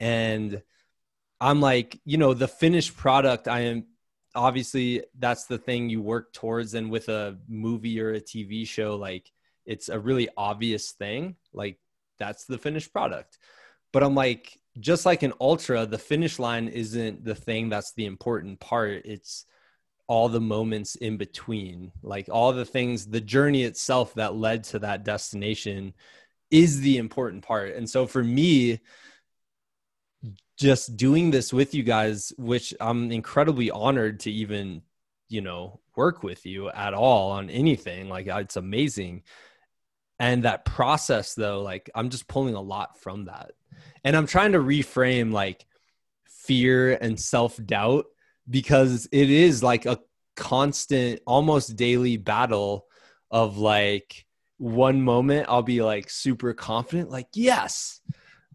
And 0.00 0.60
I'm 1.40 1.60
like, 1.60 2.00
you 2.04 2.18
know, 2.18 2.34
the 2.34 2.48
finished 2.48 2.96
product, 2.96 3.46
I 3.46 3.60
am 3.60 3.86
obviously 4.34 5.04
that's 5.16 5.46
the 5.46 5.58
thing 5.58 5.88
you 5.88 6.02
work 6.02 6.32
towards. 6.32 6.74
And 6.74 6.90
with 6.90 7.08
a 7.08 7.38
movie 7.48 8.00
or 8.00 8.14
a 8.14 8.20
TV 8.20 8.66
show, 8.66 8.96
like 8.96 9.30
it's 9.66 9.88
a 9.88 10.00
really 10.00 10.28
obvious 10.36 10.90
thing. 10.90 11.36
Like 11.52 11.78
that's 12.18 12.46
the 12.46 12.58
finished 12.58 12.92
product. 12.92 13.38
But 13.92 14.02
I'm 14.02 14.14
like, 14.14 14.58
just 14.78 15.04
like 15.04 15.22
an 15.22 15.32
ultra, 15.40 15.86
the 15.86 15.98
finish 15.98 16.38
line 16.38 16.68
isn't 16.68 17.24
the 17.24 17.34
thing 17.34 17.68
that's 17.68 17.92
the 17.92 18.06
important 18.06 18.60
part. 18.60 19.02
It's 19.04 19.46
all 20.06 20.28
the 20.28 20.40
moments 20.40 20.96
in 20.96 21.16
between, 21.16 21.92
like 22.02 22.28
all 22.28 22.52
the 22.52 22.64
things, 22.64 23.06
the 23.06 23.20
journey 23.20 23.62
itself 23.62 24.14
that 24.14 24.34
led 24.34 24.64
to 24.64 24.80
that 24.80 25.04
destination 25.04 25.94
is 26.50 26.80
the 26.80 26.98
important 26.98 27.44
part. 27.44 27.76
And 27.76 27.88
so 27.88 28.06
for 28.06 28.22
me, 28.22 28.80
just 30.58 30.96
doing 30.96 31.30
this 31.30 31.52
with 31.52 31.74
you 31.74 31.82
guys, 31.82 32.32
which 32.36 32.74
I'm 32.80 33.10
incredibly 33.12 33.70
honored 33.70 34.20
to 34.20 34.30
even, 34.30 34.82
you 35.28 35.40
know, 35.40 35.80
work 35.96 36.22
with 36.22 36.44
you 36.44 36.68
at 36.70 36.92
all 36.92 37.30
on 37.30 37.48
anything. 37.48 38.08
Like 38.08 38.28
uh, 38.28 38.38
it's 38.38 38.56
amazing. 38.56 39.22
And 40.18 40.42
that 40.42 40.64
process 40.64 41.34
though, 41.34 41.62
like 41.62 41.88
I'm 41.94 42.10
just 42.10 42.28
pulling 42.28 42.54
a 42.54 42.60
lot 42.60 43.00
from 43.00 43.26
that. 43.26 43.52
And 44.04 44.16
I'm 44.16 44.26
trying 44.26 44.52
to 44.52 44.58
reframe 44.58 45.32
like 45.32 45.64
fear 46.26 46.94
and 46.94 47.18
self-doubt 47.18 48.06
because 48.48 49.08
it 49.12 49.30
is 49.30 49.62
like 49.62 49.86
a 49.86 50.00
constant 50.36 51.20
almost 51.26 51.76
daily 51.76 52.16
battle 52.16 52.86
of 53.30 53.58
like 53.58 54.26
one 54.56 55.00
moment 55.02 55.46
I'll 55.48 55.62
be 55.62 55.82
like 55.82 56.10
super 56.10 56.52
confident 56.52 57.10
like 57.10 57.28
yes 57.34 58.00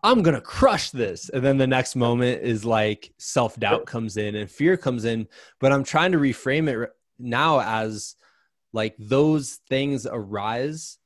I'm 0.05 0.21
going 0.21 0.35
to 0.35 0.41
crush 0.41 0.91
this. 0.91 1.29
And 1.29 1.43
then 1.43 1.57
the 1.57 1.65
next 1.65 1.95
moment 1.95 2.43
is 2.43 2.63
like 2.63 3.11
self 3.17 3.55
doubt 3.59 3.87
comes 3.87 4.17
in 4.17 4.35
and 4.35 4.49
fear 4.49 4.77
comes 4.77 5.03
in. 5.03 5.27
But 5.59 5.71
I'm 5.71 5.83
trying 5.83 6.11
to 6.11 6.19
reframe 6.19 6.67
it 6.67 6.91
now 7.17 7.59
as 7.59 8.15
like 8.71 8.95
those 8.99 9.59
things 9.67 10.05
arise 10.05 10.99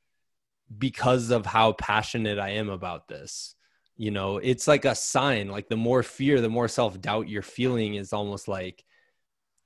because 0.77 1.31
of 1.31 1.45
how 1.45 1.71
passionate 1.71 2.39
I 2.39 2.49
am 2.49 2.67
about 2.67 3.07
this. 3.07 3.55
You 3.99 4.11
know, 4.11 4.37
it's 4.37 4.65
like 4.65 4.85
a 4.85 4.95
sign, 4.95 5.49
like 5.49 5.67
the 5.67 5.75
more 5.75 6.03
fear, 6.03 6.39
the 6.39 6.47
more 6.47 6.69
self 6.69 7.01
doubt 7.01 7.27
you're 7.27 7.41
feeling 7.41 7.95
is 7.95 8.13
almost 8.13 8.47
like 8.47 8.85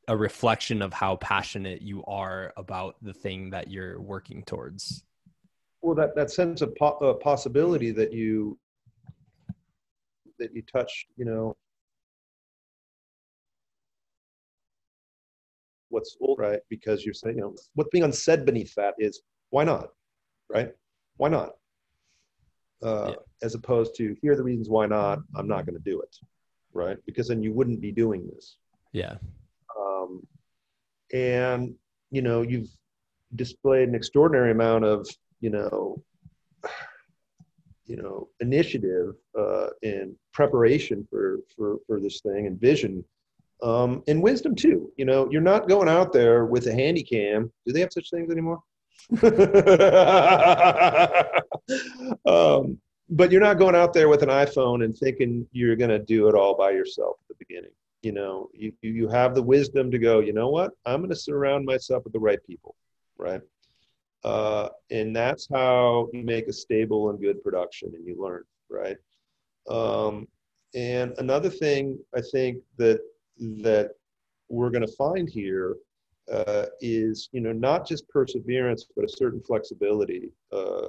a 0.07 0.17
reflection 0.17 0.81
of 0.81 0.91
how 0.91 1.17
passionate 1.17 1.83
you 1.83 2.03
are 2.05 2.51
about 2.57 2.95
the 3.03 3.13
thing 3.13 3.51
that 3.51 3.69
you're 3.69 4.01
working 4.01 4.41
towards. 4.43 5.03
Well, 5.83 5.93
that, 5.93 6.15
that 6.15 6.31
sense 6.31 6.63
of 6.63 6.75
po- 6.75 6.97
uh, 6.97 7.13
possibility 7.13 7.91
that 7.91 8.11
you 8.11 8.57
that 10.39 10.49
you 10.51 10.63
touched, 10.63 11.09
you 11.15 11.25
know, 11.25 11.55
what's 15.89 16.17
right 16.39 16.61
because 16.71 17.05
you're 17.05 17.13
saying, 17.13 17.35
you 17.35 17.41
know, 17.41 17.55
what's 17.75 17.91
being 17.91 18.03
unsaid 18.03 18.47
beneath 18.47 18.73
that 18.73 18.95
is 18.97 19.21
why 19.51 19.63
not, 19.63 19.89
right? 20.49 20.71
Why 21.17 21.29
not? 21.29 21.51
Uh, 22.83 23.09
yeah. 23.09 23.15
As 23.41 23.55
opposed 23.55 23.95
to 23.95 24.15
here 24.21 24.33
are 24.33 24.35
the 24.35 24.43
reasons 24.43 24.69
why 24.69 24.85
not. 24.85 25.19
I'm 25.35 25.47
not 25.47 25.65
going 25.65 25.77
to 25.77 25.83
do 25.83 26.01
it, 26.01 26.15
right? 26.73 26.97
Because 27.05 27.27
then 27.27 27.41
you 27.41 27.53
wouldn't 27.53 27.81
be 27.81 27.91
doing 27.91 28.29
this. 28.33 28.57
Yeah. 28.91 29.15
Um, 29.79 30.25
and 31.13 31.73
you 32.11 32.21
know 32.21 32.41
you've 32.41 32.69
displayed 33.35 33.89
an 33.89 33.95
extraordinary 33.95 34.51
amount 34.51 34.85
of 34.85 35.07
you 35.39 35.49
know 35.49 36.03
you 37.85 37.97
know 37.97 38.29
initiative 38.39 39.15
uh, 39.37 39.67
and 39.83 40.15
preparation 40.31 41.05
for 41.09 41.39
for 41.55 41.77
for 41.87 41.99
this 41.99 42.21
thing 42.21 42.47
and 42.47 42.59
vision 42.59 43.03
um, 43.61 44.03
and 44.07 44.21
wisdom 44.21 44.55
too 44.55 44.91
you 44.97 45.05
know 45.05 45.29
you're 45.31 45.41
not 45.41 45.67
going 45.67 45.89
out 45.89 46.13
there 46.13 46.45
with 46.45 46.67
a 46.67 46.73
handy 46.73 47.03
cam 47.03 47.51
do 47.65 47.73
they 47.73 47.79
have 47.79 47.91
such 47.91 48.09
things 48.09 48.31
anymore 48.31 48.59
um, 52.25 52.77
but 53.09 53.31
you're 53.31 53.41
not 53.41 53.57
going 53.57 53.75
out 53.75 53.93
there 53.93 54.09
with 54.09 54.23
an 54.23 54.29
iphone 54.29 54.83
and 54.83 54.95
thinking 54.95 55.47
you're 55.51 55.75
going 55.75 55.89
to 55.89 55.99
do 55.99 56.27
it 56.27 56.35
all 56.35 56.55
by 56.55 56.71
yourself 56.71 57.17
at 57.21 57.37
the 57.37 57.45
beginning 57.45 57.71
you 58.01 58.11
know 58.11 58.49
you, 58.53 58.73
you 58.81 59.07
have 59.07 59.35
the 59.35 59.43
wisdom 59.43 59.89
to 59.91 59.97
go 59.97 60.19
you 60.19 60.33
know 60.33 60.49
what 60.49 60.71
i'm 60.85 60.99
going 60.99 61.09
to 61.09 61.15
surround 61.15 61.65
myself 61.65 62.03
with 62.03 62.13
the 62.13 62.19
right 62.19 62.39
people 62.45 62.75
right 63.17 63.41
uh, 64.23 64.69
and 64.89 65.15
that's 65.15 65.47
how 65.51 66.07
you 66.13 66.23
make 66.23 66.47
a 66.47 66.53
stable 66.53 67.09
and 67.09 67.19
good 67.19 67.43
production 67.43 67.91
and 67.93 68.05
you 68.07 68.15
learn, 68.21 68.43
right? 68.69 68.97
Um, 69.69 70.27
and 70.73 71.13
another 71.17 71.49
thing 71.49 71.99
I 72.15 72.21
think 72.31 72.59
that 72.77 72.99
that 73.39 73.91
we're 74.49 74.69
going 74.69 74.85
to 74.85 74.93
find 74.93 75.29
here 75.29 75.75
uh, 76.31 76.65
is, 76.79 77.29
you 77.31 77.41
know, 77.41 77.51
not 77.51 77.87
just 77.87 78.07
perseverance, 78.07 78.85
but 78.95 79.05
a 79.05 79.09
certain 79.09 79.41
flexibility. 79.41 80.29
Uh, 80.51 80.87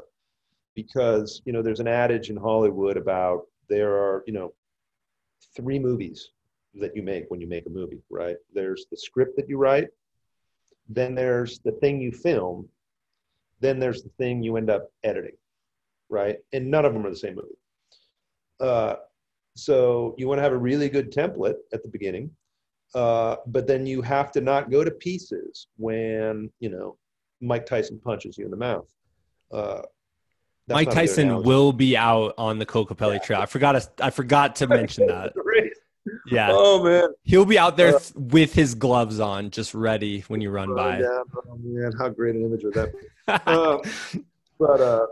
because, 0.75 1.43
you 1.45 1.53
know, 1.53 1.63
there's 1.63 1.81
an 1.81 1.89
adage 1.89 2.31
in 2.31 2.37
Hollywood 2.37 2.97
about 2.97 3.47
there 3.69 3.93
are, 3.93 4.25
you 4.27 4.33
know, 4.33 4.53
three 5.57 5.79
movies 5.79 6.31
that 6.75 6.97
you 6.97 7.03
make 7.03 7.25
when 7.29 7.41
you 7.41 7.47
make 7.47 7.67
a 7.67 7.71
movie, 7.71 8.03
right? 8.11 8.37
There's 8.53 8.87
the 8.91 8.97
script 8.97 9.37
that 9.37 9.49
you 9.49 9.57
write, 9.57 9.89
then 10.89 11.15
there's 11.15 11.61
the 11.61 11.73
thing 11.73 12.01
you 12.01 12.13
film, 12.13 12.69
then 13.61 13.79
there's 13.79 14.03
the 14.03 14.11
thing 14.19 14.43
you 14.43 14.57
end 14.57 14.71
up 14.71 14.91
editing, 15.05 15.37
right? 16.09 16.39
And 16.53 16.71
none 16.71 16.85
of 16.85 16.93
them 16.93 17.07
are 17.07 17.11
the 17.11 17.17
same 17.17 17.37
movie. 17.37 17.59
Uh, 18.61 18.97
so 19.57 20.15
you 20.19 20.27
want 20.27 20.39
to 20.39 20.43
have 20.43 20.53
a 20.53 20.59
really 20.59 20.89
good 20.89 21.13
template 21.13 21.57
at 21.73 21.83
the 21.83 21.89
beginning, 21.89 22.31
uh, 22.95 23.37
but 23.47 23.67
then 23.67 23.87
you 23.87 24.03
have 24.03 24.33
to 24.33 24.41
not 24.41 24.71
go 24.71 24.85
to 24.85 24.91
pieces 24.91 25.69
when 25.77 26.51
you 26.61 26.69
know 26.69 26.97
Mike 27.41 27.67
Tyson 27.67 28.01
punches 28.03 28.37
you 28.37 28.45
in 28.45 28.51
the 28.51 28.57
mouth. 28.57 28.87
Uh, 29.53 29.83
Mike 30.69 30.91
Tyson 30.91 31.43
will 31.43 31.73
be 31.73 31.97
out 31.97 32.35
on 32.39 32.59
the 32.59 32.67
Kokopelli 32.67 33.15
yeah. 33.15 33.19
Trail. 33.19 33.41
I 33.41 33.47
forgot. 33.47 33.73
To, 33.73 34.05
I 34.05 34.11
forgot 34.11 34.57
to 34.57 34.67
mention 34.67 35.07
that. 35.07 35.33
Yeah. 36.27 36.49
Oh 36.53 36.83
man. 36.83 37.11
He'll 37.23 37.45
be 37.45 37.59
out 37.59 37.77
there 37.77 37.97
uh, 37.97 38.01
with 38.15 38.55
his 38.55 38.75
gloves 38.75 39.21
on, 39.21 39.51
just 39.51 39.75
ready 39.75 40.21
when 40.29 40.41
you 40.41 40.51
run 40.51 40.75
by. 40.75 41.01
Yeah. 41.01 41.23
Oh 41.37 41.59
man, 41.63 41.93
how 41.99 42.09
great 42.09 42.35
an 42.35 42.45
image 42.45 42.65
would 42.65 42.75
that 42.75 42.93
be? 42.93 43.07
uh, 43.29 43.79
but 44.59 44.81
uh, 44.81 45.07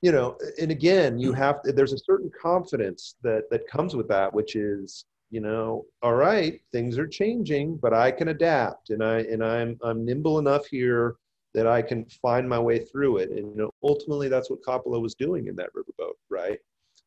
you 0.00 0.12
know, 0.12 0.36
and 0.60 0.70
again, 0.70 1.18
you 1.18 1.32
have 1.32 1.62
to, 1.62 1.72
there's 1.72 1.92
a 1.92 1.98
certain 1.98 2.30
confidence 2.40 3.16
that 3.22 3.50
that 3.50 3.66
comes 3.66 3.94
with 3.94 4.08
that, 4.08 4.32
which 4.32 4.56
is 4.56 5.04
you 5.30 5.40
know, 5.40 5.86
all 6.02 6.14
right, 6.14 6.60
things 6.72 6.98
are 6.98 7.08
changing, 7.08 7.76
but 7.76 7.94
I 7.94 8.10
can 8.10 8.28
adapt, 8.28 8.90
and 8.90 9.02
I 9.02 9.20
and 9.20 9.42
I'm 9.42 9.78
I'm 9.82 10.04
nimble 10.04 10.38
enough 10.38 10.66
here 10.66 11.16
that 11.54 11.66
I 11.66 11.82
can 11.82 12.06
find 12.22 12.48
my 12.48 12.58
way 12.58 12.78
through 12.78 13.18
it. 13.18 13.30
And 13.30 13.50
you 13.50 13.56
know, 13.56 13.70
ultimately, 13.82 14.28
that's 14.28 14.50
what 14.50 14.62
Coppola 14.62 15.00
was 15.00 15.14
doing 15.14 15.46
in 15.48 15.56
that 15.56 15.70
riverboat, 15.74 16.14
right? 16.30 16.58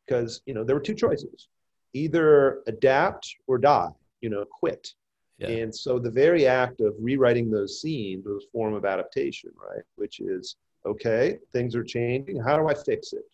Because 0.06 0.42
you 0.46 0.54
know, 0.54 0.64
there 0.64 0.76
were 0.76 0.82
two 0.82 0.94
choices 0.94 1.48
either 1.96 2.62
adapt 2.66 3.36
or 3.46 3.58
die, 3.58 3.88
you 4.20 4.28
know, 4.28 4.44
quit. 4.44 4.92
Yeah. 5.38 5.48
And 5.48 5.74
so 5.74 5.98
the 5.98 6.10
very 6.10 6.46
act 6.46 6.80
of 6.80 6.94
rewriting 6.98 7.50
those 7.50 7.80
scenes 7.80 8.26
was 8.26 8.44
a 8.44 8.50
form 8.52 8.74
of 8.74 8.84
adaptation, 8.84 9.50
right? 9.56 9.82
Which 9.96 10.20
is, 10.20 10.56
okay, 10.84 11.38
things 11.52 11.74
are 11.74 11.84
changing. 11.84 12.40
How 12.40 12.56
do 12.58 12.68
I 12.68 12.74
fix 12.74 13.12
it? 13.12 13.24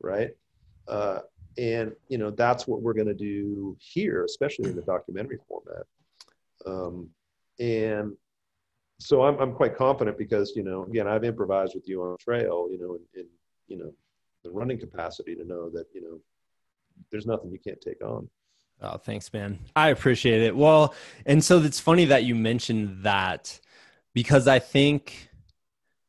Right. 0.00 0.30
Uh, 0.88 1.20
and, 1.58 1.92
you 2.08 2.18
know, 2.18 2.30
that's 2.30 2.66
what 2.66 2.82
we're 2.82 2.94
going 2.94 3.08
to 3.08 3.14
do 3.14 3.76
here, 3.80 4.24
especially 4.24 4.70
in 4.70 4.76
the 4.76 4.82
documentary 4.82 5.38
format. 5.48 5.86
Um, 6.66 7.08
and 7.58 8.16
so 9.00 9.22
I'm, 9.22 9.38
I'm 9.38 9.52
quite 9.52 9.76
confident 9.76 10.18
because, 10.18 10.52
you 10.54 10.62
know, 10.62 10.84
again, 10.84 11.08
I've 11.08 11.24
improvised 11.24 11.74
with 11.74 11.88
you 11.88 12.02
on 12.02 12.16
trail, 12.18 12.68
you 12.70 12.78
know, 12.78 12.94
in, 12.94 13.20
in 13.22 13.26
you 13.66 13.78
know, 13.78 13.92
the 14.44 14.50
running 14.50 14.78
capacity 14.78 15.34
to 15.34 15.44
know 15.44 15.70
that, 15.70 15.86
you 15.94 16.02
know, 16.02 16.20
there's 17.10 17.26
nothing 17.26 17.50
you 17.50 17.58
can't 17.58 17.80
take 17.80 18.04
on. 18.04 18.28
Oh, 18.82 18.98
thanks, 18.98 19.32
man. 19.32 19.58
I 19.74 19.88
appreciate 19.88 20.42
it. 20.42 20.54
Well, 20.54 20.94
and 21.24 21.42
so 21.42 21.62
it's 21.62 21.80
funny 21.80 22.06
that 22.06 22.24
you 22.24 22.34
mentioned 22.34 23.04
that 23.04 23.58
because 24.12 24.46
I 24.46 24.58
think 24.58 25.30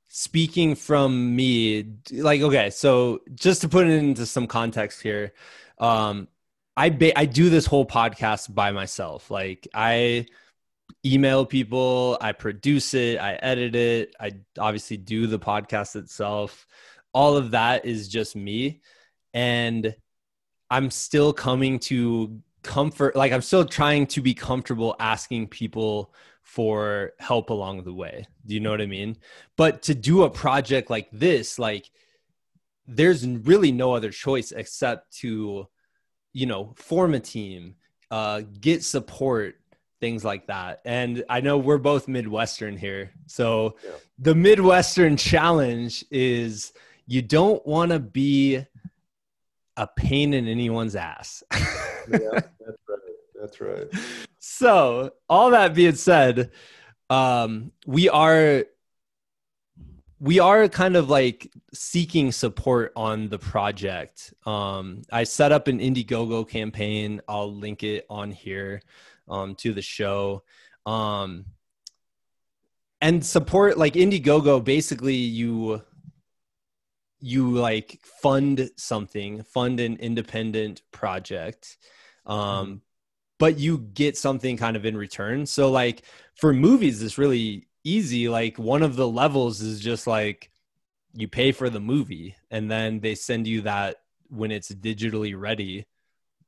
speaking 0.10 0.76
from 0.76 1.36
me, 1.36 1.96
like, 2.12 2.42
okay, 2.42 2.70
so 2.70 3.22
just 3.36 3.62
to 3.62 3.70
put 3.70 3.88
it 3.88 3.94
into 3.94 4.26
some 4.26 4.48
context 4.48 5.02
here, 5.02 5.34
um, 5.78 6.28
I 6.76 6.90
ba- 6.90 7.18
I 7.18 7.26
do 7.26 7.50
this 7.50 7.66
whole 7.66 7.86
podcast 7.86 8.54
by 8.54 8.72
myself. 8.72 9.32
Like, 9.32 9.68
I 9.74 10.28
email 11.06 11.46
people, 11.46 12.18
I 12.22 12.32
produce 12.32 12.94
it, 12.94 13.20
I 13.20 13.34
edit 13.34 13.76
it, 13.76 14.16
I 14.20 14.32
obviously 14.58 14.98
do 14.98 15.28
the 15.28 15.40
podcast 15.40 15.96
itself. 15.96 16.66
All 17.14 17.36
of 17.38 17.52
that 17.52 17.86
is 17.86 18.08
just 18.08 18.36
me, 18.36 18.82
and 19.34 19.96
I'm 20.70 20.90
still 20.92 21.34
coming 21.34 21.80
to 21.80 22.42
comfort 22.64 23.16
like 23.16 23.32
i'm 23.32 23.42
still 23.42 23.66
trying 23.66 24.06
to 24.06 24.22
be 24.22 24.34
comfortable 24.34 24.96
asking 25.00 25.48
people 25.48 26.14
for 26.44 27.14
help 27.20 27.50
along 27.50 27.84
the 27.84 27.94
way. 27.94 28.26
Do 28.46 28.54
you 28.54 28.60
know 28.60 28.72
what 28.72 28.82
i 28.82 28.86
mean? 28.86 29.18
But 29.56 29.84
to 29.84 29.96
do 29.96 30.24
a 30.24 30.30
project 30.30 30.90
like 30.90 31.10
this 31.12 31.58
like 31.58 31.90
there's 32.88 33.26
really 33.26 33.72
no 33.72 33.94
other 33.96 34.10
choice 34.12 34.52
except 34.52 35.18
to 35.20 35.68
you 36.34 36.46
know 36.46 36.74
form 36.76 37.14
a 37.14 37.20
team 37.20 37.76
uh 38.10 38.42
get 38.60 38.84
support 38.84 39.61
things 40.02 40.26
like 40.26 40.48
that 40.48 40.82
and 40.84 41.24
i 41.30 41.40
know 41.40 41.58
we're 41.58 41.78
both 41.78 42.10
midwestern 42.10 42.76
here 42.76 43.12
so 43.28 43.76
yeah. 43.84 43.92
the 44.20 44.36
midwestern 44.36 45.16
challenge 45.16 46.04
is 46.12 46.74
you 47.08 47.22
don't 47.22 47.66
want 47.66 47.92
to 47.92 48.00
be 48.00 48.66
a 49.78 49.88
pain 49.88 50.34
in 50.34 50.48
anyone's 50.48 50.96
ass 50.96 51.44
yeah, 52.10 52.20
that's 52.34 52.82
right. 52.90 53.00
That's 53.40 53.62
right. 53.62 53.88
So, 54.40 55.14
all 55.30 55.52
that 55.52 55.74
being 55.74 55.96
said, 55.96 56.52
um, 57.10 57.72
we 57.86 58.10
are 58.10 58.66
we 60.20 60.40
are 60.40 60.70
kind 60.70 60.96
of 60.96 61.10
like 61.10 61.52
seeking 61.74 62.32
support 62.32 62.92
on 62.96 63.30
the 63.30 63.40
project. 63.40 64.34
Um, 64.46 65.02
I 65.12 65.24
set 65.24 65.52
up 65.52 65.68
an 65.68 65.80
Indiegogo 65.80 66.48
campaign. 66.48 67.22
I'll 67.28 67.54
link 67.54 67.84
it 67.84 68.06
on 68.10 68.30
here 68.32 68.82
um, 69.32 69.56
to 69.56 69.74
the 69.74 69.82
show. 69.82 70.44
Um, 70.86 71.46
and 73.02 73.26
support 73.26 73.78
like 73.78 73.94
Indiegogo, 73.94 74.64
basically, 74.64 75.16
you 75.16 75.82
you 77.20 77.52
like 77.52 78.00
fund 78.22 78.70
something, 78.78 79.44
fund 79.44 79.80
an 79.80 79.98
independent 79.98 80.82
project, 80.92 81.78
um, 82.26 82.38
mm-hmm. 82.38 82.76
but 83.40 83.58
you 83.58 83.78
get 83.78 84.18
something 84.18 84.58
kind 84.58 84.76
of 84.76 84.86
in 84.86 84.98
return. 84.98 85.46
So 85.46 85.72
like 85.72 86.04
for 86.36 86.54
movies, 86.54 87.02
it's 87.02 87.18
really 87.18 87.68
easy. 87.84 88.30
Like 88.30 88.58
one 88.60 88.84
of 88.84 88.96
the 88.96 89.08
levels 89.08 89.62
is 89.62 89.80
just 89.80 90.06
like 90.06 90.52
you 91.14 91.28
pay 91.28 91.52
for 91.52 91.70
the 91.70 91.80
movie, 91.80 92.36
and 92.52 92.70
then 92.70 93.00
they 93.00 93.16
send 93.16 93.48
you 93.48 93.62
that 93.62 93.98
when 94.30 94.52
it's 94.52 94.72
digitally 94.72 95.40
ready. 95.40 95.86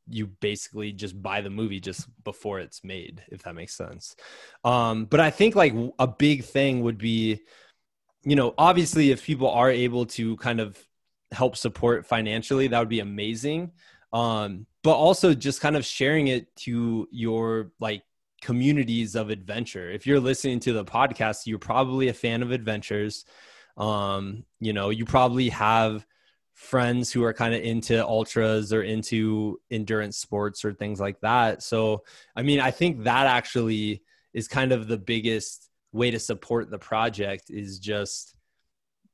You 0.09 0.27
basically 0.27 0.91
just 0.91 1.21
buy 1.21 1.41
the 1.41 1.49
movie 1.49 1.79
just 1.79 2.07
before 2.23 2.59
it's 2.59 2.83
made, 2.83 3.23
if 3.29 3.43
that 3.43 3.55
makes 3.55 3.75
sense. 3.75 4.15
Um, 4.63 5.05
but 5.05 5.19
I 5.19 5.29
think 5.29 5.55
like 5.55 5.73
a 5.99 6.07
big 6.07 6.43
thing 6.43 6.81
would 6.81 6.97
be, 6.97 7.41
you 8.23 8.35
know, 8.35 8.53
obviously 8.57 9.11
if 9.11 9.23
people 9.23 9.49
are 9.49 9.69
able 9.69 10.05
to 10.07 10.37
kind 10.37 10.59
of 10.59 10.77
help 11.31 11.55
support 11.57 12.05
financially, 12.05 12.67
that 12.67 12.79
would 12.79 12.89
be 12.89 12.99
amazing 12.99 13.71
um, 14.13 14.67
but 14.83 14.93
also 14.93 15.33
just 15.33 15.59
kind 15.59 15.75
of 15.75 15.83
sharing 15.83 16.27
it 16.27 16.55
to 16.55 17.07
your 17.11 17.71
like 17.79 18.03
communities 18.41 19.15
of 19.15 19.29
adventure. 19.29 19.89
If 19.89 20.05
you're 20.05 20.19
listening 20.19 20.59
to 20.61 20.73
the 20.73 20.85
podcast, 20.85 21.47
you're 21.47 21.59
probably 21.59 22.07
a 22.07 22.13
fan 22.13 22.43
of 22.43 22.51
adventures. 22.51 23.25
Um, 23.75 24.45
you 24.59 24.71
know, 24.71 24.91
you 24.91 25.03
probably 25.03 25.49
have 25.49 26.05
friends 26.53 27.11
who 27.11 27.23
are 27.23 27.33
kind 27.33 27.53
of 27.53 27.61
into 27.61 28.05
ultras 28.05 28.71
or 28.71 28.83
into 28.83 29.59
endurance 29.71 30.17
sports 30.17 30.63
or 30.63 30.73
things 30.73 30.99
like 30.99 31.19
that. 31.21 31.63
So, 31.63 32.03
I 32.35 32.43
mean, 32.43 32.59
I 32.59 32.71
think 32.71 33.03
that 33.03 33.25
actually 33.27 34.03
is 34.33 34.47
kind 34.47 34.71
of 34.71 34.87
the 34.87 34.97
biggest 34.97 35.69
way 35.91 36.11
to 36.11 36.19
support 36.19 36.69
the 36.69 36.79
project 36.79 37.49
is 37.49 37.79
just 37.79 38.35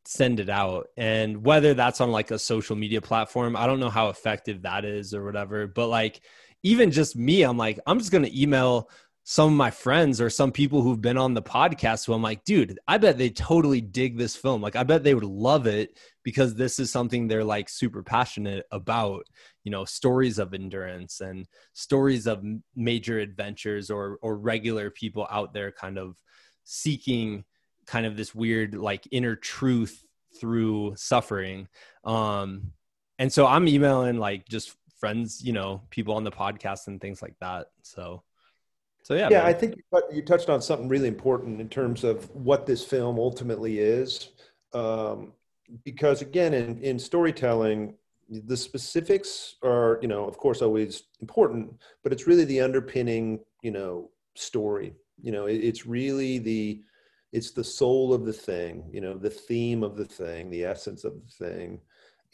send 0.05 0.39
it 0.39 0.49
out 0.49 0.87
and 0.97 1.45
whether 1.45 1.73
that's 1.73 2.01
on 2.01 2.09
like 2.09 2.31
a 2.31 2.39
social 2.39 2.75
media 2.75 3.01
platform 3.01 3.55
i 3.55 3.67
don't 3.67 3.81
know 3.81 3.89
how 3.89 4.07
effective 4.07 4.63
that 4.63 4.85
is 4.85 5.13
or 5.13 5.23
whatever 5.23 5.67
but 5.67 5.87
like 5.87 6.21
even 6.63 6.89
just 6.89 7.15
me 7.15 7.43
i'm 7.43 7.57
like 7.57 7.79
i'm 7.85 7.99
just 7.99 8.11
going 8.11 8.23
to 8.23 8.41
email 8.41 8.89
some 9.31 9.51
of 9.51 9.55
my 9.55 9.69
friends 9.69 10.19
or 10.19 10.27
some 10.27 10.51
people 10.51 10.81
who've 10.81 11.03
been 11.03 11.15
on 11.15 11.35
the 11.35 11.41
podcast 11.41 12.03
who 12.03 12.13
i'm 12.13 12.21
like 12.23 12.43
dude 12.45 12.79
i 12.87 12.97
bet 12.97 13.15
they 13.15 13.29
totally 13.29 13.79
dig 13.79 14.17
this 14.17 14.35
film. 14.35 14.59
Like 14.59 14.75
i 14.75 14.81
bet 14.81 15.03
they 15.03 15.13
would 15.13 15.23
love 15.23 15.67
it 15.67 15.99
because 16.23 16.55
this 16.55 16.79
is 16.79 16.91
something 16.91 17.27
they're 17.27 17.43
like 17.43 17.69
super 17.69 18.01
passionate 18.01 18.65
about 18.71 19.27
you 19.63 19.69
know 19.69 19.85
stories 19.85 20.39
of 20.39 20.55
endurance 20.55 21.21
and 21.21 21.45
stories 21.73 22.25
of 22.25 22.43
major 22.75 23.19
adventures 23.19 23.91
or 23.91 24.17
or 24.23 24.35
regular 24.35 24.89
people 24.89 25.27
out 25.29 25.53
there 25.53 25.71
kind 25.71 25.99
of 25.99 26.15
seeking 26.63 27.45
kind 27.85 28.07
of 28.07 28.17
this 28.17 28.33
weird 28.33 28.73
like 28.73 29.07
inner 29.11 29.35
truth 29.35 30.03
through 30.41 30.95
suffering. 30.95 31.67
Um 32.03 32.71
and 33.19 33.31
so 33.31 33.45
i'm 33.45 33.67
emailing 33.67 34.17
like 34.17 34.49
just 34.49 34.75
friends 34.99 35.43
you 35.43 35.53
know 35.53 35.83
people 35.91 36.15
on 36.15 36.23
the 36.23 36.31
podcast 36.31 36.87
and 36.87 36.99
things 36.99 37.21
like 37.21 37.35
that. 37.41 37.67
So 37.83 38.23
so 39.09 39.15
yeah 39.15 39.27
yeah 39.29 39.39
man. 39.39 39.47
i 39.47 39.53
think 39.53 39.75
you 40.11 40.21
touched 40.21 40.49
on 40.49 40.61
something 40.61 40.87
really 40.87 41.07
important 41.07 41.59
in 41.59 41.67
terms 41.67 42.03
of 42.03 42.29
what 42.35 42.65
this 42.65 42.83
film 42.83 43.17
ultimately 43.17 43.79
is. 43.79 44.29
Um 44.73 45.33
because 45.83 46.21
again 46.21 46.53
in 46.53 46.79
in 46.81 46.99
storytelling 46.99 47.95
the 48.29 48.57
specifics 48.57 49.55
are 49.63 49.99
you 50.01 50.07
know 50.07 50.25
of 50.25 50.37
course 50.37 50.61
always 50.61 51.03
important 51.21 51.73
but 52.03 52.13
it's 52.13 52.27
really 52.27 52.45
the 52.45 52.61
underpinning 52.61 53.39
you 53.63 53.71
know 53.71 54.09
story. 54.35 54.93
You 55.21 55.31
know 55.31 55.47
it, 55.47 55.57
it's 55.57 55.85
really 55.85 56.37
the 56.37 56.83
it's 57.31 57.51
the 57.51 57.63
soul 57.63 58.13
of 58.13 58.25
the 58.25 58.33
thing 58.33 58.89
you 58.91 59.01
know 59.01 59.17
the 59.17 59.29
theme 59.29 59.83
of 59.83 59.97
the 59.97 60.05
thing 60.05 60.49
the 60.49 60.63
essence 60.63 61.03
of 61.03 61.13
the 61.13 61.45
thing. 61.45 61.81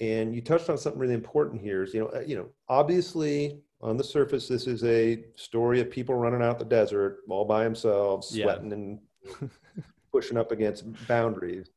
And 0.01 0.35
you 0.35 0.41
touched 0.41 0.69
on 0.69 0.77
something 0.77 0.99
really 0.99 1.13
important 1.13 1.61
here 1.61 1.83
is 1.83 1.93
you 1.93 2.01
know 2.01 2.07
uh, 2.07 2.19
you 2.19 2.35
know 2.35 2.47
obviously 2.67 3.61
on 3.81 3.97
the 3.97 4.03
surface 4.03 4.47
this 4.47 4.67
is 4.67 4.83
a 4.83 5.23
story 5.35 5.81
of 5.81 5.91
people 5.91 6.15
running 6.15 6.41
out 6.41 6.59
the 6.59 6.65
desert 6.65 7.19
all 7.29 7.45
by 7.45 7.63
themselves 7.63 8.29
sweating 8.29 8.69
yeah. 8.69 8.73
and 9.41 9.51
pushing 10.11 10.37
up 10.37 10.51
against 10.51 10.85
boundaries. 11.07 11.69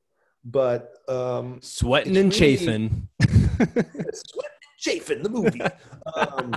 But 0.45 0.95
um 1.09 1.59
sweating 1.61 2.17
and 2.17 2.33
really, 2.33 2.39
chafing. 2.39 3.09
Sweating 3.21 3.65
and 3.65 4.79
chafing 4.79 5.23
the 5.23 5.29
movie. 5.29 5.61
Um, 6.15 6.55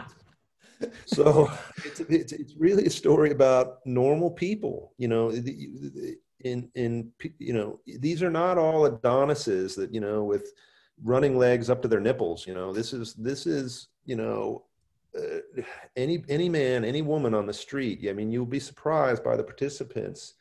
so 1.06 1.52
it's, 1.86 2.00
it's, 2.02 2.34
it's 2.34 2.56
really 2.56 2.86
a 2.86 2.90
story 2.90 3.32
about 3.32 3.86
normal 3.86 4.32
people 4.32 4.94
you 4.98 5.08
know 5.08 5.30
in 6.44 6.70
in 6.76 7.12
you 7.40 7.54
know 7.54 7.80
these 8.00 8.24
are 8.24 8.32
not 8.32 8.58
all 8.58 8.86
adonises 8.86 9.76
that 9.76 9.94
you 9.94 10.00
know 10.00 10.24
with 10.24 10.52
running 11.04 11.38
legs 11.38 11.70
up 11.70 11.82
to 11.82 11.88
their 11.88 12.00
nipples 12.00 12.48
you 12.48 12.54
know 12.54 12.72
this 12.74 12.94
is 12.94 13.14
this 13.16 13.46
is 13.46 13.90
you 14.06 14.16
know 14.16 14.64
uh, 15.18 15.62
any 15.96 16.24
any 16.30 16.50
man 16.50 16.86
any 16.86 17.02
woman 17.02 17.34
on 17.34 17.46
the 17.46 17.54
street 17.54 18.06
i 18.10 18.14
mean 18.14 18.32
you'll 18.32 18.46
be 18.46 18.60
surprised 18.60 19.24
by 19.24 19.36
the 19.36 19.44
participants. 19.44 20.36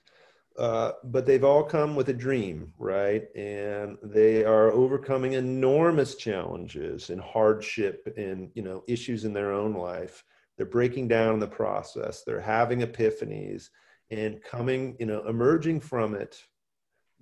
Uh, 0.59 0.93
but 1.05 1.25
they've 1.25 1.45
all 1.45 1.63
come 1.63 1.95
with 1.95 2.09
a 2.09 2.13
dream 2.13 2.73
right? 2.77 3.35
And 3.37 3.97
they 4.03 4.45
are 4.45 4.73
overcoming 4.73 5.33
enormous 5.35 6.17
challenges 6.17 7.09
and 7.09 7.21
hardship 7.21 8.13
and 8.17 8.51
you 8.55 8.63
know 8.63 8.83
issues 8.87 9.25
in 9.25 9.33
their 9.33 9.53
own 9.53 9.75
life. 9.75 10.25
They're 10.57 10.67
breaking 10.67 11.09
down 11.09 11.35
in 11.35 11.41
the 11.41 11.47
process. 11.47 12.23
They're 12.23 12.41
having 12.41 12.81
epiphanies 12.81 13.71
and 14.11 14.43
coming, 14.43 14.97
you 14.99 15.07
know, 15.07 15.27
emerging 15.27 15.81
from 15.81 16.15
it 16.15 16.43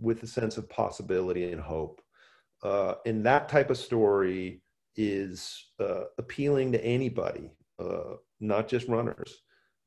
with 0.00 0.22
a 0.22 0.26
sense 0.26 0.56
of 0.56 0.68
possibility 0.68 1.52
and 1.52 1.60
hope. 1.60 2.00
Uh, 2.62 2.94
and 3.06 3.24
that 3.26 3.48
type 3.48 3.70
of 3.70 3.78
story 3.78 4.62
is 4.98 5.66
uh, 5.80 6.04
appealing 6.18 6.72
to 6.72 6.84
anybody. 6.84 7.50
uh, 7.78 8.16
not 8.40 8.68
just 8.68 8.88
runners. 8.88 9.42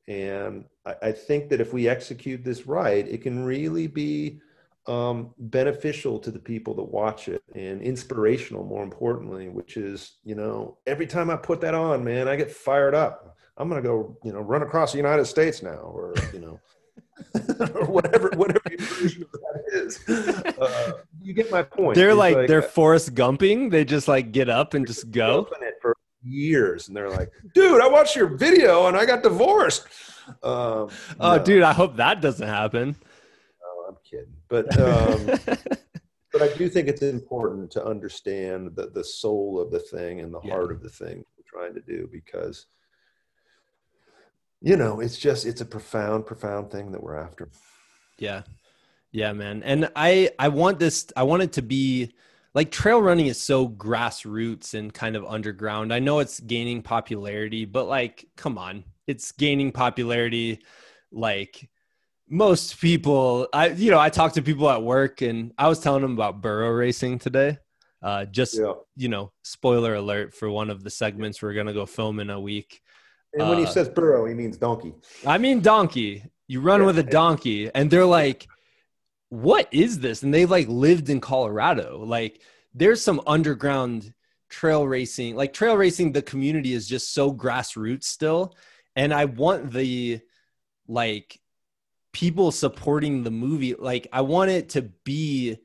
And 0.08 0.66
I, 0.86 0.96
I, 1.04 1.12
think 1.12 1.50
that 1.50 1.62
if 1.62 1.74
we 1.74 1.88
execute 1.88 2.44
this 2.44 2.68
right, 2.68 3.08
it 3.08 3.22
can 3.22 3.46
really 3.46 3.88
be 3.88 4.42
um, 4.88 5.34
beneficial 5.38 6.20
to 6.20 6.32
the 6.32 6.40
people 6.40 6.74
that 6.76 6.84
watch 6.84 7.28
it 7.28 7.44
and 7.56 7.82
inspirational, 7.82 8.66
more 8.66 8.84
importantly, 8.84 9.50
which 9.50 9.78
is, 9.78 10.18
you 10.24 10.36
know, 10.36 10.78
every 10.88 11.08
time 11.08 11.30
I 11.30 11.36
put 11.36 11.62
that 11.62 11.76
on, 11.76 12.04
man, 12.04 12.28
I 12.28 12.36
get 12.36 12.52
fired 12.52 12.96
up. 12.96 13.38
I'm 13.58 13.70
going 13.70 13.82
to 13.82 13.88
go, 13.88 14.18
you 14.24 14.34
know, 14.34 14.40
run 14.40 14.64
across 14.64 14.92
the 14.92 14.98
United 14.98 15.26
States 15.26 15.62
now, 15.62 15.70
or, 15.94 16.14
you 16.34 16.40
know, 16.40 16.60
or 17.76 17.86
whatever, 17.86 18.32
whatever 18.36 18.62
your 18.70 18.80
version 18.80 19.24
of 19.24 19.32
that 19.32 19.64
is. 19.72 20.00
Uh, 20.58 20.94
you 21.22 21.34
get 21.34 21.52
my 21.52 21.64
point. 21.64 21.96
They're 21.96 22.16
like, 22.16 22.36
like, 22.36 22.48
they're 22.48 22.64
uh, 22.64 22.68
Forrest 22.68 23.14
Gumping. 23.16 23.72
They 23.72 23.86
just 23.86 24.08
like 24.08 24.32
get 24.32 24.50
up 24.50 24.74
and 24.74 24.86
just 24.86 25.12
go. 25.12 25.48
It 25.62 25.76
for 25.82 25.96
years, 26.24 26.88
and 26.88 26.96
they're 26.96 27.10
like, 27.10 27.32
"Dude, 27.54 27.82
I 27.82 27.88
watched 27.88 28.16
your 28.16 28.28
video 28.28 28.88
and 28.88 28.98
I 28.98 29.06
got 29.06 29.24
divorced." 29.24 29.86
Um, 30.44 30.90
oh, 31.20 31.38
no. 31.38 31.44
dude, 31.44 31.64
I 31.64 31.74
hope 31.74 31.98
that 31.98 32.22
doesn't 32.22 32.48
happen. 32.48 32.96
No, 33.62 33.86
I'm 33.90 33.98
kidding, 34.10 34.34
but 34.48 34.80
um, 34.80 35.58
but 36.32 36.42
I 36.42 36.54
do 36.58 36.70
think 36.70 36.88
it's 36.88 37.02
important 37.02 37.72
to 37.72 37.86
understand 37.86 38.76
the 38.76 38.88
the 38.88 39.04
soul 39.04 39.60
of 39.60 39.72
the 39.72 39.80
thing 39.80 40.20
and 40.22 40.34
the 40.34 40.42
yeah. 40.44 40.54
heart 40.54 40.72
of 40.72 40.82
the 40.82 40.90
thing 40.90 41.26
we're 41.38 41.60
trying 41.62 41.74
to 41.74 41.82
do 41.82 42.08
because 42.12 42.68
you 44.62 44.78
know 44.78 45.00
it's 45.00 45.18
just 45.18 45.46
it's 45.46 45.62
a 45.62 45.66
profound 45.66 46.26
profound 46.26 46.72
thing 46.72 46.92
that 46.92 47.04
we're 47.04 47.18
after 47.18 47.50
yeah 48.18 48.44
yeah 49.12 49.34
man 49.34 49.62
and 49.64 49.90
i 49.96 50.30
i 50.40 50.48
want 50.48 50.80
this 50.80 51.08
i 51.16 51.24
want 51.24 51.44
it 51.44 51.54
to 51.54 51.62
be 51.62 52.12
like 52.54 52.72
trail 52.72 53.02
running 53.02 53.28
is 53.28 53.40
so 53.40 53.68
grassroots 53.68 54.74
and 54.74 54.94
kind 54.94 55.16
of 55.16 55.26
underground 55.26 55.94
i 55.94 56.00
know 56.00 56.20
it's 56.20 56.40
gaining 56.40 56.82
popularity 56.82 57.66
but 57.66 57.88
like 57.88 58.26
come 58.36 58.58
on 58.58 58.84
it's 59.08 59.32
gaining 59.32 59.72
popularity 59.72 60.60
like 61.12 61.70
most 62.30 62.80
people 62.80 63.48
i 63.54 63.68
you 63.68 63.92
know 63.92 64.00
i 64.00 64.10
talk 64.10 64.34
to 64.34 64.42
people 64.42 64.70
at 64.70 64.82
work 64.82 65.22
and 65.22 65.52
i 65.58 65.68
was 65.68 65.80
telling 65.80 66.02
them 66.02 66.14
about 66.14 66.42
burro 66.42 66.70
racing 66.70 67.20
today 67.20 67.58
uh 68.04 68.26
just 68.26 68.58
yeah. 68.58 68.74
you 68.96 69.10
know 69.10 69.32
spoiler 69.44 69.96
alert 69.96 70.34
for 70.34 70.50
one 70.50 70.70
of 70.70 70.84
the 70.84 70.90
segments 70.90 71.42
we're 71.42 71.54
gonna 71.54 71.74
go 71.74 71.86
film 71.86 72.20
in 72.20 72.30
a 72.30 72.40
week 72.40 72.82
and 73.34 73.48
when 73.48 73.58
uh, 73.58 73.62
he 73.62 73.66
says 73.66 73.88
burro, 73.88 74.26
he 74.26 74.34
means 74.34 74.58
donkey. 74.58 74.94
I 75.26 75.38
mean 75.38 75.62
donkey. 75.62 76.24
You 76.48 76.60
run 76.60 76.82
yeah. 76.82 76.88
with 76.88 77.00
a 77.00 77.04
donkey, 77.04 77.72
and 77.74 77.90
they're 77.90 78.06
like, 78.06 78.48
"What 79.32 79.68
is 79.72 80.00
this?" 80.00 80.24
And 80.24 80.34
they 80.34 80.46
like 80.46 80.68
lived 80.68 81.10
in 81.10 81.22
Colorado. 81.22 82.04
Like, 82.06 82.42
there's 82.76 83.02
some 83.02 83.22
underground 83.26 84.14
trail 84.50 84.88
racing. 84.88 85.36
Like 85.36 85.54
trail 85.54 85.76
racing, 85.76 86.12
the 86.12 86.22
community 86.22 86.74
is 86.74 86.88
just 86.88 87.14
so 87.14 87.34
grassroots 87.34 88.04
still, 88.04 88.56
and 88.96 89.14
I 89.14 89.26
want 89.26 89.72
the 89.72 90.20
like 90.88 91.40
people 92.12 92.52
supporting 92.52 93.24
the 93.24 93.32
movie. 93.32 93.74
Like, 93.74 94.08
I 94.12 94.22
want 94.22 94.52
it 94.52 94.70
to 94.70 94.84
be 95.06 95.58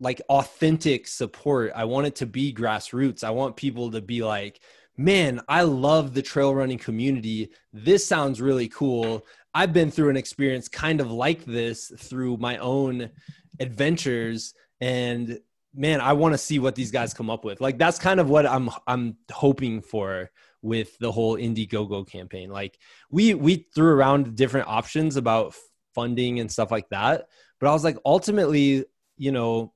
like 0.00 0.20
authentic 0.28 1.06
support. 1.06 1.72
I 1.74 1.84
want 1.84 2.08
it 2.08 2.16
to 2.16 2.26
be 2.26 2.52
grassroots. 2.52 3.24
I 3.24 3.30
want 3.30 3.56
people 3.56 3.92
to 3.92 4.02
be 4.02 4.22
like, 4.22 4.60
man, 4.96 5.40
I 5.48 5.62
love 5.62 6.14
the 6.14 6.22
trail 6.22 6.54
running 6.54 6.78
community. 6.78 7.50
This 7.72 8.06
sounds 8.06 8.40
really 8.40 8.68
cool. 8.68 9.24
I've 9.56 9.72
been 9.72 9.90
through 9.90 10.10
an 10.10 10.18
experience 10.18 10.68
kind 10.68 11.00
of 11.00 11.10
like 11.10 11.46
this 11.46 11.90
through 11.96 12.36
my 12.36 12.58
own 12.58 13.08
adventures 13.58 14.52
and 14.82 15.40
man, 15.74 16.02
I 16.02 16.12
want 16.12 16.34
to 16.34 16.38
see 16.38 16.58
what 16.58 16.74
these 16.74 16.90
guys 16.90 17.14
come 17.14 17.30
up 17.30 17.42
with. 17.42 17.60
Like 17.62 17.78
that's 17.78 17.98
kind 17.98 18.20
of 18.20 18.28
what 18.28 18.44
I'm 18.44 18.68
I'm 18.86 19.16
hoping 19.32 19.80
for 19.80 20.30
with 20.60 20.98
the 20.98 21.10
whole 21.10 21.38
Indiegogo 21.38 22.06
campaign. 22.06 22.50
Like 22.50 22.78
we 23.10 23.32
we 23.32 23.66
threw 23.74 23.94
around 23.94 24.36
different 24.36 24.68
options 24.68 25.16
about 25.16 25.54
funding 25.94 26.38
and 26.40 26.52
stuff 26.52 26.70
like 26.70 26.90
that, 26.90 27.28
but 27.58 27.68
I 27.68 27.72
was 27.72 27.82
like 27.82 27.96
ultimately, 28.04 28.84
you 29.16 29.32
know, 29.32 29.72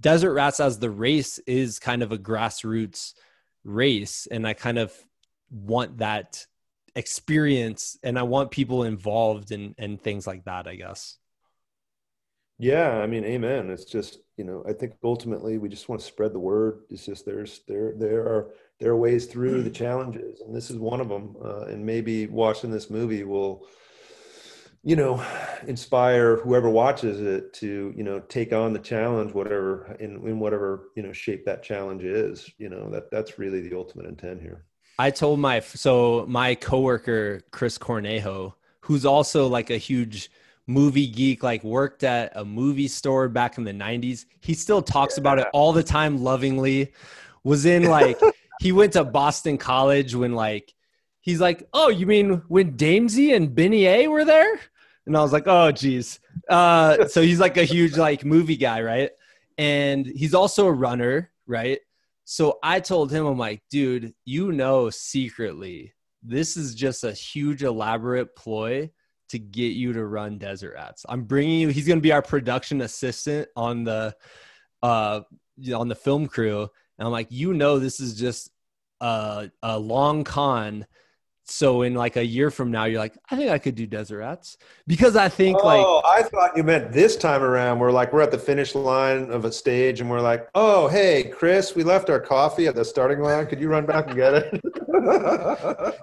Desert 0.00 0.32
Rats 0.32 0.58
as 0.58 0.78
the 0.78 0.90
race 0.90 1.38
is 1.40 1.78
kind 1.78 2.02
of 2.02 2.12
a 2.12 2.18
grassroots 2.18 3.12
race 3.62 4.26
and 4.30 4.46
i 4.46 4.54
kind 4.54 4.78
of 4.78 4.90
want 5.50 5.98
that 5.98 6.46
experience 6.94 7.98
and 8.02 8.18
i 8.18 8.22
want 8.22 8.50
people 8.50 8.84
involved 8.84 9.50
in 9.52 9.74
and 9.78 10.00
things 10.00 10.26
like 10.26 10.44
that 10.44 10.66
i 10.66 10.74
guess. 10.74 11.16
Yeah 12.58 12.98
i 12.98 13.06
mean 13.06 13.24
amen. 13.24 13.70
It's 13.70 13.86
just 13.86 14.18
you 14.36 14.44
know 14.44 14.62
i 14.68 14.72
think 14.72 14.94
ultimately 15.02 15.58
we 15.58 15.68
just 15.68 15.88
want 15.88 16.00
to 16.00 16.06
spread 16.06 16.32
the 16.32 16.38
word. 16.38 16.82
It's 16.90 17.06
just 17.06 17.24
there's 17.24 17.60
there 17.66 17.94
there 17.96 18.20
are 18.20 18.50
there 18.78 18.92
are 18.92 18.96
ways 18.96 19.26
through 19.26 19.62
the 19.62 19.70
challenges 19.82 20.40
and 20.40 20.54
this 20.54 20.70
is 20.70 20.76
one 20.76 21.00
of 21.00 21.08
them 21.08 21.36
uh, 21.44 21.66
and 21.66 21.84
maybe 21.84 22.26
watching 22.26 22.70
this 22.70 22.90
movie 22.90 23.24
will 23.24 23.66
you 24.82 24.96
know 24.96 25.22
inspire 25.66 26.36
whoever 26.36 26.70
watches 26.70 27.20
it 27.20 27.52
to 27.52 27.92
you 27.96 28.02
know 28.02 28.20
take 28.20 28.52
on 28.52 28.72
the 28.72 28.78
challenge 28.78 29.32
whatever 29.32 29.96
in, 30.00 30.16
in 30.26 30.38
whatever 30.38 30.88
you 30.96 31.02
know 31.02 31.12
shape 31.12 31.44
that 31.44 31.62
challenge 31.62 32.02
is 32.02 32.50
you 32.58 32.68
know 32.68 32.88
that 32.90 33.10
that's 33.10 33.38
really 33.38 33.60
the 33.60 33.76
ultimate 33.76 34.06
intent 34.06 34.40
here 34.40 34.64
i 35.00 35.10
told 35.10 35.38
my 35.38 35.60
so 35.60 36.24
my 36.28 36.54
coworker 36.54 37.42
chris 37.50 37.78
cornejo 37.78 38.54
who's 38.80 39.04
also 39.04 39.46
like 39.46 39.70
a 39.70 39.76
huge 39.76 40.30
movie 40.66 41.06
geek 41.06 41.42
like 41.42 41.64
worked 41.64 42.04
at 42.04 42.32
a 42.36 42.44
movie 42.44 42.88
store 42.88 43.28
back 43.28 43.58
in 43.58 43.64
the 43.64 43.72
90s 43.72 44.26
he 44.40 44.54
still 44.54 44.82
talks 44.82 45.16
yeah. 45.16 45.22
about 45.22 45.38
it 45.38 45.48
all 45.52 45.72
the 45.72 45.82
time 45.82 46.22
lovingly 46.22 46.92
was 47.44 47.66
in 47.66 47.84
like 47.84 48.18
he 48.60 48.72
went 48.72 48.92
to 48.92 49.04
boston 49.04 49.58
college 49.58 50.14
when 50.14 50.34
like 50.34 50.74
he's 51.20 51.40
like, 51.40 51.68
"Oh, 51.72 51.88
you 51.88 52.06
mean 52.06 52.42
when 52.48 52.76
Damesy 52.76 53.34
and 53.34 53.54
Benny 53.54 53.86
A 53.86 54.08
were 54.08 54.24
there?" 54.24 54.60
And 55.06 55.16
I 55.16 55.22
was 55.22 55.32
like, 55.32 55.46
"Oh, 55.46 55.72
geez." 55.72 56.20
Uh, 56.48 57.06
so 57.06 57.22
he's 57.22 57.40
like 57.40 57.56
a 57.56 57.64
huge 57.64 57.96
like 57.96 58.24
movie 58.24 58.56
guy, 58.56 58.82
right? 58.82 59.10
And 59.58 60.06
he's 60.06 60.34
also 60.34 60.66
a 60.66 60.72
runner, 60.72 61.30
right? 61.46 61.80
So 62.32 62.60
I 62.62 62.78
told 62.78 63.10
him, 63.10 63.26
I'm 63.26 63.38
like, 63.38 63.60
dude, 63.72 64.14
you 64.24 64.52
know, 64.52 64.88
secretly, 64.88 65.94
this 66.22 66.56
is 66.56 66.76
just 66.76 67.02
a 67.02 67.12
huge 67.12 67.64
elaborate 67.64 68.36
ploy 68.36 68.92
to 69.30 69.38
get 69.40 69.72
you 69.72 69.92
to 69.94 70.06
run 70.06 70.38
Desert 70.38 70.74
Rats. 70.74 71.04
I'm 71.08 71.24
bringing 71.24 71.58
you. 71.58 71.68
He's 71.70 71.88
going 71.88 71.98
to 71.98 72.02
be 72.02 72.12
our 72.12 72.22
production 72.22 72.82
assistant 72.82 73.48
on 73.56 73.82
the 73.82 74.14
uh 74.80 75.22
on 75.74 75.88
the 75.88 75.96
film 75.96 76.28
crew. 76.28 76.68
And 76.98 77.06
I'm 77.06 77.10
like, 77.10 77.32
you 77.32 77.52
know, 77.52 77.80
this 77.80 77.98
is 77.98 78.14
just 78.14 78.48
a, 79.00 79.50
a 79.64 79.76
long 79.76 80.22
con 80.22 80.86
so 81.50 81.82
in 81.82 81.94
like 81.94 82.16
a 82.16 82.24
year 82.24 82.50
from 82.50 82.70
now, 82.70 82.84
you're 82.84 82.98
like, 82.98 83.16
I 83.30 83.36
think 83.36 83.50
I 83.50 83.58
could 83.58 83.74
do 83.74 83.86
desert 83.86 84.18
rats 84.18 84.56
because 84.86 85.16
I 85.16 85.28
think 85.28 85.58
oh, 85.60 85.66
like. 85.66 85.84
Oh, 85.84 86.02
I 86.04 86.22
thought 86.22 86.56
you 86.56 86.62
meant 86.62 86.92
this 86.92 87.16
time 87.16 87.42
around. 87.42 87.78
We're 87.78 87.90
like, 87.90 88.12
we're 88.12 88.22
at 88.22 88.30
the 88.30 88.38
finish 88.38 88.74
line 88.74 89.30
of 89.30 89.44
a 89.44 89.52
stage, 89.52 90.00
and 90.00 90.08
we're 90.08 90.20
like, 90.20 90.48
oh, 90.54 90.88
hey, 90.88 91.24
Chris, 91.24 91.74
we 91.74 91.82
left 91.82 92.10
our 92.10 92.20
coffee 92.20 92.66
at 92.66 92.74
the 92.74 92.84
starting 92.84 93.20
line. 93.20 93.46
Could 93.46 93.60
you 93.60 93.68
run 93.68 93.86
back 93.86 94.06
and 94.06 94.16
get 94.16 94.34
it? 94.34 94.60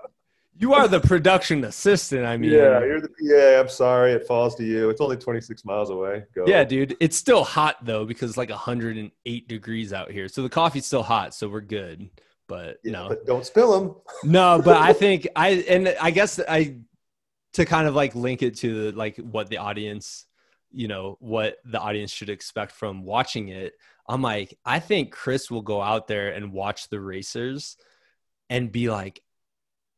you 0.57 0.73
are 0.73 0.87
the 0.87 0.99
production 0.99 1.63
assistant. 1.63 2.25
I 2.25 2.37
mean, 2.37 2.51
yeah, 2.51 2.83
you're 2.83 3.01
the 3.01 3.09
PA. 3.09 3.59
I'm 3.61 3.69
sorry, 3.69 4.13
it 4.13 4.27
falls 4.27 4.55
to 4.55 4.65
you. 4.65 4.89
It's 4.89 5.01
only 5.01 5.17
26 5.17 5.65
miles 5.65 5.89
away. 5.89 6.25
Go. 6.35 6.45
Yeah, 6.47 6.63
dude, 6.63 6.97
it's 6.99 7.17
still 7.17 7.43
hot 7.43 7.83
though 7.83 8.05
because 8.05 8.31
it's 8.31 8.37
like 8.37 8.49
108 8.49 9.47
degrees 9.47 9.93
out 9.93 10.11
here, 10.11 10.27
so 10.27 10.43
the 10.43 10.49
coffee's 10.49 10.85
still 10.85 11.03
hot, 11.03 11.33
so 11.33 11.47
we're 11.47 11.61
good 11.61 12.09
but 12.47 12.77
yeah, 12.83 12.91
no, 12.93 13.09
but 13.09 13.25
don't 13.25 13.45
spill 13.45 13.79
them. 13.79 13.95
no, 14.23 14.61
but 14.63 14.77
I 14.77 14.93
think 14.93 15.27
I 15.35 15.49
and 15.67 15.95
I 16.01 16.11
guess 16.11 16.39
I 16.39 16.77
to 17.53 17.65
kind 17.65 17.87
of 17.87 17.95
like 17.95 18.15
link 18.15 18.41
it 18.41 18.57
to 18.57 18.91
the, 18.91 18.97
like 18.97 19.17
what 19.17 19.49
the 19.49 19.57
audience, 19.57 20.25
you 20.71 20.87
know, 20.87 21.17
what 21.19 21.57
the 21.65 21.79
audience 21.79 22.11
should 22.11 22.29
expect 22.29 22.71
from 22.71 23.03
watching 23.03 23.49
it. 23.49 23.73
I'm 24.07 24.21
like, 24.21 24.57
I 24.65 24.79
think 24.79 25.11
Chris 25.11 25.49
will 25.51 25.61
go 25.61 25.81
out 25.81 26.07
there 26.07 26.29
and 26.29 26.53
watch 26.53 26.89
the 26.89 26.99
racers 26.99 27.75
and 28.49 28.71
be 28.71 28.89
like, 28.89 29.21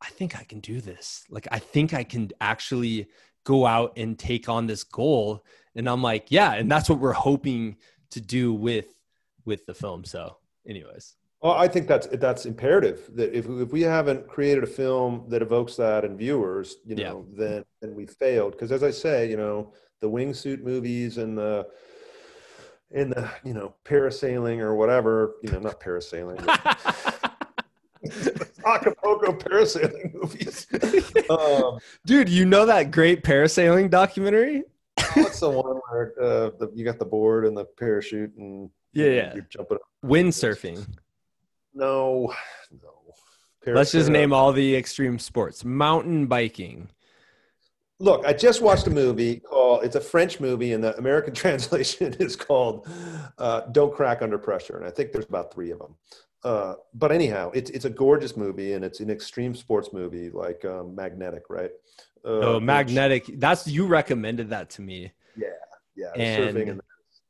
I 0.00 0.08
think 0.08 0.38
I 0.38 0.44
can 0.44 0.60
do 0.60 0.80
this. 0.80 1.24
Like, 1.28 1.46
I 1.52 1.58
think 1.58 1.92
I 1.92 2.02
can 2.02 2.30
actually 2.40 3.08
go 3.44 3.66
out 3.66 3.92
and 3.96 4.18
take 4.18 4.48
on 4.48 4.66
this 4.66 4.82
goal. 4.82 5.44
And 5.74 5.88
I'm 5.88 6.02
like, 6.02 6.26
yeah, 6.30 6.54
and 6.54 6.70
that's 6.70 6.88
what 6.88 6.98
we're 6.98 7.12
hoping 7.12 7.76
to 8.12 8.20
do 8.20 8.52
with 8.52 8.86
with 9.44 9.66
the 9.66 9.74
film. 9.74 10.04
So, 10.04 10.38
anyways. 10.66 11.14
Well, 11.42 11.54
I 11.54 11.68
think 11.68 11.88
that's 11.88 12.06
that's 12.06 12.44
imperative. 12.44 13.10
That 13.14 13.32
if 13.32 13.48
if 13.48 13.72
we 13.72 13.80
haven't 13.80 14.28
created 14.28 14.62
a 14.62 14.66
film 14.66 15.24
that 15.28 15.40
evokes 15.40 15.76
that 15.76 16.04
in 16.04 16.16
viewers, 16.16 16.76
you 16.84 16.96
know, 16.96 17.26
yeah. 17.30 17.46
then 17.46 17.64
then 17.80 17.94
we 17.94 18.06
failed. 18.06 18.52
Because 18.52 18.72
as 18.72 18.82
I 18.82 18.90
say, 18.90 19.30
you 19.30 19.38
know, 19.38 19.72
the 20.00 20.10
wingsuit 20.10 20.62
movies 20.62 21.16
and 21.16 21.38
the 21.38 21.66
in 22.90 23.10
the 23.10 23.30
you 23.42 23.54
know 23.54 23.74
parasailing 23.84 24.58
or 24.58 24.74
whatever, 24.74 25.36
you 25.42 25.50
know, 25.50 25.60
not 25.60 25.80
parasailing. 25.80 26.46
Acapulco 28.66 29.32
parasailing 29.32 30.14
movies. 30.14 30.66
Um, 31.30 31.78
Dude, 32.04 32.28
you 32.28 32.44
know 32.44 32.66
that 32.66 32.90
great 32.90 33.22
parasailing 33.22 33.88
documentary? 33.88 34.64
what's 35.14 35.40
the 35.40 35.48
one 35.48 35.80
where 35.88 36.12
uh, 36.20 36.50
the, 36.58 36.70
you 36.74 36.84
got 36.84 36.98
the 36.98 37.04
board 37.04 37.46
and 37.46 37.56
the 37.56 37.64
parachute 37.64 38.34
and 38.36 38.68
yeah, 38.92 39.06
yeah. 39.06 39.34
you're 39.34 39.46
jumping? 39.48 39.78
Windsurfing. 40.04 40.86
No, 41.80 42.34
no. 42.82 43.72
Let's 43.72 43.92
just 43.92 44.10
name 44.10 44.34
all 44.34 44.52
the 44.52 44.76
extreme 44.76 45.18
sports. 45.18 45.64
Mountain 45.64 46.26
biking. 46.26 46.90
Look, 47.98 48.24
I 48.26 48.34
just 48.34 48.60
watched 48.60 48.86
a 48.86 48.90
movie 48.90 49.40
called. 49.40 49.82
It's 49.84 49.96
a 49.96 50.00
French 50.00 50.40
movie, 50.40 50.74
and 50.74 50.84
the 50.84 50.94
American 50.98 51.34
translation 51.44 52.14
is 52.20 52.36
called 52.36 52.86
uh, 53.38 53.62
"Don't 53.72 53.94
Crack 53.94 54.20
Under 54.20 54.38
Pressure," 54.38 54.76
and 54.76 54.86
I 54.86 54.90
think 54.90 55.12
there's 55.12 55.24
about 55.24 55.54
three 55.54 55.70
of 55.70 55.78
them. 55.78 55.94
Uh, 56.44 56.74
but 56.92 57.12
anyhow, 57.12 57.50
it's 57.54 57.70
it's 57.70 57.86
a 57.86 57.90
gorgeous 57.90 58.36
movie, 58.36 58.74
and 58.74 58.84
it's 58.84 59.00
an 59.00 59.08
extreme 59.08 59.54
sports 59.54 59.90
movie 59.94 60.28
like 60.28 60.62
um, 60.66 60.94
Magnetic, 60.94 61.44
right? 61.48 61.70
Uh, 62.22 62.56
oh, 62.56 62.60
Magnetic. 62.60 63.26
Which, 63.26 63.38
that's 63.38 63.66
you 63.66 63.86
recommended 63.86 64.50
that 64.50 64.68
to 64.70 64.82
me. 64.82 65.12
Yeah, 65.34 65.48
yeah. 65.96 66.12
And 66.14 66.56
surfing 66.56 66.80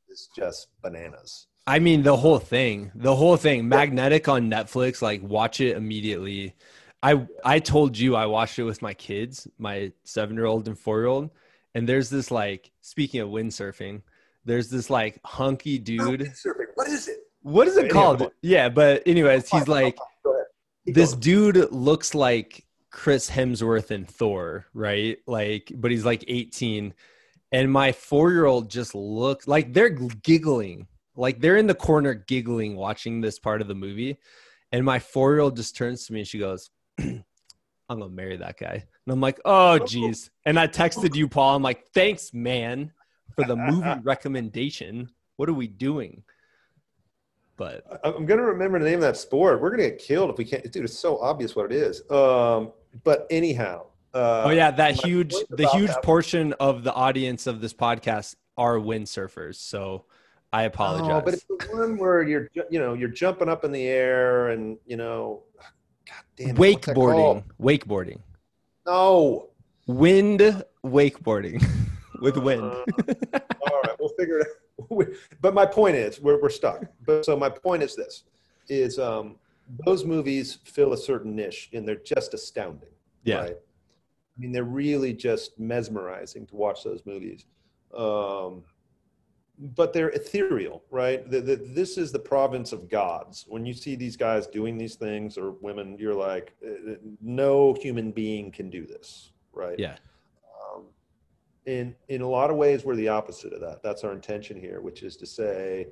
is 0.08 0.28
just 0.36 0.68
bananas. 0.82 1.46
I 1.70 1.78
mean, 1.78 2.02
the 2.02 2.16
whole 2.16 2.40
thing, 2.40 2.90
the 2.96 3.14
whole 3.14 3.36
thing, 3.36 3.68
Magnetic 3.68 4.26
on 4.26 4.50
Netflix, 4.50 5.00
like 5.00 5.22
watch 5.22 5.60
it 5.60 5.76
immediately. 5.76 6.56
I 7.00 7.28
I 7.44 7.60
told 7.60 7.96
you 7.96 8.16
I 8.16 8.26
watched 8.26 8.58
it 8.58 8.64
with 8.64 8.82
my 8.82 8.92
kids, 8.92 9.46
my 9.56 9.92
seven 10.02 10.34
year 10.34 10.46
old 10.46 10.66
and 10.66 10.76
four 10.76 10.98
year 10.98 11.06
old, 11.06 11.30
and 11.76 11.88
there's 11.88 12.10
this 12.10 12.32
like 12.32 12.72
speaking 12.80 13.20
of 13.20 13.28
windsurfing, 13.28 14.02
there's 14.44 14.68
this 14.68 14.90
like 14.90 15.20
hunky 15.24 15.78
dude. 15.78 16.22
Windsurfing. 16.22 16.66
What 16.74 16.88
is 16.88 17.06
it? 17.06 17.18
What 17.42 17.68
is 17.68 17.76
it 17.76 17.88
called? 17.88 18.32
Yeah, 18.42 18.68
but 18.68 19.04
anyways, 19.06 19.48
he's 19.48 19.68
like 19.68 19.96
this 20.86 21.12
dude 21.12 21.70
looks 21.70 22.16
like 22.16 22.66
Chris 22.90 23.30
Hemsworth 23.30 23.92
and 23.92 24.08
Thor, 24.08 24.66
right? 24.74 25.18
Like, 25.28 25.70
but 25.76 25.92
he's 25.92 26.04
like 26.04 26.24
18. 26.26 26.94
And 27.52 27.70
my 27.70 27.92
four 27.92 28.32
year 28.32 28.46
old 28.46 28.68
just 28.68 28.96
looks 28.96 29.46
like 29.46 29.72
they're 29.72 29.90
giggling 29.90 30.88
like 31.20 31.40
they're 31.40 31.58
in 31.58 31.66
the 31.66 31.74
corner 31.74 32.14
giggling 32.14 32.74
watching 32.76 33.20
this 33.20 33.38
part 33.38 33.60
of 33.60 33.68
the 33.68 33.74
movie. 33.74 34.18
And 34.72 34.84
my 34.84 34.98
four 34.98 35.32
year 35.32 35.40
old 35.40 35.56
just 35.56 35.76
turns 35.76 36.06
to 36.06 36.12
me 36.12 36.20
and 36.20 36.28
she 36.28 36.38
goes, 36.38 36.70
I'm 36.98 37.22
gonna 37.88 38.08
marry 38.08 38.38
that 38.38 38.58
guy. 38.58 38.72
And 38.72 39.12
I'm 39.12 39.20
like, 39.20 39.38
oh 39.44 39.78
geez. 39.86 40.30
And 40.46 40.58
I 40.58 40.66
texted 40.66 41.14
you, 41.14 41.28
Paul. 41.28 41.56
I'm 41.56 41.62
like, 41.62 41.88
thanks, 41.92 42.32
man, 42.32 42.92
for 43.36 43.44
the 43.44 43.56
movie 43.56 44.00
recommendation. 44.02 45.10
What 45.36 45.48
are 45.48 45.54
we 45.54 45.66
doing? 45.66 46.22
But 47.56 47.84
I'm 48.02 48.24
gonna 48.24 48.42
remember 48.42 48.78
the 48.78 48.86
name 48.86 48.96
of 48.96 49.02
that 49.02 49.18
sport. 49.18 49.60
We're 49.60 49.70
gonna 49.70 49.90
get 49.90 49.98
killed 49.98 50.30
if 50.30 50.38
we 50.38 50.46
can't. 50.46 50.72
Dude, 50.72 50.84
it's 50.84 50.98
so 50.98 51.18
obvious 51.18 51.54
what 51.54 51.66
it 51.66 51.72
is. 51.72 52.02
Um, 52.10 52.72
but 53.04 53.26
anyhow. 53.30 53.86
Uh, 54.14 54.44
oh 54.46 54.50
yeah, 54.50 54.70
that 54.72 55.04
huge, 55.04 55.34
the 55.50 55.68
huge 55.68 55.92
portion 56.02 56.54
of 56.54 56.82
the 56.82 56.92
audience 56.92 57.46
of 57.46 57.60
this 57.60 57.74
podcast 57.74 58.34
are 58.56 58.76
windsurfers. 58.76 59.56
So 59.56 60.06
I 60.52 60.64
apologize. 60.64 61.10
Oh, 61.10 61.20
but 61.24 61.34
it's 61.34 61.44
the 61.44 61.68
one 61.72 61.96
where 61.96 62.22
you're, 62.22 62.50
you 62.70 62.78
know, 62.78 62.94
you're 62.94 63.08
jumping 63.08 63.48
up 63.48 63.64
in 63.64 63.70
the 63.70 63.86
air 63.86 64.48
and, 64.48 64.78
you 64.86 64.96
know, 64.96 65.42
God 66.06 66.24
damn 66.36 66.48
it, 66.50 66.56
wakeboarding. 66.56 67.44
Wakeboarding. 67.60 68.18
No. 68.86 69.50
Wind 69.86 70.64
wakeboarding 70.84 71.64
with 72.20 72.36
wind. 72.36 72.62
Uh, 72.62 72.84
all 73.70 73.80
right, 73.84 73.96
we'll 73.98 74.08
figure 74.18 74.38
it 74.38 74.46
out. 74.46 75.06
But 75.40 75.54
my 75.54 75.66
point 75.66 75.96
is, 75.96 76.20
we're, 76.20 76.40
we're 76.40 76.50
stuck. 76.50 76.84
But 77.06 77.24
so 77.24 77.36
my 77.36 77.48
point 77.48 77.82
is 77.82 77.94
this: 77.94 78.24
is 78.68 78.98
um, 78.98 79.36
those 79.84 80.04
movies 80.04 80.58
fill 80.64 80.92
a 80.92 80.96
certain 80.96 81.36
niche, 81.36 81.70
and 81.72 81.86
they're 81.86 81.96
just 81.96 82.34
astounding. 82.34 82.88
Yeah. 83.24 83.40
Right? 83.40 83.56
I 83.56 84.40
mean, 84.40 84.52
they're 84.52 84.64
really 84.64 85.12
just 85.12 85.58
mesmerizing 85.58 86.46
to 86.46 86.56
watch 86.56 86.82
those 86.82 87.02
movies. 87.04 87.44
Um, 87.96 88.64
but 89.60 89.92
they're 89.92 90.08
ethereal, 90.08 90.82
right? 90.90 91.28
The, 91.30 91.40
the, 91.40 91.56
this 91.56 91.98
is 91.98 92.12
the 92.12 92.18
province 92.18 92.72
of 92.72 92.88
gods. 92.88 93.44
When 93.46 93.66
you 93.66 93.74
see 93.74 93.94
these 93.94 94.16
guys 94.16 94.46
doing 94.46 94.78
these 94.78 94.94
things 94.94 95.36
or 95.36 95.52
women, 95.60 95.96
you're 95.98 96.14
like, 96.14 96.54
uh, 96.66 96.94
no 97.20 97.74
human 97.74 98.10
being 98.10 98.50
can 98.50 98.70
do 98.70 98.86
this, 98.86 99.32
right? 99.52 99.78
Yeah. 99.78 99.96
Um, 100.74 100.84
in 101.66 101.94
in 102.08 102.22
a 102.22 102.28
lot 102.28 102.50
of 102.50 102.56
ways, 102.56 102.84
we're 102.84 102.96
the 102.96 103.08
opposite 103.08 103.52
of 103.52 103.60
that. 103.60 103.82
That's 103.82 104.02
our 104.02 104.12
intention 104.12 104.58
here, 104.58 104.80
which 104.80 105.02
is 105.02 105.16
to 105.18 105.26
say, 105.26 105.88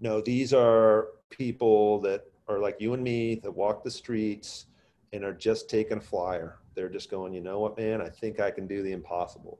no, 0.00 0.22
these 0.22 0.54
are 0.54 1.08
people 1.28 2.00
that 2.00 2.24
are 2.48 2.58
like 2.58 2.76
you 2.80 2.94
and 2.94 3.04
me 3.04 3.34
that 3.36 3.52
walk 3.52 3.84
the 3.84 3.90
streets 3.90 4.66
and 5.12 5.22
are 5.22 5.34
just 5.34 5.68
taking 5.68 5.98
a 5.98 6.00
flyer. 6.00 6.58
They're 6.74 6.88
just 6.88 7.10
going, 7.10 7.34
you 7.34 7.42
know 7.42 7.60
what, 7.60 7.76
man? 7.76 8.00
I 8.00 8.08
think 8.08 8.40
I 8.40 8.50
can 8.50 8.66
do 8.66 8.82
the 8.82 8.92
impossible 8.92 9.58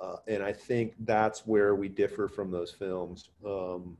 uh, 0.00 0.16
and 0.26 0.42
I 0.42 0.52
think 0.52 0.94
that's 1.00 1.46
where 1.46 1.74
we 1.74 1.88
differ 1.88 2.28
from 2.28 2.50
those 2.50 2.70
films. 2.70 3.30
Um, 3.44 3.96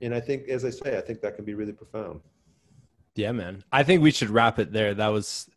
and 0.00 0.14
I 0.14 0.20
think, 0.20 0.48
as 0.48 0.64
I 0.64 0.70
say, 0.70 0.96
I 0.96 1.00
think 1.00 1.20
that 1.22 1.36
can 1.36 1.44
be 1.44 1.54
really 1.54 1.72
profound. 1.72 2.20
Yeah, 3.14 3.32
man. 3.32 3.64
I 3.72 3.82
think 3.82 4.02
we 4.02 4.10
should 4.10 4.30
wrap 4.30 4.58
it 4.58 4.72
there. 4.72 4.94
That 4.94 5.08
was 5.08 5.48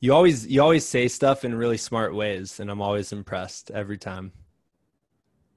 you 0.00 0.12
always 0.12 0.46
you 0.46 0.60
always 0.60 0.84
say 0.84 1.08
stuff 1.08 1.44
in 1.44 1.54
really 1.54 1.76
smart 1.76 2.14
ways, 2.14 2.60
and 2.60 2.70
I'm 2.70 2.82
always 2.82 3.12
impressed 3.12 3.70
every 3.70 3.98
time. 3.98 4.32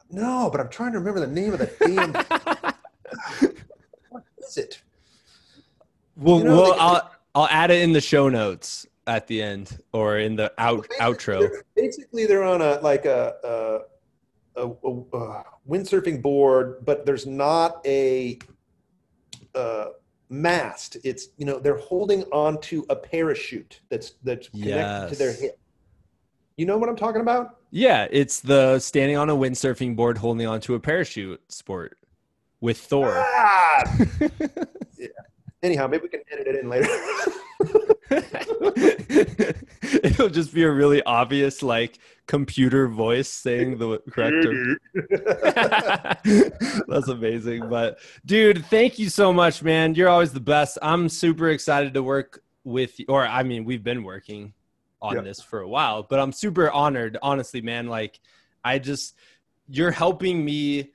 No, 0.09 0.49
but 0.51 0.61
I'm 0.61 0.69
trying 0.69 0.93
to 0.93 0.99
remember 0.99 1.19
the 1.19 1.27
name 1.27 1.53
of 1.53 1.59
the 1.59 1.71
damn. 1.81 3.51
what 4.09 4.23
is 4.37 4.57
it? 4.57 4.81
Well, 6.15 6.39
you 6.39 6.45
know, 6.45 6.61
well, 6.61 6.75
I'll 6.79 7.11
I'll 7.35 7.47
add 7.49 7.71
it 7.71 7.81
in 7.81 7.91
the 7.91 8.01
show 8.01 8.29
notes 8.29 8.87
at 9.07 9.25
the 9.27 9.41
end 9.41 9.79
or 9.93 10.19
in 10.19 10.35
the 10.35 10.51
out 10.57 10.85
well, 10.99 11.13
outro. 11.13 11.39
They're, 11.39 11.63
basically, 11.75 12.25
they're 12.25 12.43
on 12.43 12.61
a 12.61 12.79
like 12.81 13.05
a, 13.05 13.85
a, 14.55 14.61
a, 14.63 14.67
a, 14.67 15.43
windsurfing 15.67 16.21
board, 16.21 16.85
but 16.85 17.05
there's 17.05 17.25
not 17.25 17.81
a, 17.85 18.37
a 19.55 19.87
mast. 20.29 20.97
It's 21.03 21.29
you 21.37 21.45
know 21.45 21.59
they're 21.59 21.77
holding 21.77 22.23
onto 22.25 22.83
a 22.89 22.95
parachute 22.95 23.81
that's 23.89 24.13
that's 24.23 24.49
connected 24.49 24.75
yes. 24.75 25.09
to 25.11 25.15
their 25.17 25.33
hip. 25.33 25.59
You 26.57 26.65
know 26.65 26.77
what 26.77 26.89
I'm 26.89 26.95
talking 26.95 27.21
about? 27.21 27.57
Yeah, 27.71 28.07
it's 28.11 28.39
the 28.39 28.79
standing 28.79 29.17
on 29.17 29.29
a 29.29 29.35
windsurfing 29.35 29.95
board 29.95 30.17
holding 30.17 30.47
onto 30.47 30.73
a 30.73 30.79
parachute 30.79 31.41
sport 31.51 31.97
with 32.61 32.79
Thor. 32.79 33.13
Ah! 33.15 33.83
yeah. 34.97 35.07
Anyhow, 35.61 35.87
maybe 35.87 36.03
we 36.03 36.09
can 36.09 36.21
edit 36.31 36.47
it 36.47 36.55
in 36.55 36.69
later. 36.69 36.87
It'll 40.03 40.29
just 40.29 40.53
be 40.53 40.63
a 40.63 40.71
really 40.71 41.03
obvious 41.03 41.61
like 41.61 41.99
computer 42.27 42.87
voice 42.87 43.29
saying 43.29 43.77
the 43.77 43.99
correct 44.09 44.45
That's 46.87 47.07
amazing. 47.07 47.69
But 47.69 47.99
dude, 48.25 48.65
thank 48.65 48.99
you 48.99 49.09
so 49.09 49.33
much, 49.33 49.63
man. 49.63 49.95
You're 49.95 50.09
always 50.09 50.33
the 50.33 50.39
best. 50.39 50.77
I'm 50.81 51.09
super 51.09 51.49
excited 51.49 51.93
to 51.95 52.03
work 52.03 52.43
with 52.63 52.99
you. 52.99 53.05
Or 53.09 53.25
I 53.25 53.43
mean, 53.43 53.65
we've 53.65 53.83
been 53.83 54.03
working 54.03 54.53
on 55.01 55.15
yep. 55.15 55.23
this 55.23 55.41
for 55.41 55.61
a 55.61 55.67
while, 55.67 56.03
but 56.03 56.19
I'm 56.19 56.31
super 56.31 56.71
honored, 56.71 57.17
honestly, 57.21 57.61
man. 57.61 57.87
Like 57.87 58.19
I 58.63 58.79
just 58.79 59.15
you're 59.69 59.91
helping 59.91 60.43
me 60.43 60.91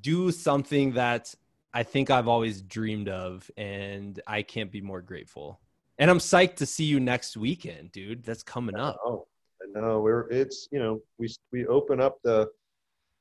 do 0.00 0.30
something 0.32 0.92
that 0.92 1.34
I 1.72 1.82
think 1.82 2.10
I've 2.10 2.28
always 2.28 2.62
dreamed 2.62 3.08
of, 3.08 3.50
and 3.56 4.20
I 4.26 4.42
can't 4.42 4.70
be 4.70 4.80
more 4.80 5.00
grateful. 5.00 5.60
And 5.98 6.10
I'm 6.10 6.18
psyched 6.18 6.56
to 6.56 6.66
see 6.66 6.84
you 6.84 6.98
next 6.98 7.36
weekend, 7.36 7.92
dude. 7.92 8.24
That's 8.24 8.42
coming 8.42 8.76
up. 8.76 8.98
Oh, 9.04 9.26
I 9.62 9.78
know. 9.78 10.00
We're 10.00 10.28
it's 10.30 10.68
you 10.72 10.78
know 10.78 11.00
we 11.18 11.28
we 11.52 11.66
open 11.66 12.00
up 12.00 12.18
the 12.24 12.48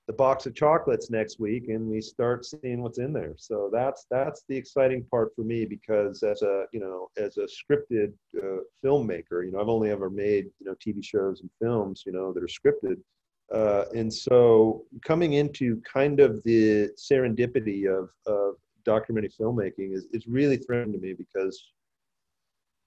the 0.07 0.13
box 0.13 0.45
of 0.45 0.53
chocolates 0.53 1.09
next 1.09 1.39
week 1.39 1.69
and 1.69 1.87
we 1.87 2.01
start 2.01 2.45
seeing 2.45 2.81
what's 2.81 2.97
in 2.97 3.13
there. 3.13 3.33
So 3.37 3.69
that's 3.71 4.05
that's 4.09 4.43
the 4.49 4.57
exciting 4.57 5.05
part 5.09 5.33
for 5.35 5.43
me 5.43 5.65
because 5.65 6.23
as 6.23 6.41
a 6.41 6.65
you 6.73 6.79
know 6.79 7.09
as 7.17 7.37
a 7.37 7.47
scripted 7.47 8.13
uh, 8.37 8.61
filmmaker, 8.83 9.45
you 9.45 9.51
know 9.51 9.61
I've 9.61 9.69
only 9.69 9.91
ever 9.91 10.09
made 10.09 10.45
you 10.59 10.65
know 10.65 10.75
TV 10.85 11.03
shows 11.03 11.41
and 11.41 11.49
films 11.61 12.03
you 12.05 12.11
know 12.11 12.33
that 12.33 12.43
are 12.43 12.47
scripted. 12.47 12.97
Uh, 13.53 13.85
and 13.95 14.11
so 14.11 14.83
coming 15.05 15.33
into 15.33 15.79
kind 15.81 16.19
of 16.19 16.41
the 16.43 16.89
serendipity 16.97 17.85
of, 17.85 18.09
of 18.25 18.55
documentary 18.83 19.29
filmmaking 19.39 19.93
is, 19.93 20.07
is 20.11 20.25
really 20.27 20.57
thrilling 20.57 20.91
to 20.91 20.97
me 20.97 21.13
because 21.13 21.71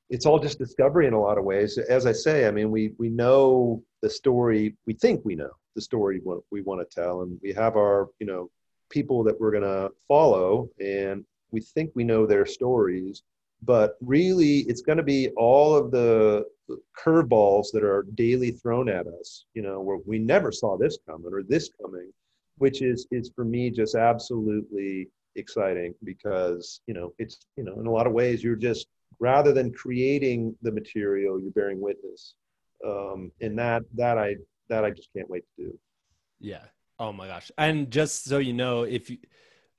it's 0.08 0.26
all 0.26 0.38
just 0.38 0.58
discovery 0.58 1.06
in 1.06 1.14
a 1.14 1.20
lot 1.20 1.38
of 1.38 1.44
ways. 1.44 1.78
As 1.78 2.06
I 2.06 2.12
say, 2.12 2.46
I 2.46 2.50
mean, 2.50 2.70
we, 2.70 2.92
we 2.98 3.08
know 3.08 3.82
the 4.02 4.10
story, 4.10 4.76
we 4.86 4.94
think 4.94 5.24
we 5.24 5.34
know 5.34 5.50
the 5.74 5.80
story 5.82 6.20
we 6.50 6.62
want 6.62 6.88
to 6.88 6.94
tell, 6.94 7.22
and 7.22 7.38
we 7.42 7.52
have 7.52 7.76
our, 7.76 8.08
you 8.18 8.26
know, 8.26 8.50
people 8.88 9.24
that 9.24 9.38
we're 9.40 9.50
going 9.50 9.62
to 9.62 9.90
follow, 10.06 10.68
and 10.80 11.24
we 11.50 11.60
think 11.60 11.90
we 11.94 12.04
know 12.04 12.26
their 12.26 12.46
stories 12.46 13.22
but 13.62 13.96
really 14.00 14.60
it's 14.60 14.82
going 14.82 14.98
to 14.98 15.04
be 15.04 15.28
all 15.36 15.74
of 15.74 15.90
the 15.90 16.44
curveballs 16.98 17.66
that 17.72 17.84
are 17.84 18.06
daily 18.14 18.50
thrown 18.50 18.88
at 18.88 19.06
us 19.06 19.44
you 19.54 19.62
know 19.62 19.80
where 19.80 19.98
we 20.06 20.18
never 20.18 20.50
saw 20.50 20.76
this 20.76 20.98
coming 21.08 21.32
or 21.32 21.42
this 21.42 21.70
coming 21.80 22.10
which 22.58 22.82
is 22.82 23.06
is 23.10 23.30
for 23.34 23.44
me 23.44 23.70
just 23.70 23.94
absolutely 23.94 25.08
exciting 25.36 25.94
because 26.04 26.80
you 26.86 26.94
know 26.94 27.12
it's 27.18 27.38
you 27.56 27.64
know 27.64 27.78
in 27.80 27.86
a 27.86 27.90
lot 27.90 28.06
of 28.06 28.12
ways 28.12 28.42
you're 28.42 28.56
just 28.56 28.88
rather 29.18 29.52
than 29.52 29.72
creating 29.72 30.54
the 30.62 30.72
material 30.72 31.40
you're 31.40 31.50
bearing 31.52 31.80
witness 31.80 32.34
um 32.86 33.30
and 33.40 33.58
that 33.58 33.82
that 33.94 34.18
i 34.18 34.34
that 34.68 34.84
i 34.84 34.90
just 34.90 35.08
can't 35.14 35.30
wait 35.30 35.44
to 35.56 35.66
do 35.66 35.78
yeah 36.40 36.64
oh 36.98 37.12
my 37.12 37.26
gosh 37.26 37.50
and 37.58 37.90
just 37.90 38.24
so 38.24 38.38
you 38.38 38.52
know 38.52 38.82
if 38.82 39.10
you 39.10 39.18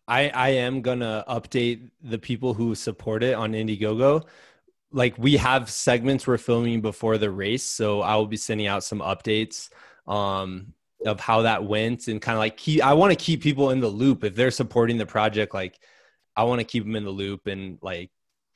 I 0.07 0.29
I 0.29 0.49
am 0.49 0.81
gonna 0.81 1.23
update 1.27 1.89
the 2.01 2.17
people 2.17 2.53
who 2.53 2.75
support 2.75 3.23
it 3.23 3.35
on 3.35 3.53
Indiegogo. 3.53 4.25
like 4.91 5.17
we 5.17 5.37
have 5.37 5.69
segments 5.69 6.25
we're 6.27 6.37
filming 6.37 6.81
before 6.81 7.17
the 7.17 7.29
race, 7.31 7.63
so 7.63 8.01
I 8.01 8.15
will 8.15 8.27
be 8.27 8.37
sending 8.37 8.67
out 8.67 8.83
some 8.83 8.99
updates 8.99 9.69
um, 10.07 10.73
of 11.05 11.19
how 11.19 11.43
that 11.43 11.65
went 11.65 12.07
and 12.07 12.21
kind 12.21 12.37
of 12.37 12.39
like 12.39 12.57
keep. 12.57 12.83
I 12.83 12.93
want 12.93 13.11
to 13.11 13.17
keep 13.25 13.41
people 13.43 13.71
in 13.71 13.81
the 13.81 13.89
loop 13.89 14.23
if 14.23 14.35
they're 14.35 14.51
supporting 14.51 14.97
the 14.97 15.05
project. 15.05 15.53
Like, 15.53 15.79
I 16.35 16.43
want 16.45 16.59
to 16.61 16.65
keep 16.65 16.83
them 16.83 16.95
in 16.95 17.03
the 17.03 17.11
loop 17.11 17.47
and 17.47 17.79
like, 17.81 18.11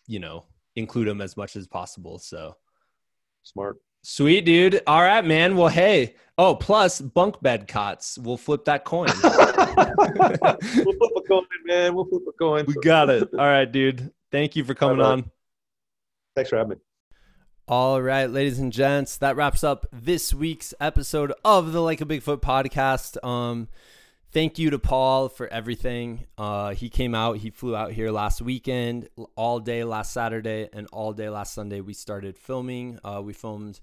you 0.07 0.19
know, 0.19 0.45
include 0.75 1.07
them 1.07 1.21
as 1.21 1.37
much 1.37 1.55
as 1.55 1.67
possible. 1.67 2.19
So 2.19 2.55
smart. 3.43 3.77
Sweet 4.03 4.45
dude. 4.45 4.81
All 4.87 5.01
right, 5.01 5.23
man. 5.23 5.55
Well, 5.55 5.67
hey. 5.67 6.15
Oh, 6.37 6.55
plus 6.55 6.99
bunk 6.99 7.39
bed 7.41 7.67
cots. 7.67 8.17
We'll 8.17 8.37
flip 8.37 8.65
that 8.65 8.83
coin. 8.83 9.09
we'll 9.23 9.33
flip 10.95 11.11
a 11.15 11.21
coin, 11.27 11.45
man. 11.65 11.93
We'll 11.93 12.05
flip 12.05 12.23
a 12.27 12.31
coin. 12.31 12.65
We 12.67 12.73
got 12.81 13.11
it. 13.11 13.29
All 13.33 13.45
right, 13.45 13.71
dude. 13.71 14.11
Thank 14.31 14.55
you 14.55 14.63
for 14.63 14.73
coming 14.73 15.01
on. 15.01 15.29
Thanks 16.35 16.49
for 16.49 16.57
having 16.57 16.71
me. 16.71 16.75
All 17.67 18.01
right, 18.01 18.29
ladies 18.29 18.59
and 18.59 18.73
gents, 18.73 19.17
that 19.17 19.35
wraps 19.35 19.63
up 19.63 19.85
this 19.93 20.33
week's 20.33 20.73
episode 20.79 21.31
of 21.45 21.71
the 21.71 21.81
Like 21.81 22.01
a 22.01 22.05
Bigfoot 22.05 22.41
podcast. 22.41 23.23
Um, 23.23 23.67
thank 24.31 24.57
you 24.57 24.69
to 24.69 24.79
Paul 24.79 25.29
for 25.29 25.47
everything. 25.47 26.25
Uh, 26.37 26.73
he 26.73 26.89
came 26.89 27.13
out, 27.13 27.37
he 27.37 27.49
flew 27.49 27.75
out 27.75 27.91
here 27.91 28.11
last 28.11 28.41
weekend, 28.41 29.09
all 29.35 29.59
day 29.59 29.83
last 29.83 30.13
Saturday, 30.13 30.69
and 30.73 30.87
all 30.91 31.13
day 31.13 31.29
last 31.29 31.53
Sunday. 31.53 31.81
We 31.81 31.93
started 31.93 32.37
filming. 32.37 32.99
Uh, 33.03 33.21
we 33.23 33.33
filmed 33.33 33.79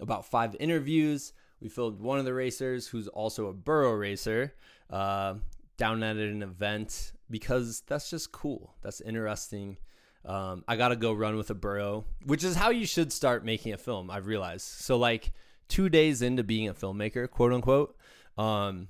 about 0.00 0.26
five 0.26 0.56
interviews. 0.58 1.32
We 1.60 1.68
filmed 1.68 2.00
one 2.00 2.18
of 2.18 2.24
the 2.24 2.34
racers 2.34 2.86
who's 2.86 3.08
also 3.08 3.46
a 3.46 3.52
burro 3.52 3.92
racer 3.92 4.54
uh, 4.90 5.34
down 5.76 6.02
at 6.02 6.16
an 6.16 6.42
event 6.42 7.12
because 7.30 7.82
that's 7.86 8.10
just 8.10 8.32
cool. 8.32 8.74
That's 8.82 9.00
interesting. 9.00 9.78
Um, 10.24 10.64
I 10.66 10.76
got 10.76 10.88
to 10.88 10.96
go 10.96 11.12
run 11.12 11.36
with 11.36 11.50
a 11.50 11.54
burro, 11.54 12.06
which 12.24 12.44
is 12.44 12.56
how 12.56 12.70
you 12.70 12.86
should 12.86 13.12
start 13.12 13.44
making 13.44 13.74
a 13.74 13.78
film, 13.78 14.10
I've 14.10 14.26
realized. 14.26 14.66
So, 14.66 14.96
like, 14.96 15.32
two 15.68 15.90
days 15.90 16.22
into 16.22 16.42
being 16.42 16.68
a 16.68 16.74
filmmaker, 16.74 17.30
quote 17.30 17.52
unquote, 17.52 17.96
um, 18.38 18.88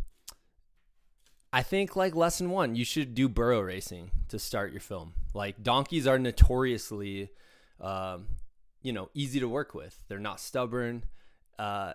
I 1.55 1.63
think 1.63 1.95
like 1.95 2.17
lesson 2.17 2.51
one, 2.51 2.75
you 2.75 2.85
should 2.85 3.15
do 3.15 3.29
burro 3.29 3.61
racing 3.61 4.11
to 4.31 4.41
start 4.41 4.73
your 4.73 4.81
film. 4.81 5.13
Like 5.35 5.63
donkeys 5.63 6.05
are 6.05 6.19
notoriously, 6.19 7.31
um, 7.81 8.27
you 8.83 8.93
know, 8.93 9.09
easy 9.15 9.39
to 9.39 9.47
work 9.47 9.73
with. 9.73 10.03
They're 10.09 10.19
not 10.19 10.41
stubborn. 10.41 11.05
Uh, 11.57 11.93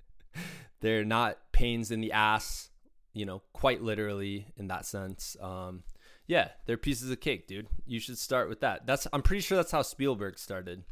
they're 0.80 1.02
not 1.02 1.38
pains 1.50 1.90
in 1.90 2.02
the 2.02 2.12
ass. 2.12 2.68
You 3.14 3.24
know, 3.24 3.40
quite 3.54 3.80
literally 3.80 4.48
in 4.58 4.68
that 4.68 4.84
sense. 4.84 5.34
Um, 5.40 5.84
yeah, 6.26 6.48
they're 6.66 6.76
pieces 6.76 7.10
of 7.10 7.20
cake, 7.20 7.48
dude. 7.48 7.68
You 7.86 8.00
should 8.00 8.18
start 8.18 8.50
with 8.50 8.60
that. 8.60 8.84
That's 8.84 9.06
I'm 9.14 9.22
pretty 9.22 9.40
sure 9.40 9.56
that's 9.56 9.72
how 9.72 9.80
Spielberg 9.80 10.38
started 10.38 10.84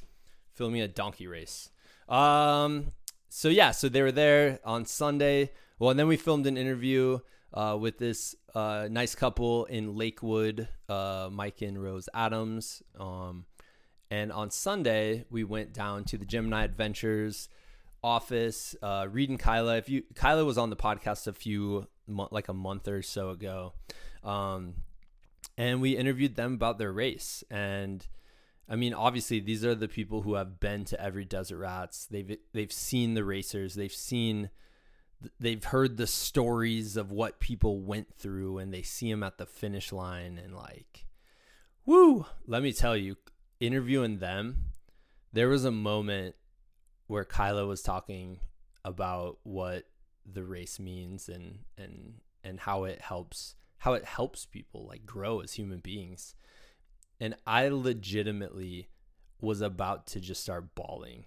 filming 0.55 0.81
a 0.81 0.89
donkey 0.89 1.27
race. 1.27 1.69
Um, 2.09 2.93
so 3.29 3.51
yeah, 3.51 3.71
so 3.71 3.91
they 3.91 4.01
were 4.01 4.13
there 4.13 4.61
on 4.65 4.87
Sunday. 4.87 5.51
Well, 5.79 5.91
and 5.91 6.01
then 6.01 6.09
we 6.09 6.17
filmed 6.17 6.47
an 6.47 6.57
interview 6.57 7.19
uh, 7.55 7.77
with 7.81 7.99
this 7.99 8.35
uh, 8.55 8.89
nice 8.91 9.15
couple 9.15 9.67
in 9.67 9.97
Lakewood, 9.97 10.69
uh, 10.89 11.29
Mike 11.31 11.63
and 11.63 11.83
Rose 11.83 12.09
Adams. 12.15 12.83
Um, 12.99 13.47
and 14.11 14.33
on 14.33 14.51
Sunday, 14.51 15.25
we 15.31 15.45
went 15.45 15.73
down 15.73 16.05
to 16.05 16.19
the 16.19 16.25
Gemini 16.25 16.65
Adventures 16.65 17.49
office. 18.03 18.75
Uh, 18.83 19.07
Reed 19.11 19.31
and 19.31 19.39
Kyla, 19.39 19.77
if 19.79 19.89
you 19.89 20.03
Kyla 20.15 20.45
was 20.45 20.59
on 20.59 20.71
the 20.71 20.77
podcast 20.77 21.27
a 21.27 21.33
few 21.33 21.87
like 22.07 22.49
a 22.49 22.55
month 22.55 22.89
or 22.89 23.03
so 23.03 23.31
ago, 23.31 23.73
um, 24.25 24.75
and 25.57 25.81
we 25.81 25.97
interviewed 25.97 26.37
them 26.37 26.55
about 26.55 26.79
their 26.79 26.93
race. 26.93 27.45
And 27.51 28.07
I 28.69 28.77
mean, 28.77 28.95
obviously, 28.95 29.41
these 29.41 29.65
are 29.65 29.75
the 29.75 29.89
people 29.89 30.23
who 30.23 30.35
have 30.35 30.61
been 30.61 30.85
to 30.87 31.01
every 31.01 31.25
Desert 31.25 31.59
Rats. 31.59 32.07
They've 32.07 32.37
they've 32.53 32.73
seen 32.73 33.15
the 33.15 33.25
racers. 33.25 33.75
They've 33.75 33.93
seen 33.93 34.51
they've 35.39 35.65
heard 35.65 35.97
the 35.97 36.07
stories 36.07 36.97
of 36.97 37.11
what 37.11 37.41
people 37.41 37.81
went 37.81 38.15
through 38.15 38.59
and 38.59 38.73
they 38.73 38.83
see 38.83 39.11
them 39.11 39.23
at 39.23 39.39
the 39.39 39.47
finish 39.47 39.93
line 39.93 40.41
and 40.43 40.55
like 40.55 41.07
woo 41.87 42.27
let 42.47 42.63
me 42.63 42.73
tell 42.73 42.97
you 42.97 43.17
interviewing 43.61 44.19
them 44.19 44.57
there 45.33 45.49
was 45.49 45.65
a 45.65 45.71
moment 45.71 46.35
where 47.07 47.25
Kyla 47.25 47.67
was 47.67 47.83
talking 47.83 48.41
about 48.85 49.39
what 49.43 49.85
the 50.31 50.45
race 50.45 50.79
means 50.79 51.29
and 51.29 51.61
and 51.77 52.15
and 52.45 52.61
how 52.61 52.85
it 52.85 53.01
helps 53.01 53.55
how 53.79 53.95
it 53.95 54.05
helps 54.05 54.47
people 54.47 54.87
like 54.87 55.05
grow 55.05 55.41
as 55.41 55.55
human 55.55 55.81
beings. 55.81 56.35
And 57.21 57.35
I 57.47 57.69
legitimately 57.69 58.89
was 59.41 59.61
about 59.61 60.07
to 60.09 60.21
just 60.21 60.43
start 60.43 60.75
bawling 60.75 61.25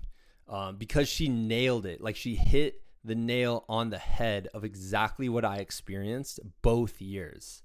um, 0.47 0.77
because 0.77 1.09
she 1.09 1.27
nailed 1.27 1.85
it. 1.85 2.01
Like 2.01 2.15
she 2.15 2.35
hit 2.35 2.81
the 3.05 3.15
nail 3.15 3.65
on 3.69 3.89
the 3.89 3.97
head 3.97 4.47
of 4.53 4.63
exactly 4.63 5.29
what 5.29 5.45
I 5.45 5.57
experienced 5.57 6.39
both 6.61 7.01
years. 7.01 7.61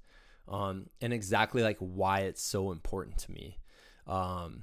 Um, 0.46 0.86
and 1.00 1.12
exactly 1.12 1.62
like 1.62 1.78
why 1.78 2.20
it's 2.20 2.42
so 2.42 2.72
important 2.72 3.18
to 3.18 3.32
me. 3.32 3.58
Um, 4.06 4.62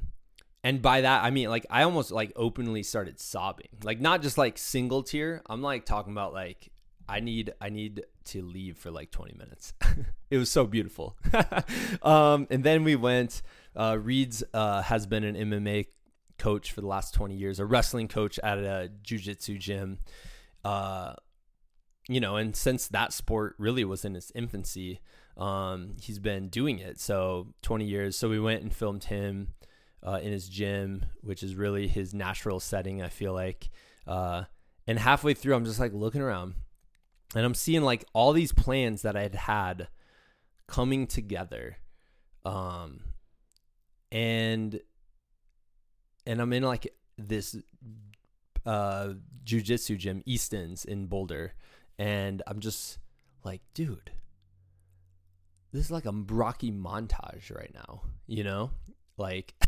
and 0.64 0.82
by 0.82 1.02
that, 1.02 1.24
I 1.24 1.30
mean 1.30 1.50
like 1.50 1.66
I 1.70 1.84
almost 1.84 2.12
like 2.12 2.34
openly 2.36 2.84
started 2.84 3.20
sobbing, 3.20 3.70
like 3.84 4.02
not 4.02 4.22
just 4.22 4.38
like 4.38 4.58
single 4.58 5.04
tear. 5.04 5.42
I'm 5.50 5.62
like 5.62 5.86
talking 5.86 6.12
about 6.12 6.34
like 6.34 6.72
I 7.08 7.22
need 7.22 7.54
I 7.62 7.70
need 7.70 8.04
to 8.26 8.42
leave 8.42 8.78
for 8.78 8.92
like 8.92 9.12
20 9.12 9.36
minutes. 9.38 9.74
it 10.30 10.38
was 10.38 10.52
so 10.52 10.66
beautiful. 10.66 11.16
um, 12.02 12.48
and 12.50 12.64
then 12.64 12.84
we 12.84 12.96
went. 12.96 13.42
Uh, 13.76 13.98
Reed's 14.02 14.44
uh, 14.54 14.82
has 14.82 15.06
been 15.06 15.24
an 15.24 15.36
MMA 15.36 15.86
coach 16.38 16.72
for 16.72 16.82
the 16.82 16.88
last 16.88 17.14
20 17.14 17.36
years, 17.36 17.60
a 17.60 17.66
wrestling 17.66 18.08
coach 18.08 18.40
at 18.40 18.58
a 18.58 18.92
jiu-jitsu 19.04 19.58
gym 19.58 20.00
uh, 20.64 21.14
you 22.08 22.20
know, 22.20 22.38
and 22.38 22.56
since 22.56 22.88
that 22.88 23.14
sport 23.14 23.56
really 23.58 23.84
was 23.84 24.06
in 24.06 24.16
its 24.16 24.32
infancy, 24.34 25.02
um, 25.36 25.96
he's 26.02 26.20
been 26.20 26.50
doing 26.50 26.80
it. 26.80 27.00
So 27.00 27.54
20 27.62 27.86
years. 27.86 28.18
So 28.18 28.30
we 28.30 28.40
went 28.40 28.64
and 28.64 28.74
filmed 28.74 29.06
him 29.06 29.50
uh, 30.06 30.20
in 30.22 30.32
his 30.32 30.48
gym, 30.48 31.06
which 31.22 31.44
is 31.44 31.56
really 31.56 31.88
his 31.88 32.14
natural 32.14 32.60
setting, 32.60 33.02
I 33.02 33.10
feel 33.10 33.34
like. 33.34 33.70
Uh, 34.06 34.44
and 34.88 35.00
halfway 35.00 35.34
through, 35.34 35.56
I'm 35.56 35.66
just 35.66 35.80
like 35.80 35.94
looking 35.94 36.22
around 36.22 36.56
and 37.36 37.46
I'm 37.46 37.54
seeing 37.54 37.82
like 37.82 38.06
all 38.14 38.32
these 38.32 38.54
plans 38.54 39.02
that 39.02 39.18
I 39.18 39.24
had 39.24 39.36
had 39.36 39.88
coming 40.66 41.08
together. 41.08 41.78
Um, 42.46 43.02
and, 44.12 44.80
and 46.26 46.42
I'm 46.42 46.54
in 46.54 46.64
like 46.64 46.88
this 47.18 47.58
uh, 48.68 49.14
jujitsu 49.46 49.98
gym, 49.98 50.22
Easton's 50.26 50.86
in 50.86 51.08
Boulder, 51.08 51.54
and 51.98 52.44
I'm 52.46 52.60
just 52.60 53.00
like, 53.44 53.62
dude, 53.74 54.12
this 55.72 55.86
is 55.86 55.92
like 55.92 56.06
a 56.06 56.12
Rocky 56.12 56.72
montage 56.72 57.56
right 57.56 57.74
now, 57.74 58.02
you 58.28 58.44
know, 58.44 58.72
like. 59.18 59.56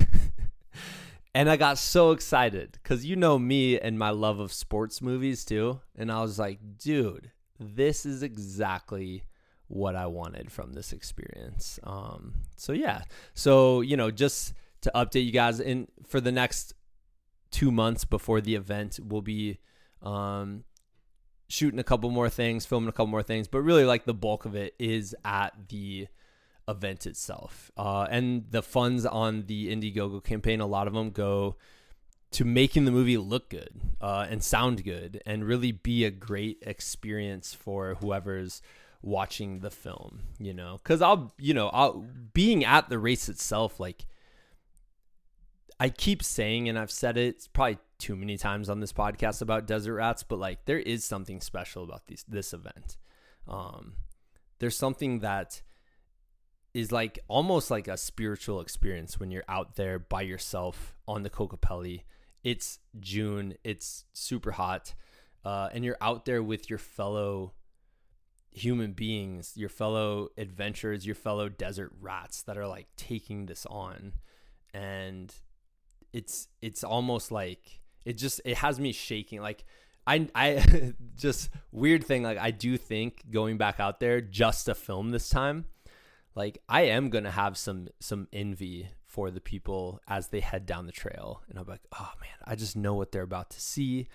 and 1.34 1.49
I 1.49 1.55
got 1.55 1.77
so 1.77 2.11
excited 2.11 2.73
because 2.73 3.05
you 3.05 3.15
know 3.15 3.39
me 3.39 3.80
and 3.80 3.97
my 3.97 4.09
love 4.09 4.39
of 4.39 4.51
sports 4.51 5.01
movies 5.01 5.45
too, 5.45 5.80
and 5.95 6.11
I 6.11 6.21
was 6.21 6.38
like, 6.38 6.59
dude, 6.77 7.31
this 7.57 8.05
is 8.05 8.21
exactly 8.21 9.23
what 9.67 9.95
I 9.95 10.07
wanted 10.07 10.51
from 10.51 10.73
this 10.73 10.91
experience. 10.91 11.80
Um, 11.84 12.34
so 12.57 12.73
yeah, 12.73 13.03
so 13.34 13.81
you 13.81 13.95
know, 13.95 14.11
just 14.11 14.53
to 14.81 14.91
update 14.93 15.26
you 15.26 15.31
guys, 15.31 15.59
in 15.59 15.88
for 16.05 16.19
the 16.19 16.31
next 16.31 16.73
two 17.51 17.71
months 17.71 18.05
before 18.05 18.41
the 18.41 18.55
event, 18.55 18.99
we'll 19.01 19.21
be 19.21 19.59
um, 20.01 20.63
shooting 21.47 21.80
a 21.80 21.84
couple 21.84 22.09
more 22.11 22.30
things, 22.30 22.65
filming 22.65 22.89
a 22.89 22.91
couple 22.91 23.07
more 23.07 23.23
things, 23.23 23.47
but 23.47 23.61
really 23.61 23.85
like 23.85 24.05
the 24.05 24.13
bulk 24.13 24.45
of 24.45 24.55
it 24.55 24.76
is 24.80 25.15
at 25.26 25.53
the 25.69 26.07
event 26.67 27.07
itself. 27.07 27.71
Uh, 27.76 28.07
and 28.09 28.45
the 28.51 28.61
funds 28.61 29.05
on 29.05 29.45
the 29.47 29.76
Indiegogo 29.76 30.23
campaign, 30.23 30.61
a 30.61 30.67
lot 30.67 30.88
of 30.88 30.93
them 30.93 31.09
go 31.09 31.55
to 32.31 32.45
making 32.45 32.85
the 32.85 32.91
movie 32.91 33.17
look 33.17 33.49
good 33.49 33.81
uh, 33.99 34.27
and 34.30 34.43
sound 34.43 34.84
good 34.84 35.21
and 35.26 35.43
really 35.43 35.71
be 35.71 36.05
a 36.05 36.11
great 36.11 36.61
experience 36.61 37.53
for 37.55 37.95
whoever's 37.95 38.61
watching 39.01 39.61
the 39.61 39.71
film, 39.71 40.21
you 40.38 40.53
know, 40.53 40.80
cause 40.84 41.01
I'll, 41.01 41.34
you 41.39 41.53
know, 41.53 41.69
I'll 41.69 42.05
being 42.34 42.63
at 42.63 42.89
the 42.89 42.99
race 42.99 43.30
itself, 43.30 43.80
like 43.80 44.05
I 45.80 45.89
keep 45.89 46.23
saying, 46.23 46.68
and 46.68 46.77
I've 46.77 46.91
said 46.91 47.18
it 47.18 47.47
probably 47.53 47.77
too 47.99 48.15
many 48.15 48.38
times 48.38 48.69
on 48.69 48.80
this 48.80 48.93
podcast 48.93 49.41
about 49.41 49.68
desert 49.68 49.95
rats, 49.95 50.23
but 50.23 50.39
like 50.39 50.65
there 50.65 50.80
is 50.80 51.06
something 51.06 51.41
special 51.41 51.84
about 51.84 52.07
these 52.07 52.26
this 52.27 52.53
event. 52.53 52.97
Um, 53.47 53.93
there's 54.60 54.77
something 54.77 55.19
that 55.19 55.61
is 56.73 56.91
like 56.91 57.19
almost 57.27 57.72
like 57.72 57.88
a 57.88 57.97
spiritual 57.97 58.61
experience 58.61 59.19
when 59.19 59.31
you're 59.31 59.43
out 59.47 59.76
there 59.76 59.99
by 59.99 60.22
yourself 60.22 60.95
on 61.07 61.23
the 61.23 61.30
Kokopelli. 61.30 62.03
It's 62.43 62.80
June, 62.99 63.56
it's 63.64 64.06
super 64.14 64.51
hot, 64.51 64.93
uh, 65.43 65.69
and 65.73 65.84
you're 65.84 65.97
out 66.01 66.26
there 66.26 66.43
with 66.43 66.69
your 66.69 66.80
fellow 66.80 67.53
human 68.51 68.93
beings, 68.93 69.53
your 69.56 69.69
fellow 69.69 70.30
adventurers, 70.38 71.06
your 71.06 71.15
fellow 71.15 71.49
desert 71.49 71.91
rats 71.99 72.41
that 72.43 72.57
are 72.57 72.68
like 72.68 72.88
taking 72.97 73.45
this 73.45 73.65
on. 73.65 74.14
And 74.73 75.34
it's 76.14 76.48
it's 76.61 76.84
almost 76.84 77.31
like 77.31 77.81
it 78.06 78.14
just 78.14 78.41
it 78.45 78.57
has 78.57 78.80
me 78.80 78.91
shaking 78.91 79.41
like 79.41 79.64
I 80.07 80.27
I 80.34 80.94
just 81.15 81.49
weird 81.72 82.03
thing 82.03 82.23
like 82.23 82.38
I 82.38 82.52
do 82.52 82.77
think 82.77 83.30
going 83.30 83.57
back 83.57 83.80
out 83.80 83.99
there 83.99 84.22
just 84.22 84.65
to 84.65 84.76
film 84.76 85.11
this 85.11 85.30
time 85.30 85.65
like 86.36 86.61
I 86.68 86.84
am 86.84 87.10
to 87.26 87.31
have 87.31 87.57
some 87.57 87.90
some 87.99 88.27
envy 88.31 88.90
for 89.06 89.31
the 89.31 89.41
people 89.41 89.99
as 90.07 90.27
they 90.27 90.40
head 90.40 90.65
down 90.65 90.86
the 90.86 90.91
trail. 90.91 91.41
And 91.49 91.60
I'm 91.60 91.65
like 91.65 91.81
oh 91.98 92.11
man 92.22 92.38
I 92.45 92.56
just 92.56 92.76
know 92.76 92.94
what 92.94 93.11
they're 93.11 93.23
about 93.23 93.49
to 93.52 93.61
see. 93.61 94.07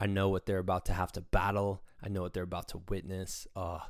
I 0.00 0.06
know 0.06 0.28
what 0.28 0.46
they're 0.46 0.58
about 0.58 0.86
to 0.86 0.92
have 0.92 1.12
to 1.12 1.20
battle. 1.20 1.82
I 2.02 2.08
know 2.08 2.22
what 2.22 2.32
they're 2.34 2.44
about 2.44 2.68
to 2.68 2.82
witness. 2.88 3.46
Uh 3.56 3.80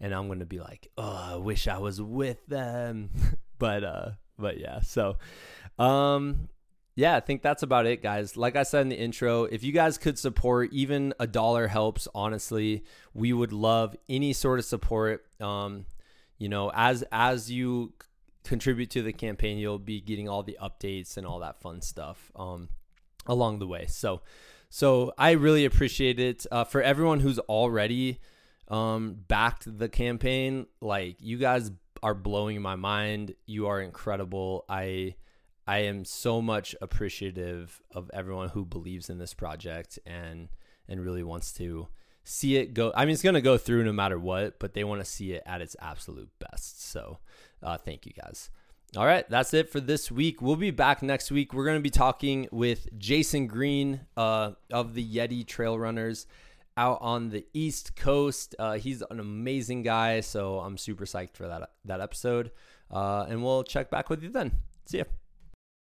and 0.00 0.12
I'm 0.12 0.38
to 0.38 0.46
be 0.46 0.60
like 0.60 0.88
oh 0.96 1.34
I 1.34 1.36
wish 1.36 1.68
I 1.68 1.78
was 1.78 2.00
with 2.00 2.46
them. 2.46 3.10
But 3.56 3.84
uh 3.84 4.10
but 4.36 4.58
yeah 4.58 4.80
so 4.80 5.16
um 5.78 6.48
yeah, 6.96 7.16
I 7.16 7.20
think 7.20 7.42
that's 7.42 7.62
about 7.62 7.86
it, 7.86 8.02
guys. 8.02 8.36
Like 8.36 8.54
I 8.54 8.62
said 8.62 8.82
in 8.82 8.88
the 8.88 8.98
intro, 8.98 9.44
if 9.44 9.64
you 9.64 9.72
guys 9.72 9.98
could 9.98 10.18
support, 10.18 10.72
even 10.72 11.12
a 11.18 11.26
dollar 11.26 11.66
helps. 11.66 12.06
Honestly, 12.14 12.84
we 13.12 13.32
would 13.32 13.52
love 13.52 13.96
any 14.08 14.32
sort 14.32 14.60
of 14.60 14.64
support. 14.64 15.24
Um, 15.40 15.86
you 16.38 16.48
know, 16.48 16.70
as 16.72 17.02
as 17.10 17.50
you 17.50 17.94
contribute 18.44 18.90
to 18.90 19.02
the 19.02 19.12
campaign, 19.12 19.58
you'll 19.58 19.78
be 19.78 20.00
getting 20.00 20.28
all 20.28 20.42
the 20.44 20.56
updates 20.62 21.16
and 21.16 21.26
all 21.26 21.40
that 21.40 21.60
fun 21.60 21.80
stuff 21.80 22.30
um, 22.36 22.68
along 23.26 23.58
the 23.58 23.66
way. 23.66 23.86
So, 23.86 24.22
so 24.70 25.12
I 25.18 25.32
really 25.32 25.64
appreciate 25.64 26.20
it 26.20 26.46
uh, 26.52 26.64
for 26.64 26.80
everyone 26.80 27.20
who's 27.20 27.38
already 27.40 28.20
um, 28.68 29.16
backed 29.26 29.78
the 29.78 29.88
campaign. 29.88 30.66
Like 30.80 31.16
you 31.18 31.38
guys 31.38 31.72
are 32.04 32.14
blowing 32.14 32.62
my 32.62 32.76
mind. 32.76 33.34
You 33.46 33.66
are 33.66 33.80
incredible. 33.80 34.64
I 34.68 35.16
I 35.66 35.78
am 35.78 36.04
so 36.04 36.42
much 36.42 36.74
appreciative 36.80 37.80
of 37.90 38.10
everyone 38.12 38.50
who 38.50 38.64
believes 38.64 39.08
in 39.08 39.18
this 39.18 39.34
project 39.34 39.98
and 40.06 40.48
and 40.88 41.02
really 41.02 41.22
wants 41.22 41.52
to 41.54 41.88
see 42.24 42.56
it 42.56 42.74
go. 42.74 42.92
I 42.94 43.04
mean, 43.04 43.12
it's 43.12 43.22
going 43.22 43.34
to 43.34 43.40
go 43.40 43.56
through 43.56 43.84
no 43.84 43.92
matter 43.92 44.18
what, 44.18 44.58
but 44.58 44.74
they 44.74 44.84
want 44.84 45.00
to 45.00 45.04
see 45.04 45.32
it 45.32 45.42
at 45.46 45.60
its 45.60 45.76
absolute 45.80 46.30
best. 46.38 46.82
So, 46.82 47.18
uh, 47.62 47.78
thank 47.78 48.06
you 48.06 48.12
guys. 48.12 48.50
All 48.96 49.06
right, 49.06 49.28
that's 49.28 49.52
it 49.54 49.70
for 49.70 49.80
this 49.80 50.10
week. 50.10 50.40
We'll 50.40 50.56
be 50.56 50.70
back 50.70 51.02
next 51.02 51.30
week. 51.30 51.52
We're 51.52 51.64
going 51.64 51.78
to 51.78 51.82
be 51.82 51.90
talking 51.90 52.46
with 52.52 52.88
Jason 52.96 53.46
Green 53.46 54.00
uh, 54.16 54.52
of 54.72 54.94
the 54.94 55.04
Yeti 55.04 55.44
Trail 55.44 55.78
Runners 55.78 56.26
out 56.76 56.98
on 57.00 57.30
the 57.30 57.44
East 57.52 57.96
Coast. 57.96 58.54
Uh, 58.58 58.74
he's 58.74 59.02
an 59.10 59.18
amazing 59.18 59.82
guy, 59.82 60.20
so 60.20 60.60
I'm 60.60 60.76
super 60.76 61.06
psyched 61.06 61.36
for 61.36 61.48
that 61.48 61.70
that 61.84 62.00
episode. 62.00 62.52
Uh, 62.90 63.26
and 63.28 63.42
we'll 63.42 63.64
check 63.64 63.90
back 63.90 64.10
with 64.10 64.22
you 64.22 64.28
then. 64.28 64.52
See 64.86 64.98
ya. 64.98 65.04